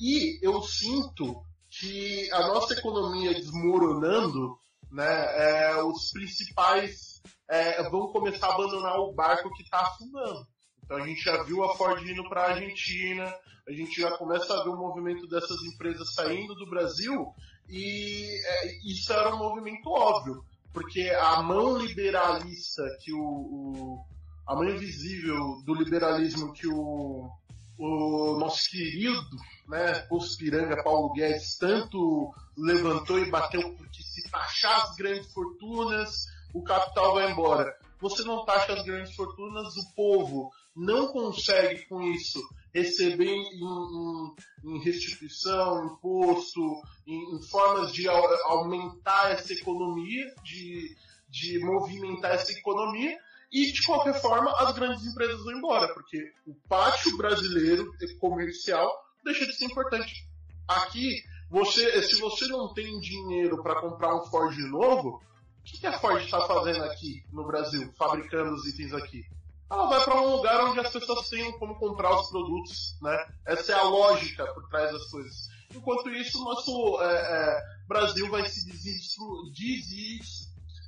E 0.00 0.44
eu 0.44 0.60
sinto 0.62 1.44
que 1.78 2.30
a 2.32 2.46
nossa 2.48 2.74
economia 2.74 3.32
desmoronando, 3.32 4.58
né, 4.90 5.06
é, 5.06 5.82
os 5.82 6.10
principais 6.10 7.22
é, 7.48 7.82
vão 7.88 8.12
começar 8.12 8.48
a 8.48 8.54
abandonar 8.54 8.98
o 8.98 9.14
barco 9.14 9.50
que 9.54 9.62
está 9.62 9.80
afundando. 9.80 10.46
Então 10.84 10.98
a 10.98 11.06
gente 11.06 11.22
já 11.22 11.42
viu 11.44 11.64
a 11.64 11.74
Ford 11.76 12.06
indo 12.06 12.28
para 12.28 12.42
a 12.42 12.50
Argentina, 12.50 13.34
a 13.66 13.72
gente 13.72 14.00
já 14.00 14.10
começa 14.18 14.52
a 14.52 14.62
ver 14.64 14.70
o 14.70 14.76
movimento 14.76 15.26
dessas 15.26 15.62
empresas 15.62 16.12
saindo 16.12 16.54
do 16.54 16.68
Brasil 16.68 17.32
e 17.68 18.26
é, 18.44 18.90
isso 18.90 19.10
era 19.12 19.34
um 19.34 19.38
movimento 19.38 19.88
óbvio, 19.88 20.44
porque 20.74 21.08
a 21.08 21.42
mão 21.42 21.78
liberalista 21.78 22.82
que 23.02 23.12
o, 23.14 23.22
o, 23.22 24.04
a 24.46 24.54
mão 24.54 24.68
invisível 24.68 25.62
do 25.64 25.74
liberalismo 25.74 26.52
que 26.52 26.66
o, 26.66 27.30
o 27.78 28.36
nosso 28.38 28.68
querido 28.68 29.36
né, 29.68 30.00
Pospiranga 30.08 30.82
Paulo 30.82 31.12
Guedes 31.12 31.56
tanto 31.58 32.32
levantou 32.56 33.18
e 33.18 33.30
bateu 33.30 33.74
porque 33.76 34.02
se 34.02 34.28
taxar 34.30 34.82
as 34.82 34.96
grandes 34.96 35.32
fortunas, 35.32 36.26
o 36.52 36.62
capital 36.62 37.14
vai 37.14 37.30
embora. 37.30 37.74
Você 38.00 38.24
não 38.24 38.44
taxa 38.44 38.72
as 38.72 38.82
grandes 38.82 39.14
fortunas, 39.14 39.76
o 39.76 39.94
povo 39.94 40.50
não 40.74 41.08
consegue 41.08 41.86
com 41.86 42.02
isso 42.02 42.40
receber 42.74 43.30
em, 43.30 43.44
em, 43.54 44.34
em 44.64 44.82
restituição, 44.82 45.86
imposto, 45.86 46.60
em, 47.06 47.36
em, 47.36 47.42
formas 47.42 47.92
de 47.92 48.08
aumentar 48.08 49.30
essa 49.30 49.52
economia, 49.52 50.34
de, 50.42 50.96
de 51.28 51.58
movimentar 51.60 52.32
essa 52.32 52.52
economia, 52.52 53.16
e 53.52 53.70
de 53.70 53.84
qualquer 53.84 54.18
forma 54.20 54.50
as 54.58 54.74
grandes 54.74 55.04
empresas 55.06 55.44
vão 55.44 55.52
embora, 55.52 55.92
porque 55.92 56.32
o 56.46 56.54
pátio 56.66 57.16
brasileiro 57.18 57.92
comercial 58.18 58.90
deixa 59.24 59.46
de 59.46 59.52
ser 59.54 59.66
importante. 59.66 60.28
Aqui, 60.68 61.22
você, 61.50 62.02
se 62.02 62.20
você 62.20 62.46
não 62.46 62.72
tem 62.72 62.98
dinheiro 63.00 63.62
para 63.62 63.80
comprar 63.80 64.14
um 64.14 64.24
Ford 64.26 64.56
novo, 64.70 65.22
o 65.58 65.62
que, 65.64 65.78
que 65.78 65.86
a 65.86 65.98
Ford 65.98 66.22
está 66.22 66.40
fazendo 66.46 66.82
aqui 66.84 67.24
no 67.32 67.46
Brasil, 67.46 67.92
fabricando 67.96 68.54
os 68.54 68.66
itens 68.66 68.92
aqui? 68.92 69.24
Ela 69.70 69.86
vai 69.86 70.04
para 70.04 70.20
um 70.20 70.36
lugar 70.36 70.64
onde 70.64 70.80
as 70.80 70.90
pessoas 70.90 71.28
tenham 71.30 71.52
como 71.52 71.76
comprar 71.76 72.14
os 72.18 72.28
produtos, 72.28 72.98
né? 73.00 73.16
Essa 73.46 73.72
é 73.72 73.74
a 73.74 73.84
lógica 73.84 74.44
por 74.52 74.68
trás 74.68 74.92
das 74.92 75.06
coisas. 75.10 75.48
Enquanto 75.74 76.10
isso, 76.10 76.44
nosso 76.44 77.00
é, 77.00 77.06
é, 77.06 77.62
Brasil 77.88 78.30
vai 78.30 78.46
se 78.46 78.66
desistru, 78.66 79.50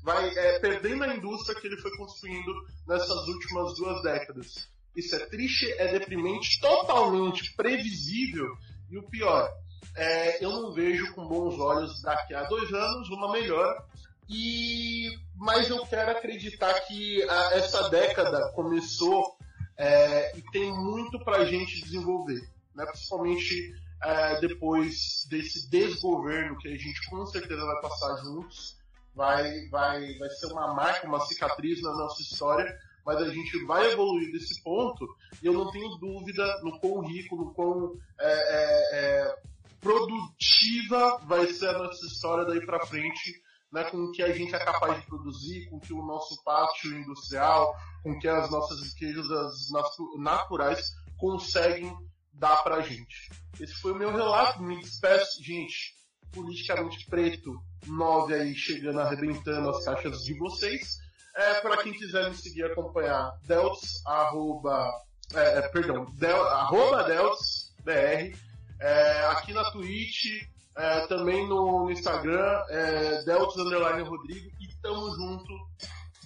vai 0.02 0.28
é, 0.36 0.58
perdendo 0.58 1.04
a 1.04 1.16
indústria 1.16 1.58
que 1.58 1.66
ele 1.66 1.78
foi 1.78 1.96
construindo 1.96 2.52
nessas 2.86 3.26
últimas 3.26 3.74
duas 3.74 4.02
décadas. 4.02 4.68
Isso 4.94 5.14
é 5.16 5.26
triste, 5.26 5.70
é 5.72 5.92
deprimente, 5.92 6.60
totalmente 6.60 7.54
previsível 7.54 8.46
e 8.90 8.98
o 8.98 9.02
pior, 9.02 9.50
é, 9.96 10.44
eu 10.44 10.50
não 10.50 10.72
vejo 10.72 11.12
com 11.14 11.26
bons 11.26 11.58
olhos 11.58 12.00
daqui 12.02 12.34
a 12.34 12.44
dois 12.44 12.72
anos 12.72 13.08
uma 13.10 13.32
melhora 13.32 13.84
e, 14.28 15.08
mas 15.36 15.68
eu 15.68 15.84
quero 15.86 16.10
acreditar 16.10 16.72
que 16.80 17.22
a, 17.28 17.54
essa 17.54 17.88
década 17.90 18.50
começou 18.52 19.36
é, 19.76 20.36
e 20.36 20.42
tem 20.50 20.72
muito 20.72 21.22
para 21.24 21.38
a 21.38 21.44
gente 21.44 21.80
desenvolver, 21.82 22.40
né? 22.74 22.86
principalmente 22.86 23.74
é, 24.02 24.40
depois 24.40 25.26
desse 25.28 25.68
desgoverno 25.68 26.58
que 26.58 26.68
a 26.68 26.76
gente 26.76 27.08
com 27.08 27.24
certeza 27.26 27.64
vai 27.64 27.80
passar 27.80 28.16
juntos. 28.22 28.82
Vai, 29.14 29.68
vai, 29.68 30.18
vai 30.18 30.28
ser 30.30 30.46
uma 30.46 30.74
marca, 30.74 31.06
uma 31.06 31.20
cicatriz 31.20 31.80
na 31.80 31.92
nossa 31.92 32.20
história, 32.20 32.76
mas 33.04 33.18
a 33.18 33.28
gente 33.28 33.64
vai 33.64 33.92
evoluir 33.92 34.32
desse 34.32 34.62
ponto 34.62 35.06
e 35.42 35.46
eu 35.46 35.52
não 35.52 35.70
tenho 35.70 35.88
dúvida 35.98 36.44
no 36.62 36.78
quão 36.80 37.00
rico, 37.02 37.36
no 37.36 37.52
quão 37.54 37.96
é, 38.18 38.32
é, 38.32 38.98
é 38.98 39.36
produtiva 39.80 41.18
vai 41.26 41.46
ser 41.48 41.68
a 41.68 41.78
nossa 41.78 42.06
história 42.06 42.44
daí 42.44 42.64
para 42.64 42.86
frente 42.86 43.42
né, 43.74 43.84
com 43.90 43.98
o 43.98 44.12
que 44.12 44.22
a 44.22 44.32
gente 44.32 44.54
é 44.54 44.58
capaz 44.58 45.00
de 45.00 45.06
produzir, 45.06 45.68
com 45.68 45.80
que 45.80 45.92
o 45.92 46.06
nosso 46.06 46.42
pátio 46.44 46.96
industrial, 46.96 47.76
com 48.04 48.16
que 48.20 48.28
as 48.28 48.48
nossas 48.48 48.80
riquezas 48.84 49.68
naturais 50.16 50.92
conseguem 51.18 51.92
dar 52.32 52.62
pra 52.62 52.80
gente. 52.82 53.30
Esse 53.60 53.74
foi 53.74 53.92
o 53.92 53.98
meu 53.98 54.12
relato, 54.12 54.62
me 54.62 54.80
despeço, 54.80 55.42
gente, 55.42 55.92
politicamente 56.30 57.04
preto, 57.06 57.52
9 57.86 58.34
aí 58.34 58.54
chegando, 58.54 59.00
arrebentando 59.00 59.70
as 59.70 59.84
caixas 59.84 60.22
de 60.22 60.38
vocês. 60.38 60.98
É, 61.36 61.60
para 61.60 61.82
quem 61.82 61.92
quiser 61.92 62.28
me 62.28 62.36
seguir 62.36 62.64
acompanhar, 62.64 63.36
Delts, 63.44 64.04
arroba, 64.06 64.88
é, 65.34 65.58
é, 65.58 65.68
perdão, 65.68 66.04
del, 66.14 66.42
arroba 66.42 67.02
Delts, 67.04 67.74
BR, 67.82 68.36
é, 68.80 69.26
aqui 69.26 69.52
na 69.52 69.68
Twitch, 69.72 70.46
é, 70.76 71.06
também 71.06 71.48
no, 71.48 71.84
no 71.84 71.90
Instagram, 71.90 72.62
é, 72.68 73.22
Deltos 73.24 73.56
Underline 73.56 74.02
Rodrigo, 74.02 74.48
e 74.60 74.68
tamo 74.80 75.14
junto. 75.14 75.52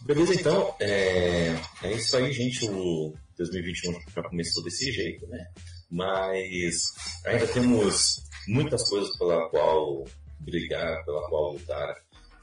Beleza, 0.02 0.34
então, 0.34 0.74
é, 0.80 1.54
é 1.82 1.92
isso 1.92 2.16
aí, 2.16 2.32
gente. 2.32 2.66
O 2.66 3.14
2021 3.36 3.92
já 4.14 4.22
começou 4.22 4.62
desse 4.62 4.90
jeito, 4.92 5.26
né? 5.26 5.46
Mas 5.90 6.94
ainda 7.26 7.46
temos 7.48 8.22
muitas 8.46 8.88
coisas 8.88 9.16
pela 9.18 9.48
qual 9.48 10.04
brigar, 10.40 11.04
pela 11.04 11.28
qual 11.28 11.52
lutar. 11.52 11.94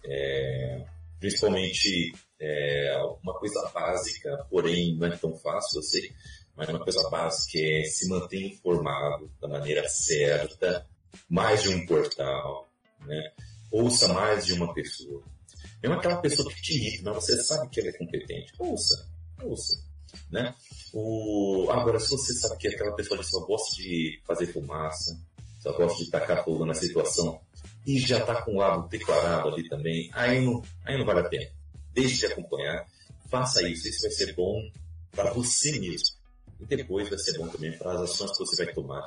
É, 0.03 0.85
principalmente 1.19 2.13
é, 2.39 2.97
uma 3.23 3.33
coisa 3.39 3.69
básica, 3.73 4.45
porém 4.49 4.97
não 4.97 5.07
é 5.07 5.17
tão 5.17 5.35
fácil, 5.35 5.79
eu 5.79 5.83
sei, 5.83 6.11
mas 6.55 6.69
uma 6.69 6.79
coisa 6.79 7.09
básica 7.09 7.59
é 7.59 7.83
se 7.83 8.07
manter 8.07 8.45
informado 8.45 9.31
da 9.41 9.47
maneira 9.47 9.87
certa, 9.87 10.85
mais 11.29 11.63
de 11.63 11.69
um 11.69 11.85
portal, 11.85 12.69
né? 13.05 13.31
ouça 13.71 14.07
mais 14.13 14.45
de 14.45 14.53
uma 14.53 14.73
pessoa. 14.73 15.23
Mesmo 15.81 15.97
aquela 15.97 16.17
pessoa 16.17 16.49
que 16.49 16.61
te 16.61 16.73
irrita, 16.75 17.11
mas 17.11 17.23
você 17.23 17.43
sabe 17.43 17.69
que 17.69 17.79
ela 17.79 17.89
é 17.89 17.93
competente, 17.93 18.53
ouça, 18.57 19.07
ouça. 19.43 19.77
Né? 20.31 20.55
O... 20.93 21.67
Agora, 21.69 21.99
se 21.99 22.09
você 22.09 22.33
sabe 22.33 22.57
que 22.57 22.67
aquela 22.69 22.95
pessoa 22.95 23.21
só 23.21 23.45
gosta 23.45 23.75
de 23.75 24.21
fazer 24.25 24.47
fumaça, 24.47 25.19
só 25.59 25.73
gosta 25.73 26.03
de 26.03 26.09
tacar 26.09 26.43
fogo 26.43 26.65
na 26.65 26.73
situação, 26.73 27.41
e 27.85 27.99
já 27.99 28.19
está 28.19 28.41
com 28.41 28.53
o 28.53 28.57
lado 28.57 28.87
declarado 28.87 29.49
ali 29.49 29.67
também, 29.67 30.09
aí 30.13 30.43
não, 30.43 30.61
aí 30.85 30.97
não 30.97 31.05
vale 31.05 31.19
a 31.19 31.29
pena. 31.29 31.51
Deixe 31.95 32.17
de 32.17 32.25
acompanhar, 32.25 32.85
faça 33.29 33.67
isso, 33.67 33.87
isso 33.87 34.01
vai 34.01 34.11
ser 34.11 34.33
bom 34.35 34.61
para 35.11 35.31
você 35.31 35.79
mesmo. 35.79 36.15
E 36.59 36.65
depois 36.65 37.09
vai 37.09 37.17
ser 37.17 37.37
bom 37.37 37.47
também 37.47 37.77
para 37.77 37.93
as 37.93 38.01
ações 38.01 38.31
que 38.31 38.37
você 38.39 38.65
vai 38.65 38.73
tomar. 38.73 39.05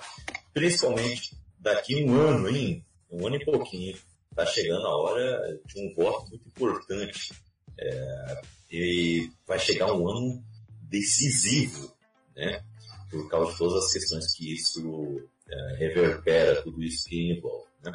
Principalmente 0.55 1.37
daqui 1.59 2.03
um 2.03 2.19
ano, 2.19 2.49
hein? 2.49 2.85
Um 3.11 3.27
ano 3.27 3.37
e 3.37 3.45
pouquinho, 3.45 3.97
está 4.31 4.47
chegando 4.47 4.87
a 4.87 4.97
hora 4.97 5.61
de 5.67 5.81
um 5.81 5.95
voto 5.95 6.31
muito 6.31 6.49
importante. 6.49 7.33
É, 7.79 8.41
e 8.71 9.31
vai 9.47 9.59
chegar 9.59 9.93
um 9.93 10.09
ano 10.09 10.43
decisivo, 10.83 11.95
né? 12.35 12.63
Por 13.11 13.29
causa 13.29 13.53
de 13.53 13.59
todas 13.59 13.85
as 13.85 13.93
questões 13.93 14.35
que 14.35 14.53
isso 14.53 15.23
é, 15.51 15.77
reverbera, 15.77 16.63
tudo 16.63 16.83
isso 16.83 17.09
que 17.09 17.33
envolve, 17.33 17.69
né? 17.85 17.93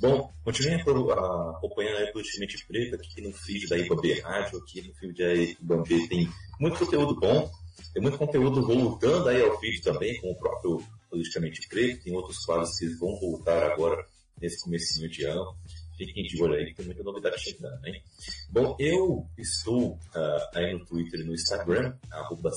Bom, 0.00 0.32
continue 0.44 0.74
acompanhando 0.80 2.04
a 2.04 2.12
Politicamente 2.12 2.66
Preto 2.66 2.96
aqui 2.96 3.20
no 3.20 3.32
feed 3.32 3.68
da 3.68 3.78
IBAB 3.78 4.20
Rádio, 4.20 4.58
aqui 4.58 4.82
no 4.82 4.94
feed 4.94 5.14
da 5.14 5.34
IBAB 5.34 6.08
tem 6.08 6.28
muito 6.58 6.78
conteúdo 6.78 7.18
bom, 7.18 7.50
tem 7.92 8.02
muito 8.02 8.18
conteúdo 8.18 8.66
voltando 8.66 9.28
aí 9.28 9.40
ao 9.42 9.58
feed 9.60 9.82
também, 9.82 10.20
com 10.20 10.32
o 10.32 10.36
próprio 10.36 10.82
politicamente 11.08 11.68
preto, 11.68 12.02
tem 12.02 12.14
outros 12.14 12.44
quadros 12.44 12.76
que 12.76 12.86
vão 12.96 13.18
voltar 13.20 13.72
agora 13.72 14.04
nesse 14.40 14.62
comecinho 14.62 15.08
de 15.08 15.24
ano. 15.24 15.56
Fiquem 15.96 16.24
de 16.24 16.42
olho 16.42 16.54
aí 16.54 16.66
que 16.66 16.74
tem 16.74 16.86
muita 16.86 17.04
novidade 17.04 17.40
chegando, 17.40 17.86
hein? 17.86 18.02
Bom, 18.50 18.76
eu 18.80 19.28
estou 19.38 19.92
uh, 19.92 20.48
aí 20.52 20.72
no 20.72 20.84
Twitter 20.84 21.20
e 21.20 21.24
no 21.24 21.32
Instagram, 21.32 21.96
arroba 22.10 22.50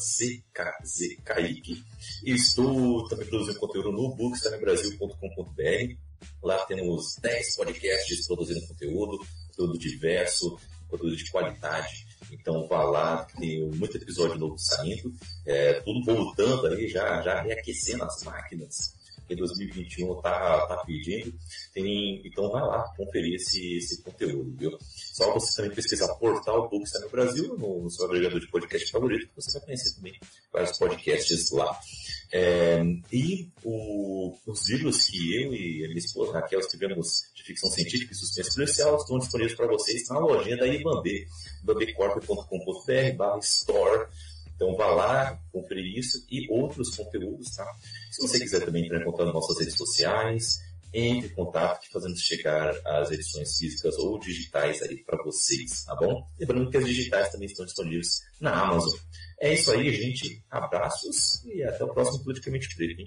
e 2.23 2.31
estou 2.31 3.07
também 3.07 3.27
produzindo 3.27 3.59
conteúdo 3.59 3.91
no 3.91 4.15
bookstamebrasil.com.br. 4.15 6.06
Lá 6.41 6.65
temos 6.65 7.15
10 7.21 7.55
podcasts 7.55 8.27
produzindo 8.27 8.67
conteúdo, 8.67 9.25
conteúdo 9.47 9.77
diverso, 9.77 10.57
conteúdo 10.87 11.15
de 11.15 11.29
qualidade. 11.29 12.07
Então 12.31 12.67
vá 12.67 12.83
lá, 12.83 13.25
tem 13.37 13.69
muito 13.69 13.97
episódio 13.97 14.37
novo 14.37 14.57
saindo, 14.57 15.13
é, 15.45 15.79
tudo 15.81 16.03
voltando 16.03 16.67
aí, 16.67 16.87
já, 16.87 17.21
já 17.21 17.41
reaquecendo 17.41 18.03
as 18.03 18.23
máquinas 18.23 18.96
que 19.27 19.35
2021 19.35 20.21
tá, 20.21 20.67
tá 20.67 20.83
pedindo. 20.85 21.33
Tem, 21.73 22.21
então 22.25 22.49
vai 22.51 22.61
lá 22.61 22.83
conferir 22.95 23.35
esse, 23.35 23.77
esse 23.77 24.01
conteúdo, 24.01 24.55
viu? 24.57 24.77
Só 24.79 25.33
você 25.33 25.55
também 25.57 25.75
pesquisar 25.75 26.13
Portal 26.15 26.69
Books 26.69 26.91
no 27.01 27.09
Brasil, 27.09 27.57
no, 27.57 27.83
no 27.83 27.89
seu 27.89 28.05
agregador 28.05 28.39
de 28.39 28.47
podcast 28.47 28.91
favorito, 28.91 29.29
você 29.35 29.57
vai 29.57 29.67
conhecer 29.67 29.95
também 29.95 30.13
vários 30.51 30.77
podcasts 30.77 31.51
lá. 31.51 31.77
É, 32.31 32.83
e 33.11 33.49
o, 33.63 34.35
os 34.45 34.69
livros 34.69 35.05
que 35.05 35.41
eu 35.41 35.53
e 35.53 35.85
a 35.85 35.87
minha 35.87 35.99
esposa 35.99 36.33
Raquel 36.33 36.59
escrevemos 36.59 37.23
de 37.33 37.43
ficção 37.43 37.69
científica 37.71 38.11
e 38.11 38.15
suspense 38.15 38.53
policial 38.53 38.97
estão 38.97 39.17
disponíveis 39.17 39.55
para 39.55 39.67
vocês 39.67 40.09
na 40.09 40.19
lojinha 40.19 40.57
da 40.57 40.67
Ibambe, 40.67 41.25
ibambecorp.com.br 41.63 43.15
barra 43.15 43.39
store. 43.39 44.07
Então 44.57 44.75
vá 44.75 44.87
lá, 44.87 45.39
conferir 45.51 45.97
isso 45.97 46.25
e 46.29 46.51
outros 46.51 46.95
conteúdos, 46.95 47.55
tá? 47.55 47.71
Se 48.11 48.27
você 48.27 48.39
quiser 48.39 48.65
também 48.65 48.85
entrar 48.85 48.99
em 48.99 49.05
contato 49.05 49.25
nas 49.25 49.35
nossas 49.35 49.59
redes 49.59 49.77
sociais, 49.77 50.59
entre 50.91 51.27
em 51.27 51.35
contato 51.35 51.81
que 51.81 51.91
fazemos 51.91 52.19
chegar 52.21 52.73
as 52.83 53.11
edições 53.11 53.55
físicas 53.55 53.95
ou 53.99 54.17
digitais 54.17 54.81
aí 54.81 54.97
para 55.03 55.23
vocês, 55.23 55.83
tá 55.83 55.95
bom? 55.95 56.27
Lembrando 56.39 56.71
que 56.71 56.77
as 56.77 56.85
digitais 56.87 57.29
também 57.29 57.45
estão 57.45 57.65
disponíveis 57.65 58.23
na 58.41 58.63
Amazon. 58.63 58.97
É 59.39 59.53
isso 59.53 59.71
aí, 59.71 59.93
gente. 59.93 60.43
Abraços 60.49 61.43
e 61.45 61.61
até 61.61 61.83
o 61.83 61.93
próximo 61.93 62.23
Politicamente 62.23 62.75
Preto. 62.75 63.03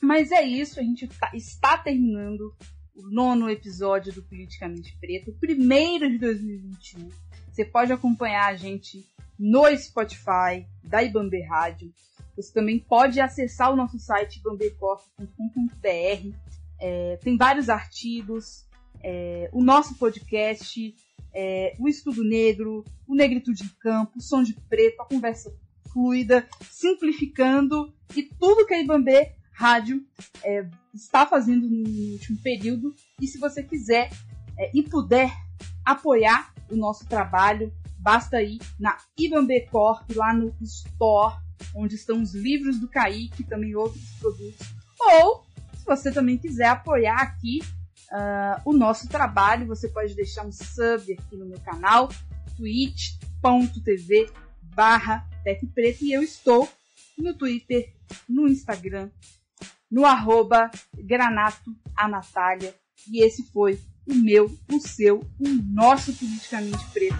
Mas 0.00 0.32
é 0.32 0.42
isso, 0.42 0.80
a 0.80 0.82
gente 0.82 1.06
tá, 1.08 1.30
está 1.34 1.76
terminando 1.76 2.56
o 2.94 3.10
nono 3.10 3.50
episódio 3.50 4.12
do 4.12 4.22
Politicamente 4.22 4.96
Preto, 4.98 5.30
o 5.30 5.34
primeiro 5.34 6.08
de 6.08 6.18
2021. 6.18 7.10
Você 7.56 7.64
pode 7.64 7.90
acompanhar 7.90 8.48
a 8.48 8.54
gente 8.54 9.08
no 9.38 9.64
Spotify 9.78 10.66
da 10.84 11.02
Ibambe 11.02 11.40
Rádio. 11.40 11.90
Você 12.36 12.52
também 12.52 12.78
pode 12.78 13.18
acessar 13.18 13.72
o 13.72 13.76
nosso 13.76 13.98
site 13.98 14.40
ibambecorp.com.br. 14.40 16.36
É, 16.78 17.18
tem 17.22 17.34
vários 17.34 17.70
artigos, 17.70 18.66
é, 19.02 19.48
o 19.54 19.64
nosso 19.64 19.94
podcast, 19.94 20.94
é, 21.32 21.74
o 21.78 21.88
Estudo 21.88 22.22
Negro, 22.22 22.84
o 23.08 23.14
Negritude 23.14 23.64
em 23.64 23.80
Campo, 23.80 24.18
o 24.18 24.20
Som 24.20 24.42
de 24.42 24.52
Preto, 24.68 25.00
a 25.00 25.06
conversa 25.06 25.50
fluida, 25.90 26.46
simplificando 26.70 27.90
e 28.14 28.22
tudo 28.22 28.66
que 28.66 28.74
a 28.74 28.82
Ibambe 28.82 29.32
Rádio 29.50 30.04
é, 30.44 30.68
está 30.92 31.24
fazendo 31.24 31.66
no 31.70 32.12
último 32.12 32.36
período. 32.42 32.94
E 33.18 33.26
se 33.26 33.38
você 33.38 33.62
quiser 33.62 34.10
é, 34.58 34.70
e 34.74 34.82
puder 34.82 35.32
apoiar 35.82 36.54
o 36.70 36.76
nosso 36.76 37.06
trabalho, 37.06 37.72
basta 37.98 38.42
ir 38.42 38.58
na 38.78 38.96
Ibambe 39.18 39.66
Corp, 39.66 40.08
lá 40.14 40.32
no 40.32 40.54
Store, 40.62 41.36
onde 41.74 41.94
estão 41.94 42.22
os 42.22 42.34
livros 42.34 42.78
do 42.78 42.88
Kaique 42.88 43.42
e 43.42 43.46
também 43.46 43.74
outros 43.74 44.10
produtos. 44.18 44.66
Ou, 45.00 45.44
se 45.76 45.84
você 45.84 46.10
também 46.10 46.38
quiser 46.38 46.68
apoiar 46.68 47.20
aqui 47.20 47.60
uh, 48.12 48.60
o 48.64 48.72
nosso 48.72 49.08
trabalho, 49.08 49.66
você 49.66 49.88
pode 49.88 50.14
deixar 50.14 50.46
um 50.46 50.52
sub 50.52 51.12
aqui 51.12 51.36
no 51.36 51.46
meu 51.46 51.60
canal, 51.60 52.08
twitch.tv 52.56 54.30
barra 54.74 55.26
Preto, 55.74 56.04
e 56.04 56.12
eu 56.12 56.22
estou 56.22 56.68
no 57.16 57.32
Twitter, 57.34 57.94
no 58.28 58.46
Instagram, 58.46 59.10
no 59.90 60.04
arroba 60.04 60.70
Granato 60.94 61.74
a 61.96 62.08
Natália. 62.08 62.74
E 63.10 63.24
esse 63.24 63.44
foi 63.52 63.80
o 64.06 64.14
meu, 64.14 64.56
o 64.72 64.80
seu, 64.80 65.24
o 65.38 65.48
nosso 65.48 66.12
politicamente 66.12 66.84
preto 66.92 67.16